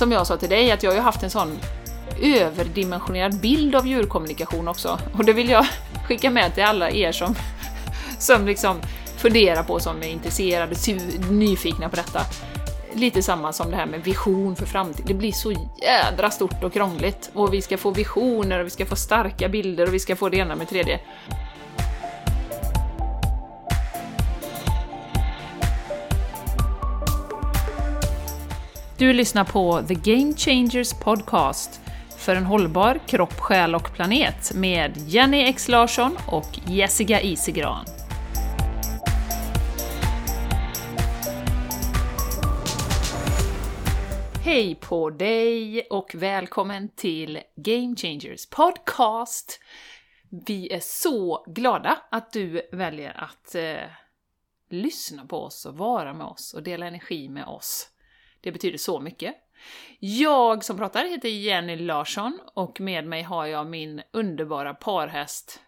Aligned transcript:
som 0.00 0.12
jag 0.12 0.26
sa 0.26 0.36
till 0.36 0.48
dig, 0.48 0.70
att 0.70 0.82
jag 0.82 0.90
har 0.90 0.96
ju 0.96 1.02
haft 1.02 1.22
en 1.22 1.30
sån 1.30 1.58
överdimensionerad 2.22 3.40
bild 3.40 3.74
av 3.74 3.86
djurkommunikation 3.86 4.68
också. 4.68 4.98
Och 5.14 5.24
det 5.24 5.32
vill 5.32 5.48
jag 5.48 5.66
skicka 6.08 6.30
med 6.30 6.54
till 6.54 6.64
alla 6.64 6.90
er 6.90 7.12
som, 7.12 7.34
som 8.18 8.46
liksom 8.46 8.76
funderar 9.16 9.62
på, 9.62 9.80
som 9.80 10.02
är 10.02 10.06
intresserade, 10.06 10.74
nyfikna 11.30 11.88
på 11.88 11.96
detta. 11.96 12.20
Lite 12.92 13.22
samma 13.22 13.52
som 13.52 13.70
det 13.70 13.76
här 13.76 13.86
med 13.86 14.04
vision 14.04 14.56
för 14.56 14.66
framtiden. 14.66 15.06
Det 15.06 15.14
blir 15.14 15.32
så 15.32 15.52
jädra 15.82 16.30
stort 16.30 16.64
och 16.64 16.72
krångligt. 16.72 17.30
Och 17.34 17.54
vi 17.54 17.62
ska 17.62 17.78
få 17.78 17.90
visioner 17.90 18.60
och 18.60 18.66
vi 18.66 18.70
ska 18.70 18.86
få 18.86 18.96
starka 18.96 19.48
bilder 19.48 19.86
och 19.86 19.94
vi 19.94 19.98
ska 19.98 20.16
få 20.16 20.28
det 20.28 20.36
ena 20.36 20.56
med 20.56 20.66
det 20.66 20.70
tredje. 20.70 21.00
Du 29.00 29.12
lyssnar 29.12 29.44
på 29.44 29.82
The 29.88 29.94
Game 29.94 30.34
Changers 30.34 30.92
Podcast 30.92 31.80
för 32.18 32.36
en 32.36 32.44
hållbar 32.44 33.00
kropp, 33.06 33.32
själ 33.32 33.74
och 33.74 33.92
planet 33.92 34.54
med 34.54 34.92
Jenny 34.96 35.40
X 35.40 35.68
Larsson 35.68 36.16
och 36.28 36.58
Jessica 36.66 37.20
Isigran. 37.20 37.84
Hej 44.44 44.74
på 44.74 45.10
dig 45.10 45.82
och 45.90 46.14
välkommen 46.14 46.88
till 46.88 47.40
Game 47.56 47.96
Changers 47.96 48.46
Podcast! 48.46 49.60
Vi 50.46 50.72
är 50.72 50.80
så 50.80 51.44
glada 51.48 51.98
att 52.10 52.32
du 52.32 52.68
väljer 52.72 53.24
att 53.24 53.54
eh, 53.54 53.90
lyssna 54.70 55.26
på 55.26 55.44
oss 55.44 55.66
och 55.66 55.76
vara 55.76 56.14
med 56.14 56.26
oss 56.26 56.54
och 56.54 56.62
dela 56.62 56.86
energi 56.86 57.28
med 57.28 57.44
oss. 57.44 57.90
Det 58.40 58.52
betyder 58.52 58.78
så 58.78 59.00
mycket. 59.00 59.34
Jag 59.98 60.64
som 60.64 60.76
pratar 60.76 61.04
heter 61.04 61.28
Jenny 61.28 61.76
Larsson 61.76 62.38
och 62.54 62.80
med 62.80 63.06
mig 63.06 63.22
har 63.22 63.46
jag 63.46 63.66
min 63.66 64.02
underbara 64.12 64.74
parhäst 64.74 65.60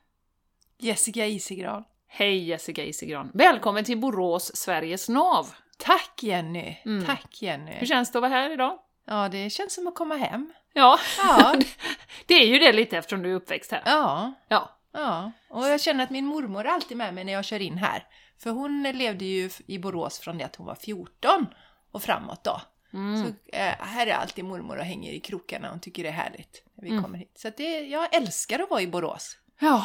Jessica 0.79 1.27
Isigran. 1.27 1.85
Hej 2.09 2.45
Jessica 2.45 2.85
Isigran! 2.85 3.31
Välkommen 3.35 3.85
till 3.85 3.99
Borås, 3.99 4.57
Sveriges 4.57 5.09
nav! 5.09 5.55
Tack 5.79 6.23
Jenny! 6.23 6.77
Mm. 6.85 7.07
Tack 7.07 7.43
Jenny! 7.43 7.73
Hur 7.73 7.87
känns 7.87 8.13
det 8.13 8.19
att 8.19 8.23
vara 8.23 8.33
här 8.33 8.51
idag? 8.51 8.79
Ja, 9.07 9.29
det 9.29 9.51
känns 9.51 9.75
som 9.75 9.87
att 9.87 9.95
komma 9.95 10.17
hem. 10.17 10.53
Ja, 10.73 10.99
ja. 11.19 11.55
det 12.27 12.35
är 12.35 12.47
ju 12.47 12.59
det 12.59 12.73
lite 12.73 12.99
eftersom 12.99 13.23
du 13.23 13.31
är 13.31 13.35
uppväxt 13.35 13.73
här. 13.73 13.83
Ja. 13.85 14.33
Ja. 14.49 14.79
Ja, 14.93 15.33
och 15.49 15.69
jag 15.69 15.81
känner 15.81 16.05
att 16.05 16.11
min 16.11 16.27
mormor 16.27 16.67
är 16.67 16.71
alltid 16.71 16.97
med 16.97 17.15
mig 17.15 17.25
när 17.25 17.33
jag 17.33 17.45
kör 17.45 17.63
in 17.63 17.79
här. 17.79 18.07
För 18.39 18.51
hon 18.51 18.83
levde 18.83 19.25
ju 19.25 19.51
i 19.67 19.79
Borås 19.79 20.19
från 20.19 20.39
det 20.39 20.45
att 20.45 20.57
hon 20.57 20.67
var 20.67 20.75
14 20.75 21.47
och 21.93 22.03
framåt 22.03 22.45
då. 22.45 22.61
Mm. 22.95 23.17
Så 23.17 23.27
äh, 23.53 23.63
här 23.79 24.07
är 24.07 24.15
alltid 24.15 24.45
mormor 24.45 24.77
och 24.77 24.85
hänger 24.85 25.13
i 25.13 25.21
krokarna 25.21 25.73
och 25.73 25.83
tycker 25.83 26.03
det 26.03 26.09
är 26.09 26.13
härligt 26.13 26.63
när 26.75 26.85
vi 26.85 26.91
mm. 26.91 27.03
kommer 27.03 27.19
hit. 27.19 27.33
Så 27.35 27.51
det, 27.57 27.81
jag 27.81 28.15
älskar 28.15 28.59
att 28.59 28.71
vara 28.71 28.83
i 28.83 28.87
Borås. 28.87 29.37
Ja, 29.61 29.85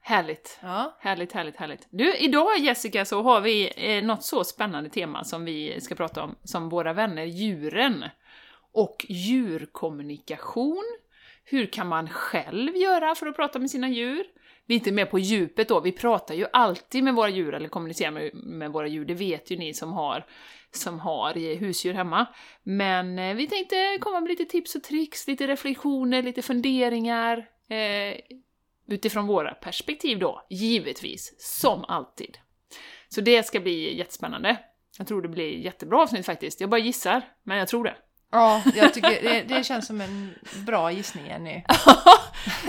härligt. 0.00 0.58
Ja. 0.62 0.96
Härligt, 1.00 1.32
härligt, 1.32 1.56
härligt. 1.56 1.86
Du, 1.90 2.16
idag 2.16 2.58
Jessica 2.58 3.04
så 3.04 3.22
har 3.22 3.40
vi 3.40 3.72
eh, 3.76 4.04
något 4.04 4.24
så 4.24 4.44
spännande 4.44 4.90
tema 4.90 5.24
som 5.24 5.44
vi 5.44 5.80
ska 5.80 5.94
prata 5.94 6.22
om, 6.22 6.36
som 6.44 6.68
våra 6.68 6.92
vänner 6.92 7.24
djuren. 7.24 8.04
Och 8.72 9.06
djurkommunikation. 9.08 10.84
Hur 11.44 11.66
kan 11.66 11.88
man 11.88 12.08
själv 12.08 12.76
göra 12.76 13.14
för 13.14 13.26
att 13.26 13.36
prata 13.36 13.58
med 13.58 13.70
sina 13.70 13.88
djur? 13.88 14.24
lite 14.66 14.92
mer 14.92 15.06
på 15.06 15.18
djupet 15.18 15.68
då. 15.68 15.80
Vi 15.80 15.92
pratar 15.92 16.34
ju 16.34 16.46
alltid 16.52 17.04
med 17.04 17.14
våra 17.14 17.28
djur, 17.28 17.54
eller 17.54 17.68
kommunicerar 17.68 18.10
med, 18.10 18.34
med 18.34 18.72
våra 18.72 18.86
djur, 18.86 19.04
det 19.04 19.14
vet 19.14 19.50
ju 19.50 19.56
ni 19.56 19.74
som 19.74 19.92
har, 19.92 20.26
som 20.76 21.00
har 21.00 21.56
husdjur 21.58 21.94
hemma. 21.94 22.26
Men 22.62 23.18
eh, 23.18 23.34
vi 23.34 23.46
tänkte 23.46 23.98
komma 24.00 24.20
med 24.20 24.28
lite 24.28 24.44
tips 24.44 24.74
och 24.74 24.82
tricks, 24.82 25.26
lite 25.26 25.46
reflektioner, 25.46 26.22
lite 26.22 26.42
funderingar. 26.42 27.38
Eh, 27.68 28.20
utifrån 28.86 29.26
våra 29.26 29.54
perspektiv 29.54 30.18
då, 30.18 30.46
givetvis, 30.50 31.34
som 31.38 31.84
alltid. 31.84 32.38
Så 33.08 33.20
det 33.20 33.42
ska 33.42 33.60
bli 33.60 33.98
jättespännande. 33.98 34.56
Jag 34.98 35.06
tror 35.06 35.22
det 35.22 35.28
blir 35.28 35.58
jättebra 35.58 36.02
avsnitt 36.02 36.26
faktiskt. 36.26 36.60
Jag 36.60 36.70
bara 36.70 36.80
gissar, 36.80 37.22
men 37.42 37.58
jag 37.58 37.68
tror 37.68 37.84
det. 37.84 37.96
Ja, 38.34 38.62
jag 38.74 38.94
tycker 38.94 39.22
det, 39.22 39.42
det 39.42 39.64
känns 39.64 39.86
som 39.86 40.00
en 40.00 40.34
bra 40.66 40.92
gissning 40.92 41.26
Jenny. 41.26 41.62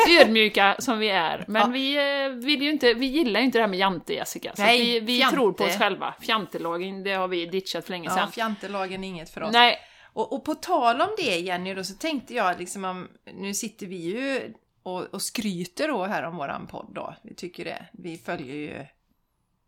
Ödmjuka 0.22 0.76
som 0.80 1.00
vi 1.00 1.09
är. 1.09 1.46
Men 1.48 1.62
ja. 1.62 1.68
vi, 1.68 2.24
eh, 2.26 2.30
vill 2.30 2.62
ju 2.62 2.70
inte, 2.70 2.94
vi 2.94 3.06
gillar 3.06 3.40
ju 3.40 3.46
inte 3.46 3.58
det 3.58 3.62
här 3.62 3.70
med 3.70 3.80
jante 3.80 4.14
Jessica. 4.14 4.56
Så 4.56 4.62
Nej, 4.62 5.00
vi, 5.00 5.00
vi 5.00 5.22
tror 5.22 5.53
på 5.53 5.64
oss 5.64 5.78
själva. 5.78 6.16
Fjantelagen, 6.22 7.03
det 7.03 7.14
har 7.14 7.28
vi 7.28 7.46
ditchat 7.46 7.86
för 7.86 7.92
länge 7.92 8.09
sedan. 8.09 8.20
Ja, 8.20 8.28
fjantelagen 8.28 9.03
är 9.03 9.08
inget 9.08 9.30
för 9.30 9.44
oss. 9.44 9.53
Nej. 9.53 9.78
Och, 10.14 10.34
och 10.34 10.46
på 10.46 10.56
tal 10.56 11.02
om 11.02 11.09
det 11.18 11.40
Jenny 11.40 11.74
då 11.74 11.84
så 11.84 11.94
tänkte 11.94 12.34
jag 12.34 12.59
liksom 12.59 12.86
om, 12.86 13.08
nu 13.34 13.53
sitter 13.53 13.86
vi 13.86 13.96
ju 13.96 14.53
och, 14.84 15.02
och 15.02 15.22
skryter 15.22 15.88
då 15.88 16.06
här 16.06 16.24
om 16.24 16.38
våran 16.38 16.68
podd 16.68 16.92
då. 16.96 17.16
Vi 17.24 17.36
tycker 17.36 17.66
det. 17.66 17.86
Vi 17.92 18.18
följer 18.18 18.56
ju 18.56 18.86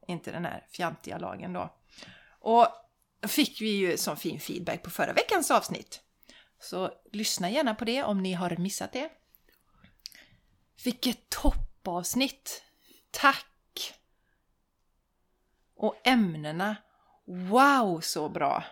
inte 0.08 0.32
den 0.32 0.46
här 0.46 0.64
fjantiga 0.72 1.18
lagen 1.18 1.54
då. 1.54 1.70
Och 2.40 2.68
fick 3.28 3.62
vi 3.62 3.70
ju 3.70 3.98
sån 3.98 4.18
fin 4.18 4.40
feedback 4.40 4.84
på 4.84 4.90
förra 4.90 5.14
veckans 5.14 5.52
avsnitt. 5.52 6.02
Så 6.60 6.92
lyssna 7.12 7.50
gärna 7.50 7.76
på 7.76 7.86
det 7.86 8.04
om 8.04 8.24
ni 8.24 8.34
har 8.34 8.58
missat 8.58 8.94
det. 8.94 9.10
Vilket 10.84 11.30
toppavsnitt! 11.30 12.64
Tack! 13.12 13.94
Och 15.76 15.96
ämnena, 16.04 16.76
wow 17.26 18.00
så 18.02 18.30
bra! 18.30 18.64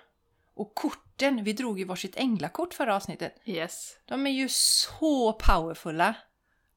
Och 0.55 0.75
korten, 0.75 1.43
vi 1.43 1.53
drog 1.53 1.79
ju 1.79 1.85
varsitt 1.85 2.15
änglakort 2.15 2.73
förra 2.73 2.95
avsnittet. 2.95 3.41
Yes. 3.45 3.97
De 4.05 4.27
är 4.27 4.31
ju 4.31 4.49
så 4.49 5.33
powerfulla. 5.33 6.15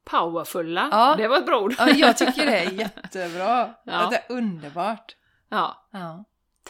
Powerfulla? 0.03 0.89
Ja. 0.91 1.15
Det 1.17 1.27
var 1.27 1.37
ett 1.37 1.45
bra 1.45 1.61
ord. 1.61 1.75
Ja, 1.77 1.89
jag 1.89 2.17
tycker 2.17 2.45
det 2.45 2.59
är 2.59 2.71
jättebra. 2.79 3.75
Ja. 3.85 4.09
Det 4.09 4.17
är 4.17 4.25
underbart. 4.29 5.15
Ja. 5.49 5.89
ja. 5.91 6.25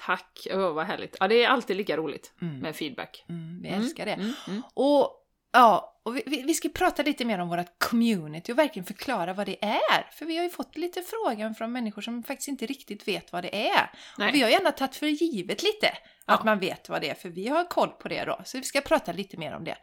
Tack! 0.06 0.48
Oh, 0.52 0.74
vad 0.74 0.86
härligt. 0.86 1.18
Ja, 1.20 1.28
det 1.28 1.44
är 1.44 1.48
alltid 1.48 1.78
lika 1.78 1.98
roligt 1.98 2.34
mm. 2.42 2.60
med 2.60 2.76
feedback. 2.76 3.26
Mm, 3.30 3.62
vi 3.62 3.70
älskar 3.70 4.06
det. 4.06 4.14
Mm, 4.14 4.34
mm, 4.48 4.64
och 4.74 5.26
ja, 5.52 6.00
och 6.04 6.18
vi, 6.18 6.44
vi, 6.48 6.54
ska 6.54 6.70
prata 6.70 7.04
lite 7.04 7.26
mer 7.26 7.40
om 7.40 7.50
vårt 7.50 7.80
community 7.80 8.52
och 8.52 8.58
verkligen 8.58 8.86
förklara 8.86 9.34
vad 9.34 9.46
det 9.46 9.66
är. 9.66 10.12
För 10.12 10.26
vi 10.26 10.38
har 10.38 10.44
ju 10.44 10.50
fått 10.50 10.78
lite 10.78 11.02
frågan 11.02 11.56
från 11.56 11.72
människor 11.72 12.02
som 12.02 12.24
faktiskt 12.24 12.48
inte 12.48 12.66
riktigt 12.66 13.08
vet 13.08 13.32
vad 13.32 13.44
det 13.44 13.70
är. 13.70 13.92
Och 14.18 14.34
vi 14.34 14.42
har 14.42 14.50
gärna 14.50 14.72
tagit 14.72 14.96
för 14.96 15.08
givet 15.08 15.64
lite 15.64 15.98
ja. 16.26 16.34
att 16.34 16.44
man 16.44 16.60
vet 16.60 16.90
vad 16.90 17.02
det 17.02 17.10
är, 17.10 17.16
för 17.16 17.30
vi 17.30 17.48
har 17.48 17.66
koll 17.66 17.90
på 17.90 18.08
det 18.08 18.26
då. 18.26 18.42
Så 18.46 18.58
vi 18.58 18.64
ska 18.64 18.82
prata 18.82 19.12
lite 19.12 19.38
mer 19.38 19.56
om 19.56 19.64
det. 19.64 19.78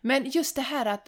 Men 0.00 0.30
just 0.30 0.56
det 0.56 0.62
här 0.62 0.86
att 0.86 1.06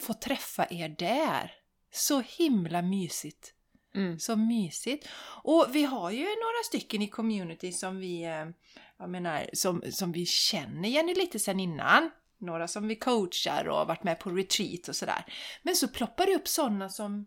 få 0.00 0.14
träffa 0.14 0.66
er 0.70 0.88
där. 0.88 1.52
Så 1.92 2.20
himla 2.20 2.82
mysigt 2.82 3.54
Mm. 3.94 4.18
Så 4.18 4.36
mysigt. 4.36 5.08
Och 5.42 5.66
vi 5.72 5.84
har 5.84 6.10
ju 6.10 6.24
några 6.24 6.62
stycken 6.64 7.02
i 7.02 7.08
community 7.08 7.72
som 7.72 7.98
vi, 7.98 8.24
eh, 8.24 8.46
jag 8.98 9.10
menar, 9.10 9.50
som, 9.52 9.82
som 9.90 10.12
vi 10.12 10.26
känner 10.26 10.88
Jenny 10.88 11.14
lite 11.14 11.38
sen 11.38 11.60
innan. 11.60 12.10
Några 12.38 12.68
som 12.68 12.88
vi 12.88 12.96
coachar 12.96 13.68
och 13.68 13.86
varit 13.86 14.04
med 14.04 14.18
på 14.20 14.30
retreat 14.30 14.88
och 14.88 14.96
sådär. 14.96 15.24
Men 15.62 15.76
så 15.76 15.88
ploppar 15.88 16.26
det 16.26 16.34
upp 16.34 16.48
sådana 16.48 16.88
som 16.88 17.26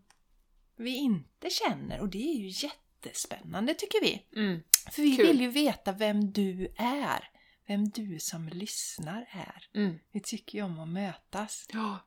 vi 0.76 0.96
inte 0.96 1.50
känner 1.50 2.00
och 2.00 2.08
det 2.08 2.18
är 2.18 2.38
ju 2.38 2.68
jättespännande 2.68 3.74
tycker 3.74 4.00
vi. 4.00 4.26
Mm. 4.36 4.60
För 4.92 5.02
vi 5.02 5.16
Kul. 5.16 5.26
vill 5.26 5.40
ju 5.40 5.48
veta 5.48 5.92
vem 5.92 6.32
du 6.32 6.74
är. 6.78 7.30
Vem 7.66 7.88
du 7.88 8.18
som 8.20 8.48
lyssnar 8.48 9.28
är. 9.30 9.80
Mm. 9.80 9.98
Vi 10.12 10.20
tycker 10.20 10.58
ju 10.58 10.64
om 10.64 10.78
att 10.78 10.88
mötas. 10.88 11.66
Ja, 11.72 11.98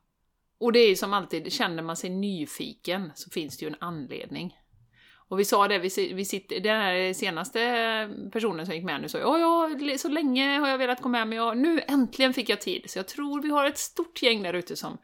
och 0.58 0.72
det 0.72 0.78
är 0.78 0.88
ju 0.88 0.96
som 0.96 1.12
alltid, 1.12 1.52
känner 1.52 1.82
man 1.82 1.96
sig 1.96 2.10
nyfiken 2.10 3.12
så 3.14 3.30
finns 3.30 3.58
det 3.58 3.64
ju 3.64 3.68
en 3.68 3.76
anledning. 3.80 4.56
Och 5.28 5.40
vi 5.40 5.44
sa 5.44 5.68
det, 5.68 5.78
vi, 5.78 6.12
vi 6.12 6.24
sitter, 6.24 6.60
den 6.60 6.80
här 6.80 7.12
senaste 7.12 7.60
personen 8.32 8.66
som 8.66 8.74
gick 8.74 8.84
med 8.84 9.00
nu 9.00 9.08
sa 9.08 9.18
ja, 9.18 9.38
ja, 9.38 9.98
så 9.98 10.08
länge 10.08 10.58
har 10.58 10.68
jag 10.68 10.78
velat 10.78 11.02
komma 11.02 11.18
med 11.18 11.28
men 11.28 11.38
jag, 11.38 11.58
nu 11.58 11.80
äntligen 11.86 12.34
fick 12.34 12.48
jag 12.48 12.60
tid. 12.60 12.90
Så 12.90 12.98
jag 12.98 13.08
tror 13.08 13.42
vi 13.42 13.50
har 13.50 13.66
ett 13.66 13.78
stort 13.78 14.22
gäng 14.22 14.42
där 14.42 14.52
ute 14.52 14.76
som 14.76 14.98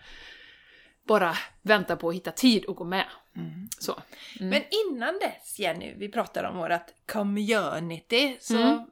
bara 1.06 1.34
väntar 1.62 1.96
på 1.96 2.08
att 2.08 2.14
hitta 2.14 2.30
tid 2.30 2.64
och 2.64 2.76
gå 2.76 2.84
med. 2.84 3.06
Mm. 3.36 3.68
Så. 3.78 3.92
Mm. 4.40 4.50
Men 4.50 4.62
innan 4.70 5.18
dess 5.18 5.58
Jenny, 5.58 5.94
vi 5.96 6.08
pratar 6.08 6.44
om 6.44 6.56
vårt 6.56 7.06
community, 7.12 8.36
så 8.40 8.56
mm. 8.56 8.86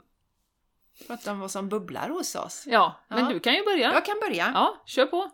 pratar 1.06 1.32
om 1.32 1.40
vad 1.40 1.50
som 1.50 1.68
bubblar 1.68 2.08
hos 2.08 2.34
oss. 2.34 2.64
Ja, 2.66 3.00
men 3.08 3.24
ja. 3.24 3.32
du 3.32 3.40
kan 3.40 3.54
ju 3.54 3.64
börja. 3.64 3.92
Jag 3.92 4.04
kan 4.04 4.20
börja. 4.20 4.50
Ja, 4.54 4.82
kör 4.86 5.06
på. 5.06 5.30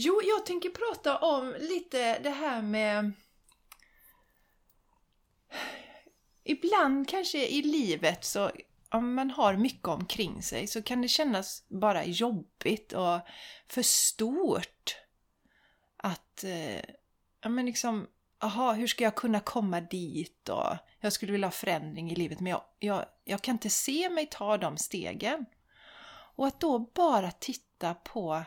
Jo, 0.00 0.20
jag 0.24 0.46
tänker 0.46 0.68
prata 0.68 1.18
om 1.18 1.56
lite 1.58 2.18
det 2.18 2.30
här 2.30 2.62
med... 2.62 3.12
Ibland 6.44 7.08
kanske 7.08 7.46
i 7.46 7.62
livet 7.62 8.24
så 8.24 8.50
om 8.90 9.14
man 9.14 9.30
har 9.30 9.56
mycket 9.56 9.88
omkring 9.88 10.42
sig 10.42 10.66
så 10.66 10.82
kan 10.82 11.02
det 11.02 11.08
kännas 11.08 11.64
bara 11.68 12.04
jobbigt 12.04 12.92
och 12.92 13.20
för 13.68 13.82
stort. 13.82 14.96
Att, 15.96 16.44
eh, 16.44 16.80
ja 17.40 17.48
men 17.48 17.66
liksom, 17.66 18.06
aha, 18.38 18.72
hur 18.72 18.86
ska 18.86 19.04
jag 19.04 19.14
kunna 19.14 19.40
komma 19.40 19.80
dit 19.80 20.48
och 20.48 20.76
jag 21.00 21.12
skulle 21.12 21.32
vilja 21.32 21.46
ha 21.46 21.52
förändring 21.52 22.10
i 22.10 22.14
livet 22.14 22.40
men 22.40 22.50
jag, 22.50 22.64
jag, 22.78 23.04
jag 23.24 23.42
kan 23.42 23.54
inte 23.54 23.70
se 23.70 24.10
mig 24.10 24.28
ta 24.30 24.56
de 24.56 24.76
stegen. 24.76 25.46
Och 26.36 26.46
att 26.46 26.60
då 26.60 26.78
bara 26.78 27.30
titta 27.30 27.94
på 27.94 28.44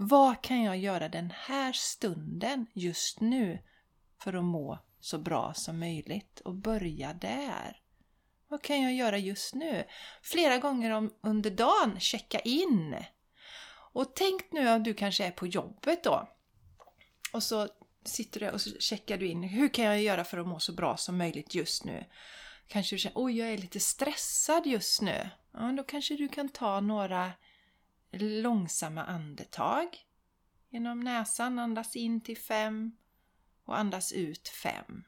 vad 0.00 0.42
kan 0.42 0.62
jag 0.62 0.78
göra 0.78 1.08
den 1.08 1.32
här 1.36 1.72
stunden 1.72 2.66
just 2.72 3.20
nu 3.20 3.58
för 4.22 4.32
att 4.32 4.44
må 4.44 4.78
så 5.00 5.18
bra 5.18 5.54
som 5.54 5.78
möjligt 5.78 6.40
och 6.40 6.54
börja 6.54 7.14
där. 7.14 7.80
Vad 8.48 8.62
kan 8.62 8.82
jag 8.82 8.94
göra 8.94 9.18
just 9.18 9.54
nu? 9.54 9.84
Flera 10.22 10.58
gånger 10.58 10.90
om, 10.90 11.14
under 11.20 11.50
dagen 11.50 12.00
checka 12.00 12.38
in. 12.38 12.96
Och 13.92 14.16
tänk 14.16 14.52
nu 14.52 14.68
att 14.68 14.84
du 14.84 14.94
kanske 14.94 15.24
är 15.24 15.30
på 15.30 15.46
jobbet 15.46 16.04
då. 16.04 16.28
Och 17.32 17.42
så 17.42 17.68
sitter 18.04 18.40
du 18.40 18.50
och 18.50 18.60
så 18.60 18.70
checkar 18.78 19.18
du 19.18 19.26
in. 19.26 19.42
Hur 19.42 19.68
kan 19.68 19.84
jag 19.84 20.02
göra 20.02 20.24
för 20.24 20.38
att 20.38 20.46
må 20.48 20.58
så 20.58 20.72
bra 20.72 20.96
som 20.96 21.18
möjligt 21.18 21.54
just 21.54 21.84
nu? 21.84 22.04
Kanske 22.66 22.94
du 22.94 22.98
känner, 22.98 23.18
oj 23.18 23.38
jag 23.38 23.48
är 23.48 23.58
lite 23.58 23.80
stressad 23.80 24.66
just 24.66 25.02
nu. 25.02 25.30
Ja, 25.52 25.72
då 25.76 25.84
kanske 25.84 26.16
du 26.16 26.28
kan 26.28 26.48
ta 26.48 26.80
några 26.80 27.32
långsamma 28.12 29.04
andetag. 29.04 29.86
Genom 30.70 31.00
näsan 31.00 31.58
andas 31.58 31.96
in 31.96 32.20
till 32.20 32.38
fem 32.38 32.96
och 33.64 33.78
andas 33.78 34.12
ut 34.12 34.48
fem. 34.48 35.04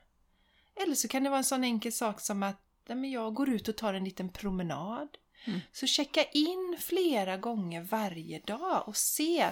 Eller 0.74 0.94
så 0.94 1.08
kan 1.08 1.24
det 1.24 1.30
vara 1.30 1.38
en 1.38 1.44
sån 1.44 1.64
enkel 1.64 1.92
sak 1.92 2.20
som 2.20 2.42
att 2.42 2.62
jag 2.86 3.34
går 3.34 3.48
ut 3.48 3.68
och 3.68 3.76
tar 3.76 3.94
en 3.94 4.04
liten 4.04 4.28
promenad. 4.28 5.08
Mm. 5.44 5.60
Så 5.72 5.86
checka 5.86 6.24
in 6.24 6.76
flera 6.80 7.36
gånger 7.36 7.82
varje 7.82 8.38
dag 8.38 8.88
och 8.88 8.96
se 8.96 9.50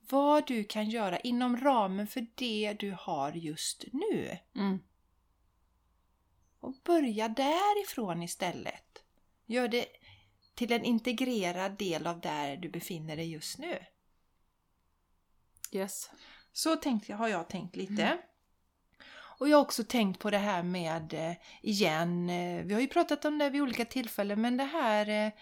vad 0.00 0.46
du 0.46 0.64
kan 0.64 0.90
göra 0.90 1.18
inom 1.18 1.56
ramen 1.56 2.06
för 2.06 2.26
det 2.34 2.76
du 2.78 2.96
har 2.98 3.32
just 3.32 3.84
nu. 3.92 4.38
Mm. 4.54 4.78
Och 6.60 6.74
börja 6.84 7.28
därifrån 7.28 8.22
istället. 8.22 9.02
Gör 9.46 9.68
det 9.68 9.86
till 10.54 10.72
en 10.72 10.84
integrerad 10.84 11.78
del 11.78 12.06
av 12.06 12.20
där 12.20 12.56
du 12.56 12.68
befinner 12.68 13.16
dig 13.16 13.32
just 13.32 13.58
nu. 13.58 13.78
Yes. 15.72 16.10
Så 16.52 16.76
tänkte, 16.76 17.14
har 17.14 17.28
jag 17.28 17.48
tänkt 17.48 17.76
lite. 17.76 18.02
Mm. 18.02 18.18
Och 19.38 19.48
jag 19.48 19.56
har 19.56 19.62
också 19.62 19.84
tänkt 19.84 20.20
på 20.20 20.30
det 20.30 20.38
här 20.38 20.62
med, 20.62 21.14
eh, 21.14 21.32
igen, 21.62 22.30
eh, 22.30 22.64
vi 22.64 22.74
har 22.74 22.80
ju 22.80 22.88
pratat 22.88 23.24
om 23.24 23.38
det 23.38 23.50
vid 23.50 23.62
olika 23.62 23.84
tillfällen, 23.84 24.40
men 24.40 24.56
det 24.56 24.64
här 24.64 25.08
eh, 25.08 25.32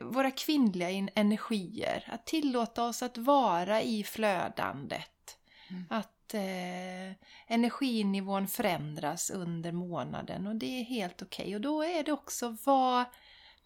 våra 0.00 0.30
kvinnliga 0.30 1.08
energier. 1.14 2.04
Att 2.12 2.26
tillåta 2.26 2.84
oss 2.84 3.02
att 3.02 3.18
vara 3.18 3.82
i 3.82 4.04
flödandet. 4.04 5.38
Mm. 5.70 5.84
Att 5.90 6.34
eh, 6.34 7.12
energinivån 7.46 8.48
förändras 8.48 9.30
under 9.30 9.72
månaden 9.72 10.46
och 10.46 10.56
det 10.56 10.80
är 10.80 10.84
helt 10.84 11.22
okej. 11.22 11.44
Okay. 11.44 11.54
Och 11.54 11.60
då 11.60 11.82
är 11.82 12.04
det 12.04 12.12
också 12.12 12.56
vad 12.64 13.04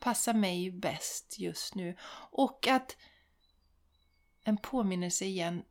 passar 0.03 0.35
mig 0.35 0.71
bäst 0.71 1.39
just 1.39 1.75
nu. 1.75 1.97
Och 2.31 2.69
att 2.69 2.97
en 4.45 4.57
påminnelse 4.57 5.25
igen, 5.25 5.63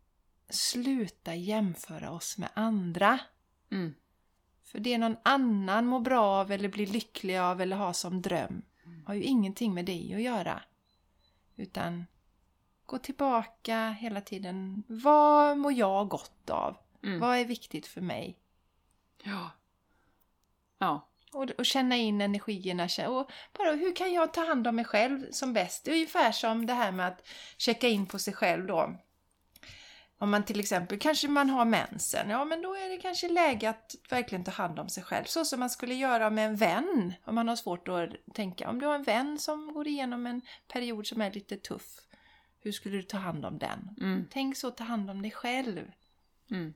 sluta 0.50 1.36
jämföra 1.36 2.12
oss 2.12 2.38
med 2.38 2.50
andra. 2.54 3.20
Mm. 3.72 3.94
För 4.64 4.80
det 4.80 4.98
någon 4.98 5.18
annan 5.24 5.86
mår 5.86 6.00
bra 6.00 6.26
av 6.26 6.52
eller 6.52 6.70
blir 6.70 6.88
lycklig 6.88 7.38
av 7.38 7.62
eller 7.62 7.76
har 7.76 7.94
som 7.94 8.22
dröm 8.22 8.64
har 9.06 9.14
ju 9.14 9.24
ingenting 9.24 9.74
med 9.74 9.86
dig 9.86 10.14
att 10.14 10.22
göra. 10.22 10.64
Utan 11.56 12.06
gå 12.86 12.98
tillbaka 12.98 13.90
hela 13.90 14.22
tiden. 14.22 14.84
Vad 14.88 15.58
mår 15.58 15.74
jag 15.74 16.10
gott 16.10 16.50
av? 16.50 16.78
Mm. 17.04 17.20
Vad 17.20 17.38
är 17.38 17.46
viktigt 17.46 17.88
för 17.88 18.02
mig? 18.02 18.38
Ja. 19.24 19.52
Ja. 20.78 21.08
Och, 21.34 21.50
och, 21.58 21.66
känna 21.66 21.98
in 21.98 22.22
energierna. 22.22 22.88
Och 23.08 23.32
bara 23.58 23.72
hur 23.72 23.96
kan 23.96 24.14
jag 24.14 24.34
ta 24.34 24.46
hand 24.46 24.68
om 24.68 24.76
mig 24.76 24.86
själv 24.86 25.32
som 25.32 25.54
bäst? 25.54 25.86
Det 25.86 25.92
är 25.92 25.96
ungefär 25.96 26.32
som 26.32 26.66
det 26.66 26.74
här 26.74 26.92
med 26.92 27.08
att 27.08 27.28
checka 27.58 27.88
in 27.88 28.06
på 28.06 28.20
sig 28.20 28.34
själv 28.34 28.68
då. 28.68 28.96
Om 30.18 30.32
man 30.32 30.44
till 30.44 30.60
exempel 30.60 31.00
kanske 31.00 31.28
man 31.28 31.50
har 31.50 31.66
mensen, 31.66 32.30
ja 32.30 32.46
men 32.46 32.62
då 32.62 32.74
är 32.76 32.90
det 32.90 32.98
kanske 32.98 33.30
läge 33.30 33.70
att 33.70 33.96
verkligen 34.10 34.44
ta 34.44 34.52
hand 34.52 34.80
om 34.80 34.90
sig 34.90 35.04
själv. 35.04 35.26
Så 35.26 35.46
som 35.46 35.60
man 35.60 35.70
skulle 35.70 35.96
göra 35.96 36.30
med 36.30 36.48
en 36.48 36.56
vän. 36.56 37.14
Om 37.26 37.36
man 37.36 37.48
har 37.48 37.56
svårt 37.56 37.88
att 37.88 38.10
tänka, 38.34 38.70
om 38.70 38.80
du 38.80 38.86
har 38.86 38.96
en 38.96 39.04
vän 39.04 39.40
som 39.40 39.74
går 39.74 39.88
igenom 39.88 40.28
en 40.28 40.42
period 40.68 41.08
som 41.08 41.22
är 41.22 41.32
lite 41.32 41.58
tuff. 41.58 42.00
Hur 42.60 42.72
skulle 42.72 42.98
du 42.98 43.04
ta 43.04 43.18
hand 43.18 43.46
om 43.46 43.58
den? 43.58 43.96
Mm. 44.02 44.28
Tänk 44.32 44.58
så, 44.58 44.72
ta 44.72 44.84
hand 44.84 45.10
om 45.10 45.22
dig 45.22 45.32
själv. 45.32 45.92
Mm. 46.52 46.74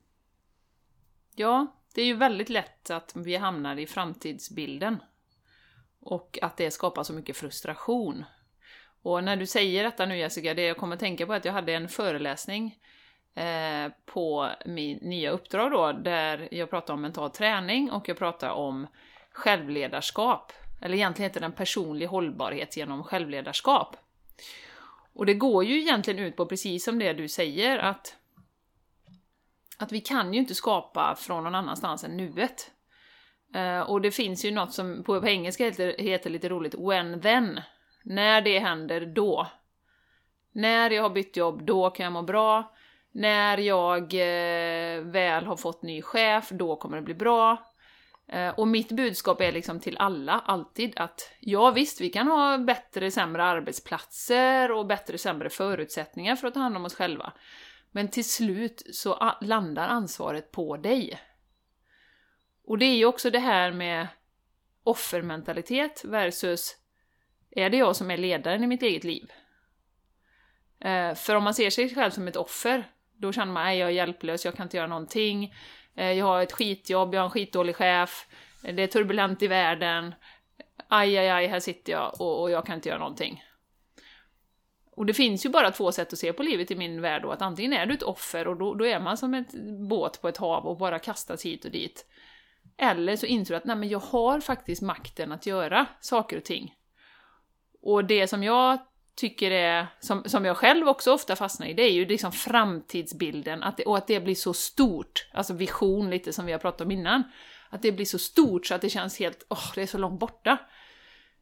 Ja, 1.36 1.68
det 1.96 2.02
är 2.02 2.06
ju 2.06 2.16
väldigt 2.16 2.50
lätt 2.50 2.90
att 2.90 3.12
vi 3.16 3.36
hamnar 3.36 3.78
i 3.78 3.88
framtidsbilden. 3.88 4.98
Och 6.00 6.40
att 6.42 6.58
det 6.58 6.72
skapar 6.72 7.04
så 7.04 7.14
mycket 7.14 7.38
frustration. 7.38 8.26
Och 9.02 9.24
när 9.24 9.36
du 9.36 9.46
säger 9.46 9.84
detta 9.84 10.06
nu 10.06 10.18
Jessica, 10.18 10.54
det 10.54 10.62
jag 10.62 10.78
kommer 10.78 10.94
att 10.96 11.00
tänka 11.00 11.26
på 11.26 11.34
är 11.34 11.38
att 11.38 11.46
jag 11.46 11.54
hade 11.54 11.74
en 11.74 11.90
föreläsning 11.90 12.80
Eh, 13.36 13.92
på 14.06 14.50
min 14.66 14.98
nya 14.98 15.32
uppdrag 15.32 15.72
då, 15.72 15.92
där 15.92 16.48
jag 16.52 16.70
pratar 16.70 16.94
om 16.94 17.02
mental 17.02 17.32
träning 17.32 17.92
och 17.92 18.10
jag 18.10 18.18
pratar 18.18 18.50
om 18.50 18.88
självledarskap. 19.32 20.52
Eller 20.82 20.96
egentligen 20.96 21.30
heter 21.30 21.42
den 21.42 21.52
personlig 21.52 22.06
hållbarhet 22.06 22.78
genom 22.78 23.04
självledarskap. 23.04 23.98
Och 25.14 25.26
det 25.26 25.34
går 25.34 25.66
ju 25.66 25.80
egentligen 25.80 26.20
ut 26.20 26.36
på 26.36 26.46
precis 26.46 26.86
som 26.86 27.00
det 27.00 27.14
du 27.14 27.28
säger, 27.28 27.78
att, 27.78 28.16
att 29.78 29.92
vi 29.92 30.02
kan 30.02 30.34
ju 30.34 30.40
inte 30.40 30.56
skapa 30.56 31.16
från 31.16 31.44
någon 31.44 31.56
annanstans 31.56 32.04
än 32.04 32.18
nuet. 32.18 32.72
Uh, 33.56 33.80
och 33.80 34.02
det 34.02 34.12
finns 34.12 34.46
ju 34.46 34.52
något 34.52 34.74
som 34.74 35.04
på, 35.04 35.22
på 35.22 35.28
engelska 35.28 35.66
heter, 35.66 35.96
heter 35.98 36.30
lite 36.30 36.50
roligt 36.50 36.76
when 36.76 37.22
then. 37.22 37.62
När 38.04 38.42
det 38.42 38.60
händer, 38.60 39.06
då. 39.06 39.48
När 40.52 40.90
jag 40.90 41.04
har 41.04 41.10
bytt 41.10 41.38
jobb, 41.38 41.66
då 41.66 41.90
kan 41.90 42.04
jag 42.04 42.14
må 42.14 42.22
bra. 42.22 42.76
När 43.12 43.58
jag 43.58 44.02
uh, 44.14 45.12
väl 45.12 45.46
har 45.46 45.58
fått 45.58 45.84
ny 45.84 46.02
chef, 46.02 46.50
då 46.50 46.76
kommer 46.76 46.98
det 46.98 47.04
bli 47.04 47.14
bra. 47.14 47.58
Uh, 48.34 48.50
och 48.50 48.68
mitt 48.68 48.92
budskap 48.92 49.42
är 49.42 49.52
liksom 49.52 49.80
till 49.80 49.98
alla, 49.98 50.34
alltid, 50.46 50.94
att 50.96 51.32
ja 51.40 51.72
visst, 51.72 52.02
vi 52.02 52.10
kan 52.10 52.28
ha 52.28 52.58
bättre, 52.58 53.12
sämre 53.12 53.44
arbetsplatser 53.44 54.72
och 54.72 54.86
bättre, 54.86 55.18
sämre 55.18 55.50
förutsättningar 55.50 56.36
för 56.36 56.48
att 56.48 56.54
ta 56.54 56.60
hand 56.60 56.78
om 56.78 56.86
oss 56.86 56.96
själva. 56.96 57.34
Men 57.96 58.08
till 58.08 58.30
slut 58.30 58.84
så 58.92 59.34
landar 59.42 59.88
ansvaret 59.88 60.52
på 60.52 60.78
dig. 60.78 61.20
Och 62.66 62.78
det 62.78 62.86
är 62.86 62.96
ju 62.96 63.06
också 63.06 63.30
det 63.30 63.40
här 63.40 63.72
med 63.72 64.08
offermentalitet 64.84 66.06
versus 66.06 66.76
är 67.52 67.70
det 67.70 67.78
jag 67.78 67.96
som 67.96 68.12
är 68.12 68.18
ledaren 68.18 68.64
i 68.64 68.68
mitt 68.68 68.84
eget 68.84 69.04
liv? 69.04 69.32
Eh, 70.80 71.14
för 71.14 71.36
om 71.36 71.44
man 71.44 71.54
ser 71.54 71.70
sig 71.70 71.96
själv 71.96 72.12
som 72.12 72.28
ett 72.28 72.36
offer, 72.36 72.92
då 73.14 73.32
känner 73.32 73.54
man 73.54 73.68
att 73.68 73.78
jag 73.78 73.90
är 73.90 73.94
hjälplös, 73.94 74.46
jag 74.46 74.56
kan 74.56 74.66
inte 74.66 74.78
göra 74.78 74.88
någonting. 74.88 75.54
Eh, 75.96 76.12
jag 76.12 76.26
har 76.26 76.42
ett 76.42 76.52
skitjobb, 76.52 77.14
jag 77.14 77.22
har 77.22 77.26
en 77.26 77.32
skitdålig 77.32 77.76
chef, 77.76 78.28
det 78.62 78.84
är 78.84 78.88
turbulent 78.88 79.42
i 79.42 79.48
världen. 79.48 80.16
Aj, 80.88 81.18
aj, 81.18 81.30
aj, 81.30 81.48
här 81.48 81.60
sitter 81.60 81.94
jag 81.94 82.22
och, 82.22 82.42
och 82.42 82.52
jag 82.52 82.66
kan 82.66 82.76
inte 82.76 82.90
göra 82.90 83.00
någonting. 83.00 83.44
Och 84.96 85.06
det 85.06 85.14
finns 85.14 85.46
ju 85.46 85.50
bara 85.50 85.72
två 85.72 85.92
sätt 85.92 86.14
att 86.14 86.20
se 86.20 86.34
på 86.34 86.44
livet 86.44 86.72
i 86.72 86.76
min 86.76 87.02
värld 87.02 87.22
då, 87.22 87.32
att 87.32 87.42
antingen 87.42 87.74
är 87.74 87.86
du 87.86 87.94
ett 87.94 88.04
offer 88.04 88.48
och 88.48 88.58
då, 88.58 88.74
då 88.74 88.86
är 88.86 89.00
man 89.00 89.18
som 89.18 89.34
ett 89.34 89.54
båt 89.90 90.22
på 90.22 90.28
ett 90.28 90.38
hav 90.38 90.66
och 90.66 90.78
bara 90.78 91.00
kastas 91.00 91.46
hit 91.46 91.66
och 91.66 91.72
dit. 91.72 92.06
Eller 92.78 93.16
så 93.16 93.26
inser 93.26 93.54
du 93.54 93.58
att 93.58 93.66
nej 93.66 93.76
men 93.76 93.90
jag 93.90 94.00
har 94.00 94.40
faktiskt 94.40 94.82
makten 94.82 95.32
att 95.32 95.46
göra 95.46 95.86
saker 96.00 96.38
och 96.38 96.44
ting. 96.44 96.74
Och 97.82 98.06
det 98.06 98.28
som 98.28 98.44
jag 98.44 98.80
tycker 99.16 99.52
är, 99.52 99.88
som, 100.00 100.24
som 100.26 100.46
jag 100.46 100.58
själv 100.58 100.88
också 100.88 101.14
ofta 101.14 101.36
fastnar 101.36 101.68
i, 101.68 101.74
det 101.74 101.84
är 101.84 101.92
ju 101.92 102.06
liksom 102.06 102.32
framtidsbilden, 102.32 103.64
att 103.64 103.78
det, 103.78 103.84
och 103.84 103.98
att 103.98 104.08
det 104.08 104.20
blir 104.20 104.36
så 104.36 104.54
stort, 104.54 105.28
alltså 105.34 105.54
vision 105.54 106.10
lite 106.10 106.34
som 106.34 106.46
vi 106.46 106.52
har 106.52 106.60
pratat 106.60 106.82
om 106.82 106.92
innan, 106.92 107.24
att 107.70 107.82
det 107.82 107.92
blir 107.92 108.06
så 108.06 108.20
stort 108.20 108.66
så 108.66 108.76
att 108.76 108.82
det 108.82 108.90
känns 108.90 109.20
helt, 109.20 109.46
åh, 109.50 109.58
oh, 109.58 109.72
det 109.76 109.82
är 109.82 109.88
så 109.88 109.98
långt 109.98 110.20
borta. 110.20 110.58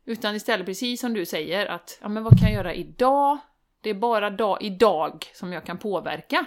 Utan 0.05 0.35
istället 0.35 0.65
precis 0.65 1.01
som 1.01 1.13
du 1.13 1.25
säger, 1.25 1.65
att 1.65 1.99
ja 2.01 2.09
men 2.09 2.23
vad 2.23 2.39
kan 2.39 2.47
jag 2.47 2.53
göra 2.53 2.73
idag? 2.73 3.37
Det 3.81 3.89
är 3.89 3.93
bara 3.93 4.29
dag, 4.29 4.57
idag 4.61 5.25
som 5.33 5.53
jag 5.53 5.65
kan 5.65 5.77
påverka. 5.77 6.45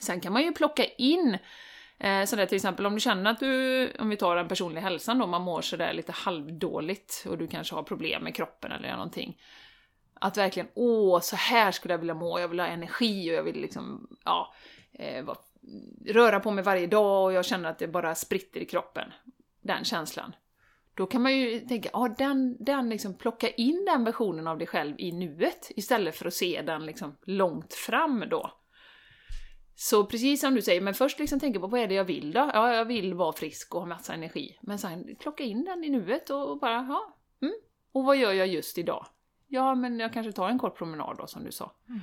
Sen 0.00 0.20
kan 0.20 0.32
man 0.32 0.42
ju 0.42 0.52
plocka 0.52 0.84
in 0.84 1.38
Eh, 2.00 2.24
sådär 2.24 2.46
till 2.46 2.56
exempel 2.56 2.86
om 2.86 2.94
du 2.94 3.00
känner 3.00 3.30
att 3.30 3.40
du, 3.40 3.92
om 3.98 4.08
vi 4.08 4.16
tar 4.16 4.36
den 4.36 4.48
personliga 4.48 4.82
hälsan 4.82 5.18
då, 5.18 5.26
man 5.26 5.42
mår 5.42 5.60
sådär 5.60 5.92
lite 5.92 6.12
halvdåligt 6.12 7.24
och 7.28 7.38
du 7.38 7.46
kanske 7.46 7.74
har 7.74 7.82
problem 7.82 8.24
med 8.24 8.34
kroppen 8.34 8.72
eller 8.72 8.92
någonting. 8.92 9.40
Att 10.14 10.36
verkligen, 10.36 10.68
åh, 10.74 11.20
så 11.20 11.36
här 11.36 11.72
skulle 11.72 11.94
jag 11.94 11.98
vilja 11.98 12.14
må, 12.14 12.40
jag 12.40 12.48
vill 12.48 12.60
ha 12.60 12.66
energi 12.66 13.30
och 13.30 13.34
jag 13.34 13.42
vill 13.42 13.60
liksom, 13.60 14.08
ja, 14.24 14.54
eh, 14.92 15.26
röra 16.06 16.40
på 16.40 16.50
mig 16.50 16.64
varje 16.64 16.86
dag 16.86 17.24
och 17.24 17.32
jag 17.32 17.44
känner 17.44 17.70
att 17.70 17.78
det 17.78 17.88
bara 17.88 18.14
spritter 18.14 18.60
i 18.60 18.64
kroppen. 18.64 19.12
Den 19.60 19.84
känslan. 19.84 20.32
Då 20.98 21.06
kan 21.06 21.22
man 21.22 21.36
ju 21.36 21.60
tänka, 21.60 21.90
ja, 21.92 22.14
den, 22.18 22.64
den 22.64 22.88
liksom, 22.88 23.14
plocka 23.14 23.50
in 23.50 23.84
den 23.84 24.04
versionen 24.04 24.46
av 24.46 24.58
dig 24.58 24.66
själv 24.66 24.94
i 24.98 25.12
nuet 25.12 25.70
istället 25.76 26.16
för 26.16 26.26
att 26.26 26.34
se 26.34 26.62
den 26.62 26.86
liksom 26.86 27.16
långt 27.22 27.74
fram 27.74 28.24
då. 28.30 28.52
Så 29.74 30.06
precis 30.06 30.40
som 30.40 30.54
du 30.54 30.62
säger, 30.62 30.80
men 30.80 30.94
först 30.94 31.18
liksom 31.18 31.40
tänka 31.40 31.60
på 31.60 31.66
vad 31.66 31.80
är 31.80 31.88
det 31.88 31.94
jag 31.94 32.04
vill 32.04 32.32
då? 32.32 32.50
Ja, 32.54 32.74
jag 32.74 32.84
vill 32.84 33.14
vara 33.14 33.32
frisk 33.32 33.74
och 33.74 33.80
ha 33.80 33.88
massa 33.88 34.14
energi. 34.14 34.58
Men 34.62 34.78
sen 34.78 35.16
plocka 35.20 35.44
in 35.44 35.64
den 35.64 35.84
i 35.84 35.88
nuet 35.88 36.30
och 36.30 36.58
bara, 36.58 36.86
ja, 36.88 37.16
mm. 37.42 37.54
och 37.92 38.04
vad 38.04 38.16
gör 38.16 38.32
jag 38.32 38.46
just 38.46 38.78
idag? 38.78 39.06
ja 39.48 39.74
men 39.74 40.00
jag 40.00 40.12
kanske 40.12 40.32
tar 40.32 40.48
en 40.48 40.58
kort 40.58 40.78
promenad 40.78 41.16
då 41.16 41.26
som 41.26 41.44
du 41.44 41.52
sa. 41.52 41.72
Mm. 41.88 42.00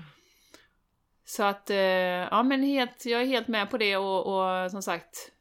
Så 1.25 1.43
att, 1.43 1.69
eh, 1.69 1.77
ja 1.77 2.43
men 2.43 2.63
helt, 2.63 3.05
jag 3.05 3.21
är 3.21 3.25
helt 3.25 3.47
med 3.47 3.69
på 3.69 3.77
det 3.77 3.97
och, 3.97 4.25
och 4.25 4.71
som 4.71 4.81
sagt, 4.81 5.31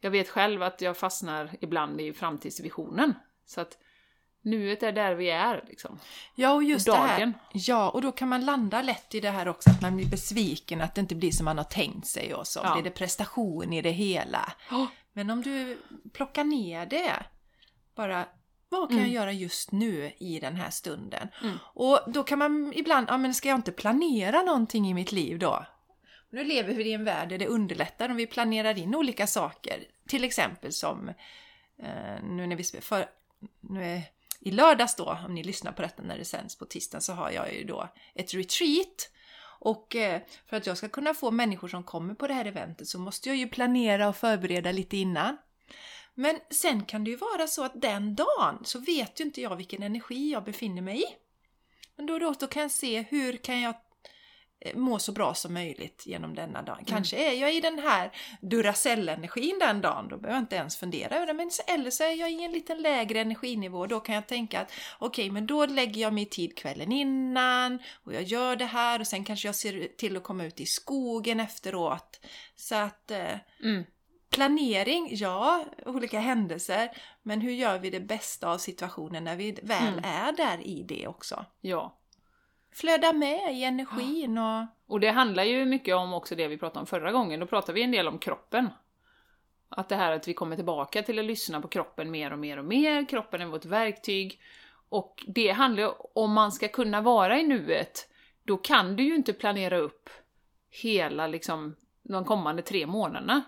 jag 0.00 0.10
vet 0.10 0.28
själv 0.28 0.62
att 0.62 0.80
jag 0.80 0.96
fastnar 0.96 1.50
ibland 1.60 2.00
i 2.00 2.12
framtidsvisionen. 2.12 3.14
Så 3.46 3.60
att 3.60 3.78
nuet 4.42 4.82
är 4.82 4.92
där 4.92 5.14
vi 5.14 5.30
är 5.30 5.64
liksom. 5.68 5.98
Ja, 6.34 6.52
och 6.52 6.64
just 6.64 6.86
det 6.86 6.92
Dagen. 6.92 7.08
här. 7.08 7.32
Ja, 7.52 7.90
och 7.90 8.02
då 8.02 8.12
kan 8.12 8.28
man 8.28 8.44
landa 8.44 8.82
lätt 8.82 9.14
i 9.14 9.20
det 9.20 9.30
här 9.30 9.48
också 9.48 9.70
att 9.70 9.82
man 9.82 9.96
blir 9.96 10.06
besviken, 10.10 10.80
att 10.80 10.94
det 10.94 11.00
inte 11.00 11.14
blir 11.14 11.30
som 11.30 11.44
man 11.44 11.58
har 11.58 11.64
tänkt 11.64 12.06
sig 12.06 12.34
och 12.34 12.46
så 12.46 12.60
Ja. 12.64 12.74
blir 12.74 12.84
det 12.84 12.90
prestation 12.90 13.72
i 13.72 13.82
det 13.82 13.90
hela. 13.90 14.52
Men 15.12 15.30
om 15.30 15.42
du 15.42 15.78
plockar 16.12 16.44
ner 16.44 16.86
det, 16.86 17.12
bara 17.94 18.24
vad 18.68 18.88
kan 18.88 18.98
jag 18.98 19.08
göra 19.08 19.32
just 19.32 19.72
nu 19.72 20.12
i 20.18 20.40
den 20.40 20.56
här 20.56 20.70
stunden? 20.70 21.28
Mm. 21.42 21.56
Och 21.74 22.00
då 22.06 22.22
kan 22.22 22.38
man 22.38 22.72
ibland, 22.76 23.06
ja 23.10 23.18
men 23.18 23.34
ska 23.34 23.48
jag 23.48 23.58
inte 23.58 23.72
planera 23.72 24.42
någonting 24.42 24.88
i 24.88 24.94
mitt 24.94 25.12
liv 25.12 25.38
då? 25.38 25.66
Nu 26.30 26.44
lever 26.44 26.74
vi 26.74 26.84
i 26.84 26.92
en 26.92 27.04
värld 27.04 27.28
där 27.28 27.38
det 27.38 27.46
underlättar 27.46 28.08
om 28.08 28.16
vi 28.16 28.26
planerar 28.26 28.78
in 28.78 28.94
olika 28.94 29.26
saker. 29.26 29.84
Till 30.08 30.24
exempel 30.24 30.72
som 30.72 31.08
eh, 31.78 32.22
nu 32.22 32.46
när 32.46 32.56
vi 32.56 32.64
för, 32.64 33.06
nu 33.60 33.84
är, 33.84 34.02
i 34.40 34.50
lördags 34.50 34.94
då, 34.94 35.18
om 35.26 35.34
ni 35.34 35.44
lyssnar 35.44 35.72
på 35.72 35.82
detta 35.82 36.02
när 36.02 36.18
det 36.18 36.24
sänds 36.24 36.58
på 36.58 36.64
tisdagen, 36.64 37.02
så 37.02 37.12
har 37.12 37.30
jag 37.30 37.54
ju 37.54 37.64
då 37.64 37.88
ett 38.14 38.34
retreat. 38.34 39.10
Och 39.60 39.96
eh, 39.96 40.22
för 40.46 40.56
att 40.56 40.66
jag 40.66 40.78
ska 40.78 40.88
kunna 40.88 41.14
få 41.14 41.30
människor 41.30 41.68
som 41.68 41.82
kommer 41.82 42.14
på 42.14 42.26
det 42.26 42.34
här 42.34 42.44
eventet 42.44 42.88
så 42.88 42.98
måste 42.98 43.28
jag 43.28 43.36
ju 43.36 43.48
planera 43.48 44.08
och 44.08 44.16
förbereda 44.16 44.72
lite 44.72 44.96
innan. 44.96 45.36
Men 46.14 46.38
sen 46.50 46.84
kan 46.84 47.04
det 47.04 47.10
ju 47.10 47.16
vara 47.16 47.46
så 47.46 47.64
att 47.64 47.82
den 47.82 48.14
dagen 48.14 48.58
så 48.64 48.78
vet 48.78 49.20
ju 49.20 49.24
inte 49.24 49.40
jag 49.40 49.56
vilken 49.56 49.82
energi 49.82 50.32
jag 50.32 50.44
befinner 50.44 50.82
mig 50.82 51.02
i. 51.02 51.06
Men 51.96 52.06
då, 52.06 52.18
då, 52.18 52.34
då 52.40 52.46
kan 52.46 52.62
jag 52.62 52.70
se 52.70 53.04
hur 53.10 53.36
kan 53.36 53.60
jag 53.60 53.74
må 54.74 54.98
så 54.98 55.12
bra 55.12 55.34
som 55.34 55.54
möjligt 55.54 56.02
genom 56.06 56.34
denna 56.34 56.62
dag. 56.62 56.84
Kanske 56.86 57.16
är 57.16 57.32
jag 57.32 57.54
i 57.54 57.60
den 57.60 57.78
här 57.78 58.10
Duracell-energin 58.40 59.58
den 59.58 59.80
dagen, 59.80 60.08
då 60.08 60.16
behöver 60.16 60.36
jag 60.36 60.42
inte 60.42 60.56
ens 60.56 60.76
fundera 60.76 61.16
över 61.16 61.26
det. 61.26 61.32
Men 61.32 61.50
så- 61.50 61.62
eller 61.66 61.90
så 61.90 62.04
är 62.04 62.12
jag 62.12 62.30
i 62.32 62.44
en 62.44 62.52
liten 62.52 62.82
lägre 62.82 63.20
energinivå, 63.20 63.86
då 63.86 64.00
kan 64.00 64.14
jag 64.14 64.26
tänka 64.26 64.60
att 64.60 64.72
okej, 64.98 65.30
men 65.30 65.46
då 65.46 65.66
lägger 65.66 66.02
jag 66.02 66.12
mig 66.12 66.24
tid 66.26 66.56
kvällen 66.58 66.92
innan 66.92 67.78
och 68.04 68.14
jag 68.14 68.22
gör 68.22 68.56
det 68.56 68.64
här 68.64 69.00
och 69.00 69.06
sen 69.06 69.24
kanske 69.24 69.48
jag 69.48 69.54
ser 69.54 69.88
till 69.96 70.16
att 70.16 70.22
komma 70.22 70.44
ut 70.44 70.60
i 70.60 70.66
skogen 70.66 71.40
efteråt. 71.40 72.20
Så 72.56 72.74
att 72.74 73.10
eh, 73.10 73.34
Mm. 73.62 73.84
Planering, 74.30 75.08
ja, 75.10 75.64
olika 75.86 76.20
händelser, 76.20 76.90
men 77.22 77.40
hur 77.40 77.52
gör 77.52 77.78
vi 77.78 77.90
det 77.90 78.00
bästa 78.00 78.48
av 78.52 78.58
situationen 78.58 79.24
när 79.24 79.36
vi 79.36 79.52
väl 79.62 79.88
Mm. 79.98 80.04
är 80.04 80.32
där 80.32 80.66
i 80.66 80.82
det 80.82 81.06
också? 81.06 81.44
Ja. 81.60 81.94
Flöda 82.80 83.12
med 83.12 83.56
i 83.56 83.64
energin 83.64 84.38
och... 84.38 84.66
Och 84.86 85.00
det 85.00 85.10
handlar 85.10 85.44
ju 85.44 85.64
mycket 85.64 85.94
om 85.94 86.14
också 86.14 86.34
det 86.34 86.48
vi 86.48 86.58
pratade 86.58 86.80
om 86.80 86.86
förra 86.86 87.12
gången, 87.12 87.40
då 87.40 87.46
pratade 87.46 87.72
vi 87.72 87.82
en 87.82 87.90
del 87.90 88.08
om 88.08 88.18
kroppen. 88.18 88.70
Att 89.68 89.88
det 89.88 89.96
här 89.96 90.12
att 90.12 90.28
vi 90.28 90.34
kommer 90.34 90.56
tillbaka 90.56 91.02
till 91.02 91.18
att 91.18 91.24
lyssna 91.24 91.60
på 91.60 91.68
kroppen 91.68 92.10
mer 92.10 92.32
och 92.32 92.38
mer 92.38 92.58
och 92.58 92.64
mer, 92.64 93.08
kroppen 93.08 93.40
är 93.40 93.46
vårt 93.46 93.64
verktyg. 93.64 94.40
Och 94.88 95.24
det 95.26 95.50
handlar 95.50 95.82
ju 95.82 95.90
om 96.14 96.32
man 96.32 96.52
ska 96.52 96.68
kunna 96.68 97.00
vara 97.00 97.38
i 97.38 97.46
nuet, 97.46 98.10
då 98.44 98.56
kan 98.56 98.96
du 98.96 99.02
ju 99.02 99.14
inte 99.14 99.32
planera 99.32 99.78
upp 99.78 100.10
hela 100.70 101.26
liksom 101.26 101.76
de 102.02 102.24
kommande 102.24 102.62
tre 102.62 102.86
månaderna. 102.86 103.42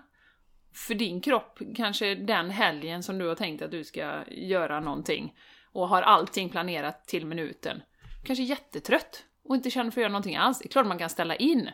För 0.73 0.93
din 0.93 1.21
kropp, 1.21 1.59
kanske 1.75 2.15
den 2.15 2.49
helgen 2.49 3.03
som 3.03 3.17
du 3.17 3.27
har 3.27 3.35
tänkt 3.35 3.61
att 3.61 3.71
du 3.71 3.83
ska 3.83 4.23
göra 4.27 4.79
någonting 4.79 5.35
och 5.71 5.87
har 5.87 6.01
allting 6.01 6.49
planerat 6.49 7.07
till 7.07 7.25
minuten, 7.25 7.81
kanske 8.23 8.43
jättetrött 8.43 9.25
och 9.43 9.55
inte 9.55 9.69
känner 9.69 9.91
för 9.91 10.01
att 10.01 10.03
göra 10.03 10.11
någonting 10.11 10.35
alls. 10.35 10.59
Det 10.59 10.65
är 10.65 10.69
klart 10.69 10.87
man 10.87 10.97
kan 10.97 11.09
ställa 11.09 11.35
in. 11.35 11.69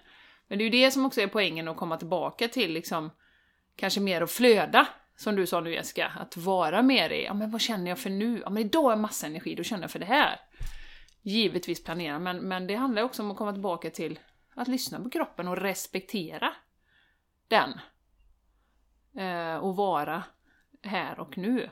Men 0.47 0.57
det 0.57 0.63
är 0.63 0.65
ju 0.65 0.83
det 0.83 0.91
som 0.91 1.05
också 1.05 1.21
är 1.21 1.27
poängen 1.27 1.67
att 1.67 1.77
komma 1.77 1.97
tillbaka 1.97 2.47
till 2.47 2.73
liksom 2.73 3.11
kanske 3.75 3.99
mer 3.99 4.21
att 4.21 4.31
flöda, 4.31 4.87
som 5.15 5.35
du 5.35 5.47
sa 5.47 5.61
nu 5.61 5.73
Jessica, 5.73 6.07
att 6.07 6.37
vara 6.37 6.81
mer 6.81 7.09
i, 7.09 7.25
ja 7.25 7.33
men 7.33 7.51
vad 7.51 7.61
känner 7.61 7.89
jag 7.89 7.99
för 7.99 8.09
nu? 8.09 8.41
Ja 8.43 8.49
men 8.49 8.63
idag 8.63 8.83
har 8.83 8.91
jag 8.91 8.99
massa 8.99 9.27
energi, 9.27 9.55
då 9.55 9.63
känner 9.63 9.83
jag 9.83 9.91
för 9.91 9.99
det 9.99 10.05
här. 10.05 10.39
Givetvis 11.21 11.83
planera, 11.83 12.19
men, 12.19 12.37
men 12.37 12.67
det 12.67 12.75
handlar 12.75 13.01
också 13.01 13.23
om 13.23 13.31
att 13.31 13.37
komma 13.37 13.51
tillbaka 13.51 13.89
till 13.89 14.19
att 14.55 14.67
lyssna 14.67 14.99
på 14.99 15.09
kroppen 15.09 15.47
och 15.47 15.57
respektera 15.57 16.53
den. 17.47 17.79
Eh, 19.17 19.57
och 19.57 19.75
vara 19.75 20.23
här 20.83 21.19
och 21.19 21.37
nu. 21.37 21.69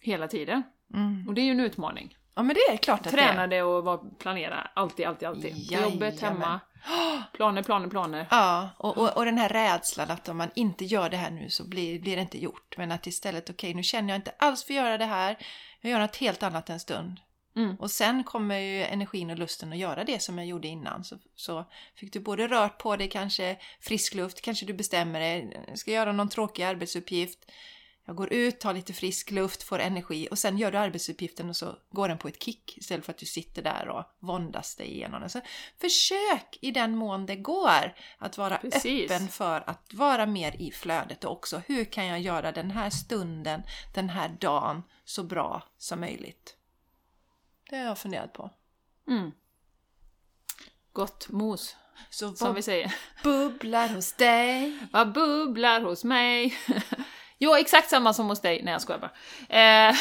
Hela 0.00 0.28
tiden. 0.28 0.62
Mm. 0.94 1.28
Och 1.28 1.34
det 1.34 1.40
är 1.40 1.44
ju 1.44 1.50
en 1.50 1.60
utmaning. 1.60 2.16
Ja 2.40 2.44
men 2.44 2.54
det 2.54 2.72
är 2.72 2.76
klart 2.76 3.06
att 3.06 3.12
Träna 3.12 3.46
det 3.46 3.62
och 3.62 3.84
vara, 3.84 3.98
planera, 3.98 4.70
alltid, 4.74 5.06
alltid, 5.06 5.28
alltid. 5.28 5.68
På 5.68 5.74
Jobbet, 5.74 6.22
Jajamän. 6.22 6.42
hemma. 6.42 6.60
Planer, 7.32 7.62
planer, 7.62 7.88
planer. 7.88 8.26
Ja, 8.30 8.70
och, 8.76 8.98
och, 8.98 9.16
och 9.16 9.24
den 9.24 9.38
här 9.38 9.48
rädslan 9.48 10.10
att 10.10 10.28
om 10.28 10.36
man 10.36 10.50
inte 10.54 10.84
gör 10.84 11.10
det 11.10 11.16
här 11.16 11.30
nu 11.30 11.50
så 11.50 11.64
blir, 11.64 12.00
blir 12.00 12.16
det 12.16 12.22
inte 12.22 12.42
gjort. 12.42 12.74
Men 12.76 12.92
att 12.92 13.06
istället, 13.06 13.50
okej 13.50 13.74
nu 13.74 13.82
känner 13.82 14.08
jag 14.08 14.18
inte 14.18 14.32
alls 14.38 14.64
för 14.64 14.72
att 14.72 14.76
göra 14.76 14.98
det 14.98 15.04
här. 15.04 15.36
Jag 15.80 15.90
gör 15.90 16.00
något 16.00 16.16
helt 16.16 16.42
annat 16.42 16.70
en 16.70 16.80
stund. 16.80 17.20
Mm. 17.56 17.76
Och 17.76 17.90
sen 17.90 18.24
kommer 18.24 18.58
ju 18.58 18.84
energin 18.84 19.30
och 19.30 19.38
lusten 19.38 19.72
att 19.72 19.78
göra 19.78 20.04
det 20.04 20.22
som 20.22 20.38
jag 20.38 20.46
gjorde 20.46 20.68
innan. 20.68 21.04
Så, 21.04 21.16
så 21.34 21.64
fick 21.94 22.12
du 22.12 22.20
både 22.20 22.48
rört 22.48 22.78
på 22.78 22.96
dig, 22.96 23.08
kanske 23.08 23.56
frisk 23.80 24.14
luft, 24.14 24.40
kanske 24.40 24.66
du 24.66 24.72
bestämmer 24.72 25.20
dig, 25.20 25.64
ska 25.74 25.90
göra 25.90 26.12
någon 26.12 26.28
tråkig 26.28 26.62
arbetsuppgift. 26.62 27.38
Jag 28.10 28.16
går 28.16 28.32
ut, 28.32 28.60
tar 28.60 28.74
lite 28.74 28.92
frisk 28.92 29.30
luft, 29.30 29.62
får 29.62 29.78
energi 29.78 30.28
och 30.30 30.38
sen 30.38 30.58
gör 30.58 30.72
du 30.72 30.78
arbetsuppgiften 30.78 31.48
och 31.48 31.56
så 31.56 31.76
går 31.90 32.08
den 32.08 32.18
på 32.18 32.28
ett 32.28 32.42
kick 32.42 32.78
istället 32.78 33.04
för 33.04 33.12
att 33.12 33.18
du 33.18 33.26
sitter 33.26 33.62
där 33.62 33.88
och 33.88 34.04
våndas 34.18 34.76
dig 34.76 34.86
igenom 34.86 35.20
den. 35.20 35.30
Så 35.30 35.40
försök 35.80 36.58
i 36.60 36.70
den 36.70 36.96
mån 36.96 37.26
det 37.26 37.36
går 37.36 37.94
att 38.18 38.38
vara 38.38 38.58
Precis. 38.58 39.10
öppen 39.10 39.28
för 39.28 39.70
att 39.70 39.94
vara 39.94 40.26
mer 40.26 40.56
i 40.62 40.70
flödet 40.70 41.24
och 41.24 41.32
också 41.32 41.62
hur 41.66 41.84
kan 41.84 42.06
jag 42.06 42.20
göra 42.20 42.52
den 42.52 42.70
här 42.70 42.90
stunden, 42.90 43.62
den 43.94 44.08
här 44.08 44.28
dagen 44.28 44.82
så 45.04 45.22
bra 45.22 45.62
som 45.78 46.00
möjligt. 46.00 46.56
Det 47.70 47.76
har 47.76 47.84
jag 47.84 47.98
funderat 47.98 48.32
på. 48.32 48.50
Mm. 49.08 49.30
Gott 50.92 51.28
mos, 51.28 51.76
Så 52.10 52.34
som 52.34 52.54
vi 52.54 52.62
säger. 52.62 52.94
bubblar 53.22 53.88
hos 53.88 54.12
dig? 54.12 54.78
Vad 54.92 55.12
bubblar 55.12 55.80
hos 55.80 56.04
mig? 56.04 56.54
jo, 57.40 57.54
exakt 57.54 57.90
samma 57.90 58.12
som 58.12 58.28
hos 58.28 58.40
dig. 58.40 58.60
Nej, 58.62 58.72
jag 58.72 58.82
skojar 58.82 59.00
bara. 59.00 59.10
Eh, 59.88 59.94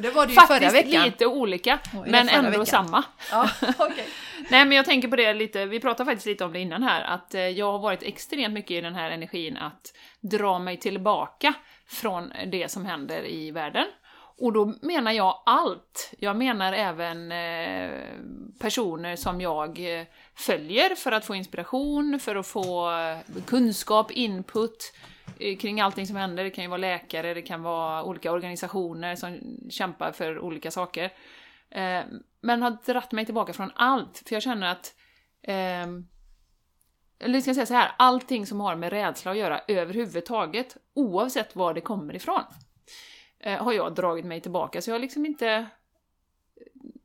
det 0.00 0.10
var 0.10 0.26
det 0.26 0.32
ju 0.32 0.34
faktiskt 0.34 0.60
förra 0.60 0.70
veckan. 0.70 1.04
lite 1.04 1.26
olika, 1.26 1.78
Oj, 1.94 2.10
men 2.10 2.28
ändå 2.28 2.50
veckan. 2.50 2.66
samma. 2.66 3.04
Ja, 3.30 3.50
okej. 3.78 4.08
Nej, 4.50 4.64
men 4.64 4.72
jag 4.72 4.84
tänker 4.84 5.08
på 5.08 5.16
det 5.16 5.34
lite, 5.34 5.66
vi 5.66 5.80
pratade 5.80 6.10
faktiskt 6.10 6.26
lite 6.26 6.44
om 6.44 6.52
det 6.52 6.60
innan 6.60 6.82
här, 6.82 7.02
att 7.02 7.34
eh, 7.34 7.40
jag 7.40 7.72
har 7.72 7.78
varit 7.78 8.02
extremt 8.02 8.54
mycket 8.54 8.70
i 8.70 8.80
den 8.80 8.94
här 8.94 9.10
energin 9.10 9.56
att 9.56 9.92
dra 10.20 10.58
mig 10.58 10.76
tillbaka 10.76 11.54
från 11.88 12.32
det 12.46 12.70
som 12.70 12.86
händer 12.86 13.26
i 13.26 13.50
världen. 13.50 13.86
Och 14.38 14.52
då 14.52 14.74
menar 14.82 15.12
jag 15.12 15.42
allt. 15.46 16.14
Jag 16.18 16.36
menar 16.36 16.72
även 16.72 17.32
eh, 17.32 17.90
personer 18.60 19.16
som 19.16 19.40
jag 19.40 19.98
eh, 19.98 20.06
följer 20.34 20.94
för 20.94 21.12
att 21.12 21.24
få 21.24 21.34
inspiration, 21.34 22.20
för 22.20 22.36
att 22.36 22.46
få 22.46 22.90
kunskap, 23.46 24.10
input 24.10 24.92
Eh, 25.38 25.56
kring 25.56 25.80
allting 25.80 26.06
som 26.06 26.16
händer. 26.16 26.44
Det 26.44 26.50
kan 26.50 26.64
ju 26.64 26.70
vara 26.70 26.78
läkare, 26.78 27.34
det 27.34 27.42
kan 27.42 27.62
vara 27.62 28.04
olika 28.04 28.32
organisationer 28.32 29.16
som 29.16 29.38
kämpar 29.70 30.12
för 30.12 30.38
olika 30.38 30.70
saker. 30.70 31.04
Eh, 31.70 32.00
men 32.40 32.62
har 32.62 32.76
dratt 32.86 33.12
mig 33.12 33.24
tillbaka 33.24 33.52
från 33.52 33.70
allt, 33.74 34.22
för 34.26 34.34
jag 34.34 34.42
känner 34.42 34.72
att 34.72 34.94
Eh, 35.46 35.86
eller 37.18 37.40
ska 37.40 37.48
jag 37.48 37.54
säga 37.54 37.66
så 37.66 37.74
här, 37.74 37.92
allting 37.98 38.46
som 38.46 38.60
har 38.60 38.76
med 38.76 38.90
rädsla 38.90 39.30
att 39.30 39.36
göra 39.36 39.60
överhuvudtaget, 39.68 40.76
oavsett 40.94 41.56
var 41.56 41.74
det 41.74 41.80
kommer 41.80 42.16
ifrån, 42.16 42.42
eh, 43.38 43.62
har 43.64 43.72
jag 43.72 43.94
dragit 43.94 44.24
mig 44.24 44.40
tillbaka. 44.40 44.82
Så 44.82 44.90
jag 44.90 44.94
har 44.94 45.00
liksom 45.00 45.26
inte 45.26 45.66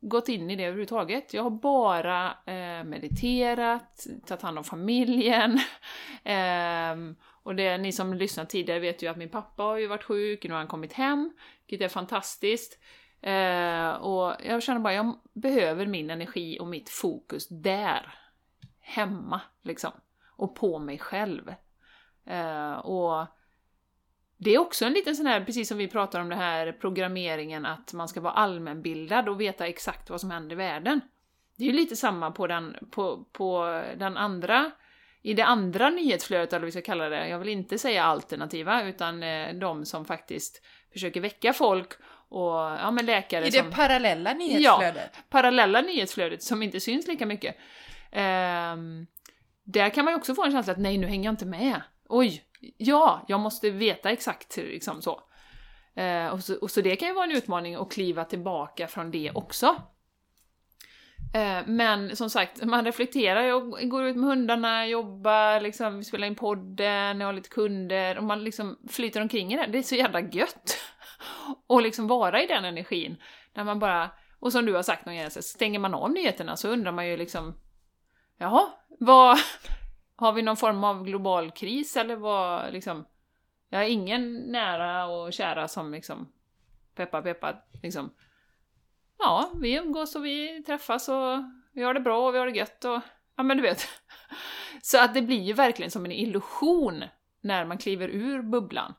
gått 0.00 0.28
in 0.28 0.50
i 0.50 0.56
det 0.56 0.64
överhuvudtaget. 0.64 1.34
Jag 1.34 1.42
har 1.42 1.50
bara 1.50 2.26
eh, 2.46 2.84
mediterat, 2.84 4.06
tagit 4.26 4.42
hand 4.42 4.58
om 4.58 4.64
familjen. 4.64 5.60
Ehm, 6.24 7.16
och 7.42 7.56
det, 7.56 7.78
ni 7.78 7.92
som 7.92 8.14
lyssnat 8.14 8.50
tidigare 8.50 8.80
vet 8.80 9.02
ju 9.02 9.06
att 9.06 9.16
min 9.16 9.28
pappa 9.28 9.62
har 9.62 9.76
ju 9.76 9.86
varit 9.86 10.04
sjuk, 10.04 10.44
nu 10.44 10.50
har 10.50 10.58
han 10.58 10.66
kommit 10.66 10.92
hem, 10.92 11.32
vilket 11.66 11.84
är 11.84 11.88
fantastiskt. 11.88 12.78
Eh, 13.20 13.90
och 13.90 14.34
jag 14.44 14.62
känner 14.62 14.80
bara, 14.80 14.94
jag 14.94 15.20
behöver 15.32 15.86
min 15.86 16.10
energi 16.10 16.58
och 16.60 16.66
mitt 16.66 16.90
fokus 16.90 17.48
där. 17.48 18.14
Hemma, 18.80 19.40
liksom. 19.62 19.92
Och 20.36 20.54
på 20.54 20.78
mig 20.78 20.98
själv. 20.98 21.54
Eh, 22.26 22.72
och 22.72 23.26
det 24.36 24.54
är 24.54 24.58
också 24.58 24.84
en 24.84 24.92
liten 24.92 25.16
sån 25.16 25.26
här, 25.26 25.44
precis 25.44 25.68
som 25.68 25.78
vi 25.78 25.88
pratar 25.88 26.20
om 26.20 26.28
det 26.28 26.34
här 26.34 26.72
programmeringen, 26.72 27.66
att 27.66 27.92
man 27.92 28.08
ska 28.08 28.20
vara 28.20 28.32
allmänbildad 28.32 29.28
och 29.28 29.40
veta 29.40 29.66
exakt 29.66 30.10
vad 30.10 30.20
som 30.20 30.30
händer 30.30 30.52
i 30.52 30.56
världen. 30.56 31.00
Det 31.56 31.64
är 31.64 31.68
ju 31.68 31.72
lite 31.72 31.96
samma 31.96 32.30
på 32.30 32.46
den, 32.46 32.76
på, 32.90 33.24
på 33.32 33.82
den 33.98 34.16
andra, 34.16 34.70
i 35.22 35.34
det 35.34 35.44
andra 35.44 35.90
nyhetsflödet, 35.90 36.52
eller 36.52 36.66
vi 36.66 36.72
ska 36.72 36.82
kalla 36.82 37.08
det. 37.08 37.28
Jag 37.28 37.38
vill 37.38 37.48
inte 37.48 37.78
säga 37.78 38.04
alternativa, 38.04 38.82
utan 38.82 39.22
eh, 39.22 39.54
de 39.54 39.84
som 39.84 40.04
faktiskt 40.04 40.62
försöker 40.92 41.20
väcka 41.20 41.52
folk 41.52 41.92
och 42.28 42.54
ja, 42.54 42.90
men 42.90 43.06
läkare 43.06 43.46
I 43.46 43.50
det 43.50 43.58
som... 43.58 43.70
parallella 43.70 44.32
nyhetsflödet? 44.32 45.18
parallella 45.30 45.80
nyhetsflödet 45.80 46.42
som 46.42 46.62
inte 46.62 46.80
syns 46.80 47.06
lika 47.06 47.26
mycket. 47.26 47.56
Ehm, 48.12 49.06
där 49.64 49.90
kan 49.90 50.04
man 50.04 50.14
ju 50.14 50.18
också 50.18 50.34
få 50.34 50.44
en 50.44 50.52
känsla 50.52 50.72
att 50.72 50.78
nej, 50.78 50.98
nu 50.98 51.06
hänger 51.06 51.24
jag 51.24 51.32
inte 51.32 51.46
med. 51.46 51.80
Oj, 52.08 52.42
ja, 52.76 53.24
jag 53.28 53.40
måste 53.40 53.70
veta 53.70 54.10
exakt 54.10 54.56
liksom 54.56 55.02
så. 55.02 55.20
Eh, 55.94 56.26
och, 56.26 56.44
så 56.44 56.54
och 56.54 56.70
så 56.70 56.80
det 56.80 56.96
kan 56.96 57.08
ju 57.08 57.14
vara 57.14 57.24
en 57.24 57.36
utmaning 57.36 57.74
att 57.74 57.92
kliva 57.92 58.24
tillbaka 58.24 58.88
från 58.88 59.10
det 59.10 59.30
också. 59.34 59.76
Eh, 61.34 61.66
men 61.66 62.16
som 62.16 62.30
sagt, 62.30 62.64
man 62.64 62.84
reflekterar, 62.84 63.42
jag 63.42 63.88
går 63.90 64.04
ut 64.04 64.16
med 64.16 64.28
hundarna, 64.28 64.86
jobbar, 64.86 65.60
liksom, 65.60 65.98
vi 65.98 66.04
spelar 66.04 66.26
in 66.26 66.34
podden, 66.34 67.20
jag 67.20 67.28
har 67.28 67.32
lite 67.32 67.48
kunder 67.48 68.18
och 68.18 68.24
man 68.24 68.44
liksom 68.44 68.78
flyter 68.88 69.20
omkring 69.20 69.52
i 69.52 69.56
det. 69.56 69.66
Det 69.66 69.78
är 69.78 69.82
så 69.82 69.94
jävla 69.94 70.20
gött! 70.20 70.78
och 71.66 71.82
liksom 71.82 72.06
vara 72.06 72.42
i 72.42 72.46
den 72.46 72.64
energin. 72.64 73.16
När 73.54 73.64
man 73.64 73.78
bara, 73.78 74.10
och 74.38 74.52
som 74.52 74.66
du 74.66 74.74
har 74.74 74.82
sagt 74.82 75.06
någon 75.06 75.16
gång, 75.16 75.30
så 75.30 75.42
stänger 75.42 75.78
man 75.78 75.94
av 75.94 76.10
nyheterna 76.10 76.56
så 76.56 76.68
undrar 76.68 76.92
man 76.92 77.08
ju 77.08 77.16
liksom 77.16 77.54
Jaha, 78.42 78.72
vad... 78.88 79.38
Har 80.16 80.32
vi 80.32 80.42
någon 80.42 80.56
form 80.56 80.84
av 80.84 81.04
global 81.04 81.50
kris 81.50 81.96
eller 81.96 82.16
vad 82.16 82.72
liksom... 82.72 83.04
Jag 83.68 83.78
har 83.78 83.84
ingen 83.84 84.34
nära 84.34 85.06
och 85.06 85.32
kära 85.32 85.68
som 85.68 85.92
liksom... 85.92 86.32
peppar, 86.94 87.22
peppar, 87.22 87.64
liksom... 87.82 88.10
Ja, 89.24 89.50
vi 89.54 89.76
umgås 89.76 90.16
och 90.16 90.24
vi 90.24 90.62
träffas 90.62 91.08
och 91.08 91.44
vi 91.72 91.82
har 91.82 91.94
det 91.94 92.00
bra 92.00 92.28
och 92.28 92.34
vi 92.34 92.38
har 92.38 92.46
det 92.46 92.58
gött 92.58 92.84
och... 92.84 93.00
Ja 93.36 93.42
men 93.42 93.56
du 93.56 93.62
vet. 93.62 93.88
Så 94.82 94.98
att 94.98 95.14
det 95.14 95.22
blir 95.22 95.42
ju 95.42 95.52
verkligen 95.52 95.90
som 95.90 96.04
en 96.04 96.12
illusion 96.12 97.04
när 97.40 97.64
man 97.64 97.78
kliver 97.78 98.08
ur 98.08 98.42
bubblan. 98.42 98.94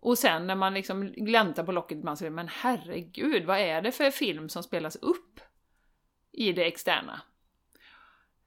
Och 0.00 0.18
sen 0.18 0.46
när 0.46 0.54
man 0.54 0.74
liksom 0.74 1.12
gläntar 1.12 1.64
på 1.64 1.72
locket, 1.72 2.04
man 2.04 2.16
säger 2.16 2.30
men 2.30 2.48
herregud, 2.48 3.44
vad 3.44 3.58
är 3.58 3.82
det 3.82 3.92
för 3.92 4.10
film 4.10 4.48
som 4.48 4.62
spelas 4.62 4.96
upp 4.96 5.40
i 6.32 6.52
det 6.52 6.64
externa? 6.64 7.20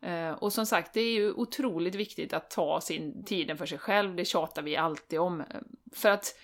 Eh, 0.01 0.31
och 0.31 0.53
som 0.53 0.65
sagt, 0.65 0.93
det 0.93 1.01
är 1.01 1.13
ju 1.13 1.31
otroligt 1.31 1.95
viktigt 1.95 2.33
att 2.33 2.49
ta 2.49 2.81
sin 2.81 3.25
tiden 3.25 3.57
för 3.57 3.65
sig 3.65 3.77
själv, 3.77 4.15
det 4.15 4.25
tjatar 4.25 4.61
vi 4.61 4.77
alltid 4.77 5.19
om. 5.19 5.41
Eh, 5.41 5.45
för 5.95 6.09
att 6.09 6.35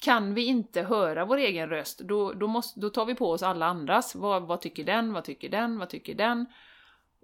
kan 0.00 0.34
vi 0.34 0.44
inte 0.44 0.82
höra 0.82 1.24
vår 1.24 1.36
egen 1.36 1.68
röst, 1.68 1.98
då, 1.98 2.32
då, 2.32 2.46
måste, 2.46 2.80
då 2.80 2.90
tar 2.90 3.04
vi 3.04 3.14
på 3.14 3.30
oss 3.30 3.42
alla 3.42 3.66
andras. 3.66 4.14
Vad, 4.14 4.42
vad 4.42 4.60
tycker 4.60 4.84
den? 4.84 5.12
Vad 5.12 5.24
tycker 5.24 5.48
den? 5.48 5.78
Vad 5.78 5.88
tycker 5.88 6.14
den? 6.14 6.46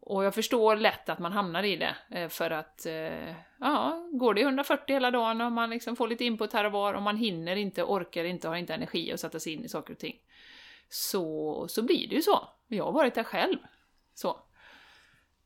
Och 0.06 0.24
jag 0.24 0.34
förstår 0.34 0.76
lätt 0.76 1.08
att 1.08 1.18
man 1.18 1.32
hamnar 1.32 1.62
i 1.62 1.76
det, 1.76 1.96
eh, 2.10 2.28
för 2.28 2.50
att 2.50 2.86
eh, 2.86 3.34
ja, 3.60 4.08
går 4.12 4.34
det 4.34 4.42
140 4.42 4.94
hela 4.94 5.10
dagen 5.10 5.40
och 5.40 5.52
man 5.52 5.70
liksom 5.70 5.96
får 5.96 6.08
lite 6.08 6.24
input 6.24 6.52
här 6.52 6.64
och 6.64 6.72
var 6.72 6.94
och 6.94 7.02
man 7.02 7.16
hinner 7.16 7.56
inte, 7.56 7.82
orkar 7.82 8.24
inte, 8.24 8.48
har 8.48 8.56
inte 8.56 8.74
energi 8.74 9.12
att 9.12 9.20
sätta 9.20 9.40
sig 9.40 9.52
in 9.52 9.64
i 9.64 9.68
saker 9.68 9.92
och 9.92 9.98
ting. 9.98 10.16
Så, 10.88 11.66
så 11.68 11.82
blir 11.82 12.08
det 12.08 12.14
ju 12.14 12.22
så. 12.22 12.48
Jag 12.68 12.84
har 12.84 12.92
varit 12.92 13.14
där 13.14 13.24
själv. 13.24 13.56
Så. 14.14 14.28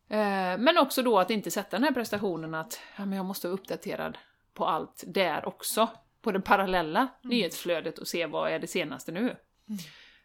Eh, 0.08 0.58
men 0.58 0.78
också 0.78 1.02
då 1.02 1.18
att 1.18 1.30
inte 1.30 1.50
sätta 1.50 1.76
den 1.76 1.84
här 1.84 1.92
prestationen 1.92 2.54
att 2.54 2.80
ja, 2.96 3.06
men 3.06 3.16
jag 3.16 3.26
måste 3.26 3.46
vara 3.46 3.54
uppdaterad 3.54 4.18
på 4.54 4.66
allt 4.66 5.04
där 5.06 5.48
också. 5.48 5.88
På 6.28 6.32
det 6.32 6.40
parallella 6.40 7.00
mm. 7.00 7.10
nyhetsflödet 7.22 7.98
och 7.98 8.08
se 8.08 8.26
vad 8.26 8.52
är 8.52 8.58
det 8.58 8.66
senaste 8.66 9.12
nu. 9.12 9.20
Mm. 9.20 9.36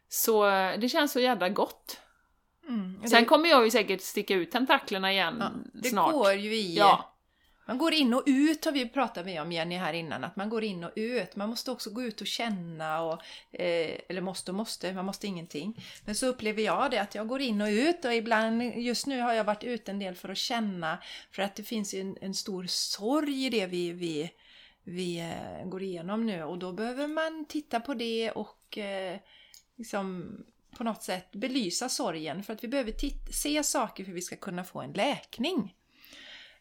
Så 0.09 0.43
det 0.79 0.89
känns 0.89 1.11
så 1.11 1.19
jävla 1.19 1.49
gott 1.49 1.99
Mm. 2.67 3.07
Sen 3.07 3.25
kommer 3.25 3.49
jag 3.49 3.63
ju 3.63 3.71
säkert 3.71 4.01
sticka 4.01 4.35
ut 4.35 4.51
tentaklerna 4.51 5.11
igen 5.11 5.37
ja, 5.39 5.51
det 5.73 5.89
snart. 5.89 6.11
Det 6.11 6.17
går 6.17 6.33
ju 6.33 6.55
i... 6.55 6.75
Ja. 6.75 7.09
Man 7.65 7.77
går 7.77 7.93
in 7.93 8.13
och 8.13 8.23
ut 8.25 8.65
har 8.65 8.71
vi 8.71 8.89
pratat 8.89 9.25
med 9.25 9.41
om 9.41 9.51
Jenny 9.51 9.75
här 9.75 9.93
innan, 9.93 10.23
att 10.23 10.35
man 10.35 10.49
går 10.49 10.63
in 10.63 10.83
och 10.83 10.91
ut. 10.95 11.35
Man 11.35 11.49
måste 11.49 11.71
också 11.71 11.89
gå 11.89 12.03
ut 12.03 12.21
och 12.21 12.27
känna 12.27 13.01
och... 13.01 13.21
Eh, 13.51 13.99
eller 14.09 14.21
måste 14.21 14.51
och 14.51 14.55
måste, 14.55 14.93
man 14.93 15.05
måste 15.05 15.27
ingenting. 15.27 15.83
Men 16.05 16.15
så 16.15 16.27
upplever 16.27 16.61
jag 16.61 16.91
det 16.91 16.97
att 16.97 17.15
jag 17.15 17.27
går 17.27 17.41
in 17.41 17.61
och 17.61 17.67
ut 17.67 18.05
och 18.05 18.13
ibland, 18.13 18.63
just 18.63 19.07
nu 19.07 19.21
har 19.21 19.33
jag 19.33 19.43
varit 19.43 19.63
ute 19.63 19.91
en 19.91 19.99
del 19.99 20.15
för 20.15 20.29
att 20.29 20.37
känna. 20.37 20.97
För 21.31 21.41
att 21.41 21.55
det 21.55 21.63
finns 21.63 21.93
ju 21.93 22.01
en, 22.01 22.17
en 22.21 22.33
stor 22.33 22.65
sorg 22.67 23.45
i 23.45 23.49
det 23.49 23.65
vi, 23.65 23.91
vi, 23.91 24.31
vi 24.83 25.19
eh, 25.19 25.67
går 25.67 25.83
igenom 25.83 26.25
nu 26.25 26.43
och 26.43 26.59
då 26.59 26.71
behöver 26.71 27.07
man 27.07 27.45
titta 27.49 27.79
på 27.79 27.93
det 27.93 28.31
och 28.31 28.77
eh, 28.77 29.19
liksom 29.75 30.37
på 30.77 30.83
något 30.83 31.03
sätt 31.03 31.31
belysa 31.31 31.89
sorgen 31.89 32.43
för 32.43 32.53
att 32.53 32.63
vi 32.63 32.67
behöver 32.67 32.93
se 33.31 33.63
saker 33.63 34.03
för 34.03 34.11
att 34.11 34.17
vi 34.17 34.21
ska 34.21 34.35
kunna 34.35 34.63
få 34.63 34.81
en 34.81 34.91
läkning. 34.91 35.75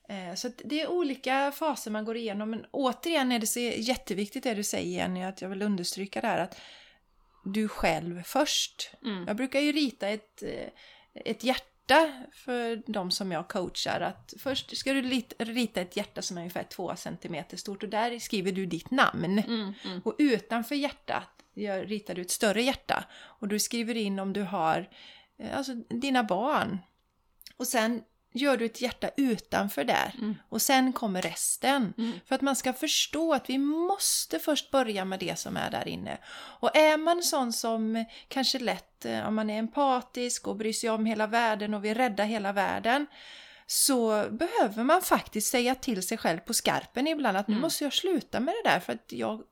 Eh, 0.08 0.34
så 0.34 0.50
det 0.64 0.80
är 0.80 0.90
olika 0.90 1.52
faser 1.52 1.90
man 1.90 2.04
går 2.04 2.16
igenom 2.16 2.50
men 2.50 2.66
återigen 2.70 3.32
är 3.32 3.38
det 3.38 3.46
så 3.46 3.60
jätteviktigt 3.60 4.42
det 4.42 4.54
du 4.54 4.64
säger 4.64 4.98
Jenny, 4.98 5.22
att 5.22 5.42
jag 5.42 5.48
vill 5.48 5.62
understryka 5.62 6.20
det 6.20 6.26
här 6.26 6.38
att 6.38 6.60
du 7.44 7.68
själv 7.68 8.22
först. 8.22 8.90
Mm. 9.04 9.24
Jag 9.26 9.36
brukar 9.36 9.60
ju 9.60 9.72
rita 9.72 10.08
ett, 10.08 10.42
ett 11.14 11.44
hjärta 11.44 11.71
för 12.32 12.82
de 12.92 13.10
som 13.10 13.32
jag 13.32 13.48
coachar. 13.48 14.00
Att 14.00 14.34
först 14.38 14.76
ska 14.76 14.92
du 14.92 15.02
rita 15.38 15.80
ett 15.80 15.96
hjärta 15.96 16.22
som 16.22 16.36
är 16.36 16.40
ungefär 16.40 16.64
två 16.64 16.96
centimeter 16.96 17.56
stort 17.56 17.82
och 17.82 17.88
där 17.88 18.18
skriver 18.18 18.52
du 18.52 18.66
ditt 18.66 18.90
namn. 18.90 19.38
Mm, 19.38 19.72
mm. 19.84 20.00
Och 20.04 20.14
utanför 20.18 20.74
hjärtat 20.74 21.28
ritar 21.84 22.14
du 22.14 22.22
ett 22.22 22.30
större 22.30 22.62
hjärta 22.62 23.04
och 23.14 23.48
du 23.48 23.58
skriver 23.58 23.94
in 23.94 24.18
om 24.18 24.32
du 24.32 24.42
har 24.42 24.88
eh, 25.38 25.56
alltså, 25.56 25.74
dina 25.74 26.24
barn. 26.24 26.78
Och 27.56 27.66
sen 27.66 28.02
gör 28.32 28.56
du 28.56 28.64
ett 28.64 28.80
hjärta 28.80 29.10
utanför 29.16 29.84
där 29.84 30.14
mm. 30.18 30.34
och 30.48 30.62
sen 30.62 30.92
kommer 30.92 31.22
resten. 31.22 31.94
Mm. 31.98 32.12
För 32.26 32.34
att 32.34 32.40
man 32.40 32.56
ska 32.56 32.72
förstå 32.72 33.34
att 33.34 33.50
vi 33.50 33.58
måste 33.58 34.38
först 34.38 34.70
börja 34.70 35.04
med 35.04 35.20
det 35.20 35.38
som 35.38 35.56
är 35.56 35.70
där 35.70 35.88
inne. 35.88 36.18
Och 36.34 36.76
är 36.76 36.96
man 36.96 37.22
sån 37.22 37.52
som 37.52 38.04
kanske 38.28 38.58
lätt, 38.58 39.04
eh, 39.04 39.28
om 39.28 39.34
man 39.34 39.50
är 39.50 39.58
empatisk 39.58 40.46
och 40.46 40.56
bryr 40.56 40.72
sig 40.72 40.90
om 40.90 41.06
hela 41.06 41.26
världen 41.26 41.74
och 41.74 41.84
vill 41.84 41.94
rädda 41.94 42.24
hela 42.24 42.52
världen 42.52 43.06
så 43.66 44.26
behöver 44.30 44.84
man 44.84 45.02
faktiskt 45.02 45.50
säga 45.50 45.74
till 45.74 46.02
sig 46.02 46.18
själv 46.18 46.38
på 46.38 46.54
skarpen 46.54 47.06
ibland 47.06 47.36
att 47.36 47.48
nu 47.48 47.54
mm. 47.54 47.62
måste 47.62 47.84
jag 47.84 47.92
sluta 47.92 48.40
med 48.40 48.54
det 48.64 48.70
där 48.70 48.80
för 48.80 48.92
att 48.92 49.12
jag 49.12 49.42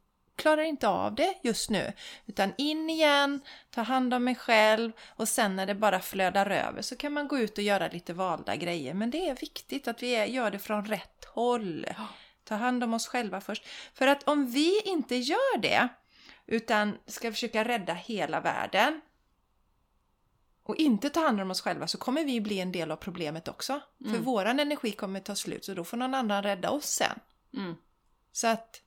klarar 0.41 0.63
inte 0.63 0.89
av 0.89 1.15
det 1.15 1.35
just 1.43 1.71
nu. 1.71 1.93
Utan 2.27 2.53
in 2.59 2.91
igen, 2.91 3.41
ta 3.71 3.83
hand 3.83 4.15
om 4.15 4.25
mig 4.25 4.35
själv 4.35 4.93
och 5.09 5.29
sen 5.29 5.57
när 5.57 5.67
det 5.67 5.75
bara 5.75 6.01
flödar 6.01 6.51
över 6.51 6.83
så 6.83 6.97
kan 6.97 7.13
man 7.13 7.29
gå 7.29 7.39
ut 7.39 7.59
och 7.59 7.65
göra 7.65 7.89
lite 7.89 8.13
valda 8.13 8.57
grejer. 8.57 8.95
Men 8.95 9.11
det 9.11 9.29
är 9.29 9.35
viktigt 9.35 9.89
att 9.89 10.03
vi 10.03 10.27
gör 10.27 10.51
det 10.51 10.59
från 10.59 10.85
rätt 10.85 11.25
håll. 11.25 11.87
Ta 12.45 12.55
hand 12.55 12.85
om 12.85 12.95
oss 12.95 13.07
själva 13.07 13.41
först. 13.41 13.67
För 13.95 14.07
att 14.07 14.29
om 14.29 14.47
vi 14.47 14.81
inte 14.85 15.17
gör 15.17 15.59
det 15.59 15.89
utan 16.47 16.99
ska 17.07 17.33
försöka 17.33 17.65
rädda 17.65 17.95
hela 17.95 18.41
världen 18.41 19.01
och 20.63 20.77
inte 20.77 21.11
ta 21.11 21.21
hand 21.21 21.41
om 21.41 21.51
oss 21.51 21.61
själva 21.61 21.87
så 21.87 21.99
kommer 21.99 22.25
vi 22.25 22.41
bli 22.41 22.61
en 22.61 22.73
del 22.73 22.91
av 22.91 22.97
problemet 22.97 23.49
också. 23.49 23.81
Mm. 24.01 24.13
För 24.15 24.21
våran 24.21 24.61
energi 24.61 24.93
kommer 24.93 25.21
ta 25.21 25.35
slut 25.35 25.65
så 25.65 25.75
då 25.75 25.85
får 25.85 25.97
någon 25.97 26.15
annan 26.15 26.43
rädda 26.43 26.71
oss 26.71 26.87
sen. 26.87 27.21
Mm. 27.57 27.77
Så 28.33 28.47
att 28.47 28.83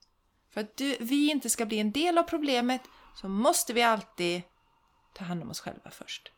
för 0.53 0.61
att 0.61 0.77
du, 0.77 0.97
vi 0.99 1.31
inte 1.31 1.49
ska 1.49 1.65
bli 1.65 1.79
en 1.79 1.91
del 1.91 2.17
av 2.17 2.23
problemet 2.23 2.81
så 3.15 3.27
måste 3.27 3.73
vi 3.73 3.81
alltid 3.83 4.41
ta 5.13 5.23
hand 5.25 5.43
om 5.43 5.49
oss 5.49 5.59
själva 5.59 5.91
först. 5.91 6.31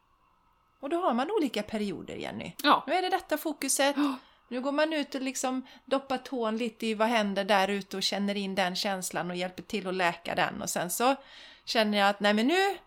Och 0.80 0.90
då 0.90 1.02
har 1.02 1.14
man 1.14 1.32
olika 1.32 1.64
perioder, 1.64 2.16
Jenny. 2.16 2.54
Ja. 2.64 2.84
Nu 2.88 2.94
är 2.94 3.02
det 3.02 3.10
detta 3.10 3.38
fokuset. 3.38 3.98
Oh. 3.98 4.14
Nu 4.48 4.62
går 4.62 4.72
man 4.72 4.94
ut 4.94 5.16
och 5.16 5.22
liksom 5.22 5.68
doppar 5.86 6.18
tån 6.18 6.58
lite 6.58 6.88
i 6.88 6.94
vad 6.94 7.08
händer 7.08 7.44
där 7.44 7.68
ute 7.68 7.98
och 7.98 8.04
känner 8.04 8.36
in 8.36 8.56
den 8.56 8.76
känslan 8.76 9.30
och 9.30 9.36
hjälper 9.36 9.64
till 9.64 9.88
att 9.88 9.94
läka 9.94 10.36
den. 10.36 10.62
Och 10.62 10.70
sen 10.70 10.90
så 10.90 11.16
känner 11.66 11.98
jag 11.98 12.10
att 12.10 12.20
nej 12.20 12.34
men 12.34 12.48
nu 12.48 12.78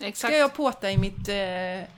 Exakt. 0.00 0.18
ska 0.18 0.36
jag 0.36 0.54
påta 0.54 0.90
i 0.90 0.98
mitt 0.98 1.28
eh, 1.28 1.88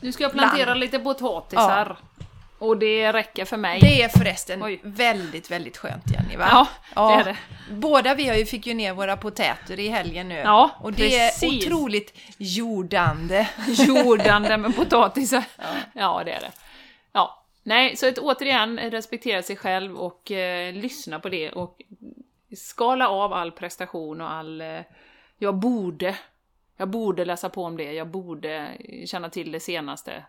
Nu 0.00 0.12
ska 0.12 0.22
jag 0.22 0.32
plantera 0.32 0.68
land. 0.68 0.80
lite 0.80 0.98
potatisar. 0.98 1.96
Ja. 2.00 2.15
Och 2.58 2.76
det 2.76 3.12
räcker 3.12 3.44
för 3.44 3.56
mig. 3.56 3.80
Det 3.80 4.02
är 4.02 4.08
förresten 4.08 4.62
Oj. 4.62 4.80
väldigt, 4.82 5.50
väldigt 5.50 5.76
skönt 5.76 6.10
Jenny 6.12 6.36
va? 6.36 6.48
Ja, 6.50 6.68
ja, 6.94 7.16
det 7.16 7.22
är 7.22 7.24
det. 7.24 7.36
Båda 7.70 8.14
vi 8.14 8.28
har 8.28 8.36
ju 8.36 8.46
fick 8.46 8.66
ju 8.66 8.74
ner 8.74 8.92
våra 8.92 9.16
potäter 9.16 9.80
i 9.80 9.88
helgen 9.88 10.28
nu. 10.28 10.34
Ja, 10.34 10.70
Och 10.80 10.92
det 10.92 11.08
precis. 11.08 11.42
är 11.42 11.56
otroligt 11.56 12.14
jordande. 12.38 13.48
Jordande 13.68 14.56
med 14.56 14.76
potatisar. 14.76 15.44
Ja. 15.56 15.64
ja, 15.92 16.22
det 16.24 16.32
är 16.32 16.40
det. 16.40 16.52
Ja. 17.12 17.42
Nej, 17.62 17.96
så 17.96 18.08
att 18.08 18.18
återigen 18.18 18.78
respektera 18.78 19.42
sig 19.42 19.56
själv 19.56 19.96
och 19.96 20.30
eh, 20.30 20.72
lyssna 20.74 21.20
på 21.20 21.28
det 21.28 21.50
och 21.50 21.82
skala 22.56 23.08
av 23.08 23.32
all 23.32 23.52
prestation 23.52 24.20
och 24.20 24.30
all... 24.32 24.60
Eh, 24.60 24.80
jag 25.38 25.54
borde. 25.54 26.16
Jag 26.76 26.88
borde 26.88 27.24
läsa 27.24 27.48
på 27.48 27.64
om 27.64 27.76
det, 27.76 27.92
jag 27.92 28.08
borde 28.08 28.68
känna 29.06 29.30
till 29.30 29.52
det 29.52 29.60
senaste 29.60 30.24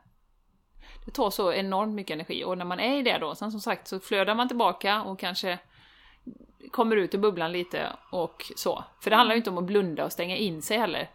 det 1.08 1.12
tar 1.12 1.30
så 1.30 1.54
enormt 1.54 1.94
mycket 1.94 2.14
energi 2.14 2.44
och 2.44 2.58
när 2.58 2.66
man 2.66 2.80
är 2.80 2.98
i 2.98 3.02
det 3.02 3.18
då, 3.18 3.36
sen 3.36 3.52
som 3.52 3.62
sagt 3.62 3.88
så 3.88 4.00
flödar 4.00 4.36
man 4.36 4.48
tillbaka 4.48 5.02
och 5.02 5.20
kanske 5.20 5.60
kommer 6.72 6.96
ut 6.96 7.16
ur 7.16 7.20
bubblan 7.20 7.52
lite 7.52 7.88
och 8.12 8.52
så. 8.56 8.84
För 9.02 9.10
det 9.10 9.16
handlar 9.16 9.36
ju 9.36 9.38
inte 9.38 9.50
om 9.50 9.58
att 9.58 9.64
blunda 9.64 10.06
och 10.06 10.12
stänga 10.12 10.38
in 10.38 10.62
sig 10.62 10.78
heller. 10.78 11.10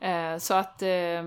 Eh, 0.00 0.38
så 0.38 0.54
att... 0.54 0.82
Eh, 0.82 1.22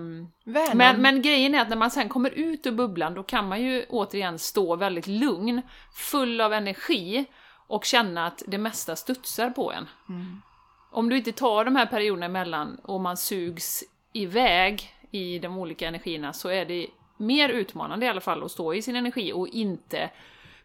men, 0.73 1.01
men 1.01 1.21
grejen 1.21 1.55
är 1.55 1.61
att 1.61 1.69
när 1.69 1.75
man 1.75 1.91
sen 1.91 2.09
kommer 2.09 2.29
ut 2.29 2.65
ur 2.65 2.71
bubblan 2.71 3.13
då 3.13 3.23
kan 3.23 3.47
man 3.47 3.61
ju 3.61 3.85
återigen 3.89 4.39
stå 4.39 4.75
väldigt 4.75 5.07
lugn, 5.07 5.61
full 5.93 6.41
av 6.41 6.53
energi 6.53 7.25
och 7.67 7.85
känna 7.85 8.27
att 8.27 8.43
det 8.47 8.57
mesta 8.57 8.95
studsar 8.95 9.49
på 9.49 9.71
en. 9.71 9.87
Mm. 10.09 10.41
om 10.91 11.09
du 11.09 11.17
inte 11.17 11.31
tar 11.31 11.65
de 11.65 11.75
här 11.75 11.85
perioderna 11.85 12.25
emellan 12.25 12.79
och 12.83 13.01
man 13.01 13.17
sugs 13.17 13.83
iväg 14.13 14.93
i 15.11 15.39
de 15.39 15.57
olika 15.57 15.87
energierna 15.87 16.33
så 16.33 16.49
är 16.49 16.65
det 16.65 16.87
mer 17.17 17.49
utmanande 17.49 18.05
i 18.05 18.09
alla 18.09 18.21
fall 18.21 18.43
att 18.43 18.51
stå 18.51 18.73
i 18.73 18.81
sin 18.81 18.95
energi 18.95 19.33
och 19.33 19.47
inte 19.47 20.09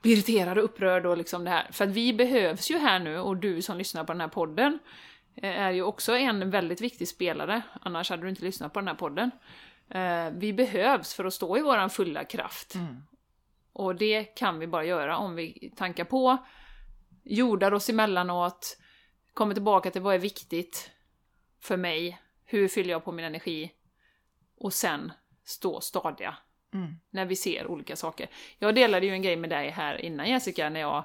bli 0.02 0.12
irriterad 0.12 0.58
och 0.58 0.64
upprörd 0.64 1.06
och 1.06 1.16
liksom 1.16 1.44
det 1.44 1.50
här. 1.50 1.68
För 1.72 1.84
att 1.84 1.90
vi 1.90 2.12
behövs 2.12 2.70
ju 2.70 2.78
här 2.78 2.98
nu 2.98 3.18
och 3.18 3.36
du 3.36 3.62
som 3.62 3.78
lyssnar 3.78 4.04
på 4.04 4.12
den 4.12 4.20
här 4.20 4.28
podden 4.28 4.78
eh, 5.36 5.60
är 5.60 5.70
ju 5.70 5.82
också 5.82 6.16
en 6.16 6.50
väldigt 6.50 6.80
viktig 6.80 7.08
spelare, 7.08 7.62
annars 7.82 8.10
hade 8.10 8.22
du 8.22 8.28
inte 8.28 8.44
lyssnat 8.44 8.72
på 8.72 8.80
den 8.80 8.88
här 8.88 8.94
podden. 8.94 9.30
Eh, 9.88 10.30
vi 10.32 10.52
behövs 10.52 11.14
för 11.14 11.24
att 11.24 11.34
stå 11.34 11.58
i 11.58 11.62
våran 11.62 11.90
fulla 11.90 12.24
kraft. 12.24 12.74
Mm. 12.74 12.96
Och 13.72 13.96
det 13.96 14.24
kan 14.24 14.58
vi 14.58 14.66
bara 14.66 14.84
göra 14.84 15.16
om 15.16 15.34
vi 15.34 15.72
tankar 15.76 16.04
på, 16.04 16.36
jordar 17.22 17.72
oss 17.72 17.88
emellanåt, 17.88 18.78
kommer 19.34 19.54
tillbaka 19.54 19.90
till 19.90 20.02
vad 20.02 20.14
är 20.14 20.18
viktigt 20.18 20.90
för 21.60 21.76
mig, 21.76 22.20
hur 22.44 22.68
fyller 22.68 22.90
jag 22.90 23.04
på 23.04 23.12
min 23.12 23.24
energi 23.24 23.72
och 24.58 24.72
sen 24.72 25.12
stå 25.44 25.80
stadiga 25.80 26.36
Mm. 26.74 26.94
när 27.10 27.24
vi 27.24 27.36
ser 27.36 27.66
olika 27.66 27.96
saker. 27.96 28.28
Jag 28.58 28.74
delade 28.74 29.06
ju 29.06 29.12
en 29.12 29.22
grej 29.22 29.36
med 29.36 29.50
dig 29.50 29.70
här 29.70 30.04
innan 30.04 30.30
Jessica, 30.30 30.68
när 30.68 30.80
jag, 30.80 31.04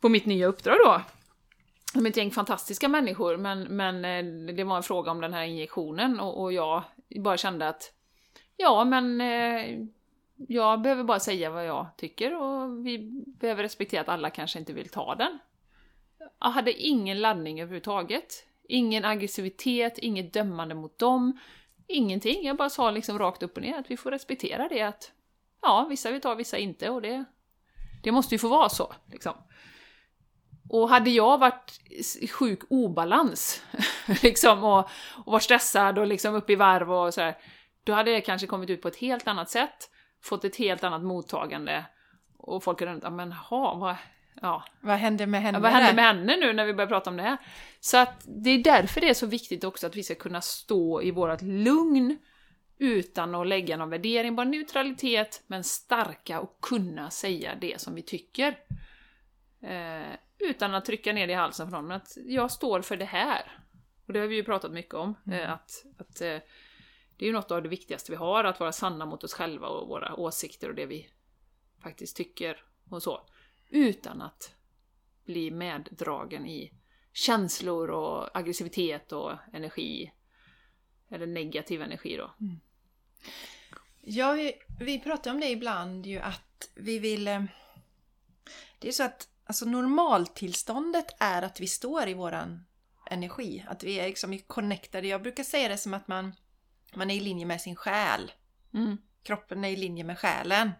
på 0.00 0.08
mitt 0.08 0.26
nya 0.26 0.46
uppdrag 0.46 0.76
då, 0.84 1.00
med 2.00 2.10
ett 2.10 2.16
gäng 2.16 2.30
fantastiska 2.30 2.88
människor, 2.88 3.36
men, 3.36 3.62
men 3.62 4.04
eh, 4.04 4.54
det 4.54 4.64
var 4.64 4.76
en 4.76 4.82
fråga 4.82 5.10
om 5.10 5.20
den 5.20 5.32
här 5.32 5.44
injektionen 5.44 6.20
och, 6.20 6.42
och 6.42 6.52
jag 6.52 6.82
bara 7.16 7.36
kände 7.36 7.68
att 7.68 7.92
ja, 8.56 8.84
men 8.84 9.20
eh, 9.20 9.78
jag 10.36 10.80
behöver 10.80 11.04
bara 11.04 11.20
säga 11.20 11.50
vad 11.50 11.66
jag 11.66 11.86
tycker 11.96 12.42
och 12.42 12.86
vi 12.86 12.98
behöver 13.26 13.62
respektera 13.62 14.00
att 14.00 14.08
alla 14.08 14.30
kanske 14.30 14.58
inte 14.58 14.72
vill 14.72 14.88
ta 14.88 15.14
den. 15.14 15.38
Jag 16.40 16.50
hade 16.50 16.72
ingen 16.72 17.20
laddning 17.20 17.60
överhuvudtaget. 17.60 18.46
Ingen 18.68 19.04
aggressivitet, 19.04 19.98
inget 19.98 20.32
dömande 20.32 20.74
mot 20.74 20.98
dem. 20.98 21.38
Ingenting. 21.86 22.46
Jag 22.46 22.56
bara 22.56 22.70
sa 22.70 22.90
liksom 22.90 23.18
rakt 23.18 23.42
upp 23.42 23.56
och 23.56 23.62
ner 23.62 23.78
att 23.78 23.90
vi 23.90 23.96
får 23.96 24.10
respektera 24.10 24.68
det 24.68 24.82
att 24.82 25.12
ja, 25.62 25.86
vissa 25.90 26.10
vill 26.10 26.20
ta, 26.20 26.34
vissa 26.34 26.58
inte 26.58 26.90
och 26.90 27.02
det, 27.02 27.24
det 28.02 28.12
måste 28.12 28.34
ju 28.34 28.38
få 28.38 28.48
vara 28.48 28.68
så. 28.68 28.92
Liksom. 29.06 29.34
Och 30.70 30.88
hade 30.88 31.10
jag 31.10 31.38
varit 31.38 31.80
i 32.20 32.28
sjuk 32.28 32.60
obalans 32.70 33.62
liksom, 34.22 34.64
och, 34.64 34.88
och 35.24 35.32
varit 35.32 35.42
stressad 35.42 35.98
och 35.98 36.06
liksom 36.06 36.34
uppe 36.34 36.52
i 36.52 36.56
varv 36.56 36.92
och 36.92 37.14
sådär, 37.14 37.38
då 37.84 37.92
hade 37.92 38.10
det 38.10 38.20
kanske 38.20 38.46
kommit 38.46 38.70
ut 38.70 38.82
på 38.82 38.88
ett 38.88 38.96
helt 38.96 39.28
annat 39.28 39.50
sätt, 39.50 39.90
fått 40.22 40.44
ett 40.44 40.56
helt 40.56 40.84
annat 40.84 41.02
mottagande 41.02 41.84
och 42.36 42.64
folk 42.64 42.80
hade 42.80 42.92
undrat, 42.92 43.12
men 43.12 43.32
ha, 43.32 43.74
vad, 43.74 43.96
ja, 44.42 44.64
Vad 44.80 44.96
hände 44.96 45.26
med 45.26 45.42
henne 45.42 45.58
Ja, 45.58 45.62
vad 45.62 45.72
hände 45.72 45.94
med 45.94 46.04
henne 46.04 46.36
nu 46.36 46.52
när 46.52 46.64
vi 46.64 46.74
börjar 46.74 46.88
prata 46.88 47.10
om 47.10 47.16
det 47.16 47.22
här? 47.22 47.38
Så 47.80 47.96
att 47.96 48.24
det 48.26 48.50
är 48.50 48.58
därför 48.58 49.00
det 49.00 49.08
är 49.08 49.14
så 49.14 49.26
viktigt 49.26 49.64
också 49.64 49.86
att 49.86 49.96
vi 49.96 50.02
ska 50.02 50.14
kunna 50.14 50.40
stå 50.40 51.02
i 51.02 51.10
vårt 51.10 51.42
lugn 51.42 52.18
utan 52.78 53.34
att 53.34 53.46
lägga 53.46 53.76
någon 53.76 53.90
värdering, 53.90 54.36
bara 54.36 54.46
neutralitet, 54.46 55.42
men 55.46 55.64
starka 55.64 56.40
och 56.40 56.60
kunna 56.60 57.10
säga 57.10 57.54
det 57.60 57.80
som 57.80 57.94
vi 57.94 58.02
tycker. 58.02 58.58
Eh, 59.62 60.16
utan 60.38 60.74
att 60.74 60.84
trycka 60.84 61.12
ner 61.12 61.26
det 61.26 61.32
i 61.32 61.36
halsen 61.36 61.66
för 61.66 61.76
någon, 61.76 61.86
men 61.86 61.96
att 61.96 62.16
jag 62.26 62.50
står 62.50 62.82
för 62.82 62.96
det 62.96 63.04
här. 63.04 63.58
Och 64.06 64.12
det 64.12 64.20
har 64.20 64.26
vi 64.26 64.36
ju 64.36 64.44
pratat 64.44 64.72
mycket 64.72 64.94
om, 64.94 65.14
eh, 65.32 65.52
att, 65.52 65.84
att 65.98 66.20
eh, 66.20 66.38
det 67.16 67.24
är 67.24 67.26
ju 67.26 67.32
något 67.32 67.50
av 67.50 67.62
det 67.62 67.68
viktigaste 67.68 68.12
vi 68.12 68.16
har, 68.16 68.44
att 68.44 68.60
vara 68.60 68.72
sanna 68.72 69.06
mot 69.06 69.24
oss 69.24 69.34
själva 69.34 69.66
och 69.66 69.88
våra 69.88 70.14
åsikter 70.14 70.68
och 70.68 70.74
det 70.74 70.86
vi 70.86 71.08
faktiskt 71.82 72.16
tycker 72.16 72.62
och 72.90 73.02
så. 73.02 73.26
Utan 73.68 74.22
att 74.22 74.54
bli 75.24 75.50
meddragen 75.50 76.46
i 76.46 76.72
känslor 77.12 77.90
och 77.90 78.38
aggressivitet 78.38 79.12
och 79.12 79.32
energi. 79.52 80.12
Eller 81.10 81.26
negativ 81.26 81.82
energi 81.82 82.16
då. 82.16 82.34
Ja, 84.00 84.32
vi, 84.32 84.52
vi 84.80 85.00
pratar 85.00 85.30
om 85.30 85.40
det 85.40 85.50
ibland 85.50 86.06
ju 86.06 86.18
att 86.18 86.70
vi 86.74 86.98
vill... 86.98 87.28
eh, 87.28 87.44
Det 88.78 88.88
är 88.88 88.92
så 88.92 89.02
att 89.02 89.28
alltså 89.44 89.64
normaltillståndet 89.64 91.06
är 91.18 91.42
att 91.42 91.60
vi 91.60 91.66
står 91.66 92.08
i 92.08 92.14
våran 92.14 92.64
energi. 93.10 93.64
Att 93.68 93.84
vi 93.84 94.00
är 94.00 94.06
liksom 94.06 94.38
connectade. 94.38 95.06
Jag 95.06 95.22
brukar 95.22 95.44
säga 95.44 95.68
det 95.68 95.78
som 95.78 95.94
att 95.94 96.08
man, 96.08 96.32
man 96.94 97.10
är 97.10 97.14
i 97.14 97.20
linje 97.20 97.46
med 97.46 97.60
sin 97.60 97.76
själ. 97.76 98.32
Mm. 98.74 98.96
Kroppen 99.22 99.64
är 99.64 99.68
i 99.68 99.76
linje 99.76 100.04
med 100.04 100.18
själen. 100.18 100.70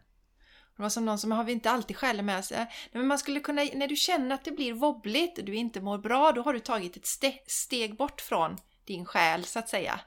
Det 0.77 0.83
var 0.83 0.89
som 0.89 1.05
någon 1.05 1.19
som 1.19 1.33
har 1.33 1.45
vi 1.45 1.53
inte 1.53 1.71
alltid 1.71 1.97
skäl 1.97 2.23
med 2.23 2.45
sig. 2.45 2.67
Men 2.93 3.07
man 3.07 3.19
skulle 3.19 3.41
kunna, 3.41 3.63
när 3.75 3.89
du 3.89 3.97
känner 3.97 4.35
att 4.35 4.45
det 4.45 4.51
blir 4.51 4.73
wobbligt 4.73 5.39
och 5.39 5.45
du 5.45 5.55
inte 5.55 5.81
mår 5.81 5.99
bra, 5.99 6.33
då 6.33 6.43
har 6.43 6.53
du 6.53 6.61
tagit 6.61 6.97
ett 6.97 7.07
ste 7.07 7.39
steg 7.47 7.97
bort 7.97 8.21
från 8.21 8.57
din 8.85 9.05
själ 9.05 9.45
så 9.45 9.59
att 9.59 9.69
säga. 9.69 10.01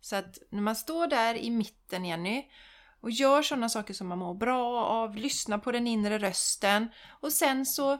Så 0.00 0.16
att 0.16 0.38
när 0.50 0.62
man 0.62 0.76
står 0.76 1.06
där 1.06 1.34
i 1.34 1.50
mitten 1.50 2.04
Jenny 2.04 2.44
och 3.00 3.10
gör 3.10 3.42
sådana 3.42 3.68
saker 3.68 3.94
som 3.94 4.08
man 4.08 4.18
mår 4.18 4.34
bra 4.34 4.84
av, 4.84 5.16
lyssnar 5.16 5.58
på 5.58 5.72
den 5.72 5.86
inre 5.86 6.18
rösten 6.18 6.88
och 7.20 7.32
sen 7.32 7.66
så 7.66 7.98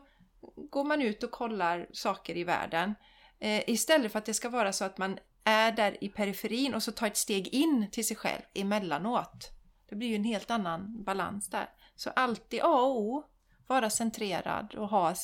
går 0.70 0.85
man 0.85 1.03
ut 1.03 1.22
och 1.22 1.31
kollar 1.31 1.87
saker 1.92 2.37
i 2.37 2.44
världen. 2.44 2.94
Eh, 3.38 3.62
istället 3.66 4.12
för 4.12 4.18
att 4.18 4.25
det 4.25 4.35
ska 4.35 4.48
vara 4.48 4.72
så 4.72 4.85
att 4.85 4.98
man 4.98 5.18
är 5.44 5.72
där 5.72 6.05
i 6.05 6.09
periferin 6.09 6.75
och 6.75 6.83
så 6.83 6.92
tar 6.92 7.07
ett 7.07 7.16
steg 7.16 7.48
in 7.48 7.90
till 7.90 8.07
sig 8.07 8.16
själv 8.16 8.42
emellanåt. 8.55 9.51
Det 9.88 9.96
blir 9.96 10.09
ju 10.09 10.16
en 10.16 10.25
helt 10.25 10.51
annan 10.51 11.05
balans 11.05 11.51
där. 11.51 11.68
Så 11.96 12.11
alltid 12.11 12.61
A 12.62 12.81
och 12.81 13.00
O, 13.00 13.24
vara 13.66 13.90
centrerad 13.90 14.74
och 14.74 14.88
ha 14.88 15.14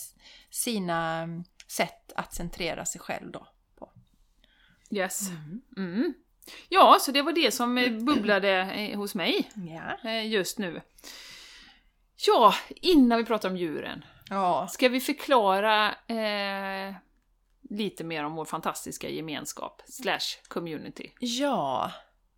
sina 0.50 1.14
mm, 1.14 1.44
sätt 1.66 2.12
att 2.16 2.34
centrera 2.34 2.84
sig 2.84 3.00
själv 3.00 3.30
då. 3.30 3.46
På. 3.78 3.90
Yes. 4.90 5.30
Mm. 5.76 6.14
Ja, 6.68 6.98
så 7.00 7.12
det 7.12 7.22
var 7.22 7.32
det 7.32 7.54
som 7.54 7.78
eh, 7.78 7.92
bubblade 7.92 8.50
eh, 8.50 8.98
hos 8.98 9.14
mig 9.14 9.50
eh, 10.04 10.26
just 10.26 10.58
nu. 10.58 10.82
Ja, 12.26 12.54
innan 12.68 13.18
vi 13.18 13.24
pratar 13.24 13.50
om 13.50 13.56
djuren. 13.56 14.04
Ja. 14.30 14.68
Ska 14.68 14.88
vi 14.88 15.00
förklara 15.00 15.94
eh, 16.06 16.94
lite 17.70 18.04
mer 18.04 18.24
om 18.24 18.34
vår 18.34 18.44
fantastiska 18.44 19.08
gemenskap, 19.08 19.82
slash 19.84 20.48
community? 20.48 21.12
Ja. 21.20 21.92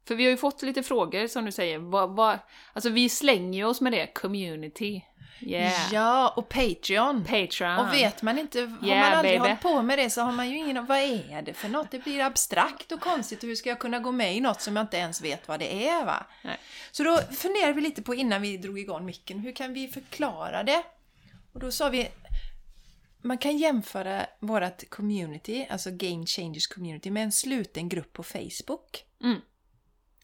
För 0.09 0.15
vi 0.15 0.25
har 0.25 0.31
ju 0.31 0.37
fått 0.37 0.63
lite 0.63 0.83
frågor 0.83 1.27
som 1.27 1.45
du 1.45 1.53
säger, 1.53 1.79
vad, 1.79 2.11
vad, 2.11 2.39
alltså 2.73 2.91
vi 2.91 3.09
slänger 3.09 3.59
ju 3.59 3.65
oss 3.65 3.81
med 3.81 3.93
det, 3.93 4.07
community. 4.07 5.03
Yeah. 5.43 5.93
Ja, 5.93 6.29
och 6.37 6.49
Patreon. 6.49 7.25
Patreon. 7.25 7.79
Och 7.79 7.93
vet 7.93 8.23
man 8.23 8.39
inte, 8.39 8.61
har 8.61 8.87
Yeah, 8.89 9.01
man 9.01 9.19
aldrig 9.19 9.41
baby. 9.41 9.49
hållit 9.49 9.61
på 9.63 9.83
med 9.83 9.99
det 9.99 10.11
så 10.11 10.21
har 10.21 10.33
man 10.33 10.51
ju 10.51 10.57
ingen 10.57 10.87
vad 10.87 10.99
är 10.99 11.43
det 11.43 11.55
för 11.55 11.69
något? 11.69 11.91
Det 11.91 11.99
blir 11.99 12.21
abstrakt 12.21 12.93
och 12.93 13.01
konstigt 13.01 13.43
och 13.43 13.49
hur 13.49 13.57
ska 13.57 13.69
jag 13.69 13.79
kunna 13.79 13.99
gå 13.99 14.13
med 14.13 14.37
i 14.37 14.41
något 14.41 14.61
som 14.61 14.77
jag 14.77 14.83
inte 14.83 14.97
ens 14.97 15.23
vet 15.23 15.49
vad 15.49 15.61
det 15.61 15.89
är 15.89 16.05
va? 16.05 16.27
Nej. 16.45 16.59
Så 16.91 17.03
då 17.03 17.19
funderade 17.19 17.73
vi 17.73 17.81
lite 17.81 18.03
på 18.03 18.15
innan 18.15 18.43
vi 18.43 18.57
drog 18.57 18.79
igång 18.79 19.07
micken, 19.07 19.39
hur 19.39 19.53
kan 19.53 19.73
vi 19.73 19.89
förklara 19.89 20.63
det? 20.63 20.83
Och 21.53 21.61
då 21.61 21.71
sa 21.71 21.89
vi, 21.89 22.09
man 23.23 23.39
kan 23.39 23.59
jämföra 23.59 24.27
vårt 24.41 24.91
community, 24.91 25.67
alltså 25.71 25.91
Game 25.93 26.27
Changers 26.27 26.67
community, 26.67 27.11
med 27.11 27.23
en 27.23 27.33
sluten 27.33 27.89
grupp 27.89 28.13
på 28.13 28.23
Facebook. 28.23 29.05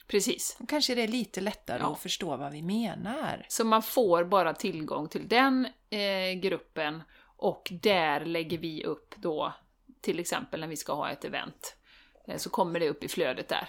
Precis. 0.07 0.57
Då 0.61 0.67
kanske 0.67 0.95
det 0.95 1.03
är 1.03 1.09
lite 1.09 1.41
lättare 1.41 1.79
Ja. 1.83 1.93
att 1.93 1.99
förstå 2.01 2.37
vad 2.37 2.53
vi 2.53 2.63
menar. 2.63 3.47
Så 3.49 3.65
man 3.65 3.83
får 3.83 4.25
bara 4.25 4.55
tillgång 4.55 5.09
till 5.09 5.29
den 5.29 5.69
eh, 5.91 6.41
gruppen 6.41 7.03
och 7.37 7.69
där 7.83 8.25
lägger 8.25 8.59
vi 8.59 8.85
upp 8.85 9.15
då, 9.17 9.53
till 10.01 10.19
exempel 10.21 10.61
när 10.61 10.67
vi 10.69 10.77
ska 10.77 10.95
ha 10.95 11.11
ett 11.11 11.25
event, 11.25 11.77
eh, 12.29 12.37
så 12.37 12.51
kommer 12.51 12.81
det 12.81 12.89
upp 12.89 13.05
i 13.05 13.09
flödet 13.09 13.49
där. 13.49 13.69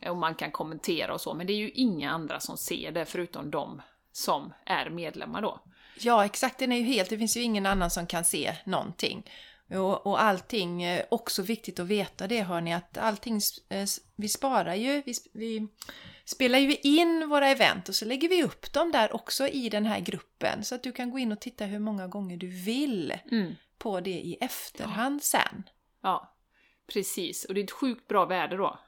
Eh, 0.00 0.10
Och 0.10 0.16
man 0.16 0.34
kan 0.34 0.50
kommentera 0.50 1.14
och 1.14 1.20
så, 1.20 1.34
men 1.34 1.46
det 1.46 1.52
är 1.52 1.56
ju 1.58 1.70
inga 1.70 2.10
andra 2.10 2.40
som 2.40 2.56
ser 2.56 2.92
det 2.92 3.04
förutom 3.04 3.50
de 3.50 3.82
som 4.12 4.52
är 4.66 4.90
medlemmar 4.90 5.42
då. 5.42 5.60
Ja, 6.00 6.24
exakt. 6.24 6.58
Den 6.58 6.72
är 6.72 6.76
ju 6.76 6.82
helt, 6.84 7.10
det 7.10 7.18
finns 7.18 7.36
ju 7.36 7.40
ingen 7.42 7.66
annan 7.66 7.90
som 7.90 8.06
kan 8.06 8.24
se 8.24 8.54
någonting. 8.64 9.30
Och, 9.70 10.06
och 10.06 10.22
allting, 10.22 10.82
eh, 10.82 11.04
också 11.08 11.42
viktigt 11.42 11.80
att 11.80 11.86
veta 11.86 12.26
det 12.26 12.42
hör 12.42 12.60
ni, 12.60 12.74
att 12.74 12.98
allting, 12.98 13.40
eh, 13.68 13.86
vi 14.16 14.28
sparar 14.28 14.74
ju, 14.74 15.02
vi, 15.06 15.12
vi 15.32 15.68
spelar 16.24 16.58
ju 16.58 16.76
in 16.82 17.28
våra 17.28 17.48
event 17.48 17.88
och 17.88 17.94
så 17.94 18.04
lägger 18.04 18.28
vi 18.28 18.42
upp 18.44 18.72
dem 18.72 18.92
där 18.92 19.14
också 19.14 19.48
i 19.48 19.68
den 19.68 19.86
här 19.86 20.00
gruppen. 20.00 20.64
Så 20.64 20.74
att 20.74 20.82
du 20.82 20.92
kan 20.92 21.10
gå 21.10 21.18
in 21.18 21.32
och 21.32 21.40
titta 21.40 21.64
hur 21.64 21.78
många 21.78 22.06
gånger 22.08 22.36
du 22.36 22.46
vill 22.64 23.14
Mm. 23.30 23.54
på 23.78 24.00
det 24.00 24.10
i 24.10 24.36
efterhand 24.40 25.22
sen. 25.22 25.62
Ja, 26.02 26.36
precis. 26.92 27.44
Och 27.44 27.54
det 27.54 27.60
är 27.60 27.64
ett 27.64 27.70
sjukt 27.70 28.08
bra 28.08 28.24
värde 28.26 28.56
då, 28.56 28.78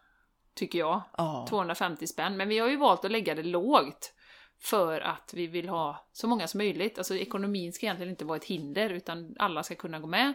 tycker 0.54 0.78
jag. 0.78 1.02
Ja. 1.16 1.46
250 1.48 2.06
spänn. 2.06 2.36
Men 2.36 2.48
vi 2.48 2.58
har 2.58 2.68
ju 2.68 2.76
valt 2.76 3.04
att 3.04 3.10
lägga 3.12 3.34
det 3.34 3.42
lågt 3.42 4.12
för 4.60 5.00
att 5.00 5.30
vi 5.34 5.46
vill 5.46 5.68
ha 5.68 6.08
så 6.12 6.26
många 6.26 6.46
som 6.46 6.58
möjligt. 6.58 6.98
Alltså 6.98 7.16
ekonomin 7.16 7.72
ska 7.72 7.86
egentligen 7.86 8.10
inte 8.10 8.24
vara 8.24 8.36
ett 8.36 8.44
hinder, 8.44 8.90
utan 8.90 9.36
alla 9.38 9.62
ska 9.62 9.74
kunna 9.74 9.98
gå 10.00 10.06
med 10.06 10.34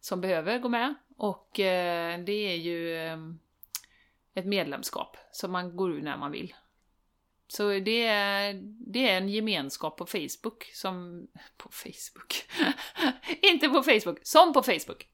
som 0.00 0.20
behöver 0.20 0.58
gå 0.58 0.68
med. 0.68 0.94
Och 1.16 1.60
eh, 1.60 2.20
det 2.24 2.32
är 2.32 2.56
ju 2.56 2.96
eh, 2.96 3.18
ett 4.34 4.46
medlemskap 4.46 5.16
som 5.32 5.52
man 5.52 5.76
går 5.76 5.92
ur 5.92 6.02
när 6.02 6.16
man 6.16 6.32
vill. 6.32 6.54
Så 7.48 7.68
det 7.78 8.06
är, 8.06 8.54
det 8.92 9.08
är 9.08 9.16
en 9.16 9.28
gemenskap 9.28 9.96
på 9.96 10.06
Facebook 10.06 10.64
som... 10.72 11.26
På 11.56 11.68
Facebook? 11.72 12.44
inte 13.42 13.68
på 13.68 13.82
Facebook, 13.82 14.18
som 14.22 14.52
på 14.52 14.62
Facebook! 14.62 15.06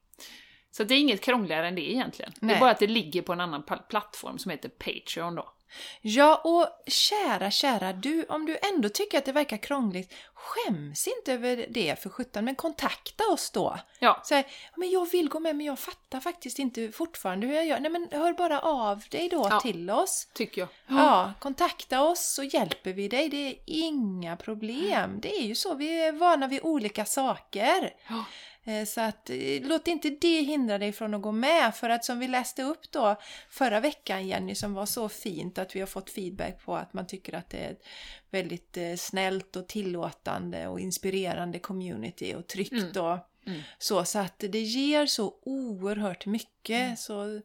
Så 0.71 0.83
det 0.83 0.93
är 0.93 0.99
inget 0.99 1.21
krångligare 1.21 1.67
än 1.67 1.75
det 1.75 1.91
egentligen. 1.91 2.31
Det 2.39 2.45
Nej. 2.45 2.55
är 2.55 2.59
bara 2.59 2.71
att 2.71 2.79
det 2.79 2.87
ligger 2.87 3.21
på 3.21 3.33
en 3.33 3.41
annan 3.41 3.63
pl- 3.63 3.87
plattform 3.89 4.37
som 4.37 4.51
heter 4.51 4.69
Patreon 4.69 5.35
då. 5.35 5.53
Ja, 6.01 6.41
och 6.43 6.91
kära, 6.91 7.51
kära 7.51 7.93
du, 7.93 8.25
om 8.29 8.45
du 8.45 8.57
ändå 8.73 8.89
tycker 8.89 9.17
att 9.17 9.25
det 9.25 9.31
verkar 9.31 9.57
krångligt, 9.57 10.13
skäms 10.33 11.07
inte 11.07 11.33
över 11.33 11.65
det 11.69 11.99
för 12.03 12.09
sjutton, 12.09 12.45
men 12.45 12.55
kontakta 12.55 13.23
oss 13.27 13.51
då. 13.51 13.79
Ja, 13.99 14.21
Så 14.23 14.35
här, 14.35 14.45
men 14.75 14.89
jag 14.91 15.11
vill 15.11 15.29
gå 15.29 15.39
med 15.39 15.55
men 15.55 15.65
jag 15.65 15.79
fattar 15.79 16.19
faktiskt 16.19 16.59
inte 16.59 16.91
fortfarande 16.91 17.47
hur 17.47 17.53
jag 17.55 17.65
gör. 17.65 17.79
Nej 17.79 17.91
men 17.91 18.07
hör 18.11 18.33
bara 18.33 18.59
av 18.59 19.03
dig 19.09 19.29
då 19.29 19.47
Ja. 19.51 19.59
till 19.59 19.89
oss. 19.89 20.27
tycker 20.33 20.61
jag. 20.61 20.67
Ja, 20.87 21.33
kontakta 21.39 22.01
oss 22.01 22.33
så 22.33 22.43
hjälper 22.43 22.93
vi 22.93 23.07
dig. 23.07 23.29
Det 23.29 23.47
är 23.47 23.55
inga 23.65 24.35
problem. 24.37 25.19
Det 25.21 25.35
är 25.37 25.43
ju 25.43 25.55
så, 25.55 25.73
vi 25.75 26.03
är 26.03 26.11
vana 26.11 26.47
vid 26.47 26.59
olika 26.63 27.05
saker. 27.05 27.93
Ja. 28.07 28.23
Eh, 28.65 28.85
Så 28.85 29.01
att 29.01 29.29
eh, 29.29 29.61
låt 29.61 29.87
inte 29.87 30.09
det 30.09 30.41
hindra 30.41 30.77
dig 30.77 30.91
från 30.91 31.13
att 31.13 31.21
gå 31.21 31.31
med. 31.31 31.75
För 31.75 31.89
att 31.89 32.05
som 32.05 32.19
vi 32.19 32.27
läste 32.27 32.63
upp 32.63 32.91
då 32.91 33.15
förra 33.49 33.79
veckan 33.79 34.27
Jenny, 34.27 34.55
som 34.55 34.73
var 34.73 34.85
så 34.85 35.09
fint 35.09 35.57
att 35.57 35.75
vi 35.75 35.79
har 35.79 35.87
fått 35.87 36.09
feedback 36.09 36.65
på 36.65 36.75
att 36.75 36.93
man 36.93 37.07
tycker 37.07 37.35
att 37.35 37.49
det 37.49 37.57
är 37.57 37.71
ett 37.71 37.85
väldigt 38.29 38.77
eh, 38.77 38.95
snällt 38.95 39.55
och 39.55 39.67
tillåtande 39.67 40.67
och 40.67 40.79
inspirerande 40.79 41.59
community 41.59 42.33
och 42.35 42.47
tryggt 42.47 42.71
Mm. 42.95 43.05
och 43.05 43.17
Mm. 43.45 43.61
så. 43.77 44.05
Så 44.05 44.19
att 44.19 44.39
det 44.39 44.59
ger 44.61 45.05
så 45.05 45.33
oerhört 45.41 46.25
mycket. 46.25 46.99
Så, 46.99 47.41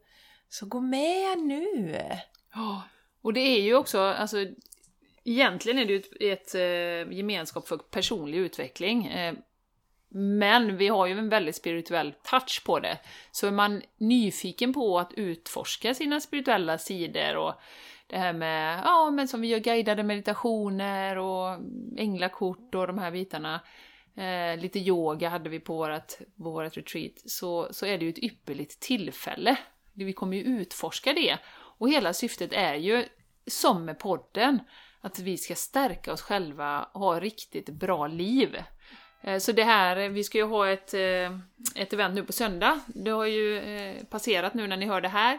så 0.49 0.67
gå 0.67 0.81
med 0.81 1.39
nu! 1.39 2.01
Ja, 2.55 2.83
och 3.23 3.33
det 3.33 3.41
är 3.41 3.61
ju 3.63 3.75
också, 3.75 4.01
alltså 4.01 4.37
egentligen 5.25 5.79
är 5.79 5.85
det 5.85 5.93
ju 5.93 5.99
ett, 5.99 6.13
ett 6.21 6.55
eh, 6.55 7.17
gemenskap 7.17 7.69
för 7.69 7.77
personlig 7.77 8.39
utveckling. 8.39 9.07
Men 10.09 10.77
vi 10.77 10.89
har 10.89 11.07
ju 11.07 11.19
en 11.19 11.29
väldigt 11.29 11.57
spirituell 11.57 12.15
touch 12.23 12.63
på 12.65 12.81
det. 12.81 12.99
Så 13.31 13.47
är 13.47 13.51
man 13.51 13.83
nyfiken 13.99 14.73
på 14.73 14.99
att 14.99 15.13
utforska 15.13 15.95
sina 15.95 16.21
spirituella 16.21 16.79
sidor 16.79 17.37
och 17.37 17.55
det 18.07 18.19
här 18.19 18.33
med, 18.33 18.81
ja 18.85 19.11
men 19.11 19.29
som 19.29 19.41
vi 19.41 19.49
gör 19.49 19.59
guidade 19.59 20.03
meditationer 20.03 21.19
och 21.19 21.59
änglakort 21.97 22.75
och 22.75 22.87
de 22.87 22.99
här 22.99 23.11
bitarna. 23.11 23.61
Eh, 24.17 24.61
lite 24.61 24.79
yoga 24.79 25.29
hade 25.29 25.51
vi 25.51 25.61
på 25.61 25.77
vårt, 25.77 26.19
på 26.19 26.51
vårt 26.51 26.77
retreat. 26.77 27.13
Så, 27.25 27.69
så 27.71 27.87
är 27.87 27.99
det 27.99 28.05
ju 28.05 28.11
ett 28.11 28.23
ypperligt 28.23 28.81
tillfälle. 28.81 29.57
Vi 29.93 30.13
kommer 30.13 30.37
ju 30.37 30.43
utforska 30.43 31.13
det. 31.13 31.39
Och 31.79 31.91
hela 31.91 32.13
syftet 32.13 32.53
är 32.53 32.75
ju, 32.75 33.05
som 33.47 33.85
med 33.85 33.99
podden, 33.99 34.61
att 35.01 35.19
vi 35.19 35.37
ska 35.39 35.55
stärka 35.55 36.13
oss 36.13 36.23
själva 36.23 36.89
och 36.93 37.01
ha 37.01 37.21
riktigt 37.21 37.69
bra 37.69 38.07
liv. 38.07 38.57
Eh, 39.21 39.39
så 39.39 39.53
det 39.53 39.65
här, 39.65 39.97
eh, 39.97 40.09
vi 40.09 40.25
ska 40.25 40.39
ju 40.39 40.45
ha 40.45 40.69
ett, 40.69 40.95
eh, 40.95 41.39
ett 41.75 41.93
event 41.93 42.15
nu 42.15 42.23
på 42.25 42.33
söndag. 42.33 42.81
Det 42.87 43.11
har 43.11 43.27
ju 43.27 43.63
passerat 44.11 44.55
nu 44.55 44.67
när 44.67 44.77
ni 44.77 44.87
hör 44.87 45.01
det 45.01 45.09
här. 45.09 45.39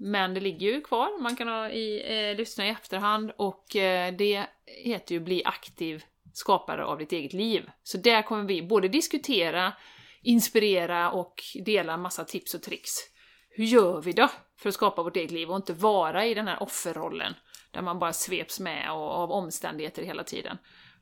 Men 0.00 0.34
det 0.34 0.40
ligger 0.40 0.66
ju 0.66 0.80
kvar, 0.80 1.22
man 1.22 1.36
kan 1.36 1.48
ha 1.48 1.68
i, 1.68 2.02
eh, 2.30 2.36
lyssna 2.36 2.66
i 2.66 2.70
efterhand 2.70 3.32
och 3.36 3.76
eh, 3.76 4.14
det 4.14 4.46
heter 4.84 5.14
ju 5.14 5.20
Bli 5.20 5.44
aktiv 5.44 6.04
skapare 6.32 6.84
av 6.84 6.98
ditt 6.98 7.12
eget 7.12 7.32
liv. 7.32 7.70
Så 7.82 7.98
där 7.98 8.22
kommer 8.22 8.44
vi 8.44 8.62
både 8.62 8.88
diskutera, 8.88 9.72
inspirera 10.22 11.10
och 11.10 11.34
dela 11.64 11.96
massa 11.96 12.24
tips 12.24 12.54
och 12.54 12.62
tricks. 12.62 12.90
Hur 13.50 13.64
gör 13.64 14.00
vi 14.00 14.12
då 14.12 14.28
för 14.58 14.68
att 14.68 14.74
skapa 14.74 15.02
vårt 15.02 15.16
eget 15.16 15.30
liv 15.30 15.50
och 15.50 15.56
inte 15.56 15.72
vara 15.72 16.26
i 16.26 16.34
den 16.34 16.48
här 16.48 16.62
offerrollen 16.62 17.34
där 17.70 17.82
man 17.82 17.98
bara 17.98 18.12
sveps 18.12 18.60
med 18.60 18.92
och, 18.92 19.10
av 19.10 19.32
omständigheter 19.32 20.02
hela 20.02 20.24
tiden. 20.24 20.58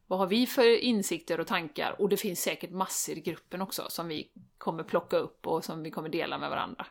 Vad 0.07 0.19
har 0.19 0.27
vi 0.27 0.47
för 0.47 0.79
insikter 0.79 1.41
och 1.41 1.47
tankar? 1.47 2.01
Och 2.01 2.09
det 2.09 2.17
finns 2.17 2.41
säkert 2.41 2.71
massor 2.71 3.19
i 3.19 3.21
gruppen 3.21 3.63
också 3.63 3.87
som 3.89 4.09
vi 4.09 4.31
kommer 4.59 4.85
plocka 4.85 5.17
upp 5.17 5.47
och 5.47 5.65
som 5.65 5.83
vi 5.83 5.91
kommer 5.91 6.09
dela 6.09 6.39
med 6.39 6.51
varandra. 6.51 6.87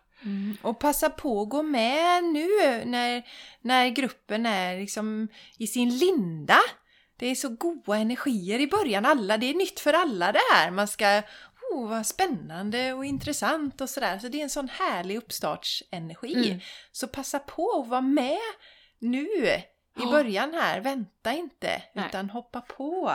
Och 0.61 0.79
passa 0.79 1.09
på 1.09 1.41
att 1.41 1.49
gå 1.49 1.63
med 1.63 2.23
nu 2.23 2.47
när, 2.85 3.23
när 3.61 3.89
gruppen 3.89 4.45
är 4.45 4.79
liksom 4.79 5.27
i 5.57 5.67
sin 5.67 5.97
linda. 5.97 6.57
Det 7.17 7.27
är 7.27 7.35
så 7.35 7.49
goda 7.49 7.95
energier 7.97 8.59
i 8.59 8.67
början. 8.67 9.05
Alla, 9.05 9.37
det 9.37 9.45
är 9.45 9.53
nytt 9.53 9.79
för 9.79 9.93
alla 9.93 10.31
det 10.31 10.41
här. 10.53 10.71
Man 10.71 10.87
ska, 10.87 11.21
oh 11.71 11.89
vad 11.89 12.05
spännande 12.05 12.93
och 12.93 13.05
intressant 13.05 13.81
och 13.81 13.89
sådär. 13.89 14.19
Så 14.19 14.27
det 14.27 14.39
är 14.39 14.43
en 14.43 14.49
sån 14.49 14.69
härlig 14.69 15.17
uppstartsenergi. 15.17 16.49
Mm. 16.49 16.59
Så 16.91 17.07
passa 17.07 17.39
på 17.39 17.81
att 17.81 17.87
vara 17.87 18.01
med 18.01 18.39
nu 18.99 19.27
i 19.97 20.01
Ja. 20.03 20.11
början 20.11 20.53
här. 20.53 20.81
Vänta 20.81 21.33
inte, 21.33 21.81
Nej. 21.93 22.05
utan 22.09 22.29
hoppa 22.29 22.61
på. 22.61 23.13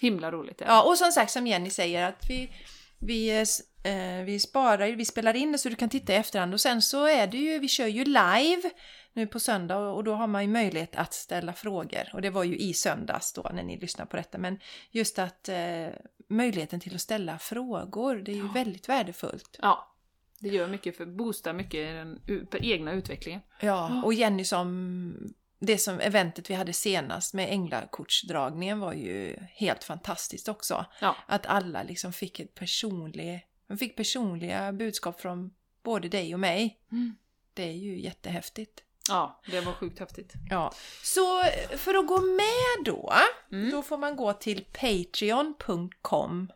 Himla 0.00 0.30
roligt 0.32 0.58
det. 0.58 0.64
Ja, 0.64 0.82
och 0.82 0.98
som 0.98 1.12
sagt 1.12 1.30
som 1.32 1.46
Jenny 1.46 1.70
säger 1.70 2.08
att 2.08 2.30
vi, 2.30 2.50
vi, 2.98 3.38
eh, 3.84 4.24
vi 4.26 4.40
sparar 4.40 4.88
vi 4.88 5.04
spelar 5.04 5.36
in 5.36 5.52
det 5.52 5.58
så 5.58 5.68
du 5.68 5.74
kan 5.74 5.88
titta 5.88 6.12
i 6.12 6.16
efterhand 6.16 6.54
och 6.54 6.60
sen 6.60 6.82
så 6.82 7.06
är 7.06 7.26
det 7.26 7.36
ju, 7.36 7.58
vi 7.58 7.68
kör 7.68 7.86
ju 7.86 8.04
live 8.04 8.70
nu 9.12 9.26
på 9.26 9.40
söndag 9.40 9.76
och 9.78 10.04
då 10.04 10.14
har 10.14 10.26
man 10.26 10.42
ju 10.42 10.48
möjlighet 10.48 10.96
att 10.96 11.14
ställa 11.14 11.52
frågor 11.52 12.10
och 12.12 12.22
det 12.22 12.30
var 12.30 12.44
ju 12.44 12.56
i 12.56 12.74
söndags 12.74 13.32
då 13.32 13.50
när 13.54 13.62
ni 13.62 13.78
lyssnar 13.80 14.06
på 14.06 14.16
detta 14.16 14.38
men 14.38 14.58
just 14.90 15.18
att 15.18 15.48
eh, 15.48 15.88
möjligheten 16.28 16.80
till 16.80 16.94
att 16.94 17.00
ställa 17.00 17.38
frågor 17.38 18.16
det 18.16 18.32
är 18.32 18.36
ju 18.36 18.46
Ja. 18.46 18.52
väldigt 18.54 18.88
värdefullt. 18.88 19.58
Ja, 19.62 19.94
det 20.38 20.48
gör 20.48 20.68
mycket 20.68 20.96
för 20.96 21.06
boostar 21.06 21.52
mycket 21.52 21.88
den 21.88 22.18
egna 22.52 22.92
utvecklingen. 22.92 23.40
Ja, 23.60 24.02
och 24.04 24.14
Jenny 24.14 24.44
som 24.44 25.34
det 25.62 25.78
som 25.78 26.00
eventet 26.00 26.50
vi 26.50 26.54
hade 26.54 26.72
senast 26.72 27.34
med 27.34 27.48
änglakortsdragningen 27.50 28.80
var 28.80 28.92
ju 28.92 29.36
helt 29.52 29.84
fantastiskt 29.84 30.48
också. 30.48 30.86
Ja, 31.00 31.16
Att 31.26 31.46
alla 31.46 31.82
liksom 31.82 32.12
fick 32.12 32.40
ett 32.40 32.54
personlig, 32.54 33.46
de 33.66 33.78
fick 33.78 33.96
personliga 33.96 34.72
budskap 34.72 35.20
från 35.20 35.50
både 35.82 36.08
dig 36.08 36.34
och 36.34 36.40
mig. 36.40 36.80
Mm. 36.92 37.16
Det 37.54 37.62
är 37.62 37.72
ju 37.72 38.00
jättehäftigt. 38.00 38.82
ja 39.08 39.40
det 39.50 39.60
var 39.60 39.72
sjukt 39.72 39.98
häftigt. 39.98 40.32
Ja. 40.50 40.72
Så 41.02 41.42
för 41.76 41.94
att 41.94 42.06
gå 42.06 42.20
med 42.20 42.84
då, 42.84 43.12
Mm. 43.52 43.70
då 43.70 43.82
får 43.82 43.98
man 43.98 44.16
gå 44.16 44.32
till 44.32 44.64
patreon.com 44.72 46.52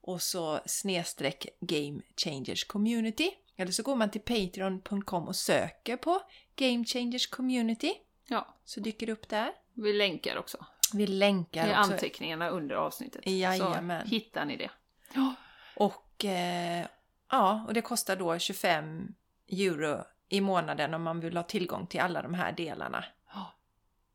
och 0.00 0.22
så 0.22 0.60
snedstreck 0.66 1.46
Game 1.60 2.00
Changers 2.16 2.64
Community. 2.64 3.30
Eller 3.56 3.72
så 3.72 3.82
går 3.82 3.96
man 3.96 4.10
till 4.10 4.20
patreon.com 4.20 5.28
och 5.28 5.36
söker 5.36 5.96
på 5.96 6.20
Game 6.56 6.84
Changers 6.84 7.26
Community. 7.26 7.92
Ja, 8.28 8.46
Så 8.64 8.80
dyker 8.80 9.06
det 9.06 9.12
upp 9.12 9.28
där. 9.28 9.52
vi 9.74 9.92
länkar 9.92 10.36
också 10.36 10.58
Vi 10.92 11.06
länkar 11.06 11.66
i 11.66 11.70
också. 11.70 11.80
anteckningarna 11.92 12.48
under 12.48 12.74
avsnittet. 12.76 13.26
Jajamän. 13.26 14.02
Så 14.02 14.08
hittar 14.08 14.44
ni 14.44 14.56
det. 14.56 14.70
Ja, 15.14 15.34
Och 15.76 16.24
eh, 16.24 16.86
ja, 17.30 17.64
och 17.66 17.74
det 17.74 17.80
kostar 17.82 18.16
då 18.16 18.38
25 18.38 19.14
euro 19.48 20.04
i 20.28 20.40
månaden 20.40 20.94
om 20.94 21.02
man 21.02 21.20
vill 21.20 21.36
ha 21.36 21.44
tillgång 21.44 21.86
till 21.86 22.00
alla 22.00 22.22
de 22.22 22.34
här 22.34 22.52
delarna. 22.52 23.04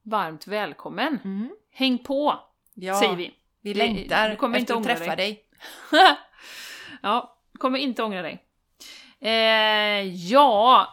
varmt 0.03 0.47
välkommen! 0.47 1.19
Mm. 1.23 1.55
Häng 1.71 1.97
på, 1.97 2.39
Ja, 2.73 2.99
säger 2.99 3.15
vi. 3.15 3.33
vi 3.61 3.73
längtar 3.73 4.29
du 4.29 4.35
kommer 4.35 4.59
inte 4.59 4.73
efter 4.73 4.81
att 4.81 4.85
ångra 4.87 4.95
träffa 4.97 5.15
dig. 5.15 5.45
ja, 7.01 7.37
kommer 7.59 7.79
inte 7.79 8.03
ångra 8.03 8.21
dig. 8.21 8.45
Eh, 9.19 10.03
ja, 10.31 10.87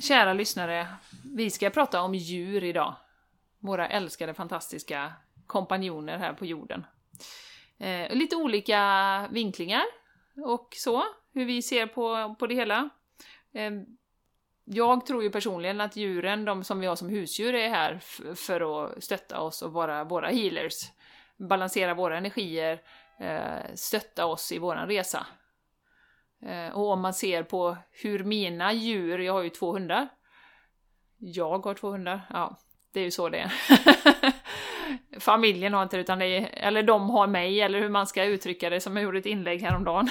kära 0.00 0.32
lyssnare, 0.32 0.86
vi 1.36 1.50
ska 1.50 1.70
prata 1.70 2.02
om 2.02 2.14
djur 2.14 2.64
idag. 2.64 2.94
Våra 3.58 3.88
älskade, 3.88 4.34
fantastiska 4.34 5.12
kompanjoner 5.46 6.18
här 6.18 6.32
på 6.32 6.46
jorden. 6.46 6.86
Eh, 7.78 8.14
lite 8.14 8.36
olika 8.36 9.28
vinklingar 9.30 9.84
och 10.36 10.68
så, 10.76 11.02
hur 11.32 11.44
vi 11.44 11.62
ser 11.62 11.86
på, 11.86 12.34
på 12.38 12.46
det 12.46 12.54
hela. 12.54 12.88
Eh, 13.52 13.70
jag 14.64 15.06
tror 15.06 15.22
ju 15.22 15.30
personligen 15.30 15.80
att 15.80 15.96
djuren, 15.96 16.44
de 16.44 16.64
som 16.64 16.80
vi 16.80 16.86
har 16.86 16.96
som 16.96 17.08
husdjur, 17.08 17.54
är 17.54 17.68
här 17.68 17.98
för 18.34 18.84
att 18.84 19.04
stötta 19.04 19.40
oss 19.40 19.62
och 19.62 19.72
vara 19.72 20.04
våra 20.04 20.28
healers. 20.28 20.90
Balansera 21.36 21.94
våra 21.94 22.18
energier, 22.18 22.82
eh, 23.18 23.74
stötta 23.74 24.26
oss 24.26 24.52
i 24.52 24.58
våran 24.58 24.88
resa. 24.88 25.26
Eh, 26.42 26.68
och 26.68 26.90
om 26.90 27.00
man 27.00 27.14
ser 27.14 27.42
på 27.42 27.76
hur 27.90 28.24
mina 28.24 28.72
djur, 28.72 29.18
jag 29.18 29.32
har 29.32 29.42
ju 29.42 29.50
två 29.50 29.72
hundar. 29.72 30.08
Jag 31.28 31.66
har 31.66 31.74
två 31.74 31.90
hundar, 31.90 32.20
ja, 32.30 32.58
det 32.92 33.00
är 33.00 33.04
ju 33.04 33.10
så 33.10 33.28
det 33.28 33.38
är. 33.38 33.52
Familjen 35.20 35.72
har 35.72 35.82
inte 35.82 35.96
det, 35.96 36.00
utan 36.00 36.18
det 36.18 36.26
är, 36.26 36.50
eller 36.52 36.82
de 36.82 37.10
har 37.10 37.26
mig, 37.26 37.60
eller 37.60 37.80
hur 37.80 37.88
man 37.88 38.06
ska 38.06 38.24
uttrycka 38.24 38.70
det, 38.70 38.80
som 38.80 38.96
jag 38.96 39.02
gjorde 39.02 39.18
ett 39.18 39.26
inlägg 39.26 39.62
häromdagen. 39.62 40.08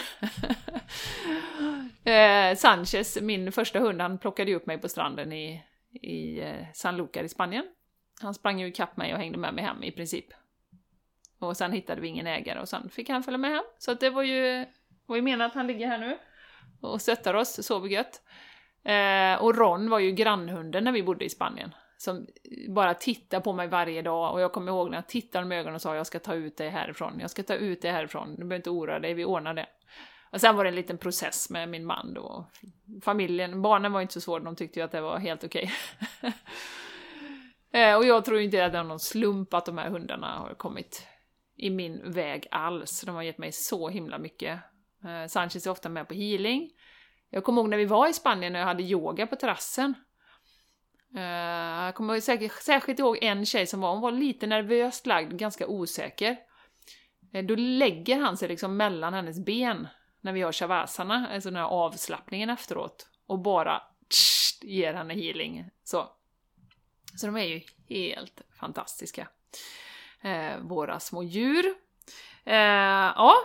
eh, 2.03 2.55
Sanchez, 2.55 3.21
min 3.21 3.51
första 3.51 3.79
hund, 3.79 4.01
han 4.01 4.17
plockade 4.17 4.51
ju 4.51 4.57
upp 4.57 4.65
mig 4.65 4.77
på 4.77 4.89
stranden 4.89 5.33
i, 5.33 5.63
i 5.91 6.39
eh, 6.39 6.65
San 6.73 6.97
Lucar 6.97 7.23
i 7.23 7.29
Spanien. 7.29 7.65
Han 8.21 8.33
sprang 8.33 8.59
ju 8.59 8.67
ikapp 8.67 8.97
mig 8.97 9.13
och 9.13 9.19
hängde 9.19 9.37
med 9.37 9.53
mig 9.53 9.63
hem 9.63 9.83
i 9.83 9.91
princip. 9.91 10.25
Och 11.39 11.57
sen 11.57 11.71
hittade 11.71 12.01
vi 12.01 12.07
ingen 12.07 12.27
ägare 12.27 12.59
och 12.59 12.69
sen 12.69 12.89
fick 12.89 13.09
han 13.09 13.23
följa 13.23 13.37
med 13.37 13.51
hem. 13.51 13.63
Så 13.77 13.91
att 13.91 13.99
det 13.99 14.09
var 14.09 14.23
ju, 14.23 14.65
var 15.05 15.15
ju 15.15 15.21
menat 15.21 15.47
att 15.47 15.55
han 15.55 15.67
ligger 15.67 15.87
här 15.87 15.97
nu 15.97 16.17
och 16.81 17.01
stöttar 17.01 17.33
oss, 17.33 17.65
sover 17.65 17.89
gött. 17.89 18.21
Eh, 18.85 19.41
och 19.41 19.57
Ron 19.57 19.89
var 19.89 19.99
ju 19.99 20.11
grannhunden 20.11 20.83
när 20.83 20.91
vi 20.91 21.03
bodde 21.03 21.25
i 21.25 21.29
Spanien. 21.29 21.75
Som 21.97 22.27
bara 22.69 22.93
tittade 22.93 23.43
på 23.43 23.53
mig 23.53 23.67
varje 23.67 24.01
dag 24.01 24.33
och 24.33 24.41
jag 24.41 24.51
kommer 24.51 24.71
ihåg 24.71 24.89
när 24.89 24.97
jag 24.97 25.07
tittade 25.07 25.45
med 25.45 25.59
ögonen 25.59 25.75
och 25.75 25.81
sa 25.81 25.95
jag 25.95 26.07
ska 26.07 26.19
ta 26.19 26.33
ut 26.33 26.57
dig 26.57 26.69
härifrån, 26.69 27.19
jag 27.19 27.29
ska 27.29 27.43
ta 27.43 27.53
ut 27.53 27.81
dig 27.81 27.91
härifrån, 27.91 28.29
du 28.29 28.37
behöver 28.37 28.55
inte 28.55 28.69
oroa 28.69 28.99
dig, 28.99 29.13
vi 29.13 29.25
ordnar 29.25 29.53
det. 29.53 29.65
Och 30.31 30.41
sen 30.41 30.55
var 30.55 30.63
det 30.63 30.69
en 30.69 30.75
liten 30.75 30.97
process 30.97 31.49
med 31.49 31.69
min 31.69 31.85
man 31.85 32.13
då. 32.13 32.49
Familjen, 33.03 33.61
barnen 33.61 33.91
var 33.91 34.01
inte 34.01 34.13
så 34.13 34.21
svåra, 34.21 34.43
de 34.43 34.55
tyckte 34.55 34.79
ju 34.79 34.85
att 34.85 34.91
det 34.91 35.01
var 35.01 35.17
helt 35.17 35.43
okej. 35.43 35.71
Eh, 37.71 37.95
och 37.95 38.05
jag 38.05 38.25
tror 38.25 38.39
inte 38.39 38.65
att 38.65 38.71
det 38.71 38.77
är 38.77 38.83
någon 38.83 38.99
slump 38.99 39.53
att 39.53 39.65
de 39.65 39.77
här 39.77 39.89
hundarna 39.89 40.37
har 40.37 40.53
kommit 40.53 41.07
i 41.57 41.69
min 41.69 42.11
väg 42.11 42.47
alls. 42.51 43.01
De 43.01 43.15
har 43.15 43.23
gett 43.23 43.37
mig 43.37 43.51
så 43.51 43.89
himla 43.89 44.17
mycket. 44.17 44.59
Eh, 45.05 45.27
Sanchez 45.27 45.67
är 45.67 45.71
ofta 45.71 45.89
med 45.89 46.07
på 46.07 46.13
healing. 46.13 46.71
Jag 47.29 47.43
kommer 47.43 47.61
ihåg 47.61 47.69
när 47.69 47.77
vi 47.77 47.85
var 47.85 48.07
i 48.07 48.13
Spanien 48.13 48.55
och 48.55 48.61
jag 48.61 48.65
hade 48.65 48.83
yoga 48.83 49.27
på 49.27 49.35
terrassen. 49.35 49.93
Eh, 51.15 51.23
jag 51.85 51.95
kommer 51.95 52.19
säkert, 52.19 52.51
särskilt 52.51 52.99
ihåg 52.99 53.17
en 53.21 53.45
tjej 53.45 53.67
som 53.67 53.81
var, 53.81 53.91
hon 53.91 54.01
var 54.01 54.11
lite 54.11 54.47
nervöst 54.47 55.05
lagd, 55.05 55.37
ganska 55.39 55.67
osäker. 55.67 56.37
Eh, 57.33 57.45
då 57.45 57.55
lägger 57.55 58.19
han 58.19 58.37
sig 58.37 58.47
liksom 58.47 58.77
mellan 58.77 59.13
hennes 59.13 59.39
ben 59.39 59.87
när 60.21 60.33
vi 60.33 60.41
har 60.41 60.51
shavasana, 60.51 61.27
alltså 61.33 61.49
den 61.49 61.55
här 61.57 61.67
avslappningen 61.67 62.49
efteråt, 62.49 63.07
och 63.27 63.39
bara 63.39 63.81
tsch, 64.09 64.63
ger 64.63 64.93
henne 64.93 65.13
healing. 65.13 65.69
Så. 65.83 66.09
Så 67.17 67.25
de 67.25 67.37
är 67.37 67.45
ju 67.45 67.61
helt 67.89 68.41
fantastiska. 68.59 69.27
Eh, 70.21 70.57
våra 70.61 70.99
små 70.99 71.23
djur. 71.23 71.65
ja, 73.15 73.35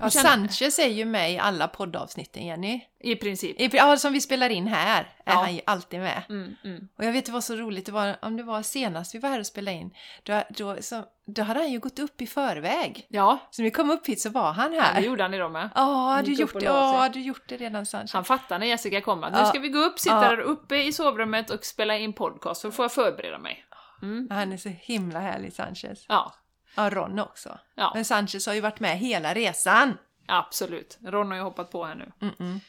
Ja, 0.00 0.10
Sanchez 0.10 0.78
är 0.78 0.88
ju 0.88 1.04
med 1.04 1.32
i 1.32 1.38
alla 1.38 1.68
poddavsnitten, 1.68 2.46
Jenny. 2.46 2.80
I 3.00 3.16
princip. 3.16 3.60
I, 3.60 3.70
ja, 3.72 3.96
som 3.96 4.12
vi 4.12 4.20
spelar 4.20 4.50
in 4.50 4.66
här 4.66 5.00
är 5.24 5.32
ja. 5.32 5.40
han 5.40 5.54
ju 5.54 5.60
alltid 5.66 6.00
med. 6.00 6.22
Mm, 6.28 6.56
mm. 6.64 6.88
Och 6.98 7.04
jag 7.04 7.12
vet 7.12 7.26
det 7.26 7.32
var 7.32 7.40
så 7.40 7.56
roligt, 7.56 7.86
det 7.86 7.92
var, 7.92 8.16
om 8.22 8.36
det 8.36 8.42
var 8.42 8.62
senast 8.62 9.14
vi 9.14 9.18
var 9.18 9.28
här 9.28 9.40
och 9.40 9.46
spelade 9.46 9.76
in, 9.76 9.90
då, 10.22 10.42
då, 10.50 10.76
så, 10.80 11.04
då 11.26 11.42
hade 11.42 11.60
han 11.60 11.72
ju 11.72 11.78
gått 11.78 11.98
upp 11.98 12.20
i 12.20 12.26
förväg. 12.26 13.06
Ja. 13.08 13.38
Så 13.50 13.62
när 13.62 13.64
vi 13.64 13.70
kom 13.70 13.90
upp 13.90 14.06
hit 14.06 14.20
så 14.20 14.30
var 14.30 14.52
han 14.52 14.72
här. 14.72 14.94
Ja, 14.94 15.00
det 15.00 15.06
gjorde 15.06 15.22
han 15.22 15.34
idag 15.34 15.52
med. 15.52 15.70
Ja, 15.74 16.22
du 16.24 16.32
gjort, 16.32 16.62
ja, 16.62 17.08
du 17.12 17.20
gjort 17.20 17.48
det 17.48 17.56
redan 17.56 17.86
Sanchez. 17.86 18.12
Han 18.12 18.24
fattade 18.24 18.58
när 18.58 18.66
Jessica 18.66 19.00
kom 19.00 19.24
att 19.24 19.32
nu 19.32 19.46
ska 19.46 19.58
vi 19.58 19.68
gå 19.68 19.78
upp, 19.78 19.98
sitta 19.98 20.22
ja. 20.24 20.30
där 20.30 20.38
uppe 20.38 20.76
i 20.76 20.92
sovrummet 20.92 21.50
och 21.50 21.64
spela 21.64 21.96
in 21.96 22.12
podcast, 22.12 22.60
så 22.60 22.70
får 22.70 22.84
jag 22.84 22.92
förbereda 22.92 23.38
mig. 23.38 23.64
Mm. 24.02 24.28
Han 24.30 24.52
är 24.52 24.56
så 24.56 24.68
himla 24.68 25.20
härlig 25.20 25.52
Sanchez. 25.52 26.04
Ja. 26.08 26.32
Ja, 26.76 26.90
Ron 26.90 27.18
också. 27.18 27.58
Ja. 27.74 27.92
Men 27.94 28.04
Sanchez 28.04 28.46
har 28.46 28.54
ju 28.54 28.60
varit 28.60 28.80
med 28.80 28.98
hela 28.98 29.34
resan. 29.34 29.98
Absolut. 30.26 30.98
Ron 31.04 31.30
har 31.30 31.36
ju 31.36 31.42
hoppat 31.42 31.70
på 31.70 31.84
här 31.84 31.94
nu. 31.94 32.12
Mm 32.20 32.34
-mm. 32.38 32.60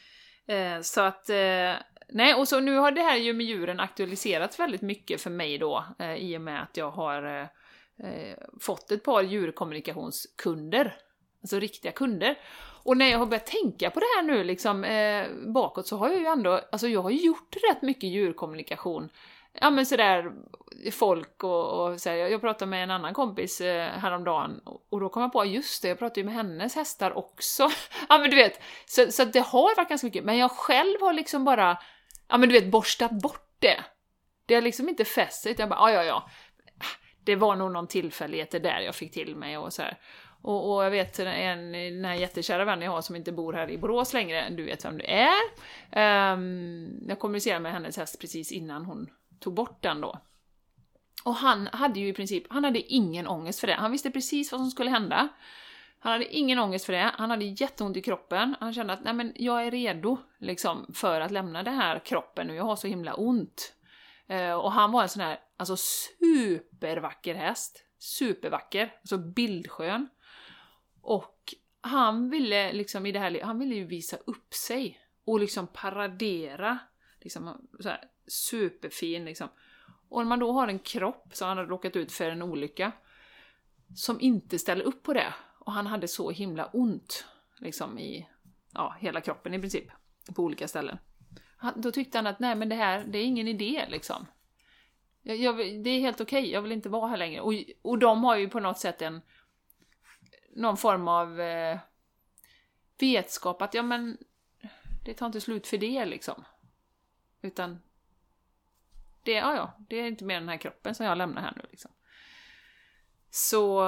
Eh, 0.48 0.82
så 0.82 1.00
att, 1.00 1.30
eh, 1.30 1.74
nej, 2.08 2.34
och 2.34 2.48
så 2.48 2.60
nu 2.60 2.76
har 2.76 2.92
det 2.92 3.02
här 3.02 3.16
ju 3.16 3.32
med 3.32 3.46
djuren 3.46 3.80
aktualiserats 3.80 4.60
väldigt 4.60 4.82
mycket 4.82 5.20
för 5.20 5.30
mig 5.30 5.58
då, 5.58 5.84
eh, 5.98 6.14
i 6.14 6.36
och 6.36 6.40
med 6.40 6.62
att 6.62 6.76
jag 6.76 6.90
har 6.90 7.22
eh, 7.22 7.46
eh, 8.08 8.38
fått 8.60 8.92
ett 8.92 9.04
par 9.04 9.22
djurkommunikationskunder. 9.22 10.96
Alltså 11.42 11.58
riktiga 11.58 11.92
kunder. 11.92 12.38
Och 12.82 12.96
när 12.96 13.06
jag 13.10 13.18
har 13.18 13.26
börjat 13.26 13.46
tänka 13.46 13.90
på 13.90 14.00
det 14.00 14.06
här 14.16 14.22
nu 14.22 14.44
liksom 14.44 14.84
eh, 14.84 15.26
bakåt 15.54 15.86
så 15.86 15.96
har 15.96 16.08
jag 16.08 16.18
ju 16.18 16.26
ändå, 16.26 16.60
alltså 16.72 16.88
jag 16.88 17.02
har 17.02 17.10
gjort 17.10 17.56
rätt 17.70 17.82
mycket 17.82 18.10
djurkommunikation 18.10 19.08
ja 19.52 19.70
men 19.70 19.86
sådär 19.86 20.32
folk 20.92 21.44
och, 21.44 21.90
och 21.90 22.00
så 22.00 22.08
Jag 22.08 22.40
pratade 22.40 22.70
med 22.70 22.82
en 22.82 22.90
annan 22.90 23.14
kompis 23.14 23.60
eh, 23.60 23.90
häromdagen 23.90 24.60
och 24.90 25.00
då 25.00 25.08
kom 25.08 25.22
jag 25.22 25.32
på, 25.32 25.44
just 25.44 25.82
det, 25.82 25.88
jag 25.88 25.98
pratade 25.98 26.20
ju 26.20 26.24
med 26.24 26.34
hennes 26.34 26.74
hästar 26.74 27.18
också. 27.18 27.68
ja 28.08 28.18
men 28.18 28.30
du 28.30 28.36
vet, 28.36 28.60
så, 28.86 29.12
så 29.12 29.24
det 29.24 29.40
har 29.40 29.76
varit 29.76 29.88
ganska 29.88 30.06
mycket, 30.06 30.24
men 30.24 30.38
jag 30.38 30.50
själv 30.50 31.00
har 31.00 31.12
liksom 31.12 31.44
bara, 31.44 31.78
ja 32.28 32.38
men 32.38 32.48
du 32.48 32.60
vet, 32.60 32.70
borstat 32.70 33.10
bort 33.10 33.56
det. 33.58 33.84
Det 34.46 34.54
har 34.54 34.62
liksom 34.62 34.88
inte 34.88 35.04
fäst 35.04 35.42
sig, 35.42 35.54
jag 35.58 35.68
bara, 35.68 35.90
ja 35.90 36.02
ja 36.02 36.04
ja. 36.04 36.30
Det 37.24 37.36
var 37.36 37.56
nog 37.56 37.72
någon 37.72 37.86
tillfällighet 37.86 38.50
det 38.50 38.58
där 38.58 38.80
jag 38.80 38.94
fick 38.94 39.12
till 39.12 39.36
mig 39.36 39.58
och 39.58 39.72
så 39.72 39.82
här. 39.82 39.98
Och, 40.42 40.74
och, 40.74 40.84
jag 40.84 40.90
vet 40.90 41.18
en, 41.18 41.72
den 41.72 42.04
här 42.04 42.14
jättekära 42.14 42.64
vännen 42.64 42.84
jag 42.84 42.92
har 42.92 43.02
som 43.02 43.16
inte 43.16 43.32
bor 43.32 43.52
här 43.52 43.70
i 43.70 43.78
Borås 43.78 44.12
längre, 44.12 44.50
du 44.50 44.64
vet 44.64 44.84
vem 44.84 44.98
du 44.98 45.04
är. 45.04 45.32
Um, 46.32 47.08
jag 47.08 47.18
kommunicerade 47.18 47.60
med 47.60 47.72
hennes 47.72 47.96
häst 47.96 48.20
precis 48.20 48.52
innan 48.52 48.84
hon 48.84 49.10
tog 49.40 49.54
bort 49.54 49.82
den 49.82 50.00
då. 50.00 50.20
Och 51.24 51.34
han 51.34 51.66
hade 51.66 52.00
ju 52.00 52.08
i 52.08 52.12
princip, 52.12 52.44
han 52.50 52.64
hade 52.64 52.92
ingen 52.92 53.26
ångest 53.26 53.60
för 53.60 53.66
det. 53.66 53.74
Han 53.74 53.92
visste 53.92 54.10
precis 54.10 54.52
vad 54.52 54.60
som 54.60 54.70
skulle 54.70 54.90
hända. 54.90 55.28
Han 56.00 56.12
hade 56.12 56.36
ingen 56.36 56.58
ångest 56.58 56.84
för 56.84 56.92
det, 56.92 57.12
han 57.14 57.30
hade 57.30 57.44
jätteont 57.44 57.96
i 57.96 58.02
kroppen. 58.02 58.56
Han 58.60 58.74
kände 58.74 58.92
att 58.92 59.04
nej 59.04 59.14
men 59.14 59.32
jag 59.36 59.66
är 59.66 59.70
redo 59.70 60.18
liksom 60.38 60.86
för 60.94 61.20
att 61.20 61.30
lämna 61.30 61.62
den 61.62 61.74
här 61.74 61.98
kroppen 61.98 62.46
nu, 62.46 62.54
jag 62.54 62.64
har 62.64 62.76
så 62.76 62.86
himla 62.86 63.14
ont. 63.14 63.74
Eh, 64.26 64.52
och 64.52 64.72
han 64.72 64.92
var 64.92 65.02
en 65.02 65.08
sån 65.08 65.22
här, 65.22 65.40
alltså 65.56 65.76
supervacker 65.76 67.34
häst. 67.34 67.84
Supervacker, 67.98 68.94
alltså 69.00 69.18
bildskön. 69.18 70.08
Och 71.02 71.54
han 71.80 72.30
ville 72.30 72.72
liksom 72.72 73.06
i 73.06 73.12
det 73.12 73.18
här, 73.18 73.42
han 73.42 73.58
ville 73.58 73.74
ju 73.74 73.84
visa 73.84 74.16
upp 74.16 74.54
sig 74.54 75.00
och 75.24 75.40
liksom 75.40 75.66
paradera. 75.66 76.78
Liksom 77.20 77.68
så 77.80 77.88
här, 77.88 78.04
superfin 78.28 79.24
liksom. 79.24 79.48
Och 80.08 80.20
när 80.20 80.28
man 80.28 80.38
då 80.38 80.52
har 80.52 80.68
en 80.68 80.78
kropp 80.78 81.30
som 81.32 81.48
han 81.48 81.56
hade 81.56 81.70
råkat 81.70 81.96
ut 81.96 82.12
för 82.12 82.30
en 82.30 82.42
olycka, 82.42 82.92
som 83.96 84.20
inte 84.20 84.58
ställer 84.58 84.84
upp 84.84 85.02
på 85.02 85.12
det, 85.12 85.34
och 85.58 85.72
han 85.72 85.86
hade 85.86 86.08
så 86.08 86.30
himla 86.30 86.66
ont 86.66 87.24
liksom 87.58 87.98
i 87.98 88.28
ja, 88.72 88.96
hela 89.00 89.20
kroppen 89.20 89.54
i 89.54 89.58
princip, 89.58 89.84
på 90.34 90.42
olika 90.42 90.68
ställen. 90.68 90.98
Han, 91.56 91.80
då 91.80 91.90
tyckte 91.90 92.18
han 92.18 92.26
att 92.26 92.40
nej 92.40 92.54
men 92.54 92.68
det 92.68 92.74
här, 92.74 93.04
det 93.04 93.18
är 93.18 93.24
ingen 93.24 93.48
idé 93.48 93.86
liksom. 93.88 94.26
Jag, 95.22 95.36
jag, 95.36 95.56
det 95.56 95.90
är 95.90 96.00
helt 96.00 96.20
okej, 96.20 96.40
okay, 96.40 96.52
jag 96.52 96.62
vill 96.62 96.72
inte 96.72 96.88
vara 96.88 97.08
här 97.08 97.16
längre. 97.16 97.40
Och, 97.40 97.52
och 97.82 97.98
de 97.98 98.24
har 98.24 98.36
ju 98.36 98.48
på 98.48 98.60
något 98.60 98.78
sätt 98.78 99.02
en 99.02 99.20
någon 100.56 100.76
form 100.76 101.08
av 101.08 101.40
eh, 101.40 101.78
vetskap 102.98 103.62
att 103.62 103.74
ja 103.74 103.82
men 103.82 104.18
det 105.04 105.14
tar 105.14 105.26
inte 105.26 105.40
slut 105.40 105.66
för 105.66 105.78
det 105.78 106.04
liksom. 106.04 106.44
Utan 107.42 107.78
det, 109.28 109.34
ja, 109.34 109.54
ja, 109.56 109.76
det 109.88 110.00
är 110.00 110.06
inte 110.06 110.24
mer 110.24 110.40
den 110.40 110.48
här 110.48 110.56
kroppen 110.56 110.94
som 110.94 111.06
jag 111.06 111.18
lämnar 111.18 111.42
här 111.42 111.52
nu 111.56 111.62
liksom. 111.70 111.90
Så 113.30 113.80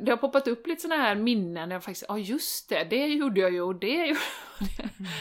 det 0.00 0.10
har 0.10 0.16
poppat 0.16 0.48
upp 0.48 0.66
lite 0.66 0.82
såna 0.82 0.96
här 0.96 1.14
minnen, 1.14 1.70
jag 1.70 1.84
faktiskt, 1.84 2.04
ja 2.08 2.18
just 2.18 2.68
det, 2.68 2.84
det 2.84 3.06
gjorde 3.06 3.40
jag 3.40 3.52
ju 3.52 3.60
och 3.62 3.74
det 3.74 4.06
gjorde 4.06 4.70
jag. 4.78 4.88
Mm. 4.98 5.12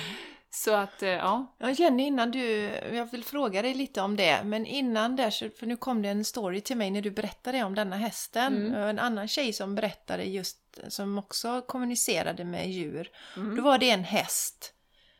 Så 0.51 0.73
att, 0.73 1.03
eh, 1.03 1.09
ja. 1.09 1.55
Ja 1.57 1.69
Jenny, 1.69 2.03
innan 2.03 2.31
du, 2.31 2.41
jag 2.93 3.11
vill 3.11 3.23
fråga 3.23 3.61
dig 3.61 3.73
lite 3.73 4.01
om 4.01 4.15
det, 4.15 4.43
men 4.43 4.65
innan 4.65 5.15
där, 5.15 5.57
för 5.59 5.65
nu 5.65 5.77
kom 5.77 6.01
det 6.01 6.09
en 6.09 6.25
story 6.25 6.61
till 6.61 6.77
mig 6.77 6.91
när 6.91 7.01
du 7.01 7.11
berättade 7.11 7.63
om 7.63 7.75
denna 7.75 7.95
hästen. 7.95 8.67
Mm. 8.67 8.73
En 8.73 8.99
annan 8.99 9.27
tjej 9.27 9.53
som 9.53 9.75
berättade 9.75 10.23
just, 10.23 10.79
som 10.87 11.17
också 11.17 11.61
kommunicerade 11.61 12.45
med 12.45 12.69
djur. 12.69 13.11
Mm. 13.37 13.55
Då 13.55 13.61
var 13.61 13.77
det 13.77 13.89
en 13.89 14.03
häst 14.03 14.73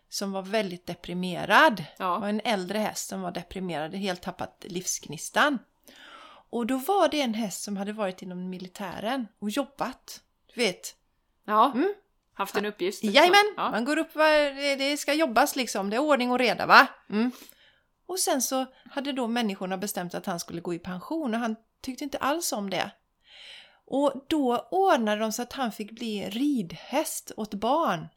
som 0.10 0.32
var 0.32 0.42
väldigt 0.42 0.88
deprimerad. 0.88 1.84
Ja. 1.98 2.14
Det 2.14 2.20
var 2.20 2.28
en 2.30 2.42
äldre 2.44 2.78
häst 2.78 3.10
som 3.10 3.22
var 3.22 3.32
deprimerad, 3.32 3.96
helt 3.96 4.22
tappat 4.22 4.66
livsgnistan. 4.68 5.60
Och 6.50 6.68
då 6.68 6.78
var 6.78 7.08
det 7.08 7.22
en 7.22 7.34
häst 7.34 7.64
som 7.64 7.78
hade 7.78 7.94
varit 7.94 8.22
inom 8.22 8.50
militären 8.50 9.28
och 9.40 9.50
jobbat. 9.50 10.22
Du 10.54 10.62
vet. 10.62 10.96
Ja. 11.46 11.72
Mm. 11.76 11.94
Haft 12.34 12.56
en 12.56 12.66
uppgift. 12.66 13.04
Jajamän! 13.04 13.54
Ja. 13.58 13.72
Man 13.72 13.86
går 13.86 13.98
upp, 13.98 14.14
det 14.78 15.00
ska 15.00 15.14
jobbas 15.14 15.56
liksom, 15.56 15.90
det 15.90 15.96
är 15.96 16.00
ordning 16.00 16.32
och 16.32 16.40
reda 16.40 16.66
va? 16.66 16.88
Mm. 17.10 17.32
Och 18.06 18.20
sen 18.20 18.42
så 18.42 18.66
hade 18.92 19.12
då 19.12 19.28
människorna 19.28 19.78
bestämt 19.78 20.14
att 20.14 20.26
han 20.26 20.40
skulle 20.40 20.62
gå 20.62 20.74
i 20.74 20.80
pension 20.80 21.34
och 21.34 21.40
han 21.40 21.56
tyckte 21.82 22.04
inte 22.04 22.18
alls 22.18 22.52
om 22.52 22.70
det. 22.70 22.92
Och 23.86 24.26
då 24.28 24.68
ordnade 24.72 25.22
de 25.22 25.32
så 25.32 25.42
att 25.42 25.54
han 25.54 25.72
fick 25.72 25.92
bli 25.92 26.30
ridhäst 26.30 27.32
åt 27.38 27.54
barn. 27.54 28.08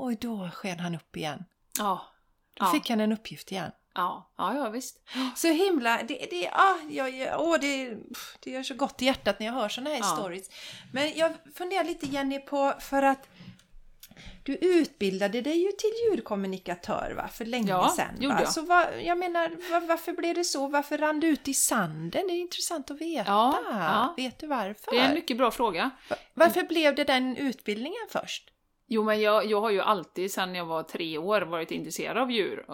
Och 0.00 0.16
då 0.16 0.50
sken 0.54 0.80
han 0.80 0.94
upp 0.94 1.16
igen. 1.16 1.44
Ja. 1.78 2.06
Då 2.54 2.64
ja. 2.64 2.72
fick 2.72 2.90
han 2.90 3.00
en 3.00 3.12
uppgift 3.12 3.52
igen. 3.52 3.70
Ja, 3.94 4.30
ja, 4.36 4.54
ja 4.54 4.70
visst. 4.70 5.00
Så 5.36 5.48
himla, 5.48 6.02
det, 6.02 6.26
det, 6.30 6.48
ah, 6.52 6.76
jag, 6.90 7.40
åh, 7.40 7.56
det, 7.60 7.96
det 8.40 8.50
gör 8.50 8.62
så 8.62 8.74
gott 8.74 9.02
i 9.02 9.04
hjärtat 9.04 9.40
när 9.40 9.46
jag 9.46 9.52
hör 9.52 9.68
sådana 9.68 9.90
här 9.90 9.98
ja. 9.98 10.04
stories. 10.04 10.50
Men 10.92 11.16
jag 11.16 11.32
funderar 11.54 11.84
lite 11.84 12.06
Jenny 12.06 12.38
på, 12.38 12.74
för 12.80 13.02
att 13.02 13.28
du 14.42 14.54
utbildade 14.54 15.40
dig 15.40 15.62
ju 15.62 15.72
till 15.72 15.90
djurkommunikatör 16.04 17.12
va, 17.16 17.28
för 17.28 17.44
länge 17.44 17.70
ja, 17.70 17.88
sedan. 17.96 18.28
Va? 18.28 18.40
Jag. 18.40 18.52
Så 18.52 18.62
vad, 18.62 19.02
jag 19.02 19.18
menar, 19.18 19.70
var, 19.72 19.80
varför 19.80 20.12
blev 20.12 20.34
det 20.34 20.44
så? 20.44 20.66
Varför 20.66 20.98
rann 20.98 21.20
du 21.20 21.26
ut 21.26 21.48
i 21.48 21.54
sanden? 21.54 22.26
Det 22.26 22.32
är 22.32 22.40
intressant 22.40 22.90
att 22.90 23.00
veta. 23.00 23.30
Ja, 23.30 23.60
ja. 23.70 24.14
Vet 24.16 24.38
du 24.38 24.46
varför? 24.46 24.90
Det 24.90 24.98
är 24.98 25.08
en 25.08 25.14
mycket 25.14 25.36
bra 25.36 25.50
fråga. 25.50 25.90
Varför 26.34 26.62
blev 26.62 26.94
det 26.94 27.04
den 27.04 27.36
utbildningen 27.36 28.06
först? 28.10 28.50
Jo, 28.92 29.04
men 29.04 29.20
jag, 29.20 29.46
jag 29.46 29.60
har 29.60 29.70
ju 29.70 29.80
alltid 29.80 30.32
sedan 30.32 30.54
jag 30.54 30.64
var 30.64 30.82
tre 30.82 31.18
år 31.18 31.40
varit 31.42 31.70
intresserad 31.70 32.16
av 32.16 32.30
djur. 32.30 32.64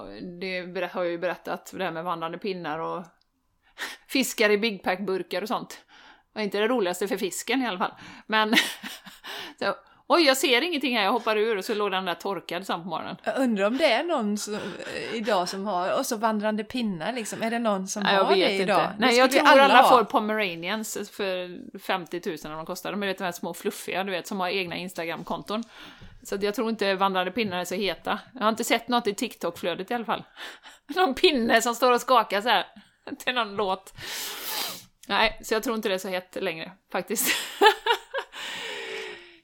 Det 0.40 0.92
har 0.92 1.02
jag 1.02 1.10
ju 1.10 1.18
berättat, 1.18 1.72
det 1.76 1.84
här 1.84 1.90
med 1.90 2.04
vandrande 2.04 2.38
pinnar 2.38 2.78
och 2.78 3.04
fiskar 4.08 4.50
i 4.50 4.58
Big 4.58 4.82
Pack-burkar 4.82 5.42
och 5.42 5.48
sånt. 5.48 5.70
Det 6.32 6.38
var 6.38 6.42
inte 6.42 6.58
det 6.58 6.68
roligaste 6.68 7.08
för 7.08 7.16
fisken 7.16 7.62
i 7.62 7.66
alla 7.66 7.78
fall. 7.78 7.92
Men, 8.26 8.54
så, 9.58 9.74
Oj, 10.09 10.22
jag 10.22 10.36
ser 10.36 10.62
ingenting 10.62 10.96
här, 10.96 11.04
jag 11.04 11.12
hoppar 11.12 11.36
ur 11.36 11.57
och 11.57 11.64
så 11.64 11.74
låg 11.74 11.90
den 11.90 12.04
där 12.04 12.14
torkad 12.14 12.66
sen 12.66 12.82
på 12.82 12.88
morgonen. 12.88 13.16
Jag 13.24 13.38
undrar 13.38 13.66
om 13.66 13.78
det 13.78 13.92
är 13.92 14.04
någon 14.04 14.38
som, 14.38 14.59
idag 15.12 15.48
som 15.48 15.66
har, 15.66 15.98
och 15.98 16.07
så 16.07 16.16
vandrande 16.16 16.64
pinnar 16.64 17.12
liksom, 17.12 17.42
är 17.42 17.50
det 17.50 17.59
någon 17.59 17.88
som 17.88 18.02
Nej, 18.02 18.16
har 18.16 18.34
det 18.34 18.52
inte. 18.52 18.62
idag? 18.62 18.90
Nej, 18.98 19.16
jag 19.16 19.30
tror 19.30 19.42
alla, 19.46 19.82
ha. 19.82 19.88
får 19.88 20.04
pomeranians 20.04 21.11
för 21.12 21.59
50 21.78 22.22
000 22.26 22.36
när 22.44 22.50
de 22.50 22.66
kostar. 22.66 22.90
De 22.90 23.02
är 23.02 23.07
vet, 23.07 23.18
de 23.18 23.24
här 23.24 23.32
små 23.32 23.54
fluffiga, 23.54 24.04
du 24.04 24.11
vet, 24.11 24.26
som 24.26 24.40
har 24.40 24.48
egna 24.48 24.76
Instagram-konton. 24.76 25.64
Så 26.22 26.38
jag 26.40 26.54
tror 26.54 26.70
inte 26.70 26.94
vandrande 26.94 27.30
pinnar 27.32 27.59
är 27.59 27.64
så 27.64 27.74
heta. 27.74 28.18
Jag 28.34 28.42
har 28.42 28.48
inte 28.48 28.64
sett 28.64 28.88
något 28.88 29.07
i 29.07 29.14
TikTok-flödet 29.14 29.90
i 29.90 29.94
alla 29.94 30.04
fall. 30.04 30.24
Någon 30.96 31.14
pinne 31.14 31.62
som 31.62 31.74
står 31.74 31.92
och 31.92 32.00
skakar 32.00 32.40
så 32.40 32.48
här 32.48 32.66
till 33.24 33.34
någon 33.34 33.57
låt. 33.57 33.94
Nej, 35.09 35.40
så 35.42 35.54
jag 35.54 35.62
tror 35.62 35.76
inte 35.76 35.88
det 35.88 35.94
är 35.94 35.98
så 35.98 36.09
hett 36.09 36.36
längre, 36.40 36.72
faktiskt. 36.92 37.36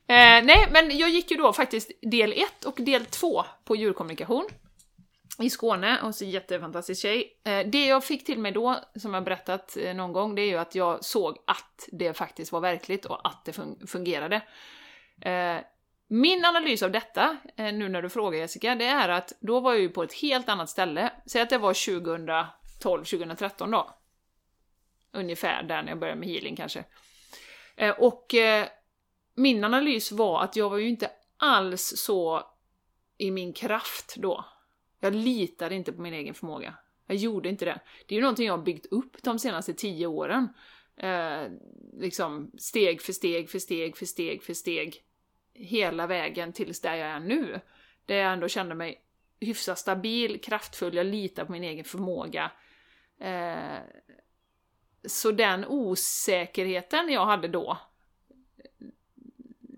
eh, 0.07 0.45
nej, 0.45 0.69
men 0.73 0.99
jag 0.99 1.11
gick 1.11 1.31
ju 1.31 1.37
då 1.37 1.53
faktiskt 1.53 1.91
del 2.03 2.33
1 2.33 2.65
och 2.65 2.75
del 2.77 3.07
2 3.07 3.45
på 3.65 3.77
djurkommunikation 3.77 4.49
i 5.39 5.51
Skåne, 5.51 6.01
och 6.03 6.15
så 6.15 6.25
jättefantastisk 6.25 7.03
tjej. 7.03 7.41
Eh, 7.45 7.67
det 7.67 7.87
jag 7.87 8.05
fick 8.05 8.25
till 8.27 8.39
mig 8.39 8.53
då, 8.53 8.79
som 8.95 9.15
jag 9.15 9.25
berättat 9.25 9.77
eh, 9.77 9.95
någon 9.95 10.13
gång, 10.13 10.35
det 10.35 10.43
är 10.43 10.47
ju 10.47 10.57
att 10.59 10.75
jag 10.75 11.05
såg 11.05 11.39
att 11.47 11.89
det 11.93 12.15
faktiskt 12.15 12.53
var 12.53 12.61
verkligt 12.61 13.05
och 13.05 13.29
att 13.29 13.45
det 13.45 13.53
fun- 13.53 13.87
fungerade. 13.87 14.37
Eh, 15.21 15.57
min 16.09 16.45
analys 16.45 16.83
av 16.83 16.91
detta, 16.91 17.37
eh, 17.57 17.73
nu 17.73 17.89
när 17.89 18.03
du 18.03 18.09
frågar 18.09 18.39
Jessica, 18.39 18.75
det 18.75 18.85
är 18.85 19.09
att 19.09 19.33
då 19.41 19.61
var 19.61 19.73
jag 19.73 19.81
ju 19.81 19.89
på 19.89 20.03
ett 20.03 20.13
helt 20.13 20.49
annat 20.49 20.71
ställe. 20.71 21.13
Säg 21.27 21.43
att 21.43 21.51
det 21.51 21.59
var 21.59 21.75
2012, 21.75 23.05
2013 23.05 23.71
då. 23.71 23.99
Ungefär 25.13 25.63
där 25.63 25.83
när 25.83 25.89
jag 25.89 25.99
började 25.99 26.21
med 26.21 26.29
healing 26.29 26.57
kanske. 26.57 26.85
Eh, 27.77 27.91
och 27.91 28.35
min 29.35 29.65
analys 29.65 30.13
var 30.13 30.43
att 30.43 30.57
jag 30.57 30.71
var 30.71 30.79
ju 30.79 30.89
inte 30.89 31.11
alls 31.37 31.93
så 31.97 32.43
i 33.19 33.31
min 33.31 33.53
kraft 33.53 34.15
då. 34.17 34.45
Jag 35.01 35.15
litade 35.15 35.75
inte 35.75 35.93
på 35.93 36.03
min 36.03 36.15
egen 36.15 36.35
förmåga. 36.35 36.75
Jag 37.07 37.17
gjorde 37.17 37.49
inte 37.49 37.65
det. 37.65 37.81
Det 38.07 38.15
är 38.15 38.17
ju 38.17 38.23
någonting 38.23 38.47
jag 38.47 38.57
har 38.57 38.65
byggt 38.65 38.87
upp 38.87 39.23
de 39.23 39.39
senaste 39.39 39.75
tio 39.75 40.07
åren. 40.07 40.49
Eh, 40.97 41.43
liksom 41.99 42.53
steg 42.59 43.03
för 43.03 43.13
steg 43.13 43.51
för 43.51 43.59
steg 43.59 43.97
för 43.97 44.07
steg 44.07 44.43
för 44.43 44.55
steg. 44.55 45.03
Hela 45.55 46.07
vägen 46.07 46.53
tills 46.53 46.81
där 46.81 46.95
jag 46.95 47.09
är 47.09 47.21
nu. 47.21 47.61
Där 48.07 48.17
jag 48.17 48.33
ändå 48.33 48.49
kände 48.49 48.75
mig 48.75 49.03
hyfsat 49.41 49.79
stabil, 49.79 50.41
kraftfull, 50.41 50.95
jag 50.95 51.07
litar 51.07 51.45
på 51.45 51.53
min 51.53 51.65
egen 51.65 51.85
förmåga. 51.85 52.51
Eh, 53.21 53.79
så 55.05 55.31
den 55.33 55.65
osäkerheten 55.65 57.09
jag 57.09 57.27
hade 57.27 57.49
då, 57.49 57.79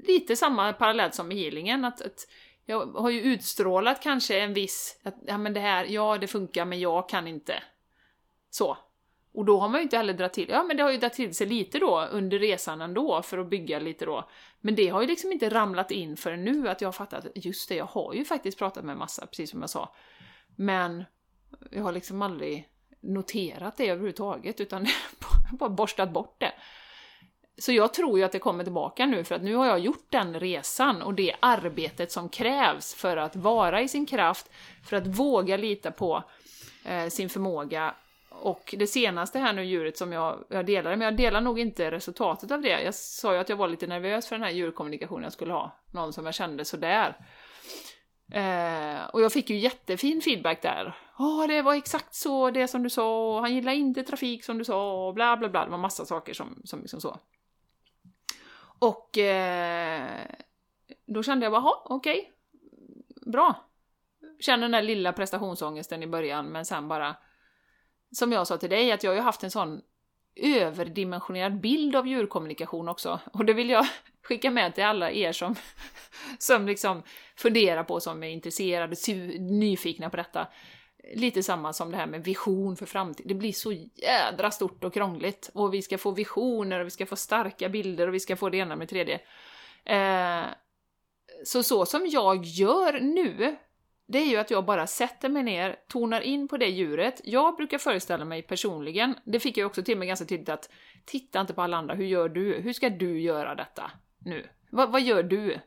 lite 0.07 0.37
samma 0.37 0.73
parallell 0.73 1.13
som 1.13 1.29
med 1.29 1.37
healingen, 1.37 1.85
att, 1.85 2.01
att 2.01 2.27
jag 2.65 2.87
har 2.87 3.11
ju 3.11 3.21
utstrålat 3.21 4.03
kanske 4.03 4.41
en 4.41 4.55
viss, 4.55 5.01
att 5.03 5.15
ja 5.27 5.39
men 5.39 5.55
det 5.55 5.61
här, 5.61 5.85
ja 5.85 6.19
det 6.19 6.27
funkar 6.27 6.65
men 6.65 6.81
jag 6.81 7.09
kan 7.09 7.27
inte. 7.27 7.63
Så. 8.51 8.79
Och 9.35 9.45
då 9.45 9.59
har 9.59 9.69
man 9.69 9.79
ju 9.79 9.83
inte 9.83 9.97
heller 9.97 10.15
dragit 10.15 10.33
till, 10.33 10.49
ja 10.49 10.63
men 10.63 10.77
det 10.77 10.83
har 10.83 10.91
ju 10.91 10.99
dragit 10.99 11.15
till 11.15 11.35
sig 11.35 11.47
lite 11.47 11.79
då 11.79 12.09
under 12.13 12.39
resan 12.39 12.81
ändå 12.81 13.23
för 13.23 13.39
att 13.39 13.51
bygga 13.51 13.79
lite 13.79 14.05
då. 14.05 14.29
Men 14.61 14.75
det 14.75 14.89
har 14.89 15.03
ju 15.03 15.07
liksom 15.07 15.33
inte 15.33 15.49
ramlat 15.49 15.91
in 15.91 16.17
förrän 16.17 16.45
nu 16.45 16.69
att 16.69 16.81
jag 16.81 16.89
har 16.89 16.93
fattat, 16.93 17.27
just 17.35 17.69
det, 17.69 17.75
jag 17.75 17.85
har 17.85 18.15
ju 18.15 18.25
faktiskt 18.25 18.59
pratat 18.59 18.85
med 18.85 18.97
massa, 18.97 19.27
precis 19.27 19.51
som 19.51 19.61
jag 19.61 19.71
sa. 19.71 19.95
Men 20.57 21.05
jag 21.71 21.83
har 21.83 21.93
liksom 21.93 22.23
aldrig 22.23 22.69
noterat 23.01 23.77
det 23.77 23.89
överhuvudtaget 23.89 24.61
utan 24.61 24.87
bara 25.53 25.71
borstat 25.71 26.13
bort 26.13 26.41
det. 26.41 26.53
Så 27.59 27.73
jag 27.73 27.95
tror 27.95 28.19
ju 28.19 28.25
att 28.25 28.33
det 28.33 28.39
kommer 28.39 28.65
tillbaka 28.65 29.07
nu 29.07 29.25
för 29.25 29.35
att 29.35 29.43
nu 29.43 29.55
har 29.55 29.67
jag 29.67 29.79
gjort 29.79 30.07
den 30.11 30.41
resan 30.41 31.03
och 31.03 31.15
det 31.15 31.35
arbetet 31.41 32.13
som 32.13 32.29
krävs 32.29 32.95
för 32.95 33.17
att 33.17 33.37
vara 33.37 33.83
i 33.83 33.89
sin 33.89 34.07
kraft, 34.07 34.51
för 34.85 34.97
att 34.97 35.07
våga 35.07 35.57
lita 35.57 35.91
på 35.91 36.25
eh, 36.85 37.09
sin 37.09 37.29
förmåga. 37.29 37.95
Och 38.29 38.75
det 38.79 38.87
senaste 38.87 39.39
här 39.39 39.53
nu 39.53 39.65
djuret 39.65 39.99
som 39.99 40.13
jag, 40.13 40.45
jag 40.49 40.67
delade, 40.67 40.97
men 40.97 41.05
jag 41.05 41.17
delar 41.17 41.41
nog 41.41 41.59
inte 41.59 41.91
resultatet 41.91 42.51
av 42.51 42.61
det. 42.61 42.83
Jag 42.83 42.95
sa 42.95 43.35
ju 43.35 43.39
att 43.39 43.49
jag 43.49 43.57
var 43.57 43.69
lite 43.69 43.87
nervös 43.87 44.27
för 44.27 44.37
den 44.37 44.43
här 44.43 44.51
djurkommunikationen 44.51 45.23
jag 45.23 45.33
skulle 45.33 45.53
ha. 45.53 45.79
Någon 45.91 46.13
som 46.13 46.25
jag 46.27 46.35
kände 46.35 46.65
sådär. 46.65 47.17
Eh, 48.33 49.07
och 49.13 49.23
jag 49.23 49.33
fick 49.33 49.51
ju 49.51 49.57
jättefin 49.57 50.21
feedback 50.21 50.63
där. 50.63 50.97
Ja, 51.19 51.47
det 51.49 51.63
var 51.63 51.75
exakt 51.75 52.15
så, 52.15 52.51
det 52.51 52.69
som 52.69 52.83
du 52.83 52.91
sa, 52.91 53.41
han 53.41 53.55
gillar 53.55 53.73
inte 53.73 54.03
trafik 54.03 54.45
som 54.45 54.59
du 54.59 54.65
sa, 54.65 55.07
och 55.07 55.15
bla 55.15 55.37
bla 55.37 55.49
bla. 55.49 55.65
Det 55.65 55.71
var 55.71 55.79
massa 55.79 56.05
saker 56.05 56.35
som, 56.35 56.63
som 56.65 56.81
liksom 56.81 57.01
så. 57.01 57.19
Och 58.79 59.19
eh, 59.19 60.27
då 61.07 61.23
kände 61.23 61.47
jag 61.47 61.53
bara, 61.53 61.63
jaha, 61.63 61.83
okej, 61.85 62.33
bra. 63.27 63.65
Känner 64.41 64.63
den 64.63 64.71
där 64.71 64.83
lilla 64.83 65.13
prestationsångesten 65.13 66.03
i 66.03 66.07
början, 66.07 66.47
men 66.47 66.65
sen 66.65 66.89
bara, 66.89 67.17
som 68.13 68.33
jag 68.33 68.47
sa 68.47 68.57
till 68.57 68.71
dig, 68.71 68.93
att 68.93 69.03
jag 69.03 69.11
har 69.11 69.17
ju 69.17 69.23
haft 69.23 69.45
en 69.45 69.51
sån 69.51 69.83
överdimensionerad 70.37 71.61
bild 71.61 71.97
av 71.97 72.07
djurkommunikation 72.07 72.89
också. 72.89 73.21
Och 73.33 73.45
det 73.45 73.53
vill 73.53 73.71
jag 73.71 73.87
skicka 74.23 74.51
med 74.51 74.75
till 74.75 74.85
alla 74.85 75.11
er 75.11 75.33
som, 75.33 75.55
som 76.39 76.67
liksom 76.67 77.03
funderar 77.37 77.85
på, 77.85 78.01
som 78.01 78.23
är 78.23 78.29
intresserade, 78.29 78.97
nyfikna 79.39 80.11
på 80.11 80.17
detta. 80.17 80.47
Lite 81.15 81.43
samma 81.43 81.73
som 81.73 81.91
det 81.91 81.97
här 81.97 82.07
med 82.07 82.25
vision 82.25 82.77
för 82.77 82.87
framtiden. 82.87 83.29
Det 83.29 83.35
blir 83.35 83.53
så 83.53 83.73
jädra 83.95 84.51
stort 84.51 84.85
och 84.85 84.95
krångligt. 84.95 85.51
Och 85.55 85.75
vi 85.75 85.83
ska 85.83 85.99
få 85.99 86.11
visioner 86.11 86.81
och 86.81 86.87
vi 86.87 86.91
ska 86.91 87.07
få 87.07 87.17
starka 87.17 87.69
bilder 87.69 88.09
och 88.09 88.15
vi 88.15 88.21
ska 88.21 88.37
få 88.37 88.51
det 88.51 88.57
ena 88.57 88.77
med 88.77 88.89
det 88.89 88.91
tredje. 88.91 89.21
Eh, 89.85 90.47
så 91.45 91.63
så 91.63 91.87
som 91.87 92.07
jag 92.07 92.45
gör 92.45 93.01
nu, 93.01 93.57
det 94.07 94.19
är 94.19 94.27
ju 94.27 94.37
att 94.37 94.51
jag 94.51 94.65
bara 94.65 94.87
sätter 94.87 95.29
mig 95.29 95.43
ner, 95.43 95.77
tonar 95.89 96.21
in 96.21 96.49
på 96.49 96.57
det 96.57 96.69
djuret. 96.69 97.21
Jag 97.25 97.57
brukar 97.57 97.79
föreställa 97.79 98.25
mig 98.25 98.43
personligen, 98.43 99.15
det 99.25 99.41
fick 99.41 99.57
jag 99.57 99.67
också 99.67 99.83
till 99.83 99.99
mig 99.99 100.09
ganska 100.09 100.27
tidigt 100.27 100.49
att 100.49 100.71
titta 101.05 101.41
inte 101.41 101.55
på 101.55 101.63
alla 101.63 101.77
andra, 101.77 101.95
hur 101.95 102.05
gör 102.05 102.29
du? 102.29 102.55
Hur 102.55 102.73
ska 102.73 102.91
du 102.91 103.21
göra 103.21 103.55
detta 103.55 103.91
nu? 104.19 104.47
Va, 104.71 104.87
vad 104.87 105.03
gör 105.03 105.23
du? 105.23 105.59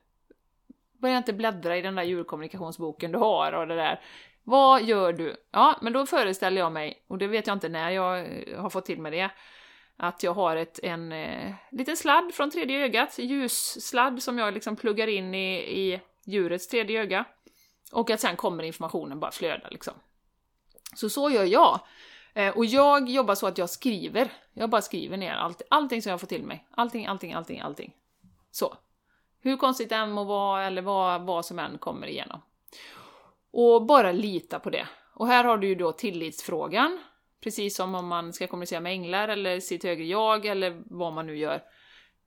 Börja 1.01 1.17
inte 1.17 1.33
bläddra 1.33 1.77
i 1.77 1.81
den 1.81 1.95
där 1.95 2.03
djurkommunikationsboken 2.03 3.11
du 3.11 3.17
har 3.17 3.53
och 3.53 3.67
det 3.67 3.75
där. 3.75 4.01
Vad 4.43 4.83
gör 4.83 5.13
du? 5.13 5.35
Ja, 5.51 5.77
men 5.81 5.93
då 5.93 6.05
föreställer 6.05 6.61
jag 6.61 6.71
mig, 6.71 7.03
och 7.07 7.17
det 7.17 7.27
vet 7.27 7.47
jag 7.47 7.55
inte 7.55 7.69
när 7.69 7.89
jag 7.89 8.19
eh, 8.19 8.61
har 8.61 8.69
fått 8.69 8.85
till 8.85 9.01
mig 9.01 9.11
det, 9.11 9.29
att 9.97 10.23
jag 10.23 10.33
har 10.33 10.55
ett, 10.55 10.79
en 10.83 11.11
eh, 11.11 11.53
liten 11.71 11.97
sladd 11.97 12.33
från 12.33 12.51
tredje 12.51 12.85
ögat, 12.85 13.19
ljussladd 13.19 14.23
som 14.23 14.37
jag 14.37 14.53
liksom 14.53 14.75
pluggar 14.75 15.07
in 15.07 15.35
i, 15.35 15.57
i 15.57 16.01
djurets 16.25 16.67
tredje 16.67 17.01
öga. 17.01 17.25
Och 17.91 18.09
att 18.09 18.19
sen 18.19 18.35
kommer 18.35 18.63
informationen 18.63 19.19
bara 19.19 19.31
flöda 19.31 19.67
liksom. 19.69 19.93
Så 20.95 21.09
så 21.09 21.29
gör 21.29 21.43
jag. 21.43 21.79
Eh, 22.33 22.57
och 22.57 22.65
jag 22.65 23.09
jobbar 23.09 23.35
så 23.35 23.47
att 23.47 23.57
jag 23.57 23.69
skriver. 23.69 24.29
Jag 24.53 24.69
bara 24.69 24.81
skriver 24.81 25.17
ner 25.17 25.33
allt, 25.33 25.61
allting 25.69 26.01
som 26.01 26.09
jag 26.09 26.19
får 26.19 26.27
till 26.27 26.43
mig. 26.43 26.67
Allting, 26.71 27.05
allting, 27.05 27.33
allting, 27.33 27.59
allting. 27.59 27.93
Så. 28.51 28.77
Hur 29.47 29.57
konstigt 29.57 29.89
det 29.89 29.95
än 29.95 30.11
må 30.11 30.23
vara, 30.23 30.65
eller 30.65 30.81
vad, 30.81 31.21
vad 31.21 31.45
som 31.45 31.59
än 31.59 31.77
kommer 31.77 32.07
igenom. 32.07 32.41
Och 33.51 33.85
bara 33.85 34.11
lita 34.11 34.59
på 34.59 34.69
det. 34.69 34.87
Och 35.13 35.27
här 35.27 35.43
har 35.43 35.57
du 35.57 35.67
ju 35.67 35.75
då 35.75 35.91
tillitsfrågan. 35.91 36.99
Precis 37.43 37.75
som 37.75 37.95
om 37.95 38.07
man 38.07 38.33
ska 38.33 38.47
kommunicera 38.47 38.79
med 38.79 38.91
änglar 38.91 39.27
eller 39.27 39.59
sitt 39.59 39.83
högre 39.83 40.05
jag 40.05 40.45
eller 40.45 40.81
vad 40.85 41.13
man 41.13 41.27
nu 41.27 41.37
gör. 41.37 41.63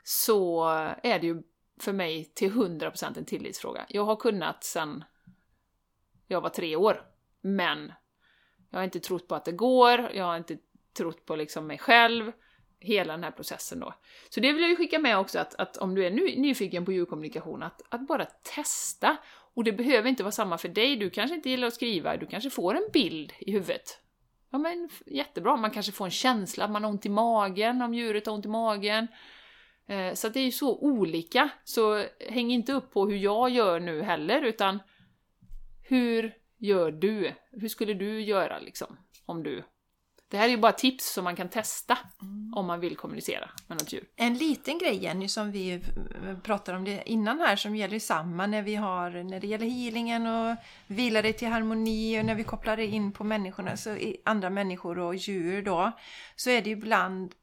Så 0.04 0.64
är 1.02 1.18
det 1.18 1.26
ju 1.26 1.42
för 1.80 1.92
mig 1.92 2.24
till 2.24 2.52
100% 2.52 3.18
en 3.18 3.24
tillitsfråga. 3.24 3.86
Jag 3.88 4.04
har 4.04 4.16
kunnat 4.16 4.64
sen 4.64 5.04
jag 6.26 6.40
var 6.40 6.48
tre 6.48 6.76
år. 6.76 7.02
Men 7.40 7.92
jag 8.70 8.78
har 8.78 8.84
inte 8.84 9.00
trott 9.00 9.28
på 9.28 9.34
att 9.34 9.44
det 9.44 9.52
går, 9.52 10.10
jag 10.14 10.24
har 10.24 10.36
inte 10.36 10.58
trott 10.96 11.26
på 11.26 11.36
liksom 11.36 11.66
mig 11.66 11.78
själv. 11.78 12.32
Hela 12.82 13.12
den 13.12 13.24
här 13.24 13.30
processen 13.30 13.80
då. 13.80 13.94
Så 14.28 14.40
det 14.40 14.52
vill 14.52 14.62
jag 14.62 14.70
ju 14.70 14.76
skicka 14.76 14.98
med 14.98 15.18
också 15.18 15.38
att, 15.38 15.54
att 15.54 15.76
om 15.76 15.94
du 15.94 16.06
är 16.06 16.10
ny, 16.10 16.36
nyfiken 16.36 16.84
på 16.84 16.92
djurkommunikation, 16.92 17.62
att, 17.62 17.82
att 17.88 18.06
bara 18.06 18.24
testa. 18.24 19.16
Och 19.54 19.64
det 19.64 19.72
behöver 19.72 20.08
inte 20.08 20.22
vara 20.22 20.32
samma 20.32 20.58
för 20.58 20.68
dig, 20.68 20.96
du 20.96 21.10
kanske 21.10 21.34
inte 21.34 21.50
gillar 21.50 21.68
att 21.68 21.74
skriva, 21.74 22.16
du 22.16 22.26
kanske 22.26 22.50
får 22.50 22.74
en 22.74 22.88
bild 22.92 23.32
i 23.38 23.52
huvudet. 23.52 23.98
Ja 24.50 24.58
men 24.58 24.88
jättebra, 25.06 25.56
man 25.56 25.70
kanske 25.70 25.92
får 25.92 26.04
en 26.04 26.10
känsla 26.10 26.64
att 26.64 26.70
man 26.70 26.84
har 26.84 26.90
ont 26.90 27.06
i 27.06 27.08
magen, 27.08 27.82
om 27.82 27.94
djuret 27.94 28.26
har 28.26 28.34
ont 28.34 28.44
i 28.44 28.48
magen. 28.48 29.08
Eh, 29.86 30.14
så 30.14 30.26
att 30.26 30.34
det 30.34 30.40
är 30.40 30.44
ju 30.44 30.52
så 30.52 30.78
olika, 30.78 31.50
så 31.64 32.04
häng 32.28 32.52
inte 32.52 32.72
upp 32.72 32.92
på 32.92 33.06
hur 33.06 33.16
jag 33.16 33.50
gör 33.50 33.80
nu 33.80 34.02
heller, 34.02 34.42
utan 34.42 34.78
hur 35.82 36.34
gör 36.58 36.90
du? 36.90 37.32
Hur 37.50 37.68
skulle 37.68 37.94
du 37.94 38.20
göra 38.20 38.58
liksom? 38.58 38.96
Om 39.26 39.42
du... 39.42 39.64
Det 40.30 40.38
här 40.38 40.44
är 40.44 40.50
ju 40.50 40.56
bara 40.56 40.72
tips 40.72 41.12
som 41.12 41.24
man 41.24 41.36
kan 41.36 41.48
testa 41.48 41.98
om 42.54 42.66
man 42.66 42.80
vill 42.80 42.96
kommunicera 42.96 43.50
med 43.66 43.78
något 43.78 43.92
djur. 43.92 44.04
En 44.16 44.34
liten 44.34 44.78
grej 44.78 45.02
Jenny 45.02 45.28
som 45.28 45.52
vi 45.52 45.72
eh, 45.72 46.38
pratade 46.42 46.78
om 46.78 46.84
det 46.84 47.02
innan 47.10 47.40
här 47.40 47.56
som 47.56 47.76
gäller 47.76 47.98
samma 47.98 48.46
när 48.46 48.62
vi 48.62 48.74
har 48.74 49.10
när 49.10 49.40
det 49.40 49.46
gäller 49.46 49.66
healingen 49.66 50.26
och 50.26 50.56
vila 50.86 51.22
dig 51.22 51.32
till 51.32 51.48
harmoni 51.48 52.20
och 52.20 52.24
när 52.24 52.34
vi 52.34 52.44
kopplar 52.44 52.76
det 52.76 52.86
in 52.86 53.12
på 53.12 53.24
människorna, 53.24 53.76
så 53.76 53.98
andra 54.24 54.50
människor 54.50 54.98
och 54.98 55.14
djur 55.14 55.62
då, 55.62 55.92
så 56.36 56.50
är 56.50 56.62
det 56.62 56.70
ibland 56.70 57.34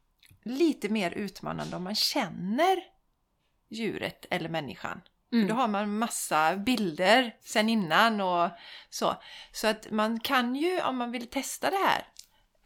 lite 0.42 0.88
mer 0.88 1.10
utmanande 1.10 1.76
om 1.76 1.84
man 1.84 1.94
känner 1.94 2.76
djuret 3.68 4.26
eller 4.30 4.48
människan. 4.48 5.00
Mm. 5.32 5.48
Då 5.48 5.54
har 5.54 5.68
man 5.68 5.98
massa 5.98 6.56
bilder 6.56 7.34
sen 7.40 7.68
innan 7.68 8.20
och 8.20 8.50
så. 8.90 9.16
Så 9.52 9.66
att 9.66 9.90
man 9.90 10.20
kan 10.20 10.56
ju, 10.56 10.80
om 10.80 10.96
man 10.96 11.10
vill 11.10 11.26
testa 11.26 11.70
det 11.70 11.76
här, 11.76 12.06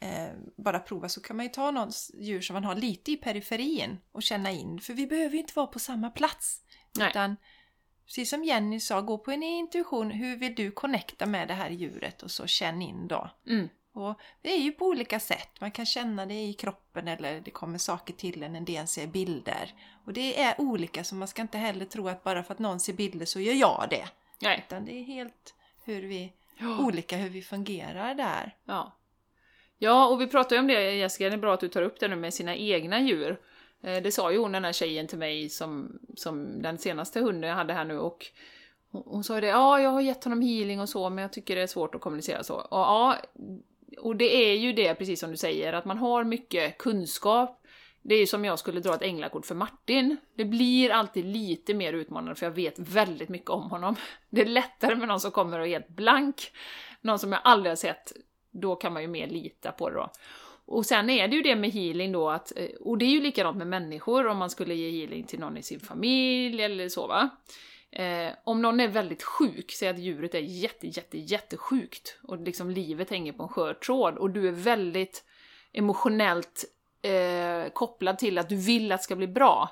eh, 0.03 0.31
bara 0.55 0.79
prova 0.79 1.09
så 1.09 1.21
kan 1.21 1.35
man 1.35 1.45
ju 1.45 1.51
ta 1.51 1.71
någons 1.71 2.11
djur 2.13 2.41
som 2.41 2.53
man 2.53 2.63
har 2.63 2.75
lite 2.75 3.11
i 3.11 3.17
periferin 3.17 3.97
och 4.11 4.23
känna 4.23 4.51
in. 4.51 4.79
För 4.79 4.93
vi 4.93 5.07
behöver 5.07 5.33
ju 5.33 5.39
inte 5.39 5.53
vara 5.55 5.67
på 5.67 5.79
samma 5.79 6.09
plats. 6.09 6.61
Nej. 6.97 7.09
Utan 7.09 7.35
precis 8.05 8.29
som 8.29 8.43
Jenny 8.43 8.79
sa, 8.79 9.01
gå 9.01 9.17
på 9.17 9.31
en 9.31 9.43
intuition. 9.43 10.11
Hur 10.11 10.37
vill 10.37 10.55
du 10.55 10.71
connecta 10.71 11.25
med 11.25 11.47
det 11.47 11.53
här 11.53 11.69
djuret? 11.69 12.23
Och 12.23 12.31
så 12.31 12.47
känn 12.47 12.81
in 12.81 13.07
då. 13.07 13.29
Mm. 13.47 13.69
Och 13.93 14.19
det 14.41 14.53
är 14.53 14.59
ju 14.59 14.71
på 14.71 14.85
olika 14.85 15.19
sätt. 15.19 15.61
Man 15.61 15.71
kan 15.71 15.85
känna 15.85 16.25
det 16.25 16.41
i 16.41 16.53
kroppen 16.53 17.07
eller 17.07 17.41
det 17.41 17.51
kommer 17.51 17.77
saker 17.77 18.13
till 18.13 18.43
en, 18.43 18.55
en 18.55 18.65
del 18.65 18.87
ser 18.87 19.07
bilder. 19.07 19.73
Och 20.05 20.13
det 20.13 20.41
är 20.41 20.61
olika 20.61 21.03
så 21.03 21.15
man 21.15 21.27
ska 21.27 21.41
inte 21.41 21.57
heller 21.57 21.85
tro 21.85 22.07
att 22.07 22.23
bara 22.23 22.43
för 22.43 22.53
att 22.53 22.59
någon 22.59 22.79
ser 22.79 22.93
bilder 22.93 23.25
så 23.25 23.39
gör 23.39 23.53
jag 23.53 23.87
det. 23.89 24.07
Nej. 24.41 24.63
Utan 24.67 24.85
det 24.85 24.93
är 24.99 25.03
helt 25.03 25.55
hur 25.83 26.01
vi, 26.01 26.33
ja. 26.57 26.79
olika 26.79 27.17
hur 27.17 27.29
vi 27.29 27.41
fungerar 27.41 28.15
där. 28.15 28.55
Ja. 28.65 28.91
Ja, 29.83 30.07
och 30.07 30.21
vi 30.21 30.27
pratade 30.27 30.55
ju 30.55 30.59
om 30.59 30.67
det 30.67 30.95
Jessica, 30.95 31.29
det 31.29 31.35
är 31.35 31.37
bra 31.37 31.53
att 31.53 31.59
du 31.59 31.67
tar 31.67 31.81
upp 31.81 31.99
det 31.99 32.07
nu 32.07 32.15
med 32.15 32.33
sina 32.33 32.55
egna 32.55 33.01
djur. 33.01 33.39
Eh, 33.81 34.03
det 34.03 34.11
sa 34.11 34.31
ju 34.31 34.37
hon 34.37 34.51
den 34.51 34.65
här 34.65 34.73
tjejen 34.73 35.07
till 35.07 35.17
mig 35.17 35.49
som, 35.49 35.99
som 36.15 36.61
den 36.61 36.77
senaste 36.77 37.19
hunden 37.19 37.49
jag 37.49 37.57
hade 37.57 37.73
här 37.73 37.85
nu 37.85 37.99
och 37.99 38.25
hon, 38.91 39.03
hon 39.05 39.23
sa 39.23 39.35
ju 39.35 39.41
det, 39.41 39.47
ja 39.47 39.79
jag 39.79 39.89
har 39.89 40.01
gett 40.01 40.23
honom 40.23 40.41
healing 40.41 40.79
och 40.79 40.89
så 40.89 41.09
men 41.09 41.21
jag 41.21 41.33
tycker 41.33 41.55
det 41.55 41.61
är 41.61 41.67
svårt 41.67 41.95
att 41.95 42.01
kommunicera 42.01 42.43
så. 42.43 42.53
Och 42.55 42.67
ja, 42.71 43.17
och 43.99 44.15
det 44.15 44.35
är 44.35 44.55
ju 44.55 44.73
det, 44.73 44.95
precis 44.95 45.19
som 45.19 45.31
du 45.31 45.37
säger, 45.37 45.73
att 45.73 45.85
man 45.85 45.97
har 45.97 46.23
mycket 46.23 46.77
kunskap. 46.77 47.63
Det 48.01 48.15
är 48.15 48.19
ju 48.19 48.27
som 48.27 48.45
jag 48.45 48.59
skulle 48.59 48.79
dra 48.79 48.95
ett 48.95 49.01
änglakort 49.01 49.45
för 49.45 49.55
Martin. 49.55 50.17
Det 50.35 50.45
blir 50.45 50.89
alltid 50.89 51.25
lite 51.25 51.73
mer 51.73 51.93
utmanande 51.93 52.35
för 52.35 52.45
jag 52.45 52.51
vet 52.51 52.79
väldigt 52.79 53.29
mycket 53.29 53.49
om 53.49 53.69
honom. 53.69 53.95
Det 54.29 54.41
är 54.41 54.45
lättare 54.45 54.95
med 54.95 55.07
någon 55.07 55.19
som 55.19 55.31
kommer 55.31 55.59
och 55.59 55.65
är 55.65 55.71
helt 55.71 55.89
blank. 55.89 56.51
Någon 57.01 57.19
som 57.19 57.31
jag 57.31 57.41
aldrig 57.43 57.71
har 57.71 57.75
sett, 57.75 58.13
då 58.53 58.75
kan 58.75 58.93
man 58.93 59.01
ju 59.01 59.07
mer 59.07 59.27
lita 59.27 59.71
på 59.71 59.89
det 59.89 59.95
då. 59.95 60.11
Och 60.65 60.85
sen 60.85 61.09
är 61.09 61.27
det 61.27 61.35
ju 61.35 61.41
det 61.41 61.55
med 61.55 61.71
healing 61.71 62.11
då 62.11 62.29
att, 62.29 62.53
eh, 62.55 62.69
och 62.79 62.97
det 62.97 63.05
är 63.05 63.09
ju 63.09 63.21
likadant 63.21 63.57
med 63.57 63.67
människor 63.67 64.27
om 64.27 64.37
man 64.37 64.49
skulle 64.49 64.75
ge 64.75 64.99
healing 64.99 65.23
till 65.23 65.39
någon 65.39 65.57
i 65.57 65.63
sin 65.63 65.79
familj 65.79 66.63
eller 66.63 66.89
så 66.89 67.07
va. 67.07 67.29
Eh, 67.91 68.33
om 68.43 68.61
någon 68.61 68.79
är 68.79 68.87
väldigt 68.87 69.23
sjuk, 69.23 69.71
säg 69.71 69.89
att 69.89 69.99
djuret 69.99 70.35
är 70.35 70.39
jätte, 70.39 70.87
jätte, 70.87 71.17
jättesjukt 71.17 72.19
och 72.23 72.39
liksom 72.39 72.69
livet 72.69 73.09
hänger 73.09 73.33
på 73.33 73.43
en 73.43 73.49
skör 73.49 73.73
tråd 73.73 74.17
och 74.17 74.29
du 74.29 74.47
är 74.47 74.51
väldigt 74.51 75.23
emotionellt 75.73 76.65
eh, 77.01 77.71
kopplad 77.73 78.17
till 78.17 78.37
att 78.37 78.49
du 78.49 78.55
vill 78.55 78.91
att 78.91 78.99
det 78.99 79.03
ska 79.03 79.15
bli 79.15 79.27
bra. 79.27 79.69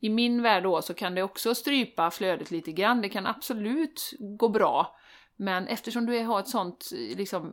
I 0.00 0.08
min 0.08 0.42
värld 0.42 0.62
då 0.62 0.82
så 0.82 0.94
kan 0.94 1.14
det 1.14 1.22
också 1.22 1.54
strypa 1.54 2.10
flödet 2.10 2.50
lite 2.50 2.72
grann, 2.72 3.02
det 3.02 3.08
kan 3.08 3.26
absolut 3.26 4.12
gå 4.18 4.48
bra. 4.48 4.96
Men 5.36 5.66
eftersom 5.66 6.06
du 6.06 6.18
har 6.18 6.40
ett 6.40 6.48
sånt 6.48 6.90
eh, 6.92 7.16
liksom 7.16 7.52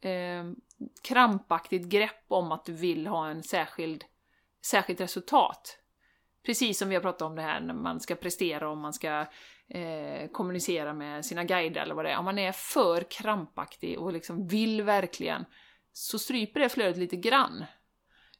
eh, 0.00 0.44
krampaktigt 1.02 1.88
grepp 1.88 2.24
om 2.28 2.52
att 2.52 2.64
du 2.64 2.72
vill 2.72 3.06
ha 3.06 3.28
en 3.28 3.42
särskild, 3.42 4.04
särskilt 4.62 5.00
resultat, 5.00 5.78
Precis 6.46 6.78
som 6.78 6.88
vi 6.88 6.94
har 6.94 7.02
pratat 7.02 7.22
om 7.22 7.36
det 7.36 7.42
här 7.42 7.60
när 7.60 7.74
man 7.74 8.00
ska 8.00 8.14
prestera 8.14 8.70
och 8.70 8.76
man 8.76 8.92
ska 8.92 9.26
eh, 9.68 10.28
kommunicera 10.32 10.92
med 10.92 11.24
sina 11.24 11.44
guider 11.44 11.80
eller 11.80 11.94
vad 11.94 12.04
det 12.04 12.10
är. 12.10 12.18
Om 12.18 12.24
man 12.24 12.38
är 12.38 12.52
för 12.52 13.10
krampaktig 13.10 13.98
och 13.98 14.12
liksom 14.12 14.48
vill 14.48 14.82
verkligen, 14.82 15.44
så 15.92 16.18
stryper 16.18 16.60
det 16.60 16.68
flödet 16.68 16.96
lite 16.96 17.16
grann. 17.16 17.64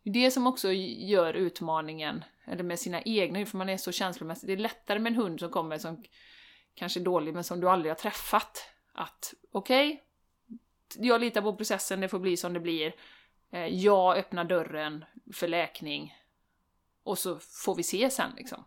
Det 0.02 0.10
är 0.10 0.24
det 0.24 0.30
som 0.30 0.46
också 0.46 0.72
gör 0.72 1.34
utmaningen, 1.34 2.24
eller 2.46 2.64
med 2.64 2.78
sina 2.78 3.02
egna 3.02 3.46
för 3.46 3.58
man 3.58 3.68
är 3.68 3.76
så 3.76 3.92
känslomässig. 3.92 4.48
Det 4.48 4.52
är 4.52 4.56
lättare 4.56 4.98
med 4.98 5.10
en 5.10 5.18
hund 5.18 5.40
som 5.40 5.50
kommer 5.50 5.78
som 5.78 6.04
kanske 6.74 7.00
är 7.00 7.04
dålig 7.04 7.34
men 7.34 7.44
som 7.44 7.60
du 7.60 7.68
aldrig 7.68 7.90
har 7.90 7.96
träffat. 7.96 8.70
Att 8.92 9.34
okej, 9.52 9.92
okay, 9.92 10.05
jag 10.98 11.20
litar 11.20 11.42
på 11.42 11.56
processen, 11.56 12.00
det 12.00 12.08
får 12.08 12.18
bli 12.18 12.36
som 12.36 12.52
det 12.52 12.60
blir. 12.60 12.94
Eh, 13.52 13.66
jag 13.66 14.16
öppnar 14.16 14.44
dörren 14.44 15.04
för 15.32 15.48
läkning 15.48 16.14
och 17.02 17.18
så 17.18 17.38
får 17.38 17.74
vi 17.74 17.82
se 17.82 18.10
sen 18.10 18.30
liksom. 18.36 18.64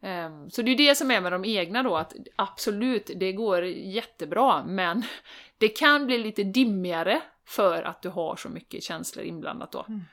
Ehm, 0.00 0.50
så 0.50 0.62
det 0.62 0.70
är 0.70 0.76
det 0.76 0.94
som 0.94 1.10
är 1.10 1.20
med 1.20 1.32
de 1.32 1.44
egna 1.44 1.82
då, 1.82 1.96
att 1.96 2.14
absolut, 2.36 3.10
det 3.16 3.32
går 3.32 3.64
jättebra, 3.64 4.64
men 4.64 5.02
det 5.58 5.68
kan 5.68 6.06
bli 6.06 6.18
lite 6.18 6.44
dimmigare 6.44 7.22
för 7.44 7.82
att 7.82 8.02
du 8.02 8.08
har 8.08 8.36
så 8.36 8.48
mycket 8.48 8.82
känslor 8.82 9.24
inblandat 9.24 9.72
då. 9.72 9.84
Mm. 9.88 10.04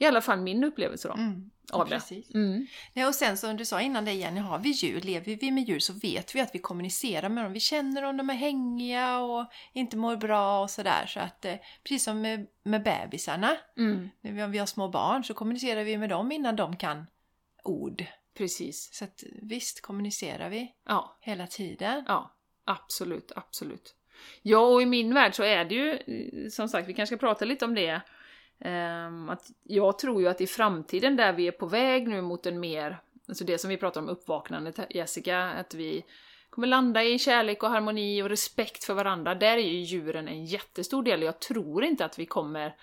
I 0.00 0.06
alla 0.06 0.20
fall 0.20 0.40
min 0.40 0.64
upplevelse 0.64 1.08
då. 1.08 1.14
Mm. 1.14 1.50
Av 1.72 1.88
det. 1.88 1.94
Precis. 1.94 2.34
Mm. 2.34 2.66
Nej, 2.92 3.06
och 3.06 3.14
sen 3.14 3.36
som 3.36 3.56
du 3.56 3.64
sa 3.64 3.80
innan 3.80 4.04
det 4.04 4.12
Jenny, 4.12 4.40
har 4.40 4.58
vi 4.58 4.68
djur, 4.68 5.00
lever 5.00 5.36
vi 5.40 5.50
med 5.50 5.68
djur 5.68 5.78
så 5.78 5.92
vet 5.92 6.34
vi 6.34 6.40
att 6.40 6.54
vi 6.54 6.58
kommunicerar 6.58 7.28
med 7.28 7.44
dem. 7.44 7.52
Vi 7.52 7.60
känner 7.60 8.02
om 8.02 8.16
de 8.16 8.30
är 8.30 8.34
hängiga 8.34 9.18
och 9.18 9.46
inte 9.72 9.96
mår 9.96 10.16
bra 10.16 10.62
och 10.62 10.70
sådär. 10.70 11.06
Så 11.06 11.20
att 11.20 11.44
eh, 11.44 11.54
precis 11.82 12.04
som 12.04 12.20
med, 12.20 12.46
med 12.62 12.82
bebisarna, 12.82 13.56
mm. 13.76 14.10
när 14.20 14.48
vi 14.48 14.58
har 14.58 14.66
små 14.66 14.88
barn 14.88 15.24
så 15.24 15.34
kommunicerar 15.34 15.84
vi 15.84 15.98
med 15.98 16.08
dem 16.08 16.32
innan 16.32 16.56
de 16.56 16.76
kan 16.76 17.06
ord. 17.64 18.04
Precis. 18.36 18.94
Så 18.94 19.04
att 19.04 19.24
visst 19.42 19.80
kommunicerar 19.80 20.50
vi 20.50 20.72
ja. 20.86 21.18
hela 21.20 21.46
tiden. 21.46 22.04
Ja, 22.06 22.34
absolut, 22.64 23.32
absolut. 23.36 23.94
Ja, 24.42 24.58
och 24.58 24.82
i 24.82 24.86
min 24.86 25.14
värld 25.14 25.34
så 25.34 25.42
är 25.42 25.64
det 25.64 25.74
ju, 25.74 26.50
som 26.50 26.68
sagt, 26.68 26.88
vi 26.88 26.94
kanske 26.94 27.16
ska 27.16 27.26
prata 27.26 27.44
lite 27.44 27.64
om 27.64 27.74
det, 27.74 28.00
Ehm, 28.60 29.28
att 29.28 29.50
jag 29.62 29.98
tror 29.98 30.22
ju 30.22 30.28
att 30.28 30.40
i 30.40 30.46
framtiden 30.46 31.16
där 31.16 31.32
vi 31.32 31.46
är 31.46 31.52
på 31.52 31.66
väg 31.66 32.08
nu 32.08 32.20
mot 32.20 32.46
en 32.46 32.60
mer, 32.60 32.98
alltså 33.28 33.44
det 33.44 33.58
som 33.58 33.70
vi 33.70 33.76
pratar 33.76 34.00
om 34.00 34.08
uppvaknandet 34.08 34.80
Jessica, 34.90 35.38
att 35.42 35.74
vi 35.74 36.04
kommer 36.50 36.66
landa 36.66 37.04
i 37.04 37.18
kärlek 37.18 37.62
och 37.62 37.70
harmoni 37.70 38.22
och 38.22 38.28
respekt 38.28 38.84
för 38.84 38.94
varandra, 38.94 39.34
där 39.34 39.56
är 39.56 39.68
ju 39.68 39.78
djuren 39.78 40.28
en 40.28 40.44
jättestor 40.44 41.02
del. 41.02 41.22
Jag 41.22 41.40
tror 41.40 41.84
inte 41.84 42.04
att 42.04 42.18
vi 42.18 42.26
kommer 42.26 42.74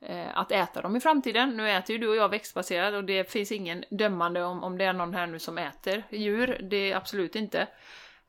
eh, 0.00 0.38
att 0.38 0.52
äta 0.52 0.82
dem 0.82 0.96
i 0.96 1.00
framtiden. 1.00 1.56
Nu 1.56 1.70
äter 1.70 1.92
ju 1.92 1.98
du 1.98 2.08
och 2.08 2.16
jag 2.16 2.28
växtbaserat 2.28 2.94
och 2.94 3.04
det 3.04 3.30
finns 3.30 3.52
ingen 3.52 3.84
dömande 3.90 4.42
om, 4.42 4.64
om 4.64 4.78
det 4.78 4.84
är 4.84 4.92
någon 4.92 5.14
här 5.14 5.26
nu 5.26 5.38
som 5.38 5.58
äter 5.58 6.02
djur, 6.10 6.60
det 6.70 6.92
är 6.92 6.96
absolut 6.96 7.36
inte. 7.36 7.66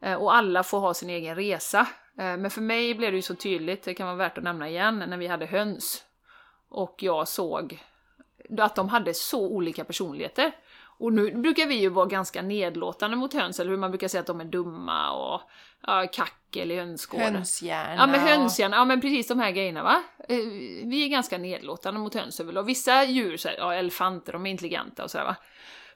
Eh, 0.02 0.14
och 0.14 0.36
alla 0.36 0.64
får 0.64 0.80
ha 0.80 0.94
sin 0.94 1.10
egen 1.10 1.36
resa. 1.36 1.80
Eh, 2.18 2.38
men 2.38 2.50
för 2.50 2.62
mig 2.62 2.96
blev 2.96 3.12
det 3.12 3.16
ju 3.16 3.22
så 3.22 3.36
tydligt, 3.36 3.84
det 3.84 3.94
kan 3.94 4.08
vara 4.08 4.18
värt 4.18 4.38
att 4.38 4.44
nämna 4.44 4.70
igen, 4.70 5.04
när 5.08 5.18
vi 5.18 5.28
hade 5.28 5.46
höns 5.46 6.06
och 6.70 6.96
jag 7.00 7.28
såg 7.28 7.80
att 8.60 8.76
de 8.76 8.90
hade 8.90 9.14
så 9.14 9.48
olika 9.48 9.84
personligheter. 9.84 10.52
Och 11.00 11.14
nu 11.14 11.32
brukar 11.32 11.66
vi 11.66 11.76
ju 11.76 11.90
vara 11.90 12.06
ganska 12.06 12.42
nedlåtande 12.42 13.18
mot 13.18 13.34
höns, 13.34 13.60
eller 13.60 13.72
hur 13.72 13.78
man 13.78 13.92
brukar 13.92 14.08
säga 14.08 14.22
att 14.22 14.28
de 14.28 14.42
är 14.42 14.46
dumma 14.46 15.12
och 15.12 15.42
ja, 15.88 16.08
kackel 16.14 16.72
i 16.72 16.76
hönsgården. 16.76 17.36
Hönshjärna. 17.36 17.96
Ja 17.96 18.08
men 18.08 18.20
hönshjärna, 18.20 18.78
ja 18.78 18.86
men 18.86 19.02
precis 19.02 19.28
de 19.28 19.40
här 19.40 19.52
grejerna 19.52 19.84
va. 19.84 20.04
Eh, 20.30 20.38
vi 20.86 21.06
är 21.06 21.08
ganska 21.08 21.38
nedlåtande 21.38 22.00
mot 22.00 22.16
höns 22.16 22.40
överlag. 22.40 22.64
Vissa 22.64 23.04
djur, 23.04 23.38
så 23.38 23.48
här, 23.48 23.56
ja 23.58 23.74
elefanter, 23.74 24.34
de 24.34 24.46
är 24.46 24.52
intelligenta 24.52 25.04
och 25.04 25.12
sådär 25.12 25.26
va. 25.26 25.36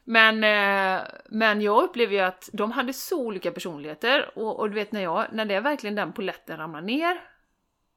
Men, 0.04 0.44
eh, 0.44 1.02
men 1.30 1.62
jag 1.62 1.84
upplever 1.84 2.14
ju 2.14 2.20
att 2.20 2.50
de 2.54 2.72
hade 2.72 2.94
så 2.94 3.20
olika 3.22 3.52
personligheter 3.52 4.32
och, 4.36 4.60
och 4.60 4.70
du 4.70 4.76
vet 4.76 4.92
när 4.92 5.02
jag, 5.02 5.26
när 5.32 5.46
det 5.46 5.56
är 5.56 5.62
verkligen 5.62 5.96
den 5.96 6.14
poletten 6.14 6.58
ramlar 6.58 6.82
ner 6.82 7.33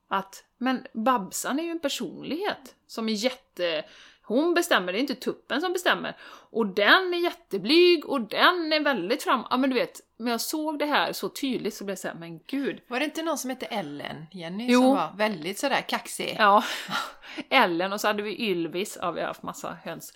att, 0.08 0.44
men 0.58 0.86
Babsan 0.92 1.58
är 1.58 1.64
ju 1.64 1.70
en 1.70 1.80
personlighet 1.80 2.74
som 2.86 3.08
är 3.08 3.12
jätte... 3.12 3.84
Hon 4.22 4.54
bestämmer, 4.54 4.92
det 4.92 4.98
är 4.98 5.00
inte 5.00 5.14
tuppen 5.14 5.60
som 5.60 5.72
bestämmer. 5.72 6.16
Och 6.50 6.66
den 6.66 7.14
är 7.14 7.18
jätteblyg 7.18 8.06
och 8.06 8.20
den 8.20 8.72
är 8.72 8.80
väldigt 8.80 9.22
fram... 9.22 9.44
Ja 9.50 9.56
men 9.56 9.70
du 9.70 9.76
vet, 9.76 10.00
när 10.16 10.30
jag 10.30 10.40
såg 10.40 10.78
det 10.78 10.86
här 10.86 11.12
så 11.12 11.28
tydligt 11.28 11.74
så 11.74 11.84
blev 11.84 11.92
jag 11.92 11.98
såhär, 11.98 12.14
men 12.14 12.40
gud. 12.46 12.80
Var 12.86 12.98
det 12.98 13.04
inte 13.04 13.22
någon 13.22 13.38
som 13.38 13.50
hette 13.50 13.66
Ellen, 13.66 14.26
Jenny, 14.32 14.66
jo. 14.70 14.80
som 14.80 14.90
var 14.90 15.12
väldigt 15.16 15.58
sådär 15.58 15.80
kaxig? 15.80 16.36
Ja, 16.38 16.64
Ellen 17.48 17.92
och 17.92 18.00
så 18.00 18.06
hade 18.06 18.22
vi 18.22 18.48
Ylvis, 18.50 18.98
ja 19.00 19.10
vi 19.10 19.20
har 19.20 19.28
haft 19.28 19.42
massa 19.42 19.76
höns. 19.84 20.12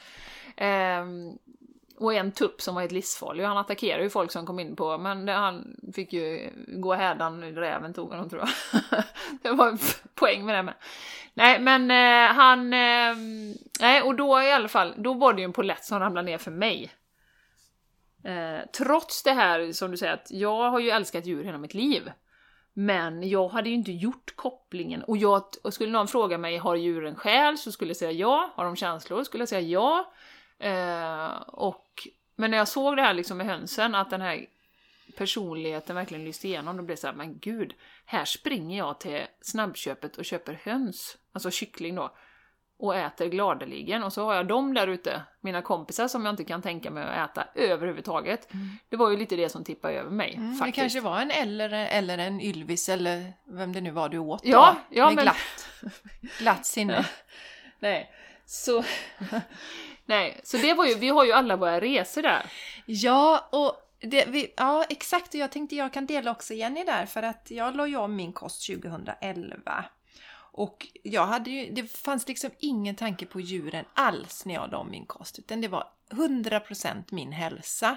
Um, 0.57 1.39
och 2.01 2.15
en 2.15 2.33
tupp 2.33 2.63
som 2.63 2.75
var 2.75 2.83
helt 2.83 2.93
livsfarlig. 2.93 3.45
Han 3.45 3.57
attackerade 3.57 4.03
ju 4.03 4.11
folk 4.11 4.31
som 4.31 4.47
kom 4.47 4.61
in 4.61 4.77
på, 4.77 4.99
men 4.99 5.29
han 5.29 5.77
fick 5.95 6.13
ju 6.13 6.51
gå 6.69 6.95
hädan, 6.95 7.43
räven 7.43 7.95
tog 7.95 8.11
honom 8.11 8.31
tror 8.31 8.43
jag. 8.43 9.03
det 9.43 9.51
var 9.51 9.69
en 9.69 9.79
poäng 10.15 10.47
med 10.47 10.55
det 10.55 10.63
med. 10.63 10.75
Nej 11.35 11.61
men 11.61 11.91
eh, 11.91 12.35
han, 12.35 12.73
eh, 12.73 13.17
nej 13.81 14.03
och 14.03 14.15
då 14.15 14.43
i 14.43 14.53
alla 14.53 14.69
fall, 14.69 14.95
då 14.97 15.15
var 15.15 15.33
det 15.33 15.41
ju 15.41 15.45
en 15.45 15.53
polett 15.53 15.85
som 15.85 16.01
ramlade 16.01 16.27
ner 16.27 16.39
för 16.39 16.51
mig. 16.51 16.91
Eh, 18.25 18.67
trots 18.77 19.23
det 19.23 19.33
här 19.33 19.73
som 19.73 19.91
du 19.91 19.97
säger 19.97 20.13
att 20.13 20.31
jag 20.31 20.71
har 20.71 20.81
ju 20.81 20.91
älskat 20.91 21.27
djur 21.27 21.45
hela 21.45 21.59
mitt 21.59 21.75
liv. 21.75 22.13
Men 22.73 23.29
jag 23.29 23.49
hade 23.49 23.69
ju 23.69 23.75
inte 23.75 23.93
gjort 23.93 24.37
kopplingen. 24.37 25.03
Och, 25.03 25.17
jag, 25.17 25.43
och 25.63 25.75
skulle 25.75 25.93
någon 25.93 26.09
fråga 26.09 26.39
mig, 26.39 26.57
har 26.57 26.77
djuren 26.77 27.15
själ? 27.15 27.59
Så 27.59 27.73
skulle 27.73 27.91
jag 27.91 27.97
säga 27.97 28.13
ja. 28.13 28.51
Har 28.55 28.65
de 28.65 28.77
känslor? 28.77 29.25
Skulle 29.25 29.43
jag 29.43 29.49
säga 29.49 29.61
ja. 29.61 30.13
Eh, 30.61 31.31
och, 31.47 32.09
men 32.37 32.51
när 32.51 32.59
jag 32.59 32.69
såg 32.69 32.97
det 32.97 33.03
här 33.03 33.15
liksom 33.15 33.37
med 33.37 33.47
hönsen, 33.47 33.95
att 33.95 34.11
den 34.11 34.21
här 34.21 34.47
personligheten 35.17 35.97
verkligen 35.97 36.25
lyste 36.25 36.49
igenom, 36.49 36.77
då 36.77 36.83
blev 36.83 36.97
det 36.97 37.01
såhär, 37.01 37.15
men 37.15 37.39
gud, 37.39 37.75
här 38.05 38.25
springer 38.25 38.79
jag 38.79 39.01
till 39.01 39.27
snabbköpet 39.41 40.17
och 40.17 40.25
köper 40.25 40.61
höns, 40.65 41.17
alltså 41.33 41.51
kyckling 41.51 41.95
då. 41.95 42.15
och 42.79 42.97
äter 42.97 43.29
gladeligen 43.29 44.03
och 44.03 44.13
så 44.13 44.25
har 44.25 44.35
jag 44.35 44.47
dem 44.47 44.75
där 44.75 44.87
ute, 44.87 45.23
mina 45.41 45.63
kompisar 45.63 46.09
som 46.09 46.25
jag 46.25 46.33
inte 46.33 46.45
kan 46.45 46.63
tänka 46.63 46.91
mig 46.91 47.05
att 47.05 47.31
äta 47.31 47.47
överhuvudtaget. 47.55 48.55
Mm. 48.55 48.69
Det 48.89 48.97
var 48.97 49.11
ju 49.11 49.17
lite 49.17 49.37
det 49.37 49.49
som 49.49 49.65
tippade 49.65 49.95
över 49.95 50.11
mig. 50.11 50.35
Mm, 50.35 50.55
faktiskt. 50.55 50.77
Det 50.77 50.81
kanske 50.81 51.01
var 51.01 51.21
en 51.21 51.31
eller, 51.31 51.71
eller 51.71 52.19
en 52.19 52.41
Ylvis 52.41 52.89
eller 52.89 53.33
vem 53.47 53.73
det 53.73 53.81
nu 53.81 53.91
var 53.91 54.09
du 54.09 54.19
åt 54.19 54.43
då, 54.43 54.51
ja, 54.51 54.77
ja, 54.91 55.07
med 55.07 55.15
men... 55.15 55.25
glatt, 55.25 55.69
glatt 56.39 56.67
sinne. 56.67 57.07
Nej, 57.79 58.11
så... 58.47 58.85
Nej, 60.11 60.41
så 60.43 60.57
det 60.57 60.75
var 60.75 60.87
ju, 60.87 60.95
vi 60.95 61.09
har 61.09 61.25
ju 61.25 61.33
alla 61.33 61.57
våra 61.57 61.81
resor 61.81 62.23
där. 62.23 62.53
Ja, 62.87 63.49
och 63.53 63.77
det, 64.01 64.25
vi, 64.29 64.53
ja 64.57 64.85
exakt, 64.89 65.35
och 65.35 65.41
jag 65.41 65.53
tänkte 65.53 65.77
jag 65.77 65.93
kan 65.93 66.07
dela 66.07 66.31
också 66.31 66.55
Jenny 66.55 66.85
där 66.85 67.07
för 67.07 67.23
att 67.23 67.51
jag 67.51 67.77
la 67.77 67.87
ju 67.87 67.97
om 67.97 68.17
min 68.17 68.33
kost 68.33 68.67
2011. 68.67 69.85
Och 70.53 70.87
jag 71.03 71.27
hade 71.27 71.51
ju, 71.51 71.73
det 71.73 71.87
fanns 71.87 72.29
liksom 72.29 72.51
ingen 72.59 72.95
tanke 72.95 73.27
på 73.27 73.41
djuren 73.41 73.85
alls 73.95 74.45
när 74.45 74.55
jag 74.55 74.71
la 74.71 74.79
om 74.79 74.91
min 74.91 75.07
kost, 75.07 75.39
utan 75.39 75.61
det 75.61 75.69
var 75.69 75.87
100% 76.11 77.05
min 77.11 77.33
hälsa. 77.33 77.97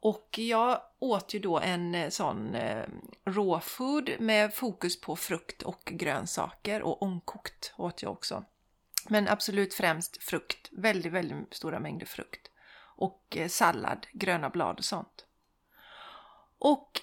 Och 0.00 0.38
jag 0.38 0.80
åt 0.98 1.34
ju 1.34 1.38
då 1.38 1.58
en 1.58 1.94
eh, 1.94 2.08
sån 2.08 2.54
eh, 2.54 2.84
raw 3.24 3.60
food 3.62 4.10
med 4.18 4.54
fokus 4.54 5.00
på 5.00 5.16
frukt 5.16 5.62
och 5.62 5.82
grönsaker 5.84 6.82
och 6.82 7.02
ångkokt 7.02 7.72
åt 7.76 8.02
jag 8.02 8.12
också. 8.12 8.44
Men 9.08 9.28
absolut 9.28 9.74
främst 9.74 10.22
frukt, 10.22 10.68
väldigt, 10.72 11.12
väldigt 11.12 11.54
stora 11.54 11.80
mängder 11.80 12.06
frukt. 12.06 12.50
Och 12.96 13.36
eh, 13.36 13.48
sallad, 13.48 14.06
gröna 14.12 14.50
blad 14.50 14.78
och 14.78 14.84
sånt. 14.84 15.26
Och 16.58 17.00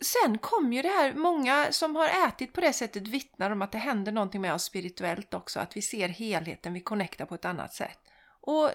sen 0.00 0.38
kom 0.38 0.72
ju 0.72 0.82
det 0.82 0.88
här, 0.88 1.14
många 1.14 1.72
som 1.72 1.96
har 1.96 2.28
ätit 2.28 2.52
på 2.52 2.60
det 2.60 2.72
sättet 2.72 3.08
vittnar 3.08 3.50
om 3.50 3.62
att 3.62 3.72
det 3.72 3.78
händer 3.78 4.12
någonting 4.12 4.40
med 4.40 4.54
oss 4.54 4.64
spirituellt 4.64 5.34
också, 5.34 5.60
att 5.60 5.76
vi 5.76 5.82
ser 5.82 6.08
helheten, 6.08 6.72
vi 6.72 6.80
connectar 6.80 7.26
på 7.26 7.34
ett 7.34 7.44
annat 7.44 7.74
sätt. 7.74 7.98
Och 8.40 8.70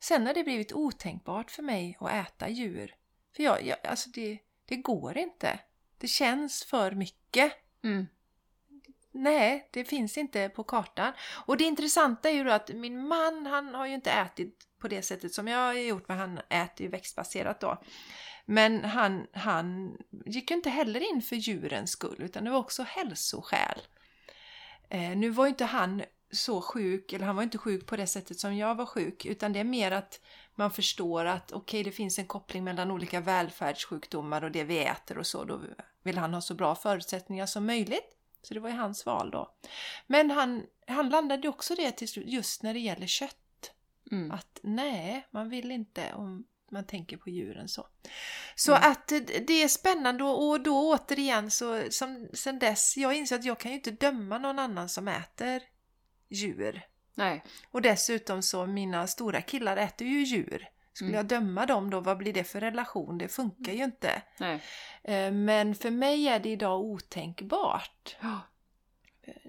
sen 0.00 0.26
har 0.26 0.34
det 0.34 0.44
blivit 0.44 0.72
otänkbart 0.72 1.50
för 1.50 1.62
mig 1.62 1.96
att 2.00 2.12
äta 2.12 2.48
djur. 2.48 2.94
För 3.36 3.42
jag, 3.42 3.66
jag 3.66 3.76
alltså 3.86 4.10
det, 4.10 4.38
det 4.64 4.76
går 4.76 5.18
inte. 5.18 5.58
Det 5.98 6.08
känns 6.08 6.64
för 6.64 6.92
mycket. 6.92 7.52
Mm. 7.84 8.06
Nej, 9.16 9.68
det 9.70 9.84
finns 9.84 10.18
inte 10.18 10.48
på 10.48 10.64
kartan. 10.64 11.12
Och 11.46 11.56
det 11.56 11.64
intressanta 11.64 12.30
är 12.30 12.34
ju 12.34 12.44
då 12.44 12.50
att 12.50 12.68
min 12.68 13.08
man, 13.08 13.46
han 13.46 13.74
har 13.74 13.86
ju 13.86 13.94
inte 13.94 14.10
ätit 14.10 14.58
på 14.78 14.88
det 14.88 15.02
sättet 15.02 15.34
som 15.34 15.48
jag 15.48 15.58
har 15.58 15.72
gjort, 15.74 16.08
men 16.08 16.18
han 16.18 16.38
äter 16.48 16.84
ju 16.84 16.88
växtbaserat 16.88 17.60
då. 17.60 17.82
Men 18.44 18.84
han, 18.84 19.26
han 19.32 19.96
gick 20.26 20.50
ju 20.50 20.56
inte 20.56 20.70
heller 20.70 21.12
in 21.12 21.22
för 21.22 21.36
djurens 21.36 21.90
skull, 21.90 22.16
utan 22.18 22.44
det 22.44 22.50
var 22.50 22.58
också 22.58 22.82
hälsoskäl. 22.82 23.80
Eh, 24.88 25.16
nu 25.16 25.30
var 25.30 25.44
ju 25.44 25.48
inte 25.48 25.64
han 25.64 26.02
så 26.30 26.60
sjuk, 26.60 27.12
eller 27.12 27.26
han 27.26 27.36
var 27.36 27.42
inte 27.42 27.58
sjuk 27.58 27.86
på 27.86 27.96
det 27.96 28.06
sättet 28.06 28.38
som 28.38 28.56
jag 28.56 28.74
var 28.74 28.86
sjuk, 28.86 29.26
utan 29.26 29.52
det 29.52 29.60
är 29.60 29.64
mer 29.64 29.90
att 29.90 30.20
man 30.54 30.70
förstår 30.70 31.24
att 31.24 31.52
okej, 31.52 31.80
okay, 31.80 31.90
det 31.90 31.96
finns 31.96 32.18
en 32.18 32.26
koppling 32.26 32.64
mellan 32.64 32.90
olika 32.90 33.20
välfärdssjukdomar 33.20 34.44
och 34.44 34.50
det 34.50 34.64
vi 34.64 34.84
äter 34.84 35.18
och 35.18 35.26
så. 35.26 35.44
Då 35.44 35.60
vill 36.02 36.18
han 36.18 36.34
ha 36.34 36.40
så 36.40 36.54
bra 36.54 36.74
förutsättningar 36.74 37.46
som 37.46 37.66
möjligt. 37.66 38.13
Så 38.44 38.54
det 38.54 38.60
var 38.60 38.68
ju 38.70 38.76
hans 38.76 39.06
val 39.06 39.30
då. 39.30 39.54
Men 40.06 40.30
han, 40.30 40.66
han 40.86 41.08
landade 41.08 41.48
också 41.48 41.74
det 41.74 41.90
till 41.92 42.08
slut, 42.08 42.28
just 42.28 42.62
när 42.62 42.74
det 42.74 42.80
gäller 42.80 43.06
kött. 43.06 43.72
Mm. 44.10 44.30
Att 44.30 44.60
nej, 44.62 45.26
man 45.30 45.48
vill 45.48 45.70
inte 45.70 46.14
om 46.14 46.44
man 46.70 46.84
tänker 46.84 47.16
på 47.16 47.30
djuren 47.30 47.68
så. 47.68 47.86
Så 48.54 48.72
mm. 48.74 48.90
att 48.90 49.08
det 49.46 49.62
är 49.62 49.68
spännande 49.68 50.24
och 50.24 50.60
då 50.60 50.92
återigen 50.92 51.50
så 51.50 51.82
som 51.90 52.28
sen 52.32 52.58
dess, 52.58 52.96
jag 52.96 53.14
inser 53.14 53.36
att 53.36 53.44
jag 53.44 53.60
kan 53.60 53.70
ju 53.70 53.76
inte 53.76 53.90
döma 53.90 54.38
någon 54.38 54.58
annan 54.58 54.88
som 54.88 55.08
äter 55.08 55.62
djur. 56.28 56.82
Nej. 57.14 57.44
Och 57.70 57.82
dessutom 57.82 58.42
så 58.42 58.66
mina 58.66 59.06
stora 59.06 59.42
killar 59.42 59.76
äter 59.76 60.06
ju 60.06 60.24
djur. 60.24 60.68
Skulle 60.94 61.10
mm. 61.10 61.16
jag 61.16 61.26
döma 61.26 61.66
dem 61.66 61.90
då, 61.90 62.00
vad 62.00 62.18
blir 62.18 62.32
det 62.32 62.44
för 62.44 62.60
relation? 62.60 63.18
Det 63.18 63.28
funkar 63.28 63.72
ju 63.72 63.84
inte. 63.84 64.22
Nej. 64.38 64.62
Eh, 65.02 65.32
men 65.32 65.74
för 65.74 65.90
mig 65.90 66.28
är 66.28 66.38
det 66.38 66.48
idag 66.48 66.80
otänkbart. 66.80 68.16
Ja 68.20 68.40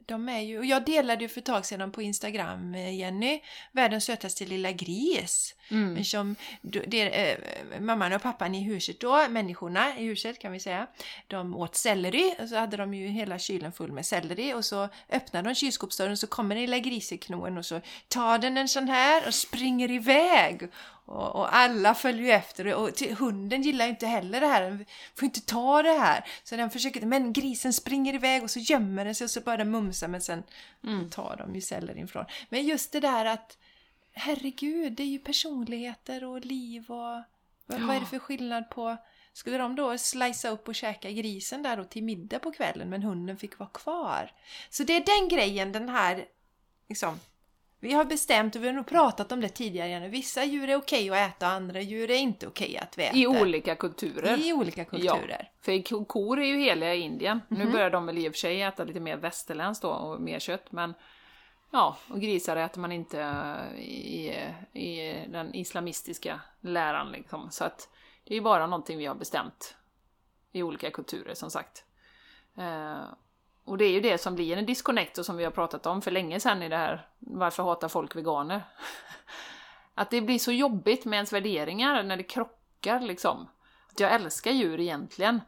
de 0.05 0.29
är 0.29 0.39
ju, 0.39 0.59
och 0.59 0.65
jag 0.65 0.85
delade 0.85 1.23
ju 1.23 1.29
för 1.29 1.39
ett 1.39 1.45
tag 1.45 1.65
sedan 1.65 1.91
på 1.91 2.01
Instagram, 2.01 2.75
eh, 2.75 2.95
Jenny, 2.95 3.41
världens 3.71 4.05
sötaste 4.05 4.45
lilla 4.45 4.71
gris. 4.71 5.55
Mm. 5.71 6.03
Som, 6.03 6.35
det, 6.61 7.31
äh, 7.31 7.37
mamman 7.79 8.13
och 8.13 8.21
pappan 8.21 8.55
i 8.55 8.63
huset 8.63 8.99
då, 8.99 9.27
människorna 9.29 9.99
i 9.99 10.05
huset 10.05 10.39
kan 10.39 10.51
vi 10.51 10.59
säga, 10.59 10.87
de 11.27 11.55
åt 11.55 11.75
selleri 11.75 12.35
och 12.39 12.49
så 12.49 12.55
hade 12.55 12.77
de 12.77 12.93
ju 12.93 13.07
hela 13.07 13.39
kylen 13.39 13.71
full 13.71 13.91
med 13.91 14.05
selleri 14.05 14.53
och 14.53 14.65
så 14.65 14.89
öppnar 15.09 15.43
de 15.43 15.55
kylskåpsdörren 15.55 16.17
så 16.17 16.27
kommer 16.27 16.55
den 16.55 16.61
lilla 16.61 16.79
griseknoen 16.79 17.57
och 17.57 17.65
så 17.65 17.81
tar 18.07 18.37
den 18.37 18.57
en 18.57 18.67
sån 18.67 18.87
här 18.87 19.27
och 19.27 19.33
springer 19.33 19.91
iväg. 19.91 20.69
Och, 21.07 21.35
och, 21.35 21.55
alla 21.55 21.95
följer 21.95 22.23
ju 22.23 22.31
efter 22.31 22.73
och 22.73 22.95
till, 22.95 23.15
hunden 23.15 23.61
gillar 23.61 23.85
ju 23.85 23.91
inte 23.91 24.07
heller 24.07 24.41
det 24.41 24.47
här, 24.47 24.61
den 24.61 24.85
får 25.15 25.25
inte 25.25 25.41
ta 25.41 25.81
det 25.81 25.99
här. 25.99 26.25
Så 26.43 26.55
den 26.55 26.69
försöker, 26.69 27.05
men 27.05 27.33
grisen 27.33 27.73
springer 27.73 28.13
iväg 28.13 28.43
och 28.43 28.51
så 28.51 28.59
gömmer 28.59 29.05
den 29.05 29.15
sig 29.15 29.25
och 29.25 29.31
så 29.31 29.41
börjar 29.41 29.57
den 29.57 29.71
mumsa 29.71 29.94
men 30.01 30.21
sen 30.21 30.43
mm. 30.83 31.09
tar 31.09 31.35
de 31.37 31.55
ju 31.55 31.61
celler 31.61 31.97
ifrån. 31.97 32.25
Men 32.49 32.65
just 32.65 32.91
det 32.91 32.99
där 32.99 33.25
att 33.25 33.57
herregud, 34.13 34.93
det 34.93 35.03
är 35.03 35.07
ju 35.07 35.19
personligheter 35.19 36.23
och 36.23 36.45
liv 36.45 36.91
och 36.91 36.97
vad, 36.97 37.23
ja. 37.65 37.77
vad 37.87 37.95
är 37.95 37.99
det 37.99 38.05
för 38.05 38.19
skillnad 38.19 38.69
på 38.69 38.97
skulle 39.33 39.57
de 39.57 39.75
då 39.75 39.97
slicea 39.97 40.51
upp 40.51 40.67
och 40.67 40.75
käka 40.75 41.11
grisen 41.11 41.63
där 41.63 41.79
och 41.79 41.89
till 41.89 42.03
middag 42.03 42.39
på 42.39 42.51
kvällen 42.51 42.89
men 42.89 43.03
hunden 43.03 43.37
fick 43.37 43.59
vara 43.59 43.69
kvar? 43.69 44.31
Så 44.69 44.83
det 44.83 44.95
är 44.95 45.19
den 45.19 45.29
grejen, 45.29 45.71
den 45.71 45.89
här 45.89 46.25
liksom 46.87 47.19
vi 47.79 47.93
har 47.93 48.05
bestämt, 48.05 48.55
och 48.55 48.63
vi 48.63 48.67
har 48.67 48.73
nog 48.73 48.87
pratat 48.87 49.31
om 49.31 49.41
det 49.41 49.49
tidigare, 49.49 50.07
vissa 50.07 50.43
djur 50.43 50.69
är 50.69 50.75
okej 50.75 51.09
att 51.09 51.17
äta, 51.17 51.47
andra 51.47 51.81
djur 51.81 52.11
är 52.11 52.17
inte 52.17 52.47
okej 52.47 52.77
att 52.77 52.97
vi 52.97 53.03
äter. 53.03 53.17
I 53.17 53.27
olika 53.27 53.75
kulturer. 53.75 54.47
I 54.47 54.53
olika 54.53 54.85
kulturer. 54.85 55.37
Ja, 55.39 55.61
för 55.61 56.05
kor 56.05 56.39
är 56.39 56.45
ju 56.45 56.57
heliga 56.57 56.93
i 56.93 56.99
Indien. 56.99 57.41
Mm. 57.49 57.59
Nu 57.59 57.63
mhm. 57.63 57.73
börjar 57.73 57.89
de 57.89 58.05
väl 58.05 58.17
i 58.17 58.29
och 58.29 58.33
för 58.33 58.39
sig 58.39 58.61
äta 58.61 58.83
lite 58.83 58.99
mer 58.99 59.17
västerländskt 59.17 59.81
då, 59.81 59.89
och 59.89 60.21
mer 60.21 60.39
kött, 60.39 60.71
men 60.71 60.93
Ja, 61.75 61.97
och 62.09 62.21
grisar 62.21 62.55
äter 62.55 62.81
man 62.81 62.91
inte 62.91 63.17
i, 63.77 64.27
i 64.79 65.25
den 65.27 65.55
islamistiska 65.55 66.41
läran 66.61 67.11
liksom. 67.11 67.51
Så 67.51 67.63
att 67.63 67.89
det 68.23 68.33
är 68.33 68.35
ju 68.35 68.41
bara 68.41 68.67
någonting 68.67 68.97
vi 68.97 69.05
har 69.05 69.15
bestämt 69.15 69.75
i 70.51 70.63
olika 70.63 70.91
kulturer 70.91 71.33
som 71.33 71.51
sagt. 71.51 71.83
Och 73.65 73.77
det 73.77 73.85
är 73.85 73.91
ju 73.91 74.01
det 74.01 74.17
som 74.17 74.35
blir 74.35 74.57
en 74.57 74.65
disconnect 74.65 75.17
och 75.17 75.25
som 75.25 75.37
vi 75.37 75.43
har 75.43 75.51
pratat 75.51 75.85
om 75.85 76.01
för 76.01 76.11
länge 76.11 76.39
sedan 76.39 76.63
i 76.63 76.69
det 76.69 76.77
här 76.77 77.07
Varför 77.19 77.63
hatar 77.63 77.87
folk 77.87 78.15
veganer? 78.15 78.61
Att 79.95 80.09
det 80.09 80.21
blir 80.21 80.39
så 80.39 80.51
jobbigt 80.51 81.05
med 81.05 81.17
ens 81.17 81.33
värderingar 81.33 82.03
när 82.03 82.17
det 82.17 82.23
krockar 82.23 82.99
liksom. 82.99 83.47
Att 83.91 83.99
jag 83.99 84.13
älskar 84.13 84.51
djur 84.51 84.79
egentligen. 84.79 85.41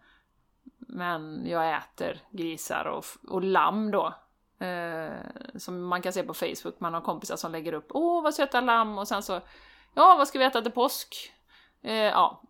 Men 0.78 1.46
jag 1.46 1.78
äter 1.78 2.22
grisar 2.32 2.86
och, 2.86 3.06
och 3.28 3.44
lamm 3.44 3.92
då. 3.92 4.14
Eh, 4.66 5.12
som 5.56 5.84
man 5.84 6.02
kan 6.02 6.14
se 6.14 6.24
på 6.24 6.34
Facebook, 6.34 6.80
man 6.80 6.94
har 6.94 7.02
kompisar 7.02 7.36
som 7.36 7.52
lägger 7.52 7.74
upp 7.74 7.88
Åh 7.90 8.24
vad 8.24 8.34
söta 8.34 8.62
lamm 8.62 8.98
och 8.98 9.08
sen 9.08 9.24
så 9.24 9.42
Ja, 9.94 10.16
vad 10.18 10.28
ska 10.28 10.40
vi 10.40 10.46
äta 10.46 10.62
till 10.62 10.72
påsk? 10.72 11.34
Eh, 11.84 11.94
ja. 11.94 12.42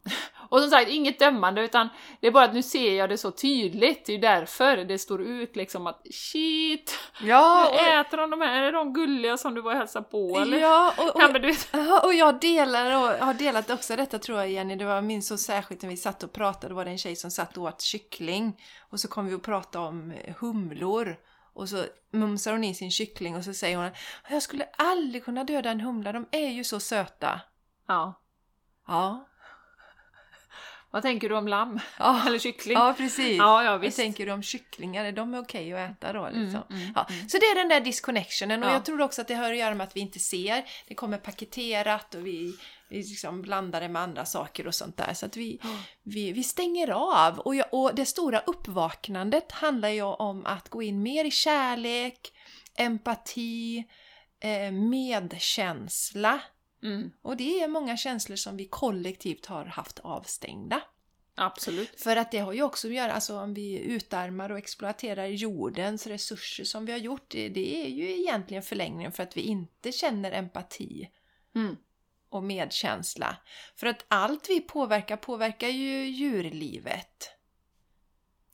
Och 0.49 0.61
som 0.61 0.69
sagt, 0.69 0.89
inget 0.89 1.19
dömande, 1.19 1.61
utan 1.61 1.89
det 2.19 2.27
är 2.27 2.31
bara 2.31 2.43
att 2.43 2.53
nu 2.53 2.63
ser 2.63 2.93
jag 2.93 3.09
det 3.09 3.17
så 3.17 3.31
tydligt, 3.31 4.05
det 4.05 4.13
är 4.13 4.17
därför 4.17 4.77
det 4.77 4.99
står 4.99 5.21
ut 5.21 5.55
liksom 5.55 5.87
att 5.87 6.01
shit, 6.11 6.99
ja, 7.21 7.69
och... 7.69 7.75
äter 7.75 8.17
de 8.17 8.29
de 8.29 8.41
här, 8.41 8.61
är 8.61 8.71
de 8.71 8.93
gulliga 8.93 9.37
som 9.37 9.53
du 9.53 9.61
var 9.61 9.71
och 9.71 9.77
hälsade 9.77 10.05
på 10.09 10.39
eller? 10.39 10.57
Ja, 10.57 10.93
och, 10.97 11.15
och, 11.15 11.21
ja, 11.71 12.01
och 12.03 12.13
jag 12.13 12.39
delar 12.39 12.95
och 12.95 13.25
har 13.25 13.33
delat 13.33 13.69
också 13.69 13.95
detta 13.95 14.19
tror 14.19 14.37
jag 14.37 14.49
Jenny, 14.49 14.75
det 14.75 14.85
var 14.85 15.01
minst 15.01 15.27
så 15.27 15.37
särskilt 15.37 15.81
när 15.81 15.89
vi 15.89 15.97
satt 15.97 16.23
och 16.23 16.33
pratade, 16.33 16.73
var 16.73 16.85
det 16.85 16.91
en 16.91 16.97
tjej 16.97 17.15
som 17.15 17.31
satt 17.31 17.57
och 17.57 17.63
åt 17.63 17.81
kyckling 17.81 18.61
och 18.89 18.99
så 18.99 19.07
kom 19.07 19.27
vi 19.27 19.35
att 19.35 19.43
prata 19.43 19.79
om 19.79 20.13
humlor 20.39 21.15
och 21.53 21.69
så 21.69 21.83
mumsar 22.11 22.51
hon 22.51 22.63
i 22.63 22.75
sin 22.75 22.91
kyckling 22.91 23.35
och 23.35 23.43
så 23.43 23.53
säger 23.53 23.77
hon 23.77 23.89
jag 24.29 24.43
skulle 24.43 24.65
aldrig 24.77 25.25
kunna 25.25 25.43
döda 25.43 25.69
en 25.69 25.81
humla, 25.81 26.11
de 26.11 26.25
är 26.31 26.49
ju 26.49 26.63
så 26.63 26.79
söta. 26.79 27.41
Ja. 27.87 28.13
Ja. 28.87 29.27
Vad 30.91 31.01
tänker 31.01 31.29
du 31.29 31.35
om 31.35 31.47
lamm? 31.47 31.79
Ja, 31.99 32.23
Eller 32.27 32.39
kyckling? 32.39 32.77
Ja, 32.77 32.93
precis. 32.97 33.37
Ja, 33.37 33.63
ja, 33.63 33.77
visst. 33.77 33.97
Vad 33.97 34.03
tänker 34.03 34.25
du 34.25 34.31
om 34.31 34.43
kycklingar? 34.43 35.05
Är 35.05 35.11
de 35.11 35.33
okej 35.33 35.73
okay 35.73 35.85
att 35.85 35.91
äta 35.91 36.13
då? 36.13 36.25
Mm, 36.25 36.43
liksom? 36.43 36.63
Mm, 36.69 36.81
mm, 36.81 36.93
ja. 36.95 37.07
mm. 37.09 37.29
Så 37.29 37.37
det 37.37 37.45
är 37.45 37.55
den 37.55 37.69
där 37.69 37.79
disconnectionen 37.79 38.63
och 38.63 38.69
ja. 38.69 38.73
jag 38.73 38.85
tror 38.85 39.01
också 39.01 39.21
att 39.21 39.27
det 39.27 39.33
har 39.33 39.51
att 39.51 39.57
göra 39.57 39.75
med 39.75 39.87
att 39.87 39.95
vi 39.95 39.99
inte 39.99 40.19
ser. 40.19 40.65
Det 40.87 40.95
kommer 40.95 41.17
paketerat 41.17 42.15
och 42.15 42.27
vi, 42.27 42.57
vi 42.89 42.97
liksom 42.97 43.41
blandar 43.41 43.81
det 43.81 43.89
med 43.89 44.01
andra 44.01 44.25
saker 44.25 44.67
och 44.67 44.75
sånt 44.75 44.97
där. 44.97 45.13
Så 45.13 45.25
att 45.25 45.37
vi, 45.37 45.59
vi, 46.03 46.31
vi 46.31 46.43
stänger 46.43 46.89
av. 46.89 47.39
Och, 47.39 47.55
jag, 47.55 47.65
och 47.71 47.95
det 47.95 48.05
stora 48.05 48.39
uppvaknandet 48.39 49.51
handlar 49.51 49.89
ju 49.89 50.01
om 50.01 50.45
att 50.45 50.69
gå 50.69 50.83
in 50.83 51.03
mer 51.03 51.25
i 51.25 51.31
kärlek, 51.31 52.31
empati, 52.75 53.83
eh, 54.39 54.71
medkänsla 54.71 56.39
Mm. 56.87 57.11
Och 57.21 57.37
det 57.37 57.61
är 57.61 57.67
många 57.67 57.97
känslor 57.97 58.35
som 58.35 58.57
vi 58.57 58.65
kollektivt 58.65 59.45
har 59.45 59.65
haft 59.65 59.99
avstängda. 59.99 60.81
Absolut. 61.35 62.01
För 62.01 62.15
att 62.15 62.31
det 62.31 62.39
har 62.39 62.53
ju 62.53 62.63
också 62.63 62.87
att 62.87 62.93
göra, 62.93 63.13
alltså 63.13 63.39
om 63.39 63.53
vi 63.53 63.79
utarmar 63.79 64.49
och 64.49 64.57
exploaterar 64.57 65.25
jordens 65.25 66.07
resurser 66.07 66.63
som 66.63 66.85
vi 66.85 66.91
har 66.91 66.99
gjort, 66.99 67.29
det, 67.29 67.49
det 67.49 67.85
är 67.85 67.89
ju 67.89 68.19
egentligen 68.19 68.63
förlängningen 68.63 69.11
för 69.11 69.23
att 69.23 69.37
vi 69.37 69.41
inte 69.41 69.91
känner 69.91 70.31
empati 70.31 71.09
Mm. 71.55 71.75
och 72.29 72.43
medkänsla. 72.43 73.37
För 73.75 73.87
att 73.87 74.05
allt 74.07 74.49
vi 74.49 74.61
påverkar 74.61 75.17
påverkar 75.17 75.67
ju 75.67 76.05
djurlivet. 76.05 77.31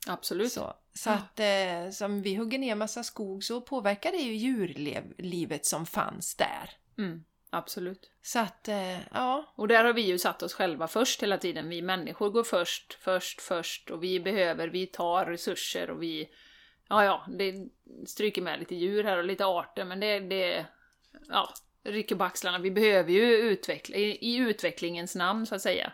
Absolut. 0.06 0.52
Så, 0.52 0.74
så 0.94 1.10
att 1.10 1.40
eh, 1.40 1.90
som 1.92 2.22
vi 2.22 2.34
hugger 2.34 2.58
ner 2.58 2.74
massa 2.74 3.04
skog 3.04 3.44
så 3.44 3.60
påverkar 3.60 4.12
det 4.12 4.18
ju 4.18 4.34
djurlivet 4.34 5.66
som 5.66 5.86
fanns 5.86 6.34
där. 6.34 6.70
Mm. 6.98 7.24
Absolut. 7.54 8.10
Så 8.22 8.38
att, 8.38 8.68
eh, 8.68 9.00
ja. 9.12 9.52
Och 9.56 9.68
där 9.68 9.84
har 9.84 9.92
vi 9.92 10.02
ju 10.02 10.18
satt 10.18 10.42
oss 10.42 10.54
själva 10.54 10.88
först 10.88 11.22
hela 11.22 11.38
tiden. 11.38 11.68
Vi 11.68 11.82
människor 11.82 12.30
går 12.30 12.44
först, 12.44 12.94
först, 12.94 13.40
först 13.40 13.90
och 13.90 14.02
vi 14.02 14.20
behöver, 14.20 14.68
vi 14.68 14.86
tar 14.86 15.26
resurser 15.26 15.90
och 15.90 16.02
vi... 16.02 16.28
Ja, 16.88 17.04
ja, 17.04 17.26
det 17.38 17.54
stryker 18.06 18.42
med 18.42 18.58
lite 18.58 18.74
djur 18.74 19.04
här 19.04 19.18
och 19.18 19.24
lite 19.24 19.46
arter 19.46 19.84
men 19.84 20.00
det... 20.00 20.20
det 20.20 20.66
ja, 21.28 21.54
rycker 21.84 22.16
på 22.16 22.24
axlarna. 22.24 22.58
Vi 22.58 22.70
behöver 22.70 23.12
ju 23.12 23.36
utveckla, 23.36 23.96
i, 23.96 24.18
i 24.20 24.36
utvecklingens 24.36 25.14
namn 25.14 25.46
så 25.46 25.54
att 25.54 25.62
säga. 25.62 25.92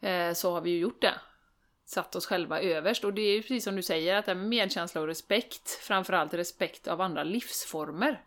Eh, 0.00 0.32
så 0.32 0.52
har 0.52 0.60
vi 0.60 0.70
ju 0.70 0.78
gjort 0.78 1.02
det. 1.02 1.14
Satt 1.84 2.16
oss 2.16 2.26
själva 2.26 2.60
överst 2.60 3.04
och 3.04 3.14
det 3.14 3.22
är 3.22 3.34
ju 3.34 3.42
precis 3.42 3.64
som 3.64 3.76
du 3.76 3.82
säger 3.82 4.16
att 4.16 4.24
det 4.26 4.30
här 4.30 4.38
med 4.38 4.48
medkänsla 4.48 5.00
och 5.00 5.06
respekt, 5.06 5.70
framförallt 5.70 6.34
respekt 6.34 6.88
av 6.88 7.00
andra 7.00 7.24
livsformer. 7.24 8.24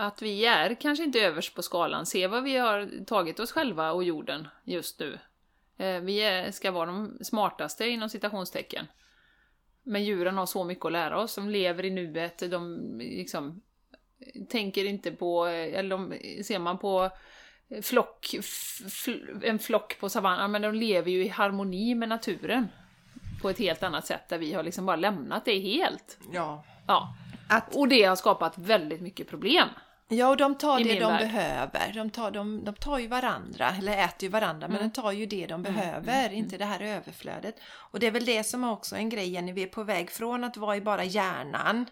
Att 0.00 0.22
vi 0.22 0.46
är 0.46 0.74
kanske 0.74 1.04
inte 1.04 1.20
överst 1.20 1.54
på 1.54 1.62
skalan, 1.62 2.06
se 2.06 2.26
vad 2.26 2.42
vi 2.42 2.56
har 2.56 3.04
tagit 3.04 3.40
oss 3.40 3.52
själva 3.52 3.92
och 3.92 4.04
jorden 4.04 4.48
just 4.64 5.00
nu. 5.00 5.18
Eh, 5.76 6.00
vi 6.00 6.48
ska 6.52 6.70
vara 6.70 6.86
de 6.86 7.18
smartaste 7.20 7.88
inom 7.88 8.08
citationstecken. 8.08 8.86
Men 9.82 10.04
djuren 10.04 10.36
har 10.36 10.46
så 10.46 10.64
mycket 10.64 10.84
att 10.84 10.92
lära 10.92 11.20
oss, 11.20 11.34
de 11.34 11.50
lever 11.50 11.84
i 11.84 11.90
nuet, 11.90 12.38
de 12.38 12.80
liksom 12.98 13.62
tänker 14.48 14.84
inte 14.84 15.10
på, 15.10 15.46
eller 15.46 15.90
de, 15.90 16.14
ser 16.44 16.58
man 16.58 16.78
på 16.78 17.10
flock, 17.82 18.34
en 19.42 19.58
flock 19.58 20.00
på 20.00 20.08
savannen, 20.08 20.50
men 20.50 20.62
de 20.62 20.74
lever 20.74 21.10
ju 21.10 21.24
i 21.24 21.28
harmoni 21.28 21.94
med 21.94 22.08
naturen. 22.08 22.68
På 23.42 23.50
ett 23.50 23.58
helt 23.58 23.82
annat 23.82 24.06
sätt, 24.06 24.28
där 24.28 24.38
vi 24.38 24.52
har 24.52 24.62
liksom 24.62 24.86
bara 24.86 24.96
lämnat 24.96 25.44
det 25.44 25.58
helt. 25.58 26.18
Ja. 26.32 26.64
Ja. 26.86 27.14
Att, 27.48 27.76
Och 27.76 27.88
det 27.88 28.04
har 28.04 28.16
skapat 28.16 28.58
väldigt 28.58 29.00
mycket 29.00 29.28
problem. 29.28 29.68
Ja, 30.08 30.28
och 30.28 30.36
de 30.36 30.54
tar 30.58 30.78
det 30.78 30.94
de 30.94 31.00
värld. 31.00 31.20
behöver. 31.20 31.92
De 31.94 32.10
tar, 32.10 32.30
de, 32.30 32.64
de 32.64 32.74
tar 32.74 32.98
ju 32.98 33.06
varandra, 33.06 33.70
eller 33.78 34.04
äter 34.04 34.22
ju 34.22 34.28
varandra, 34.28 34.68
men 34.68 34.76
Mm. 34.76 34.88
de 34.88 35.00
tar 35.02 35.12
ju 35.12 35.26
det 35.26 35.46
de 35.46 35.62
behöver, 35.62 36.32
inte 36.32 36.58
det 36.58 36.64
här 36.64 36.80
överflödet. 36.80 37.56
Och 37.66 38.00
det 38.00 38.06
är 38.06 38.10
väl 38.10 38.24
det 38.24 38.44
som 38.44 38.64
är 38.64 38.70
också 38.70 38.96
en 38.96 39.08
grej, 39.08 39.28
Jenny, 39.28 39.52
vi 39.52 39.62
är 39.62 39.66
på 39.66 39.82
väg 39.84 40.10
från 40.10 40.44
att 40.44 40.56
vara 40.56 40.76
i 40.76 40.80
bara 40.80 41.04
hjärnan 41.04 41.86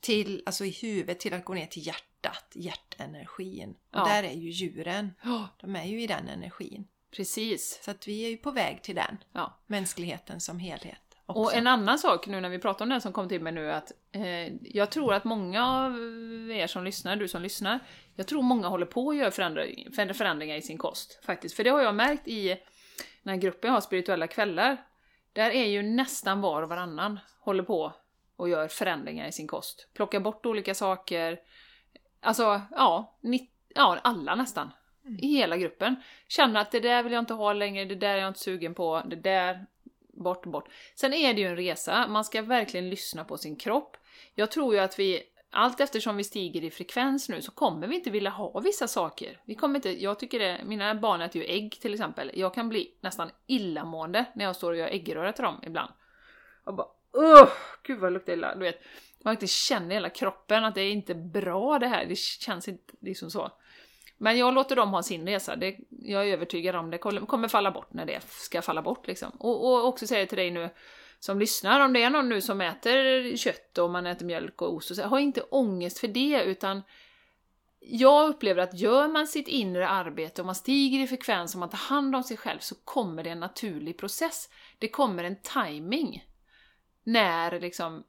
till, 0.00 0.42
alltså 0.46 0.64
i 0.64 0.70
huvudet, 0.70 1.20
till 1.20 1.34
att 1.34 1.44
gå 1.44 1.54
ner 1.54 1.66
till 1.66 1.86
hjärtat, 1.86 2.44
hjärtenergin. 2.54 3.70
Och 3.70 3.76
Ja. 4.00 4.04
där 4.04 4.22
är 4.22 4.32
ju 4.32 4.50
djuren, 4.50 5.10
de 5.60 5.76
är 5.76 5.84
ju 5.84 6.02
i 6.02 6.06
den 6.06 6.28
energin. 6.28 6.86
precis. 7.16 7.80
Så 7.84 7.90
att 7.90 8.08
vi 8.08 8.24
är 8.24 8.28
ju 8.28 8.36
på 8.36 8.50
väg 8.50 8.82
till 8.82 8.94
den, 8.94 9.18
Ja. 9.32 9.58
mänskligheten 9.66 10.40
som 10.40 10.58
helhet. 10.58 10.98
Också. 11.36 11.42
Och 11.42 11.54
en 11.54 11.66
annan 11.66 11.98
sak 11.98 12.26
nu 12.26 12.40
när 12.40 12.48
vi 12.48 12.58
pratar 12.58 12.84
om 12.84 12.88
den 12.88 13.00
som 13.00 13.12
kom 13.12 13.28
till 13.28 13.42
mig 13.42 13.52
nu 13.52 13.72
att 13.72 13.92
eh, 14.12 14.54
jag 14.62 14.90
tror 14.90 15.14
att 15.14 15.24
många 15.24 15.66
av 15.66 15.92
er 16.50 16.66
som 16.66 16.84
lyssnar, 16.84 17.16
du 17.16 17.28
som 17.28 17.42
lyssnar, 17.42 17.78
jag 18.14 18.26
tror 18.26 18.42
många 18.42 18.68
håller 18.68 18.86
på 18.86 19.10
att 19.10 19.16
göra 19.16 19.30
förändring, 19.30 19.92
för- 19.92 20.12
förändringar 20.12 20.56
i 20.56 20.62
sin 20.62 20.78
kost 20.78 21.24
faktiskt. 21.24 21.56
För 21.56 21.64
det 21.64 21.70
har 21.70 21.82
jag 21.82 21.94
märkt 21.94 22.28
i 22.28 22.48
den 23.22 23.34
här 23.34 23.36
gruppen 23.36 23.68
jag 23.68 23.74
har, 23.74 23.80
spirituella 23.80 24.26
kvällar. 24.26 24.76
Där 25.32 25.50
är 25.50 25.64
ju 25.64 25.82
nästan 25.82 26.40
var 26.40 26.62
och 26.62 26.68
varannan 26.68 27.20
håller 27.40 27.62
på 27.62 27.92
och 28.36 28.48
gör 28.48 28.68
förändringar 28.68 29.28
i 29.28 29.32
sin 29.32 29.46
kost. 29.48 29.88
Plockar 29.94 30.20
bort 30.20 30.46
olika 30.46 30.74
saker. 30.74 31.38
Alltså, 32.20 32.60
ja, 32.70 33.18
nitt, 33.20 33.50
ja 33.74 33.98
alla 34.02 34.34
nästan. 34.34 34.70
I 35.18 35.26
hela 35.26 35.56
gruppen. 35.56 35.96
Känner 36.28 36.60
att 36.60 36.70
det 36.70 36.80
där 36.80 37.02
vill 37.02 37.12
jag 37.12 37.22
inte 37.22 37.34
ha 37.34 37.52
längre, 37.52 37.84
det 37.84 37.94
där 37.94 38.08
är 38.08 38.16
jag 38.16 38.28
inte 38.28 38.40
sugen 38.40 38.74
på, 38.74 39.02
det 39.06 39.16
där 39.16 39.66
bort, 40.12 40.46
bort. 40.46 40.68
Sen 40.94 41.12
är 41.12 41.34
det 41.34 41.40
ju 41.40 41.46
en 41.46 41.56
resa, 41.56 42.06
man 42.08 42.24
ska 42.24 42.42
verkligen 42.42 42.90
lyssna 42.90 43.24
på 43.24 43.38
sin 43.38 43.56
kropp. 43.56 43.96
Jag 44.34 44.50
tror 44.50 44.74
ju 44.74 44.80
att 44.80 44.98
vi, 44.98 45.22
allt 45.50 45.80
eftersom 45.80 46.16
vi 46.16 46.24
stiger 46.24 46.64
i 46.64 46.70
frekvens 46.70 47.28
nu, 47.28 47.42
så 47.42 47.52
kommer 47.52 47.86
vi 47.86 47.94
inte 47.96 48.10
vilja 48.10 48.30
ha 48.30 48.60
vissa 48.60 48.88
saker. 48.88 49.40
Vi 49.44 49.54
kommer 49.54 49.76
inte, 49.76 50.02
jag 50.02 50.18
tycker 50.18 50.38
det, 50.38 50.60
mina 50.64 50.94
barn 50.94 51.20
äter 51.20 51.42
ju 51.42 51.48
ägg 51.48 51.80
till 51.80 51.94
exempel. 51.94 52.30
Jag 52.34 52.54
kan 52.54 52.68
bli 52.68 52.94
nästan 53.00 53.30
illamående 53.46 54.24
när 54.34 54.44
jag 54.44 54.56
står 54.56 54.70
och 54.70 54.78
gör 54.78 54.88
äggröra 54.88 55.32
till 55.32 55.44
dem 55.44 55.60
ibland. 55.62 55.92
Och 56.64 56.74
bara 56.74 56.86
Åh, 57.14 57.48
gud 57.82 57.98
vad 57.98 58.10
det 58.10 58.14
luktar 58.14 58.32
illa. 58.32 58.54
Du 58.54 58.60
vet, 58.60 58.82
man 59.24 59.34
inte 59.34 59.46
känner 59.46 59.90
i 59.90 59.94
hela 59.94 60.10
kroppen 60.10 60.64
att 60.64 60.74
det 60.74 60.80
är 60.80 60.92
inte 60.92 61.14
bra 61.14 61.78
det 61.78 61.86
här. 61.86 62.06
Det 62.06 62.18
känns 62.18 62.68
inte 62.68 62.94
liksom 63.00 63.30
så. 63.30 63.50
Men 64.22 64.38
jag 64.38 64.54
låter 64.54 64.76
dem 64.76 64.90
ha 64.90 65.02
sin 65.02 65.26
resa. 65.26 65.56
Det, 65.56 65.76
jag 65.88 66.28
är 66.28 66.32
övertygad 66.32 66.76
om 66.76 66.90
det 66.90 66.98
kommer 66.98 67.48
falla 67.48 67.70
bort 67.70 67.92
när 67.92 68.06
det 68.06 68.20
ska 68.28 68.62
falla 68.62 68.82
bort. 68.82 69.06
Liksom. 69.06 69.30
Och, 69.38 69.66
och 69.66 69.86
också 69.86 70.06
säga 70.06 70.26
till 70.26 70.38
dig 70.38 70.50
nu 70.50 70.70
som 71.18 71.38
lyssnar, 71.38 71.80
om 71.80 71.92
det 71.92 72.02
är 72.02 72.10
någon 72.10 72.28
nu 72.28 72.40
som 72.40 72.60
äter 72.60 73.36
kött 73.36 73.78
och 73.78 73.90
man 73.90 74.06
äter 74.06 74.26
mjölk 74.26 74.62
och 74.62 74.74
ost, 74.74 74.90
och 74.90 74.96
så, 74.96 75.02
ha 75.02 75.20
inte 75.20 75.42
ångest 75.42 75.98
för 75.98 76.08
det, 76.08 76.42
utan 76.44 76.82
jag 77.80 78.28
upplever 78.28 78.62
att 78.62 78.78
gör 78.78 79.08
man 79.08 79.26
sitt 79.26 79.48
inre 79.48 79.88
arbete 79.88 80.42
och 80.42 80.46
man 80.46 80.54
stiger 80.54 80.98
i 80.98 81.06
frekvens 81.06 81.54
och 81.54 81.60
man 81.60 81.70
tar 81.70 81.78
hand 81.78 82.16
om 82.16 82.22
sig 82.22 82.36
själv 82.36 82.58
så 82.58 82.74
kommer 82.84 83.24
det 83.24 83.30
en 83.30 83.40
naturlig 83.40 83.98
process. 83.98 84.48
Det 84.78 84.88
kommer 84.88 85.24
en 85.24 85.36
timing 85.42 86.24
när 87.04 87.60
liksom, 87.60 88.04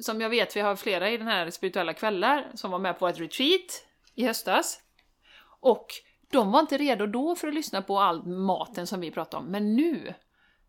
som 0.00 0.20
jag 0.20 0.30
vet, 0.30 0.56
vi 0.56 0.60
har 0.60 0.76
flera 0.76 1.10
i 1.10 1.16
den 1.16 1.26
här 1.26 1.50
spirituella 1.50 1.94
kvällar 1.94 2.50
som 2.54 2.70
var 2.70 2.78
med 2.78 2.98
på 2.98 3.08
ett 3.08 3.20
retreat 3.20 3.86
i 4.14 4.26
höstas. 4.26 4.83
Och 5.64 5.86
de 6.30 6.52
var 6.52 6.60
inte 6.60 6.78
redo 6.78 7.06
då 7.06 7.34
för 7.34 7.48
att 7.48 7.54
lyssna 7.54 7.82
på 7.82 7.98
all 7.98 8.26
maten 8.26 8.86
som 8.86 9.00
vi 9.00 9.10
pratade 9.10 9.42
om, 9.42 9.50
men 9.50 9.76
nu 9.76 10.14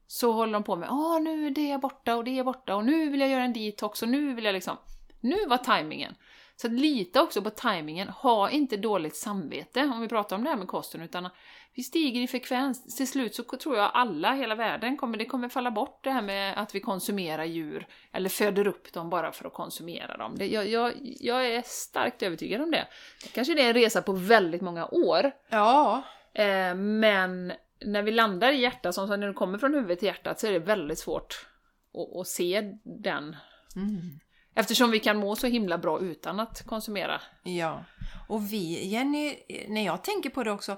så 0.08 0.32
håller 0.32 0.54
de 0.54 0.64
på 0.64 0.76
med 0.76 0.90
åh 0.92 1.22
nu 1.22 1.48
är 1.48 1.52
det 1.52 1.78
borta 1.82 2.16
och 2.16 2.24
det 2.24 2.40
är 2.40 2.44
borta 2.44 2.76
och 2.76 2.86
nu 2.86 3.10
vill 3.10 3.20
jag 3.20 3.30
göra 3.30 3.44
en 3.44 3.54
detox 3.54 4.02
och 4.02 4.10
nu 4.10 4.34
vill 4.34 4.46
jag 4.46 4.54
liksom... 4.54 4.78
Nu 5.22 5.46
var 5.48 5.58
tajmingen. 5.58 6.16
Så 6.56 6.68
lita 6.68 7.22
också 7.22 7.42
på 7.42 7.50
tajmingen. 7.50 8.10
Ha 8.10 8.50
inte 8.50 8.78
dåligt 8.78 9.16
samvete 9.16 9.82
om 9.84 10.02
vi 10.02 10.08
pratar 10.08 10.36
om 10.36 10.44
det 10.44 10.50
här 10.50 10.58
med 10.58 10.68
kosten, 10.68 11.02
utan 11.02 11.30
vi 11.74 11.84
stiger 11.84 12.22
i 12.22 12.28
frekvens. 12.28 12.98
Till 12.98 13.08
slut 13.08 13.36
så 13.36 13.44
tror 13.44 13.78
jag 13.78 13.92
alla, 13.94 14.34
hela 14.34 14.56
världen, 14.56 14.98
kommer, 14.98 15.18
det 15.18 15.26
kommer 15.26 15.50
falla 15.50 15.72
bort 15.72 16.04
det 16.04 16.12
här 16.12 16.22
med 16.22 16.58
att 16.58 16.76
vi 16.76 16.80
konsumerar 16.80 17.44
djur 17.44 17.88
eller 18.12 18.30
föder 18.30 18.68
upp 18.68 18.94
dem 18.94 19.10
bara 19.10 19.32
för 19.32 19.48
att 19.48 19.54
konsumera 19.54 20.18
dem. 20.18 20.36
Det, 20.38 20.48
jag, 20.48 20.68
jag, 20.68 20.94
jag 21.02 21.48
är 21.48 21.64
starkt 21.66 22.24
övertygad 22.24 22.62
om 22.62 22.72
det. 22.72 22.88
Kanske 23.34 23.54
det 23.54 23.62
är 23.62 23.68
en 23.68 23.74
resa 23.74 24.02
på 24.02 24.14
väldigt 24.14 24.62
många 24.62 24.88
år, 24.88 25.32
Ja, 25.50 26.04
Eh, 26.36 26.76
men 26.76 27.54
när 27.86 28.02
vi 28.02 28.12
landar 28.12 28.52
i 28.52 28.62
hjärtat, 28.62 28.96
som 28.96 29.10
när 29.10 29.28
du 29.28 29.34
kommer 29.34 29.58
från 29.58 29.74
huvudet 29.74 30.00
till 30.00 30.08
hjärtat, 30.08 30.40
så 30.40 30.48
är 30.48 30.52
det 30.52 30.60
väldigt 30.60 31.00
svårt 31.00 31.48
att, 31.94 32.20
att 32.20 32.28
se 32.28 32.62
den. 32.84 33.36
Mm. 33.76 34.20
Eftersom 34.58 34.92
vi 34.92 35.00
kan 35.00 35.18
må 35.18 35.36
så 35.36 35.48
himla 35.48 35.78
bra 35.78 36.00
utan 36.00 36.40
att 36.40 36.66
konsumera. 36.66 37.22
Ja, 37.44 37.86
och 38.28 38.54
vi, 38.54 38.88
Jenny, 38.88 39.36
när 39.68 39.86
jag 39.86 40.04
tänker 40.04 40.30
på 40.30 40.44
det 40.44 40.52
också, 40.52 40.78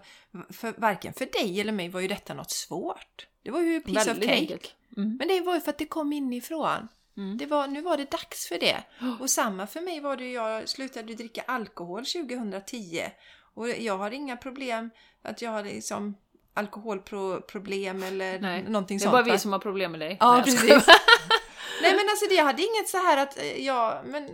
för 0.50 0.74
varken 0.78 1.14
för 1.14 1.26
dig 1.26 1.62
eller 1.62 1.72
mig 1.72 1.90
var 1.90 2.00
ju 2.00 2.08
detta 2.08 2.34
något 2.34 2.52
svårt. 2.52 3.28
Det 3.44 3.52
var 3.52 3.62
ju 3.62 3.82
piece 3.82 4.02
of 4.02 4.08
Väldigt 4.08 4.30
cake. 4.30 4.40
enkelt. 4.40 4.76
Mm. 4.98 5.18
Men 5.18 5.28
det 5.28 5.42
var 5.42 5.56
ju 5.56 5.62
för 5.62 5.70
att 5.70 5.78
det 5.78 5.86
kom 5.86 6.14
inifrån. 6.14 6.88
Mm. 7.18 7.38
Det 7.38 7.46
var, 7.46 7.68
nu 7.68 7.82
var 7.82 7.98
det 7.98 8.12
dags 8.12 8.48
för 8.48 8.60
det. 8.60 8.84
Och 9.20 9.30
samma 9.30 9.68
för 9.68 9.82
mig 9.82 10.00
var 10.00 10.18
det, 10.18 10.32
jag 10.32 10.70
slutade 10.70 11.14
dricka 11.14 11.42
alkohol 11.42 12.06
2010. 12.06 13.02
Och 13.54 13.70
jag 13.70 13.98
har 13.98 14.12
inga 14.12 14.38
problem 14.38 14.90
att 15.22 15.42
jag 15.42 15.52
har 15.52 15.64
liksom 15.64 16.16
alkoholproblem 16.58 18.04
eller 18.04 18.40
Nej, 18.40 18.64
någonting 18.64 18.98
Det 18.98 19.02
är 19.02 19.04
sånt. 19.12 19.26
bara 19.26 19.34
vi 19.34 19.40
som 19.40 19.52
har 19.52 19.60
problem 19.60 19.92
med 19.92 20.00
dig. 20.00 20.18
Ja, 20.20 20.32
Nej, 20.32 20.38
jag 20.38 20.46
precis. 20.46 20.88
Nej 21.82 21.92
men 21.96 22.10
alltså 22.10 22.26
det, 22.30 22.36
jag 22.36 22.46
hade 22.46 22.62
inget 22.62 22.90
så 22.90 22.98
här 22.98 23.18
att 23.18 23.38
eh, 23.38 23.66
jag, 23.66 23.98
men 24.06 24.30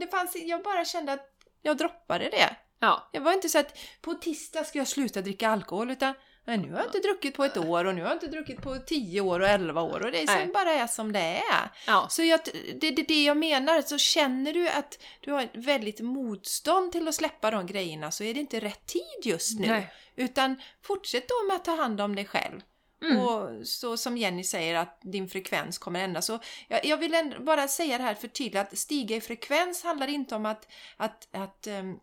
det 0.00 0.06
fanns, 0.10 0.36
jag 0.36 0.62
bara 0.62 0.84
kände 0.84 1.12
att 1.12 1.26
jag 1.62 1.76
droppade 1.76 2.24
det. 2.24 2.56
Ja, 2.80 3.08
Det 3.12 3.18
var 3.18 3.32
inte 3.32 3.48
så 3.48 3.58
att 3.58 3.78
på 4.00 4.14
tisdag 4.14 4.64
ska 4.64 4.78
jag 4.78 4.88
sluta 4.88 5.20
dricka 5.22 5.48
alkohol 5.50 5.90
utan 5.90 6.14
nej, 6.48 6.58
nu 6.58 6.72
har 6.72 6.78
jag 6.78 6.86
inte 6.86 6.98
druckit 6.98 7.34
på 7.34 7.44
ett 7.44 7.56
år 7.56 7.84
och 7.84 7.94
nu 7.94 8.00
har 8.00 8.08
jag 8.08 8.16
inte 8.16 8.26
druckit 8.26 8.62
på 8.62 8.78
10 8.78 9.20
år 9.20 9.40
och 9.40 9.48
11 9.48 9.82
år 9.82 10.04
och 10.04 10.12
det 10.12 10.22
är 10.22 10.26
som 10.26 10.52
bara 10.52 10.70
är 10.72 10.86
som 10.86 11.12
det 11.12 11.42
är. 11.50 11.70
ja. 11.86 12.06
Så 12.10 12.22
jag, 12.22 12.40
det 12.80 12.88
är 12.88 12.96
det, 12.96 13.02
det 13.02 13.24
jag 13.24 13.36
menar, 13.36 13.82
så 13.82 13.98
känner 13.98 14.52
du 14.52 14.68
att 14.68 14.98
du 15.20 15.32
har 15.32 15.42
ett 15.42 15.50
väldigt 15.54 16.00
motstånd 16.00 16.92
till 16.92 17.08
att 17.08 17.14
släppa 17.14 17.50
de 17.50 17.66
grejerna 17.66 18.10
så 18.10 18.24
är 18.24 18.34
det 18.34 18.40
inte 18.40 18.60
rätt 18.60 18.86
tid 18.86 19.24
just 19.24 19.58
nu. 19.58 19.66
Nej. 19.66 19.92
Utan 20.16 20.56
fortsätt 20.82 21.28
då 21.28 21.46
med 21.48 21.56
att 21.56 21.64
ta 21.64 21.76
hand 21.76 22.00
om 22.00 22.16
dig 22.16 22.24
själv. 22.24 22.60
Mm. 23.02 23.20
Och 23.20 23.66
så 23.66 23.96
som 23.96 24.16
Jenny 24.16 24.44
säger 24.44 24.74
att 24.74 24.98
din 25.02 25.28
frekvens 25.28 25.78
kommer 25.78 26.00
ändras. 26.00 26.26
Så 26.26 26.38
jag, 26.68 26.84
jag 26.84 26.96
vill 26.96 27.34
bara 27.40 27.68
säga 27.68 27.98
det 27.98 28.04
här 28.04 28.14
för 28.14 28.28
tydligt 28.28 28.60
att 28.60 28.78
stiga 28.78 29.16
i 29.16 29.20
frekvens 29.20 29.82
handlar 29.82 30.08
inte 30.08 30.34
om 30.34 30.46
att, 30.46 30.68
att, 30.96 31.28
att 31.30 31.66
ehm, 31.66 31.96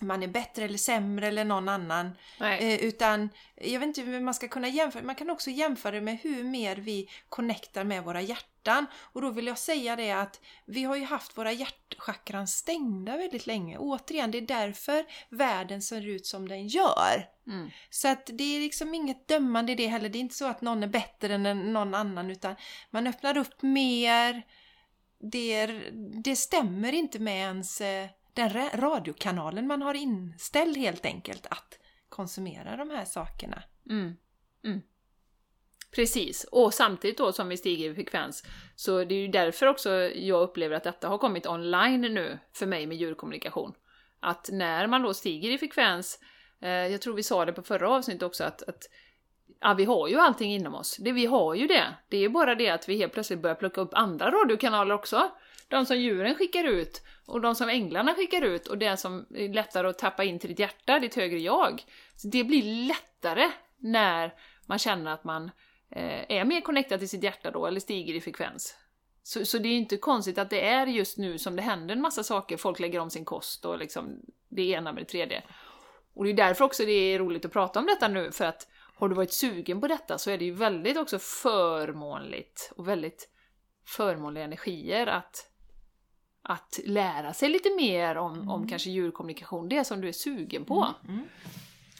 man 0.00 0.22
är 0.22 0.28
bättre 0.28 0.64
eller 0.64 0.78
sämre 0.78 1.26
eller 1.26 1.44
någon 1.44 1.68
annan. 1.68 2.10
Eh, 2.40 2.84
utan 2.84 3.28
jag 3.54 3.80
vet 3.80 3.86
inte 3.86 4.00
hur 4.00 4.20
man 4.20 4.34
ska 4.34 4.48
kunna 4.48 4.68
jämföra. 4.68 5.02
Man 5.02 5.14
kan 5.14 5.30
också 5.30 5.50
jämföra 5.50 5.92
det 5.92 6.00
med 6.00 6.18
hur 6.22 6.44
mer 6.44 6.76
vi 6.76 7.08
connectar 7.28 7.84
med 7.84 8.04
våra 8.04 8.20
hjärtan. 8.20 8.86
Och 8.96 9.20
då 9.20 9.30
vill 9.30 9.46
jag 9.46 9.58
säga 9.58 9.96
det 9.96 10.10
att 10.10 10.40
vi 10.64 10.84
har 10.84 10.96
ju 10.96 11.04
haft 11.04 11.38
våra 11.38 11.52
hjärtchakran 11.52 12.48
stängda 12.48 13.16
väldigt 13.16 13.46
länge. 13.46 13.78
återigen, 13.78 14.30
det 14.30 14.38
är 14.38 14.42
därför 14.42 15.04
världen 15.28 15.82
ser 15.82 16.08
ut 16.08 16.26
som 16.26 16.48
den 16.48 16.68
gör. 16.68 17.28
Mm. 17.46 17.70
Så 17.90 18.08
att 18.08 18.30
det 18.32 18.56
är 18.56 18.60
liksom 18.60 18.94
inget 18.94 19.28
dömande 19.28 19.72
i 19.72 19.74
det 19.74 19.86
heller. 19.86 20.08
Det 20.08 20.18
är 20.18 20.20
inte 20.20 20.34
så 20.34 20.46
att 20.46 20.60
någon 20.60 20.82
är 20.82 20.88
bättre 20.88 21.34
än 21.34 21.72
någon 21.72 21.94
annan 21.94 22.30
utan 22.30 22.56
man 22.90 23.06
öppnar 23.06 23.36
upp 23.36 23.62
mer. 23.62 24.42
Det, 25.18 25.54
är, 25.54 25.90
det 26.22 26.36
stämmer 26.36 26.92
inte 26.92 27.18
med 27.18 27.40
ens 27.40 27.80
eh, 27.80 28.08
den 28.34 28.70
radiokanalen 28.74 29.66
man 29.66 29.82
har 29.82 29.94
inställd 29.94 30.76
helt 30.76 31.06
enkelt 31.06 31.46
att 31.46 31.78
konsumera 32.08 32.76
de 32.76 32.90
här 32.90 33.04
sakerna. 33.04 33.62
Mm. 33.90 34.16
Mm. 34.64 34.80
Precis, 35.94 36.44
och 36.44 36.74
samtidigt 36.74 37.18
då 37.18 37.32
som 37.32 37.48
vi 37.48 37.56
stiger 37.56 37.90
i 37.90 37.94
frekvens 37.94 38.44
så 38.76 39.04
det 39.04 39.14
är 39.14 39.20
ju 39.20 39.28
därför 39.28 39.66
också 39.66 39.90
jag 40.14 40.42
upplever 40.42 40.76
att 40.76 40.84
detta 40.84 41.08
har 41.08 41.18
kommit 41.18 41.46
online 41.46 42.00
nu 42.00 42.38
för 42.52 42.66
mig 42.66 42.86
med 42.86 42.96
djurkommunikation. 42.96 43.74
Att 44.20 44.48
när 44.52 44.86
man 44.86 45.02
då 45.02 45.14
stiger 45.14 45.50
i 45.50 45.58
frekvens, 45.58 46.18
eh, 46.60 46.70
jag 46.70 47.00
tror 47.00 47.14
vi 47.14 47.22
sa 47.22 47.44
det 47.44 47.52
på 47.52 47.62
förra 47.62 47.90
avsnittet 47.90 48.22
också, 48.22 48.44
att, 48.44 48.62
att 48.62 48.82
ja, 49.60 49.74
vi 49.74 49.84
har 49.84 50.08
ju 50.08 50.16
allting 50.16 50.52
inom 50.52 50.74
oss. 50.74 50.96
Det, 50.96 51.12
vi 51.12 51.26
har 51.26 51.54
ju 51.54 51.66
det. 51.66 51.94
Det 52.08 52.16
är 52.16 52.20
ju 52.20 52.28
bara 52.28 52.54
det 52.54 52.68
att 52.68 52.88
vi 52.88 52.96
helt 52.96 53.12
plötsligt 53.12 53.42
börjar 53.42 53.54
plocka 53.54 53.80
upp 53.80 53.94
andra 53.94 54.30
radiokanaler 54.30 54.94
också. 54.94 55.30
De 55.70 55.86
som 55.86 55.98
djuren 55.98 56.34
skickar 56.34 56.64
ut 56.64 57.02
och 57.26 57.40
de 57.40 57.54
som 57.54 57.68
änglarna 57.68 58.14
skickar 58.14 58.42
ut 58.42 58.66
och 58.66 58.78
det 58.78 58.96
som 58.96 59.26
är 59.34 59.48
lättare 59.48 59.88
att 59.88 59.98
tappa 59.98 60.24
in 60.24 60.38
till 60.38 60.50
ditt 60.50 60.58
hjärta, 60.58 60.98
ditt 60.98 61.14
högre 61.14 61.38
jag. 61.38 61.84
Så 62.16 62.28
det 62.28 62.44
blir 62.44 62.86
lättare 62.86 63.50
när 63.76 64.34
man 64.66 64.78
känner 64.78 65.12
att 65.12 65.24
man 65.24 65.50
eh, 65.90 66.38
är 66.38 66.44
mer 66.44 66.60
connectad 66.60 66.98
till 66.98 67.08
sitt 67.08 67.22
hjärta 67.22 67.50
då, 67.50 67.66
eller 67.66 67.80
stiger 67.80 68.14
i 68.14 68.20
frekvens. 68.20 68.76
Så, 69.22 69.44
så 69.44 69.58
det 69.58 69.68
är 69.68 69.76
inte 69.76 69.96
konstigt 69.96 70.38
att 70.38 70.50
det 70.50 70.68
är 70.68 70.86
just 70.86 71.18
nu 71.18 71.38
som 71.38 71.56
det 71.56 71.62
händer 71.62 71.94
en 71.94 72.02
massa 72.02 72.22
saker, 72.22 72.56
folk 72.56 72.80
lägger 72.80 73.00
om 73.00 73.10
sin 73.10 73.24
kost 73.24 73.64
och 73.64 73.78
liksom 73.78 74.20
det 74.48 74.62
ena 74.62 74.92
med 74.92 75.02
det 75.02 75.08
tredje. 75.08 75.42
Och 76.14 76.24
det 76.24 76.30
är 76.30 76.34
därför 76.34 76.64
också 76.64 76.84
det 76.84 76.92
är 76.92 77.18
roligt 77.18 77.44
att 77.44 77.52
prata 77.52 77.78
om 77.78 77.86
detta 77.86 78.08
nu, 78.08 78.32
för 78.32 78.44
att 78.44 78.68
har 78.94 79.08
du 79.08 79.14
varit 79.14 79.32
sugen 79.32 79.80
på 79.80 79.88
detta 79.88 80.18
så 80.18 80.30
är 80.30 80.38
det 80.38 80.44
ju 80.44 80.52
väldigt 80.52 80.96
också 80.96 81.18
förmånligt 81.18 82.72
och 82.76 82.88
väldigt 82.88 83.28
förmånliga 83.86 84.44
energier 84.44 85.06
att 85.06 85.49
att 86.42 86.80
lära 86.84 87.32
sig 87.32 87.48
lite 87.48 87.76
mer 87.76 88.16
om, 88.16 88.34
mm. 88.34 88.48
om 88.48 88.68
kanske 88.68 88.90
djurkommunikation, 88.90 89.68
det 89.68 89.84
som 89.84 90.00
du 90.00 90.08
är 90.08 90.12
sugen 90.12 90.64
på. 90.64 90.86
Mm. 91.04 91.14
Mm. 91.14 91.26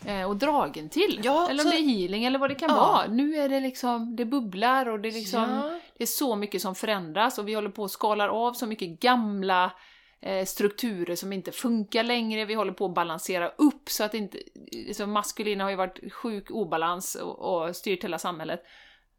Eh, 0.04 0.28
och 0.28 0.36
dragen 0.36 0.88
till. 0.88 1.20
Ja, 1.24 1.48
eller 1.50 1.64
om 1.64 1.70
så... 1.70 1.76
det 1.76 1.82
är 1.82 1.98
healing 1.98 2.24
eller 2.24 2.38
vad 2.38 2.50
det 2.50 2.54
kan 2.54 2.70
ja. 2.70 2.76
vara. 2.76 3.06
Nu 3.06 3.36
är 3.36 3.48
det 3.48 3.60
liksom, 3.60 4.16
det 4.16 4.24
bubblar 4.24 4.88
och 4.88 5.00
det 5.00 5.08
är 5.08 5.12
liksom, 5.12 5.50
ja. 5.50 5.80
det 5.96 6.04
är 6.04 6.06
så 6.06 6.36
mycket 6.36 6.62
som 6.62 6.74
förändras 6.74 7.38
och 7.38 7.48
vi 7.48 7.54
håller 7.54 7.70
på 7.70 7.84
att 7.84 7.90
skalar 7.90 8.28
av 8.28 8.52
så 8.52 8.66
mycket 8.66 9.00
gamla 9.00 9.72
eh, 10.20 10.44
strukturer 10.44 11.16
som 11.16 11.32
inte 11.32 11.52
funkar 11.52 12.04
längre, 12.04 12.44
vi 12.44 12.54
håller 12.54 12.72
på 12.72 12.84
att 12.84 12.94
balansera 12.94 13.48
upp 13.48 13.88
så 13.88 14.04
att 14.04 14.14
inte, 14.14 14.38
liksom 14.70 15.12
maskulina 15.12 15.64
har 15.64 15.70
ju 15.70 15.76
varit 15.76 16.12
sjuk 16.12 16.50
obalans 16.50 17.14
och, 17.14 17.38
och 17.38 17.76
styrt 17.76 18.04
hela 18.04 18.18
samhället. 18.18 18.62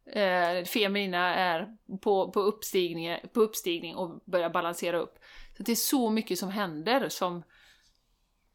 Eh, 0.05 0.65
feminina 0.65 1.35
är 1.35 1.77
på, 2.01 2.31
på, 2.31 2.39
uppstigning, 2.39 3.17
på 3.33 3.41
uppstigning 3.41 3.95
och 3.95 4.23
börjar 4.25 4.49
balansera 4.49 4.97
upp. 4.97 5.19
Så 5.57 5.63
det 5.63 5.71
är 5.71 5.75
så 5.75 6.09
mycket 6.09 6.39
som 6.39 6.49
händer 6.49 7.09
som 7.09 7.43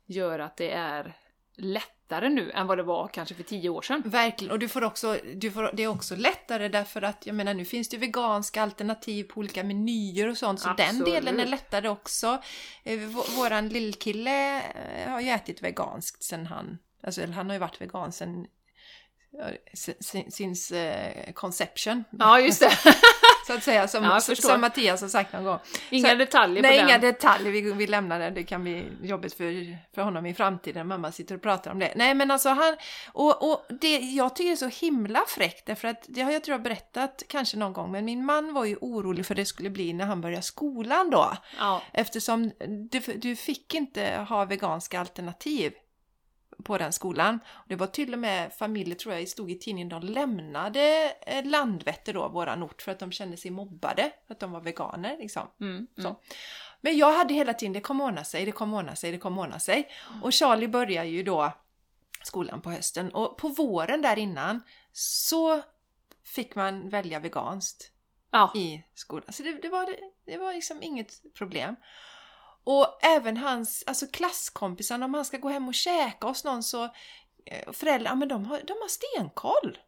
gör 0.07 0.39
att 0.39 0.57
det 0.57 0.71
är 0.71 1.17
lättare 1.57 2.29
nu 2.29 2.51
än 2.51 2.67
vad 2.67 2.79
det 2.79 2.83
var 2.83 3.09
kanske 3.09 3.35
för 3.35 3.43
tio 3.43 3.69
år 3.69 3.83
sedan. 3.83 4.03
Verkligen, 4.05 4.53
och 4.53 4.59
du 4.59 4.69
får 4.69 4.85
också, 4.85 5.19
du 5.35 5.51
får, 5.51 5.71
det 5.73 5.83
är 5.83 5.89
också 5.89 6.17
lättare 6.17 6.69
därför 6.69 7.03
att 7.03 7.27
jag 7.27 7.37
menar 7.37 7.55
nu 7.55 7.65
finns 7.65 7.89
det 7.89 7.97
veganska 7.97 8.63
alternativ 8.63 9.25
på 9.25 9.39
olika 9.39 9.65
menyer 9.65 10.29
och 10.29 10.39
sånt 10.39 10.61
så 10.61 10.69
Absolut. 10.69 11.05
den 11.05 11.15
delen 11.15 11.41
är 11.41 11.47
lättare 11.47 11.89
också. 11.89 12.43
Eh, 12.85 12.99
våran 13.37 13.69
lillkille 13.69 14.63
eh, 14.63 15.11
har 15.11 15.21
ju 15.21 15.29
ätit 15.29 15.63
veganskt 15.63 16.23
sen 16.23 16.47
han, 16.47 16.79
alltså 17.03 17.27
han 17.27 17.47
har 17.47 17.53
ju 17.53 17.61
varit 17.61 17.81
vegan 17.81 18.13
sen 18.13 18.47
since 20.31 20.75
uh, 20.75 21.33
conception. 21.33 22.05
Ja, 22.11 22.41
just 22.41 22.61
det. 22.61 22.71
så 23.47 23.53
att 23.53 23.63
säga, 23.63 23.89
som, 23.89 24.05
ja, 24.05 24.21
som 24.21 24.61
Mattias 24.61 25.01
har 25.01 25.09
sagt 25.09 25.33
någon 25.33 25.45
gång. 25.45 25.59
Inga 25.91 26.11
så, 26.11 26.15
detaljer 26.15 26.63
nej, 26.63 26.71
på 26.71 26.77
den. 26.77 26.89
inga 26.89 26.99
detaljer. 26.99 27.53
Vi, 27.53 27.73
vi 27.73 27.87
lämnar 27.87 28.19
det. 28.19 28.31
Det 28.31 28.43
kan 28.43 28.63
bli 28.63 28.89
jobbigt 29.03 29.35
för, 29.35 29.79
för 29.95 30.03
honom 30.03 30.27
i 30.27 30.35
framtiden. 30.35 30.89
Mamma 30.89 31.13
sitter 31.13 31.35
och 31.35 31.43
pratar 31.43 31.71
om 31.71 31.79
det. 31.79 31.93
Nej, 31.97 32.15
men 32.15 32.31
alltså 32.31 32.49
han... 32.49 32.77
Och, 33.13 33.51
och 33.51 33.67
det 33.81 33.99
jag 33.99 34.37
tycker 34.37 34.53
är 34.53 34.57
så 34.57 34.85
himla 34.87 35.25
fräckt, 35.29 35.67
därför 35.67 35.89
att 35.89 36.05
det 36.09 36.23
har 36.23 36.33
jag 36.33 36.45
tror 36.45 36.55
jag 36.55 36.63
berättat 36.63 37.23
kanske 37.29 37.57
någon 37.57 37.73
gång, 37.73 37.93
men 37.93 38.05
min 38.05 38.25
man 38.25 38.55
var 38.55 38.65
ju 38.65 38.77
orolig 38.81 39.27
för 39.27 39.35
det 39.35 39.45
skulle 39.45 39.71
bli 39.71 39.93
när 39.93 40.05
han 40.05 40.21
började 40.21 40.43
skolan 40.43 41.11
då. 41.11 41.37
Ja. 41.59 41.83
Eftersom 41.93 42.53
du, 42.91 43.01
du 43.01 43.37
fick 43.37 43.75
inte 43.75 44.27
ha 44.29 44.45
veganska 44.45 45.01
alternativ 45.01 45.73
på 46.65 46.79
den 46.79 46.93
skolan. 46.93 47.41
Det 47.69 47.77
var 47.77 47.87
till 47.87 48.13
och 48.13 48.19
med 48.19 48.53
familjer, 48.53 48.95
tror 48.95 49.15
jag, 49.15 49.29
stod 49.29 49.51
i 49.51 49.59
tidningen, 49.59 49.89
de 49.89 50.03
lämnade 50.03 51.15
eh, 51.27 51.45
Landvetter 51.45 52.13
då, 52.13 52.29
våran 52.29 52.63
ort, 52.63 52.83
för 52.83 52.93
att 52.93 52.99
de 52.99 53.13
kände 53.13 53.37
sig 53.37 53.51
mobbade, 53.51 54.13
för 54.27 54.35
att 54.35 54.41
de 54.41 54.53
var 54.53 54.61
veganer 54.61 55.17
liksom. 55.19 55.49
Mm, 55.61 55.87
mm. 55.99 56.15
Men 56.81 56.99
jag 56.99 57.13
hade 57.13 57.35
hela 57.35 57.55
tiden, 57.55 57.73
det 57.73 57.81
kommer 57.81 58.05
ordna 58.05 58.25
sig, 58.25 58.45
det 58.45 58.53
kommer 58.53 58.77
ordna 58.77 58.97
sig, 58.97 59.13
det 59.13 59.19
kommer 59.19 59.43
ordna 59.43 59.59
sig. 59.59 59.89
Och 60.23 60.33
Charlie 60.33 60.69
börjar 60.69 61.05
ju 61.05 61.23
då 61.23 61.53
skolan 62.23 62.61
på 62.61 62.71
hösten 62.71 63.11
och 63.11 63.37
på 63.37 63.49
våren 63.49 64.03
där 64.03 64.19
innan 64.19 64.63
så 64.93 65.63
fick 66.25 66.55
man 66.55 66.89
välja 66.89 67.21
veganskt 67.21 67.91
ja. 68.31 68.53
i 68.55 68.85
skolan. 68.95 69.33
Så 69.33 69.43
det, 69.43 69.63
det, 69.63 69.69
var, 69.69 69.97
det 70.25 70.39
var 70.39 70.53
liksom 70.53 70.83
inget 70.83 71.35
problem. 71.35 71.77
Och 72.67 72.99
även 73.03 73.37
hans 73.37 73.85
alltså 73.87 74.07
klasskompisar, 74.07 75.05
om 75.05 75.15
han 75.15 75.25
ska 75.25 75.37
gå 75.37 75.49
hem 75.49 75.69
och 75.69 75.75
käka 75.75 76.27
hos 76.27 76.45
någon 76.45 76.63
så 76.63 76.85
eh, 77.45 77.73
föräldrar, 77.73 78.15
men 78.15 78.29
de 78.29 78.45
har, 78.47 78.61
de 78.67 78.73
har 78.73 78.89
stenkoll. 78.89 79.79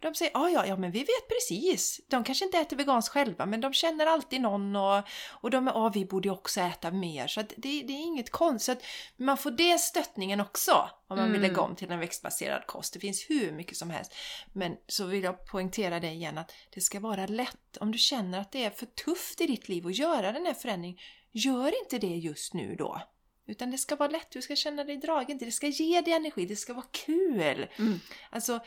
De 0.00 0.14
säger 0.14 0.32
ja, 0.34 0.50
ja, 0.50 0.66
ja, 0.66 0.76
men 0.76 0.90
vi 0.90 0.98
vet 0.98 1.28
precis. 1.28 2.00
De 2.08 2.24
kanske 2.24 2.44
inte 2.44 2.58
äter 2.58 2.76
veganskt 2.76 3.12
själva, 3.12 3.46
men 3.46 3.60
de 3.60 3.72
känner 3.72 4.06
alltid 4.06 4.40
någon 4.40 4.76
och, 4.76 5.02
och 5.30 5.50
de 5.50 5.68
är 5.68 5.72
ja, 5.72 5.88
vi 5.94 6.04
borde 6.04 6.30
också 6.30 6.60
äta 6.60 6.90
mer. 6.90 7.26
Så 7.26 7.40
det, 7.40 7.82
det, 7.82 7.92
är 7.92 8.02
inget 8.02 8.30
konstigt. 8.30 8.84
Man 9.16 9.36
får 9.36 9.50
det 9.50 9.78
stöttningen 9.78 10.40
också 10.40 10.90
om 11.08 11.16
man 11.16 11.18
mm. 11.18 11.32
vill 11.32 11.40
lägga 11.40 11.60
om 11.60 11.76
till 11.76 11.90
en 11.90 12.00
växtbaserad 12.00 12.66
kost. 12.66 12.92
Det 12.92 13.00
finns 13.00 13.30
hur 13.30 13.52
mycket 13.52 13.76
som 13.76 13.90
helst. 13.90 14.14
Men 14.52 14.76
så 14.86 15.04
vill 15.06 15.22
jag 15.22 15.46
poängtera 15.46 16.00
det 16.00 16.10
igen 16.10 16.38
att 16.38 16.52
det 16.74 16.80
ska 16.80 17.00
vara 17.00 17.26
lätt. 17.26 17.76
Om 17.80 17.92
du 17.92 17.98
känner 17.98 18.40
att 18.40 18.52
det 18.52 18.64
är 18.64 18.70
för 18.70 18.86
tufft 18.86 19.40
i 19.40 19.46
ditt 19.46 19.68
liv 19.68 19.86
att 19.86 19.98
göra 19.98 20.32
den 20.32 20.46
här 20.46 20.54
förändringen, 20.54 20.98
Gör 21.32 21.82
inte 21.82 21.98
det 21.98 22.16
just 22.16 22.54
nu 22.54 22.76
då. 22.76 23.02
Utan 23.46 23.70
det 23.70 23.78
ska 23.78 23.96
vara 23.96 24.08
lätt, 24.08 24.30
du 24.30 24.42
ska 24.42 24.56
känna 24.56 24.84
dig 24.84 24.96
dragen 24.96 25.38
till 25.38 25.48
det, 25.48 25.52
ska 25.52 25.66
ge 25.66 26.00
dig 26.00 26.12
energi, 26.12 26.46
det 26.46 26.56
ska 26.56 26.74
vara 26.74 26.86
kul. 27.06 27.66
Mm. 27.78 28.00
Alltså, 28.30 28.54
eh, 28.54 28.60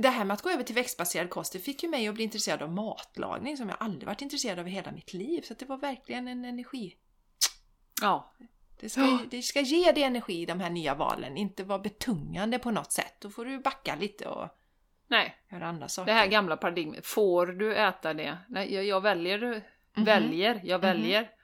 det 0.00 0.08
här 0.08 0.24
med 0.24 0.34
att 0.34 0.42
gå 0.42 0.50
över 0.50 0.62
till 0.62 0.74
växtbaserad 0.74 1.30
kost, 1.30 1.52
det 1.52 1.58
fick 1.58 1.82
ju 1.82 1.88
mig 1.88 2.08
att 2.08 2.14
bli 2.14 2.24
intresserad 2.24 2.62
av 2.62 2.72
matlagning 2.72 3.56
som 3.56 3.68
jag 3.68 3.76
aldrig 3.80 4.06
varit 4.06 4.22
intresserad 4.22 4.58
av 4.58 4.68
i 4.68 4.70
hela 4.70 4.92
mitt 4.92 5.12
liv. 5.12 5.42
Så 5.42 5.54
det 5.54 5.64
var 5.64 5.76
verkligen 5.76 6.28
en 6.28 6.44
energi. 6.44 6.96
Ja. 8.02 8.32
Det 8.80 8.88
ska, 8.88 9.18
det 9.30 9.42
ska 9.42 9.60
ge 9.60 9.92
dig 9.92 10.02
energi, 10.02 10.46
de 10.46 10.60
här 10.60 10.70
nya 10.70 10.94
valen, 10.94 11.36
inte 11.36 11.64
vara 11.64 11.78
betungande 11.78 12.58
på 12.58 12.70
något 12.70 12.92
sätt. 12.92 13.14
Då 13.20 13.30
får 13.30 13.44
du 13.44 13.58
backa 13.58 13.96
lite 13.96 14.28
och 14.28 14.48
Nej. 15.08 15.36
göra 15.50 15.66
andra 15.66 15.88
saker. 15.88 16.12
Det 16.12 16.18
här 16.18 16.26
gamla 16.26 16.56
paradigmet, 16.56 17.06
får 17.06 17.46
du 17.46 17.76
äta 17.76 18.14
det? 18.14 18.38
Nej, 18.48 18.74
jag, 18.74 18.84
jag 18.84 19.00
väljer, 19.00 19.42
mm 19.42 19.60
-hmm. 19.94 20.04
väljer, 20.04 20.60
jag 20.64 20.80
mhm. 20.80 20.86
väljer. 20.86 21.18
Mm 21.18 21.30
-hmm. 21.30 21.41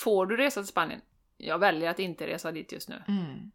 Får 0.00 0.26
du 0.26 0.36
resa 0.36 0.60
till 0.60 0.68
Spanien? 0.68 1.00
Jag 1.36 1.58
väljer 1.58 1.90
att 1.90 1.98
inte 1.98 2.26
resa 2.26 2.52
dit 2.52 2.72
just 2.72 2.88
nu. 2.88 3.02
Mm. 3.08 3.50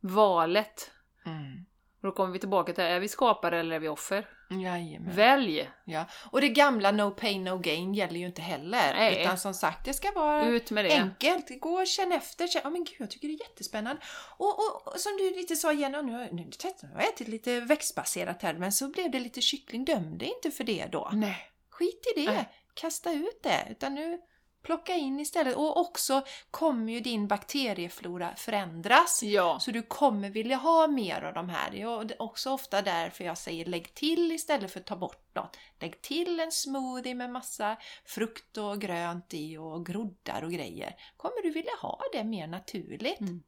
Valet. 0.00 0.90
Mm. 1.26 1.66
Då 2.02 2.12
kommer 2.12 2.32
vi 2.32 2.38
tillbaka 2.38 2.72
till, 2.72 2.84
är 2.84 3.00
vi 3.00 3.08
skapare 3.08 3.60
eller 3.60 3.76
är 3.76 3.80
vi 3.80 3.88
offer? 3.88 4.28
Jajamän. 4.50 5.16
Välj! 5.16 5.70
Ja. 5.84 6.04
Och 6.30 6.40
det 6.40 6.48
gamla 6.48 6.92
no 6.92 7.10
pain 7.10 7.44
no 7.44 7.58
gain 7.58 7.94
gäller 7.94 8.20
ju 8.20 8.26
inte 8.26 8.42
heller. 8.42 8.94
Nej. 8.94 9.22
Utan 9.22 9.38
som 9.38 9.54
sagt, 9.54 9.84
det 9.84 9.94
ska 9.94 10.12
vara 10.12 10.46
Ut 10.46 10.70
med 10.70 10.84
det. 10.84 11.00
enkelt. 11.00 11.60
Gå 11.60 11.80
och 11.80 11.86
känn 11.86 12.12
efter. 12.12 12.48
Ja 12.54 12.60
oh, 12.60 12.70
men 12.70 12.84
gud, 12.84 12.96
jag 12.98 13.10
tycker 13.10 13.28
det 13.28 13.34
är 13.34 13.48
jättespännande. 13.48 14.02
Och, 14.36 14.58
och, 14.58 14.92
och 14.94 15.00
som 15.00 15.16
du 15.16 15.30
lite 15.30 15.56
sa 15.56 15.72
nu, 15.72 15.88
nu, 15.88 16.28
nu 16.32 16.50
har 16.94 17.00
jag 17.00 17.08
ätit 17.08 17.28
lite 17.28 17.60
växtbaserat 17.60 18.42
här, 18.42 18.54
men 18.54 18.72
så 18.72 18.88
blev 18.88 19.10
det 19.10 19.20
lite 19.20 19.40
kyckling. 19.40 19.84
Döm 19.84 20.18
dig 20.18 20.32
inte 20.36 20.56
för 20.56 20.64
det 20.64 20.86
då. 20.86 21.10
Nej. 21.12 21.50
Skit 21.70 22.06
i 22.16 22.20
det. 22.20 22.32
Nej. 22.32 22.48
Kasta 22.74 23.12
ut 23.12 23.42
det. 23.42 23.66
Utan 23.70 23.94
nu 23.94 24.20
plocka 24.64 24.94
in 24.94 25.20
istället. 25.20 25.56
Och 25.56 25.76
också 25.80 26.22
kommer 26.50 26.92
ju 26.92 27.00
din 27.00 27.26
bakterieflora 27.26 28.34
förändras. 28.36 29.22
Ja. 29.22 29.58
Så 29.60 29.70
du 29.70 29.82
kommer 29.82 30.30
vilja 30.30 30.56
ha 30.56 30.86
mer 30.86 31.22
av 31.22 31.34
de 31.34 31.48
här. 31.48 31.70
Det 31.70 31.82
är 31.82 32.22
också 32.22 32.50
ofta 32.50 32.82
därför 32.82 33.24
jag 33.24 33.38
säger 33.38 33.64
lägg 33.64 33.94
till 33.94 34.32
istället 34.32 34.72
för 34.72 34.80
att 34.80 34.86
ta 34.86 34.96
bort 34.96 35.34
något. 35.34 35.56
Lägg 35.80 36.02
till 36.02 36.40
en 36.40 36.52
smoothie 36.52 37.14
med 37.14 37.30
massa 37.30 37.76
frukt 38.04 38.56
och 38.56 38.80
grönt 38.80 39.34
i 39.34 39.56
och 39.56 39.86
groddar 39.86 40.42
och 40.42 40.52
grejer. 40.52 40.96
Kommer 41.16 41.42
du 41.42 41.50
vilja 41.50 41.72
ha 41.82 42.00
det 42.12 42.24
mer 42.24 42.46
naturligt. 42.46 43.20
Mm. 43.20 43.42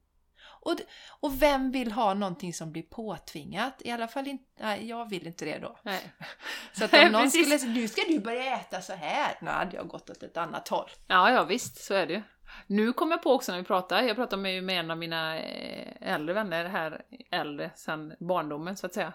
Och, 0.67 0.77
och 1.21 1.43
vem 1.43 1.71
vill 1.71 1.93
ha 1.93 2.14
någonting 2.14 2.55
som 2.55 2.73
blir 2.73 2.83
påtvingat? 2.83 3.83
I 3.85 3.91
alla 3.91 4.09
fall 4.09 4.27
inte, 4.27 4.45
nej, 4.61 4.89
jag 4.89 5.11
vill 5.11 5.27
inte 5.27 5.45
det 5.45 5.59
då. 5.59 5.79
Nej. 5.83 6.12
Så 6.73 6.85
att 6.85 6.95
om 6.95 7.09
någon 7.12 7.31
skulle 7.31 7.59
säga 7.59 7.73
nu 7.73 7.89
ska 7.89 8.03
du 8.09 8.21
börja 8.21 8.57
äta 8.57 8.81
så 8.81 8.93
här, 8.93 9.35
nu 9.41 9.51
hade 9.51 9.77
jag 9.77 9.89
gått 9.89 10.11
åt 10.11 10.23
ett 10.23 10.37
annat 10.37 10.69
håll. 10.69 10.91
Ja, 11.07 11.31
ja 11.31 11.45
visst, 11.45 11.85
så 11.85 11.95
är 11.95 12.07
det 12.07 12.12
ju. 12.12 12.23
Nu 12.67 12.93
kom 12.93 13.11
jag 13.11 13.23
på 13.23 13.33
också 13.33 13.53
när 13.53 13.59
vi 13.59 13.64
pratar, 13.64 14.03
jag 14.03 14.17
pratar 14.17 14.37
med, 14.37 14.64
med 14.64 14.81
en 14.81 14.91
av 14.91 14.99
mina 14.99 15.39
eh, 15.39 16.12
äldre 16.14 16.35
vänner 16.35 16.64
här, 16.64 17.03
äldre 17.31 17.71
sen 17.75 18.14
barndomen 18.21 18.77
så 18.77 18.87
att 18.87 18.95
säga. 18.95 19.12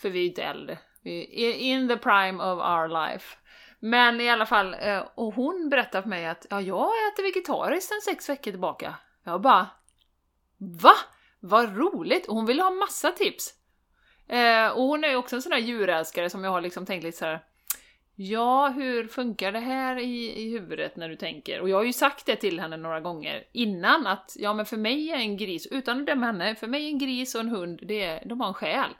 För 0.00 0.10
vi 0.10 0.18
är 0.18 0.22
ju 0.22 0.28
inte 0.28 0.42
äldre, 0.42 0.78
vi 1.02 1.44
är 1.44 1.54
in 1.54 1.88
the 1.88 1.96
prime 1.96 2.42
of 2.42 2.58
our 2.58 2.88
life. 2.88 3.36
Men 3.80 4.20
i 4.20 4.30
alla 4.30 4.46
fall, 4.46 4.76
eh, 4.80 5.02
och 5.14 5.34
hon 5.34 5.68
berättade 5.68 6.02
för 6.02 6.08
mig 6.08 6.26
att 6.26 6.46
ja, 6.50 6.60
jag 6.60 6.88
äter 6.88 7.22
vegetariskt 7.22 7.88
sen 7.88 8.14
sex 8.14 8.28
veckor 8.28 8.50
tillbaka. 8.50 8.94
Jag 9.24 9.40
bara 9.40 9.66
Va? 10.58 10.94
Vad 11.40 11.76
roligt! 11.76 12.26
Och 12.28 12.34
hon 12.34 12.46
ville 12.46 12.62
ha 12.62 12.70
massa 12.70 13.12
tips. 13.12 13.54
Eh, 14.28 14.68
och 14.68 14.82
hon 14.82 15.04
är 15.04 15.08
ju 15.08 15.16
också 15.16 15.36
en 15.36 15.42
sån 15.42 15.50
där 15.50 15.58
djurälskare 15.58 16.30
som 16.30 16.44
jag 16.44 16.50
har 16.50 16.60
liksom 16.60 16.86
tänkt 16.86 17.04
lite 17.04 17.18
så 17.18 17.24
här. 17.24 17.44
Ja, 18.20 18.68
hur 18.68 19.08
funkar 19.08 19.52
det 19.52 19.58
här 19.58 19.98
i, 19.98 20.42
i 20.42 20.50
huvudet 20.50 20.96
när 20.96 21.08
du 21.08 21.16
tänker? 21.16 21.60
Och 21.60 21.68
jag 21.68 21.76
har 21.76 21.84
ju 21.84 21.92
sagt 21.92 22.26
det 22.26 22.36
till 22.36 22.60
henne 22.60 22.76
några 22.76 23.00
gånger 23.00 23.44
innan 23.52 24.06
att 24.06 24.36
ja, 24.38 24.54
men 24.54 24.66
för 24.66 24.76
mig 24.76 25.10
är 25.10 25.16
en 25.16 25.36
gris, 25.36 25.66
utan 25.70 26.00
att 26.00 26.06
döma 26.06 26.26
henne, 26.26 26.54
för 26.54 26.66
mig 26.66 26.84
är 26.84 26.88
en 26.88 26.98
gris 26.98 27.34
och 27.34 27.40
en 27.40 27.48
hund, 27.48 27.80
det 27.82 28.02
är, 28.02 28.28
de 28.28 28.40
har 28.40 28.48
en 28.48 28.54
själ. 28.54 28.90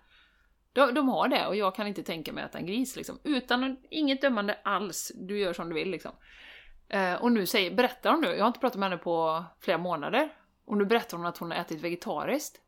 De, 0.72 0.94
de 0.94 1.09
har 1.09 1.28
det 1.28 1.46
och 1.46 1.56
jag 1.56 1.74
kan 1.74 1.86
inte 1.86 2.02
tänka 2.02 2.32
mig 2.32 2.44
att 2.44 2.50
äta 2.50 2.59
en 2.59 2.66
gris 2.66 2.96
liksom. 2.96 3.18
Utan 3.24 3.76
inget 3.90 4.20
dömande 4.20 4.59
alls, 4.62 5.12
du 5.14 5.38
gör 5.38 5.52
som 5.52 5.68
du 5.68 5.74
vill 5.74 5.90
liksom. 5.90 6.12
Eh, 6.88 7.14
och 7.14 7.32
nu 7.32 7.46
säger, 7.46 7.70
berättar 7.70 8.11
hon 8.11 8.20
nu, 8.20 8.28
jag 8.28 8.40
har 8.40 8.46
inte 8.46 8.61
pratat 8.61 8.78
med 8.78 8.90
henne 8.90 9.02
på 9.02 9.44
flera 9.61 9.78
månader, 9.78 10.28
och 10.68 10.76
nu 10.76 10.84
berättar 10.84 11.16
hon 11.16 11.26
att 11.26 11.38
hon 11.38 11.50
har 11.50 11.58
ätit 11.58 11.80
vegetariskt. 11.80 12.60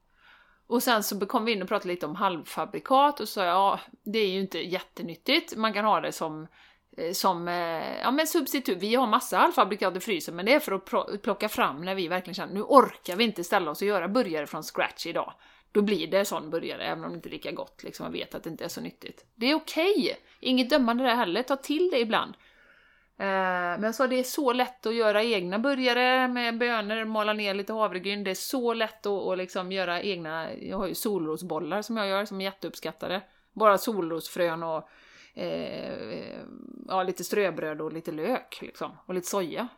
Och 0.66 0.82
sen 0.82 1.03
så 1.03 1.26
kom 1.26 1.44
vi 1.44 1.53
in 1.53 1.62
och 1.62 1.68
pratade 1.68 1.88
lite 1.88 2.07
om 2.07 2.14
halvfabrikat 2.14 3.20
och 3.20 3.28
sa 3.28 3.44
ja, 3.44 3.80
det 4.03 4.18
är 4.18 4.28
ju 4.28 4.40
inte 4.40 4.59
jättenyttigt. 4.59 5.57
Man 5.57 5.72
kan 5.72 5.84
ha 5.84 6.01
det 6.01 6.12
som, 6.12 6.46
eh, 6.96 7.12
som 7.12 7.48
eh, 7.48 8.01
ja, 8.01 8.11
men 8.11 8.26
substitut. 8.26 8.78
Vi 8.78 8.94
har 8.94 9.07
massa 9.07 9.38
halvfabrikat 9.38 9.96
i 9.96 10.01
frysen, 10.01 10.36
men 10.36 10.46
det 10.46 10.55
är 10.55 10.61
för 10.61 10.72
att 10.72 11.22
plocka 11.22 11.48
fram 11.48 11.84
när 11.84 11.94
vi 11.94 12.09
verkligen 12.09 12.34
känner 12.34 12.55
nu 12.55 12.62
orkar 12.62 13.16
vi 13.16 13.24
inte 13.24 13.44
ställa 13.44 13.70
oss 13.70 13.82
och 13.82 13.88
göra 13.88 14.09
burgare 14.09 14.46
från 14.46 14.62
scratch 14.62 15.07
idag. 15.07 15.32
Då 15.72 15.82
blir 15.82 16.07
det 16.07 16.24
sån 16.24 16.51
burgare, 16.51 16.84
även 16.84 17.05
om 17.05 17.11
det 17.11 17.16
inte 17.16 17.28
är 17.28 17.30
lika 17.30 17.53
gott. 17.53 17.82
Liksom, 17.82 18.05
man 18.05 18.12
vet 18.12 18.34
att 18.34 18.44
det 18.44 18.51
inte 18.51 18.64
är 18.64 18.68
så 18.68 18.80
nyttigt. 18.80 19.24
Det 19.34 19.51
är 19.51 19.55
okej! 19.55 19.94
Okay. 19.94 20.14
Inget 20.40 20.70
dömande 20.70 21.05
där 21.05 21.14
heller, 21.14 21.42
ta 21.42 21.57
till 21.57 21.90
det 21.90 21.98
ibland. 21.98 22.34
Eh, 23.21 23.27
men 23.27 23.83
jag 23.83 23.95
sa 23.95 24.07
det 24.07 24.18
är 24.18 24.25
så 24.25 24.53
lätt 24.53 24.87
att 24.87 24.95
göra 24.95 25.23
egna 25.23 25.59
burgare 25.59 26.29
med 26.29 26.59
bönor, 26.59 27.05
mala 27.05 27.33
ner 27.33 27.55
lite 27.55 27.73
havregryn. 27.73 28.25
Det 28.25 28.31
är 28.31 28.35
så 28.35 28.75
lätt 28.75 29.07
att, 29.07 29.27
att 29.27 29.39
liksom 29.39 29.73
göra 29.73 30.03
egna, 30.03 30.55
jag 30.55 30.79
har 30.79 30.87
ju 30.87 30.95
solrosbollar 30.95 31.83
som 31.83 31.97
jag 31.97 32.09
gör 32.09 32.25
som 32.25 32.41
är 32.41 32.45
jätteuppskattade. 32.45 33.23
Bara 33.53 33.79
solrosfrön 33.79 34.62
och 34.62 34.89
eh, 35.35 36.39
ja, 36.89 37.03
lite 37.03 37.25
ströbröd 37.25 37.81
och 37.81 37.93
lite 37.93 38.12
lök 38.12 38.59
liksom. 38.62 38.93
Och 39.07 39.14
lite 39.14 39.27
soja. 39.27 39.68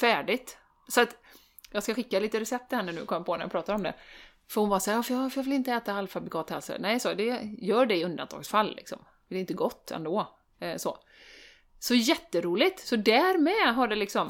Färdigt! 0.00 0.58
Så 0.88 1.00
att 1.00 1.16
jag 1.70 1.82
ska 1.82 1.94
skicka 1.94 2.20
lite 2.20 2.40
recept 2.40 2.68
till 2.68 2.78
henne 2.78 2.92
nu, 2.92 3.04
kom 3.04 3.16
jag 3.16 3.26
på 3.26 3.36
när 3.36 3.44
jag 3.44 3.50
pratar 3.50 3.74
om 3.74 3.82
det. 3.82 3.94
För 4.50 4.60
hon 4.60 4.70
var 4.70 4.78
såhär, 4.78 5.02
för 5.02 5.14
jag, 5.14 5.32
för 5.32 5.40
jag 5.40 5.44
vill 5.44 5.52
inte 5.52 5.72
äta 5.72 5.92
halvfabrikat 5.92 6.50
här. 6.50 6.78
Nej, 6.78 7.00
så 7.00 7.14
det, 7.14 7.40
gör 7.58 7.86
det 7.86 7.96
i 7.96 8.04
undantagsfall 8.04 8.76
liksom. 8.76 8.98
Det 9.28 9.36
är 9.36 9.40
inte 9.40 9.54
gott 9.54 9.90
ändå. 9.90 10.36
Eh, 10.58 10.76
så. 10.76 10.98
Så 11.78 11.94
jätteroligt! 11.94 12.86
Så 12.86 12.96
därmed 12.96 13.74
har 13.74 13.88
det 13.88 13.96
liksom... 13.96 14.28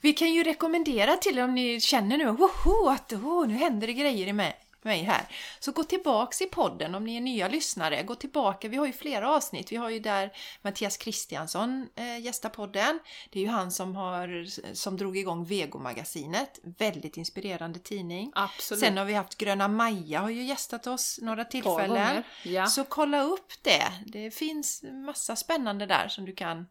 Vi 0.00 0.12
kan 0.12 0.32
ju 0.32 0.44
rekommendera 0.44 1.16
till 1.16 1.38
er 1.38 1.44
om 1.44 1.54
ni 1.54 1.80
känner 1.80 2.18
nu 2.18 2.24
woho, 2.24 2.88
att 2.88 3.12
oh, 3.12 3.48
nu 3.48 3.54
händer 3.54 3.86
det 3.86 3.92
grejer 3.92 4.26
i 4.26 4.32
mig 4.32 4.67
mig 4.84 5.02
här. 5.02 5.28
Så 5.60 5.72
gå 5.72 5.84
tillbaks 5.84 6.42
i 6.42 6.46
podden 6.46 6.94
om 6.94 7.04
ni 7.04 7.16
är 7.16 7.20
nya 7.20 7.48
lyssnare. 7.48 8.02
Gå 8.02 8.14
tillbaka, 8.14 8.68
vi 8.68 8.76
har 8.76 8.86
ju 8.86 8.92
flera 8.92 9.30
avsnitt. 9.30 9.72
Vi 9.72 9.76
har 9.76 9.90
ju 9.90 9.98
där 9.98 10.32
Mattias 10.62 10.96
Kristiansson 10.96 11.88
eh, 11.94 12.18
gästar 12.18 12.48
podden. 12.48 12.98
Det 13.30 13.38
är 13.38 13.42
ju 13.42 13.48
han 13.48 13.70
som, 13.70 13.96
har, 13.96 14.46
som 14.74 14.96
drog 14.96 15.16
igång 15.16 15.44
Vegomagasinet. 15.44 16.58
Väldigt 16.62 17.16
inspirerande 17.16 17.78
tidning. 17.78 18.32
Absolut. 18.34 18.80
Sen 18.80 18.96
har 18.96 19.04
vi 19.04 19.14
haft 19.14 19.38
Gröna 19.38 19.68
Maja 19.68 20.20
har 20.20 20.30
ju 20.30 20.42
gästat 20.42 20.86
oss 20.86 21.18
några 21.22 21.44
tillfällen. 21.44 22.22
Ja. 22.44 22.66
Så 22.66 22.84
kolla 22.84 23.22
upp 23.22 23.52
det. 23.62 23.92
Det 24.06 24.30
finns 24.30 24.82
massa 25.06 25.36
spännande 25.36 25.86
där 25.86 26.08
som 26.08 26.24
du 26.24 26.32
kan 26.32 26.66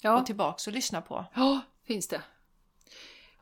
ja. 0.00 0.16
gå 0.18 0.24
tillbaks 0.24 0.66
och 0.66 0.72
lyssna 0.72 1.00
på. 1.00 1.24
Ja, 1.34 1.60
finns 1.86 2.08
det. 2.08 2.22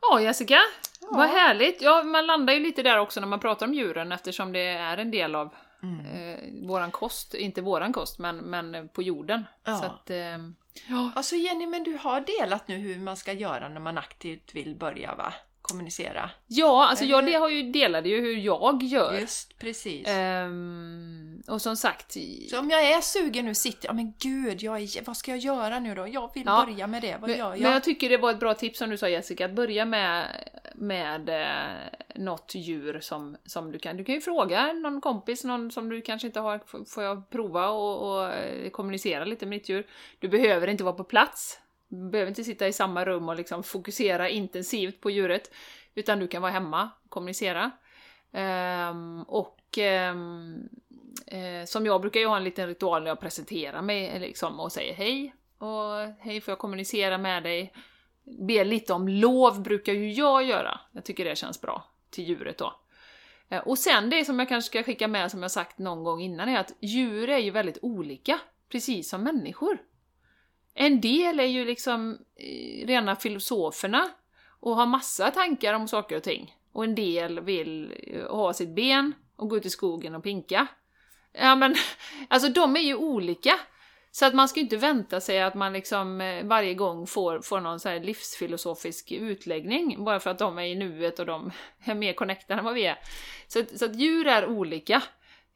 Ja, 0.09 0.21
Jessica. 0.21 0.59
Ja. 1.01 1.07
Vad 1.11 1.29
härligt! 1.29 1.81
Ja, 1.81 2.03
man 2.03 2.25
landar 2.25 2.53
ju 2.53 2.59
lite 2.59 2.83
där 2.83 2.99
också 2.99 3.19
när 3.19 3.27
man 3.27 3.39
pratar 3.39 3.65
om 3.65 3.73
djuren 3.73 4.11
eftersom 4.11 4.51
det 4.51 4.67
är 4.67 4.97
en 4.97 5.11
del 5.11 5.35
av 5.35 5.55
mm. 5.83 6.05
eh, 6.05 6.67
våran 6.67 6.91
kost, 6.91 7.33
inte 7.33 7.61
våran 7.61 7.93
kost, 7.93 8.19
men, 8.19 8.37
men 8.37 8.89
på 8.89 9.01
jorden. 9.01 9.45
Ja. 9.63 9.77
Så 9.77 9.85
att, 9.85 10.09
eh, 10.09 10.37
ja. 10.87 11.11
Alltså 11.15 11.35
Jenny, 11.35 11.67
men 11.67 11.83
du 11.83 11.97
har 11.97 12.21
delat 12.39 12.67
nu 12.67 12.77
hur 12.77 12.99
man 12.99 13.17
ska 13.17 13.33
göra 13.33 13.69
när 13.69 13.79
man 13.79 13.97
aktivt 13.97 14.55
vill 14.55 14.75
börja 14.75 15.15
va? 15.15 15.33
Kommunicera. 15.67 16.29
Ja, 16.47 16.87
alltså 16.89 17.05
jag 17.05 17.25
det 17.25 17.33
har 17.33 17.49
ju, 17.49 17.71
delade 17.71 18.09
ju 18.09 18.21
hur 18.21 18.37
jag 18.37 18.83
gör. 18.83 19.19
Just, 19.19 19.59
precis. 19.59 20.07
Um, 20.09 21.43
och 21.47 21.61
som 21.61 21.75
sagt... 21.75 22.17
Så 22.49 22.59
om 22.59 22.69
jag 22.69 22.91
är 22.91 23.01
sugen 23.01 23.45
nu, 23.45 23.55
sitter 23.55 23.87
jag, 23.87 23.95
men 23.95 24.13
gud, 24.19 24.61
jag 24.61 24.81
är, 24.81 25.05
vad 25.05 25.17
ska 25.17 25.31
jag 25.31 25.39
göra 25.39 25.79
nu 25.79 25.95
då? 25.95 26.07
Jag 26.07 26.31
vill 26.33 26.43
ja, 26.45 26.65
börja 26.65 26.87
med 26.87 27.01
det, 27.01 27.17
vad 27.21 27.29
men, 27.29 27.39
gör 27.39 27.51
jag? 27.51 27.61
Men 27.61 27.71
jag 27.71 27.83
tycker 27.83 28.09
det 28.09 28.17
var 28.17 28.31
ett 28.31 28.39
bra 28.39 28.53
tips 28.53 28.79
som 28.79 28.89
du 28.89 28.97
sa 28.97 29.09
Jessica, 29.09 29.45
att 29.45 29.55
börja 29.55 29.85
med, 29.85 30.25
med 30.75 31.29
eh, 31.29 32.15
något 32.15 32.55
djur 32.55 32.99
som, 32.99 33.37
som 33.45 33.71
du 33.71 33.79
kan... 33.79 33.97
Du 33.97 34.03
kan 34.03 34.15
ju 34.15 34.21
fråga 34.21 34.73
någon 34.73 35.01
kompis, 35.01 35.43
någon 35.43 35.71
som 35.71 35.89
du 35.89 36.01
kanske 36.01 36.27
inte 36.27 36.39
har, 36.39 36.85
får 36.85 37.03
jag 37.03 37.29
prova 37.29 37.69
och, 37.69 38.15
och 38.15 38.33
eh, 38.33 38.69
kommunicera 38.69 39.25
lite 39.25 39.45
med 39.45 39.59
ditt 39.59 39.69
djur? 39.69 39.87
Du 40.19 40.27
behöver 40.27 40.67
inte 40.67 40.83
vara 40.83 40.95
på 40.95 41.03
plats 41.03 41.59
behöver 41.87 42.29
inte 42.29 42.43
sitta 42.43 42.67
i 42.67 42.73
samma 42.73 43.05
rum 43.05 43.29
och 43.29 43.35
liksom 43.35 43.63
fokusera 43.63 44.29
intensivt 44.29 45.01
på 45.01 45.09
djuret, 45.09 45.51
utan 45.95 46.19
du 46.19 46.27
kan 46.27 46.41
vara 46.41 46.51
hemma 46.51 46.81
ehm, 46.81 46.89
och 47.03 47.09
kommunicera. 47.09 47.71
Um, 48.31 49.23
och 49.23 49.77
um, 50.11 50.69
eh, 51.27 51.65
som 51.65 51.85
jag 51.85 52.01
brukar 52.01 52.19
ju 52.19 52.27
ha 52.27 52.37
en 52.37 52.43
liten 52.43 52.67
ritual 52.67 53.03
när 53.03 53.09
jag 53.09 53.19
presenterar 53.19 53.81
mig 53.81 54.19
liksom, 54.19 54.59
och 54.59 54.71
säger 54.71 54.93
hej, 54.93 55.35
och 55.57 56.15
hej 56.19 56.41
får 56.41 56.51
jag 56.51 56.59
kommunicera 56.59 57.17
med 57.17 57.43
dig? 57.43 57.73
Ber 58.23 58.65
lite 58.65 58.93
om 58.93 59.07
lov 59.07 59.61
brukar 59.63 59.93
ju 59.93 60.11
jag 60.11 60.43
göra, 60.43 60.79
jag 60.91 61.03
tycker 61.03 61.25
det 61.25 61.35
känns 61.35 61.61
bra 61.61 61.83
till 62.09 62.23
djuret 62.23 62.57
då. 62.57 62.73
Eh, 63.49 63.59
och 63.59 63.79
sen 63.79 64.09
det 64.09 64.25
som 64.25 64.39
jag 64.39 64.49
kanske 64.49 64.67
ska 64.67 64.83
skicka 64.83 65.07
med 65.07 65.31
som 65.31 65.41
jag 65.41 65.51
sagt 65.51 65.77
någon 65.77 66.03
gång 66.03 66.21
innan 66.21 66.49
är 66.49 66.59
att 66.59 66.73
djur 66.79 67.29
är 67.29 67.37
ju 67.37 67.51
väldigt 67.51 67.77
olika, 67.81 68.39
precis 68.69 69.09
som 69.09 69.23
människor. 69.23 69.77
En 70.75 71.01
del 71.01 71.39
är 71.39 71.45
ju 71.45 71.65
liksom 71.65 72.17
eh, 72.35 72.87
rena 72.87 73.15
filosoferna 73.15 74.09
och 74.59 74.75
har 74.75 74.85
massa 74.85 75.31
tankar 75.31 75.73
om 75.73 75.87
saker 75.87 76.17
och 76.17 76.23
ting. 76.23 76.55
Och 76.71 76.83
en 76.83 76.95
del 76.95 77.39
vill 77.39 77.93
eh, 78.07 78.35
ha 78.35 78.53
sitt 78.53 78.75
ben 78.75 79.13
och 79.35 79.49
gå 79.49 79.57
ut 79.57 79.65
i 79.65 79.69
skogen 79.69 80.15
och 80.15 80.23
pinka. 80.23 80.67
Ja 81.33 81.55
men, 81.55 81.75
alltså 82.27 82.49
de 82.49 82.75
är 82.75 82.81
ju 82.81 82.95
olika. 82.95 83.59
Så 84.11 84.25
att 84.25 84.33
man 84.33 84.49
ska 84.49 84.59
inte 84.59 84.77
vänta 84.77 85.21
sig 85.21 85.41
att 85.41 85.55
man 85.55 85.73
liksom 85.73 86.21
eh, 86.21 86.45
varje 86.45 86.73
gång 86.73 87.07
får, 87.07 87.39
får 87.39 87.59
någon 87.59 87.79
så 87.79 87.89
här 87.89 87.99
livsfilosofisk 87.99 89.11
utläggning 89.11 90.03
bara 90.03 90.19
för 90.19 90.29
att 90.29 90.39
de 90.39 90.57
är 90.57 90.63
i 90.63 90.75
nuet 90.75 91.19
och 91.19 91.25
de 91.25 91.51
är 91.85 91.95
mer 91.95 92.13
connectade 92.13 92.59
än 92.59 92.65
vad 92.65 92.73
vi 92.73 92.85
är. 92.85 92.99
Så, 93.47 93.63
så 93.75 93.85
att 93.85 93.95
djur 93.95 94.27
är 94.27 94.45
olika. 94.47 95.01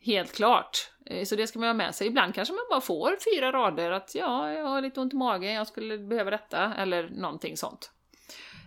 Helt 0.02 0.36
klart. 0.36 0.92
Eh, 1.06 1.24
så 1.24 1.36
det 1.36 1.48
ska 1.48 1.60
man 1.60 1.70
ha 1.70 1.74
med 1.74 1.96
sig. 1.96 2.08
Ibland 2.08 2.36
kanske 2.36 2.54
man 2.54 2.66
bara 2.70 2.82
får 2.82 3.18
fyra 3.34 3.52
rader 3.52 3.92
att 3.92 4.16
ja, 4.16 4.52
jag 4.52 4.66
har 4.66 4.82
lite 4.82 5.00
ont 5.00 5.14
i 5.14 5.16
magen, 5.16 5.54
jag 5.54 5.68
skulle 5.68 5.98
behöva 5.98 6.32
detta, 6.32 6.74
eller 6.78 7.10
någonting 7.10 7.58
sånt. 7.58 7.92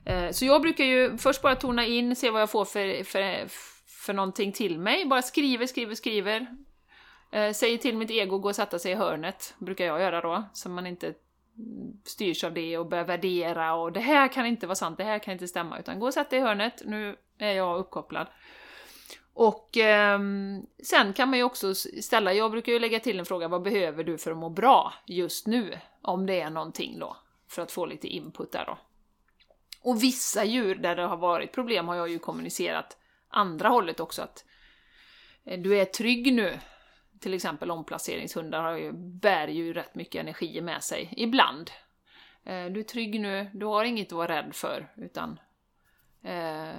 Eh, 0.06 0.30
så 0.30 0.44
jag 0.44 0.62
brukar 0.62 0.84
ju 0.84 1.18
först 1.18 1.42
bara 1.42 1.56
tona 1.56 1.86
in, 1.86 2.16
se 2.16 2.30
vad 2.30 2.42
jag 2.42 2.50
får 2.50 2.64
för, 2.64 3.04
för, 3.04 3.46
för 4.04 4.12
någonting 4.12 4.52
till 4.52 4.78
mig. 4.78 5.06
Bara 5.06 5.22
skriver, 5.22 5.66
skriver, 5.66 5.94
skriver. 5.94 6.46
Eh, 7.32 7.52
säger 7.52 7.78
till 7.78 7.96
mitt 7.96 8.10
ego 8.10 8.36
att 8.36 8.42
gå 8.42 8.48
och 8.48 8.56
sätta 8.56 8.78
sig 8.78 8.92
i 8.92 8.94
hörnet, 8.94 9.54
brukar 9.58 9.84
jag 9.84 10.00
göra 10.00 10.20
då, 10.20 10.44
så 10.52 10.68
man 10.68 10.86
inte 10.86 11.14
styrs 12.04 12.44
av 12.44 12.54
det 12.54 12.78
och 12.78 12.86
börjar 12.86 13.04
värdera 13.04 13.74
och 13.74 13.92
det 13.92 14.00
här 14.00 14.28
kan 14.28 14.46
inte 14.46 14.66
vara 14.66 14.74
sant, 14.74 14.98
det 14.98 15.04
här 15.04 15.18
kan 15.18 15.32
inte 15.32 15.48
stämma, 15.48 15.78
utan 15.78 16.00
gå 16.00 16.06
och 16.06 16.14
sätt 16.14 16.30
dig 16.30 16.38
i 16.38 16.42
hörnet, 16.42 16.82
nu 16.84 17.16
är 17.38 17.52
jag 17.52 17.78
uppkopplad. 17.78 18.26
Och 19.34 19.76
eh, 19.76 20.20
sen 20.82 21.12
kan 21.12 21.28
man 21.28 21.38
ju 21.38 21.44
också 21.44 21.74
ställa, 21.74 22.32
jag 22.32 22.50
brukar 22.50 22.72
ju 22.72 22.78
lägga 22.78 23.00
till 23.00 23.18
en 23.18 23.26
fråga, 23.26 23.48
vad 23.48 23.62
behöver 23.62 24.04
du 24.04 24.18
för 24.18 24.30
att 24.30 24.36
må 24.36 24.50
bra 24.50 24.94
just 25.06 25.46
nu? 25.46 25.78
Om 26.02 26.26
det 26.26 26.40
är 26.40 26.50
någonting 26.50 26.98
då, 26.98 27.16
för 27.48 27.62
att 27.62 27.72
få 27.72 27.86
lite 27.86 28.08
input 28.08 28.52
där 28.52 28.64
då. 28.66 28.78
Och 29.80 30.02
vissa 30.02 30.44
djur 30.44 30.74
där 30.74 30.96
det 30.96 31.02
har 31.02 31.16
varit 31.16 31.52
problem 31.52 31.88
har 31.88 31.96
jag 31.96 32.08
ju 32.08 32.18
kommunicerat 32.18 32.96
andra 33.28 33.68
hållet 33.68 34.00
också, 34.00 34.22
att 34.22 34.44
eh, 35.44 35.60
du 35.60 35.78
är 35.78 35.84
trygg 35.84 36.32
nu. 36.32 36.58
Till 37.20 37.34
exempel 37.34 37.70
omplaceringshundar 37.70 38.62
har 38.62 38.76
ju, 38.76 38.92
bär 38.92 39.48
ju 39.48 39.72
rätt 39.72 39.94
mycket 39.94 40.20
energi 40.20 40.60
med 40.60 40.82
sig, 40.82 41.14
ibland. 41.16 41.70
Eh, 42.44 42.66
du 42.66 42.80
är 42.80 42.84
trygg 42.84 43.20
nu, 43.20 43.50
du 43.54 43.66
har 43.66 43.84
inget 43.84 44.06
att 44.06 44.12
vara 44.12 44.36
rädd 44.36 44.54
för, 44.54 44.92
utan 44.96 45.38
Eh, 46.22 46.74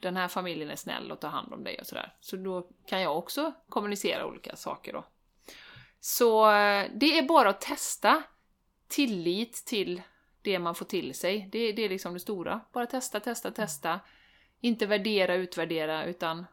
den 0.00 0.16
här 0.16 0.28
familjen 0.28 0.70
är 0.70 0.76
snäll 0.76 1.12
och 1.12 1.20
tar 1.20 1.28
hand 1.28 1.52
om 1.52 1.64
dig 1.64 1.78
och 1.80 1.86
sådär. 1.86 2.14
Så 2.20 2.36
då 2.36 2.68
kan 2.86 3.00
jag 3.00 3.18
också 3.18 3.52
kommunicera 3.68 4.26
olika 4.26 4.56
saker 4.56 4.92
då. 4.92 5.04
Så 6.00 6.50
eh, 6.50 6.90
det 6.94 7.18
är 7.18 7.28
bara 7.28 7.48
att 7.48 7.60
testa 7.60 8.22
tillit 8.88 9.64
till 9.66 10.02
det 10.42 10.58
man 10.58 10.74
får 10.74 10.86
till 10.86 11.14
sig. 11.14 11.48
Det, 11.52 11.72
det 11.72 11.84
är 11.84 11.88
liksom 11.88 12.14
det 12.14 12.20
stora. 12.20 12.60
Bara 12.72 12.86
testa, 12.86 13.20
testa, 13.20 13.50
testa. 13.50 14.00
Inte 14.60 14.86
värdera, 14.86 15.34
utvärdera, 15.34 16.04
utan 16.04 16.46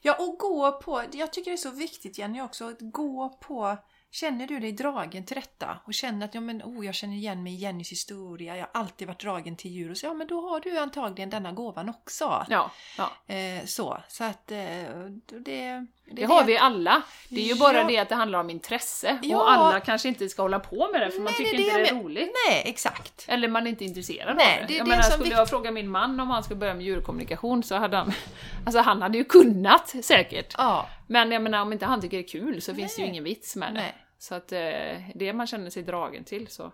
Ja, 0.00 0.16
och 0.18 0.38
gå 0.38 0.72
på, 0.72 1.04
jag 1.12 1.32
tycker 1.32 1.50
det 1.50 1.54
är 1.54 1.56
så 1.56 1.70
viktigt 1.70 2.18
Jenny 2.18 2.40
också, 2.40 2.64
att 2.68 2.80
gå 2.80 3.28
på 3.28 3.76
Känner 4.14 4.46
du 4.46 4.58
dig 4.60 4.72
dragen 4.72 5.24
till 5.24 5.34
detta 5.36 5.78
och 5.84 5.94
känner 5.94 6.26
att 6.26 6.34
ja, 6.34 6.40
men, 6.40 6.62
oh, 6.62 6.86
jag 6.86 6.94
känner 6.94 7.14
igen 7.14 7.42
mig 7.42 7.52
i 7.52 7.56
Jennys 7.56 7.92
historia, 7.92 8.56
jag 8.56 8.66
har 8.72 8.80
alltid 8.80 9.06
varit 9.08 9.20
dragen 9.20 9.56
till 9.56 9.70
djur, 9.70 9.90
och 9.90 9.96
så, 9.96 10.06
ja 10.06 10.14
men 10.14 10.26
då 10.26 10.40
har 10.48 10.60
du 10.60 10.78
antagligen 10.78 11.30
denna 11.30 11.52
gåvan 11.52 11.88
också. 11.88 12.46
ja, 12.50 12.70
ja. 12.98 13.34
Eh, 13.34 13.64
så, 13.64 13.98
så 14.08 14.24
att 14.24 14.50
eh, 14.50 14.58
det, 14.58 15.38
det... 15.44 15.86
Det 16.14 16.24
har 16.24 16.44
vi 16.44 16.58
alla. 16.58 17.02
Det 17.28 17.40
är 17.40 17.44
ju 17.44 17.54
bara 17.54 17.76
Ja. 17.78 17.84
det 17.84 17.98
att 17.98 18.08
det 18.08 18.14
handlar 18.14 18.40
om 18.40 18.50
intresse. 18.50 19.18
Ja. 19.22 19.36
Och 19.36 19.50
alla 19.52 19.80
kanske 19.80 20.08
inte 20.08 20.28
ska 20.28 20.42
hålla 20.42 20.58
på 20.60 20.88
med 20.92 21.00
det 21.00 21.10
för 21.10 21.18
man 21.18 21.24
Nej, 21.24 21.34
tycker 21.34 21.56
det 21.56 21.62
inte 21.62 21.78
det 21.78 21.84
det 21.84 21.90
är 21.90 21.94
roligt. 21.94 22.30
Nej, 22.48 22.62
exakt. 22.66 23.24
Eller 23.28 23.48
man 23.48 23.66
är 23.66 23.70
inte 23.70 23.84
intresserad 23.84 24.36
Nej, 24.36 24.60
av 24.60 24.66
det. 24.66 24.66
det 24.72 24.76
jag 24.78 24.86
det 24.86 24.90
menar, 24.90 25.02
skulle 25.02 25.24
vikt- 25.24 25.36
jag 25.38 25.48
fråga 25.50 25.70
min 25.70 25.88
man 25.88 26.20
om 26.20 26.30
han 26.30 26.42
skulle 26.42 26.58
börja 26.60 26.74
med 26.74 26.84
djurkommunikation 26.84 27.62
så 27.62 27.74
hade 27.74 27.96
han... 27.96 28.12
Alltså 28.66 28.80
han 28.80 29.02
hade 29.02 29.18
ju 29.18 29.24
kunnat 29.24 29.94
säkert. 30.04 30.54
Ja, 30.58 30.88
Men 31.06 31.32
jag 31.32 31.42
menar 31.42 31.62
om 31.62 31.72
inte 31.72 31.86
han 31.86 32.00
tycker 32.00 32.16
det 32.16 32.22
är 32.24 32.28
kul 32.28 32.62
så 32.62 32.74
finns 32.74 32.96
det 32.96 33.00
ju 33.00 33.06
Nej. 33.06 33.10
ingen 33.10 33.24
vits 33.24 33.56
med 33.56 33.68
det. 33.68 33.80
Nej. 33.80 33.94
Så 34.22 34.34
att 34.34 34.52
eh, 34.52 35.00
det 35.14 35.32
man 35.32 35.46
känner 35.46 35.70
sig 35.70 35.82
dragen 35.82 36.24
till 36.24 36.48
så 36.48 36.72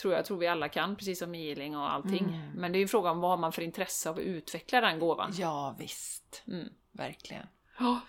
tror 0.00 0.14
jag 0.14 0.24
tror 0.24 0.38
vi 0.38 0.46
alla 0.46 0.68
kan, 0.68 0.96
precis 0.96 1.18
som 1.18 1.34
healing 1.34 1.76
och 1.76 1.92
allting. 1.92 2.24
Mm. 2.24 2.50
Men 2.54 2.72
det 2.72 2.78
är 2.78 2.80
ju 2.80 2.88
frågan 2.88 3.12
om 3.12 3.20
vad 3.20 3.30
har 3.30 3.36
man 3.36 3.52
för 3.52 3.62
intresse 3.62 4.10
av 4.10 4.16
att 4.16 4.22
utveckla 4.22 4.80
den 4.80 4.98
gåvan. 4.98 5.32
ja 5.38 5.76
visst. 5.78 6.42
Mm. 6.46 6.68
Verkligen. 6.92 7.46
Ja. 7.78 8.00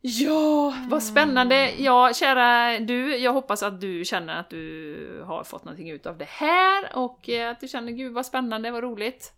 Ja, 0.00 0.74
vad 0.88 1.02
spännande! 1.02 1.74
Ja, 1.78 2.12
kära 2.12 2.78
du, 2.78 3.16
jag 3.16 3.32
hoppas 3.32 3.62
att 3.62 3.80
du 3.80 4.04
känner 4.04 4.40
att 4.40 4.50
du 4.50 5.24
har 5.26 5.44
fått 5.44 5.64
någonting 5.64 5.90
ut 5.90 6.06
av 6.06 6.18
det 6.18 6.28
här 6.28 6.96
och 6.96 7.28
eh, 7.28 7.50
att 7.50 7.60
du 7.60 7.68
känner 7.68 7.92
gud 7.92 8.12
vad 8.12 8.26
spännande, 8.26 8.70
vad 8.70 8.82
roligt. 8.82 9.32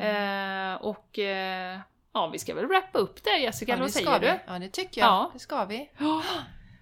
Eh, 0.00 0.82
och 0.82 1.18
eh, 1.18 1.78
ja, 2.12 2.26
vi 2.32 2.38
ska 2.38 2.54
väl 2.54 2.66
wrappa 2.66 2.98
upp 2.98 3.24
det 3.24 3.38
Jessica, 3.38 3.72
Ja, 3.72 3.78
vad 3.78 3.90
säger 3.90 4.06
ska 4.06 4.18
du? 4.18 4.26
vi. 4.26 4.38
Ja, 4.46 4.58
det 4.58 4.68
tycker 4.68 5.00
jag. 5.00 5.08
Ja. 5.08 5.30
Det 5.32 5.38
ska 5.38 5.64
vi. 5.64 5.90
Ja. 5.98 6.22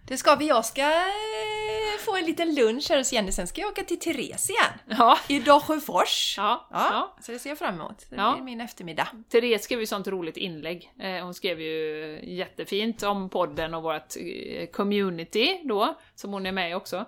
Det 0.07 0.17
ska 0.17 0.35
vi. 0.35 0.49
Jag 0.49 0.65
ska 0.65 0.83
eh, 0.83 1.99
få 2.05 2.17
en 2.17 2.25
liten 2.25 2.55
lunch 2.55 2.87
här 2.91 2.99
hos 2.99 3.13
Jenny, 3.13 3.33
sen 3.33 3.47
ska 3.47 3.61
jag 3.61 3.71
åka 3.71 3.83
till 3.85 3.99
Therese 3.99 4.51
igen. 4.51 4.99
Ja, 4.99 5.19
I 5.29 5.39
Dalsjöfors. 5.41 6.35
ja, 6.39 6.67
Ja, 6.71 6.89
ja. 6.93 7.17
så 7.23 7.33
det 7.33 7.39
ser 7.39 7.51
jag 7.51 7.59
fram 7.59 7.75
emot. 7.75 8.07
Det 8.11 8.17
Ja. 8.17 8.33
blir 8.35 8.45
min 8.45 8.61
eftermiddag. 8.61 9.09
Therese 9.33 9.63
skrev 9.63 9.81
ju 9.81 9.87
sånt 9.87 10.07
roligt 10.09 10.37
inlägg. 10.37 10.93
Eh, 11.01 11.25
hon 11.25 11.35
skrev 11.35 11.61
ju 11.61 12.19
jättefint 12.23 13.03
om 13.03 13.29
podden 13.29 13.75
och 13.75 13.83
vårt 13.83 14.17
eh, 14.17 14.67
community 14.67 15.61
då, 15.65 15.95
som 16.15 16.33
hon 16.33 16.47
är 16.47 16.53
med 16.53 16.71
i 16.71 16.75
också. 16.75 17.05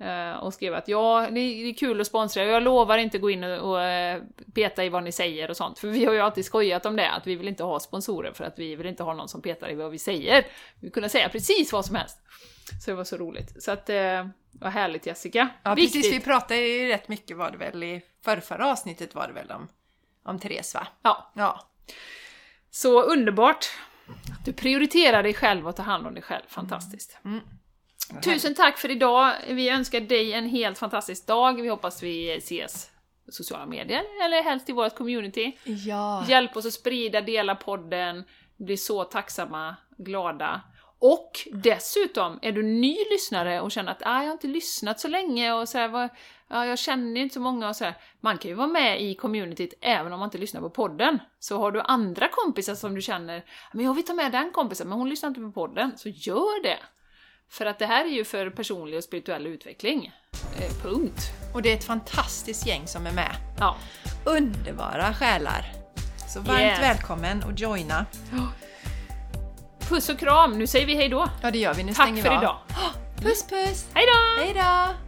Eh, 0.00 0.32
och 0.36 0.54
skrev 0.54 0.74
att 0.74 0.88
ja, 0.88 1.28
det 1.30 1.40
är 1.40 1.74
kul 1.74 2.00
att 2.00 2.06
sponsra, 2.06 2.44
jag 2.44 2.62
lovar 2.62 2.98
inte 2.98 3.18
gå 3.18 3.30
in 3.30 3.44
och, 3.44 3.82
eh, 3.82 4.22
peta 4.54 4.84
i 4.84 4.88
vad 4.88 5.02
ni 5.02 5.12
säger 5.12 5.50
och 5.50 5.56
sånt. 5.56 5.78
För 5.78 5.88
vi 5.88 6.04
har 6.04 6.12
ju 6.14 6.20
alltid 6.20 6.44
skojat 6.44 6.86
om 6.86 6.96
det, 6.96 7.10
att 7.10 7.26
vi 7.26 7.34
vill 7.34 7.48
inte 7.48 7.62
ha 7.64 7.80
sponsorer 7.80 8.32
för 8.32 8.44
att 8.44 8.58
vi 8.58 8.76
vill 8.76 8.86
inte 8.86 9.02
ha 9.02 9.14
någon 9.14 9.28
som 9.28 9.42
petar 9.42 9.70
i 9.70 9.74
vad 9.74 9.90
vi 9.90 9.98
säger. 9.98 10.42
Vi 10.42 10.80
vill 10.80 10.92
kunna 10.92 11.08
säga 11.08 11.28
precis 11.28 11.72
vad 11.72 11.84
som 11.84 11.96
helst. 11.96 12.18
Så 12.84 12.90
det 12.90 12.94
var 12.94 13.04
så 13.04 13.16
roligt. 13.16 13.62
Så 13.62 13.70
att, 13.70 13.90
eh, 13.90 14.26
vad 14.52 14.72
härligt 14.72 15.06
Jessica. 15.06 15.48
Ja, 15.62 15.74
Viktigt. 15.74 16.02
precis. 16.02 16.12
Vi 16.20 16.24
pratade 16.24 16.60
ju 16.60 16.88
rätt 16.88 17.08
mycket 17.08 17.36
var 17.36 17.50
det 17.50 17.56
väl 17.56 17.82
i 17.82 18.02
förrförra 18.24 18.70
avsnittet 18.72 19.14
var 19.14 19.26
det 19.26 19.32
väl 19.32 19.50
om, 19.50 19.68
om 20.24 20.38
Therese 20.38 20.74
va? 20.74 20.86
Ja, 21.02 21.32
Ja. 21.34 21.60
så 22.70 23.02
underbart. 23.02 23.66
Du 24.44 24.52
prioriterar 24.52 25.22
dig 25.22 25.34
själv 25.34 25.68
och 25.68 25.76
tar 25.76 25.84
hand 25.84 26.06
om 26.06 26.14
dig 26.14 26.22
själv, 26.22 26.42
fantastiskt. 26.48 27.18
Tusen 28.22 28.54
tack 28.54 28.78
för 28.78 28.90
idag. 28.90 29.32
Vi 29.48 29.68
önskar 29.68 30.00
dig 30.00 30.32
en 30.32 30.48
helt 30.48 30.78
fantastisk 30.78 31.26
dag. 31.26 31.62
Vi 31.62 31.68
hoppas 31.68 32.02
vi 32.02 32.36
ses 32.36 32.90
på 33.26 33.32
sociala 33.32 33.66
medier, 33.66 34.02
eller 34.24 34.42
helst 34.42 34.68
i 34.68 34.72
vårt 34.72 34.96
community. 34.96 35.56
Ja. 35.64 36.24
Hjälp 36.28 36.56
oss 36.56 36.66
att 36.66 36.72
sprida, 36.72 37.20
dela 37.20 37.54
podden. 37.54 38.24
Vi 38.56 38.64
blir 38.64 38.76
så 38.76 39.04
tacksamma, 39.04 39.76
glada. 39.98 40.60
Och 40.98 41.48
dessutom, 41.52 42.38
är 42.42 42.52
du 42.52 42.62
ny 42.62 42.96
lyssnare 43.10 43.60
och 43.60 43.72
känner 43.72 43.92
att 43.92 44.02
ah, 44.04 44.20
jag 44.20 44.26
har 44.26 44.32
inte 44.32 44.46
lyssnat 44.46 45.00
så 45.00 45.08
länge 45.08 45.52
och 45.52 45.68
så 45.68 45.78
här, 45.78 45.88
vad, 45.88 46.08
ja, 46.48 46.66
jag 46.66 46.78
känner 46.78 47.20
inte 47.20 47.34
så 47.34 47.40
många 47.40 47.68
och 47.68 47.76
så 47.76 47.84
här. 47.84 47.94
Man 48.20 48.38
kan 48.38 48.48
ju 48.48 48.54
vara 48.54 48.66
med 48.66 49.02
i 49.02 49.14
communityt 49.14 49.74
även 49.80 50.12
om 50.12 50.18
man 50.18 50.26
inte 50.26 50.38
lyssnar 50.38 50.60
på 50.60 50.70
podden. 50.70 51.18
Så 51.38 51.58
har 51.58 51.72
du 51.72 51.80
andra 51.80 52.28
kompisar 52.28 52.74
som 52.74 52.94
du 52.94 53.02
känner, 53.02 53.44
men 53.72 53.84
jag 53.84 53.94
vill 53.94 54.04
ta 54.04 54.14
med 54.14 54.32
den 54.32 54.50
kompisen, 54.50 54.88
men 54.88 54.98
hon 54.98 55.08
lyssnar 55.08 55.28
inte 55.28 55.40
på 55.40 55.52
podden, 55.52 55.92
så 55.96 56.08
gör 56.08 56.62
det! 56.62 56.78
För 57.50 57.66
att 57.66 57.78
det 57.78 57.86
här 57.86 58.04
är 58.04 58.08
ju 58.10 58.24
för 58.24 58.50
personlig 58.50 58.98
och 58.98 59.04
spirituell 59.04 59.46
utveckling. 59.46 60.12
Eh, 60.60 60.72
punkt. 60.82 61.30
Och 61.54 61.62
det 61.62 61.72
är 61.72 61.76
ett 61.76 61.84
fantastiskt 61.84 62.66
gäng 62.66 62.86
som 62.86 63.06
är 63.06 63.12
med. 63.12 63.36
Ja. 63.58 63.76
Underbara 64.24 65.14
själar. 65.14 65.72
Så 66.28 66.40
varmt 66.40 66.60
Yes. 66.60 66.80
välkommen 66.80 67.42
och 67.42 67.52
joina. 67.56 68.06
Puss 69.88 70.08
och 70.08 70.18
kram, 70.18 70.58
nu 70.58 70.66
säger 70.66 70.86
vi 70.86 70.94
hej 70.94 71.08
då. 71.08 71.28
Ja, 71.42 71.50
det 71.50 71.58
gör 71.58 71.74
vi. 71.74 71.82
Nu 71.82 71.94
Tack 71.94 72.06
stänger 72.06 72.22
för 72.22 72.30
vi 72.30 72.36
av. 72.36 72.42
idag. 72.42 72.56
Puss 73.22 73.46
puss! 73.48 73.86
Hej 73.94 74.04
då! 74.06 74.42
Hej 74.44 74.54
då! 74.54 75.05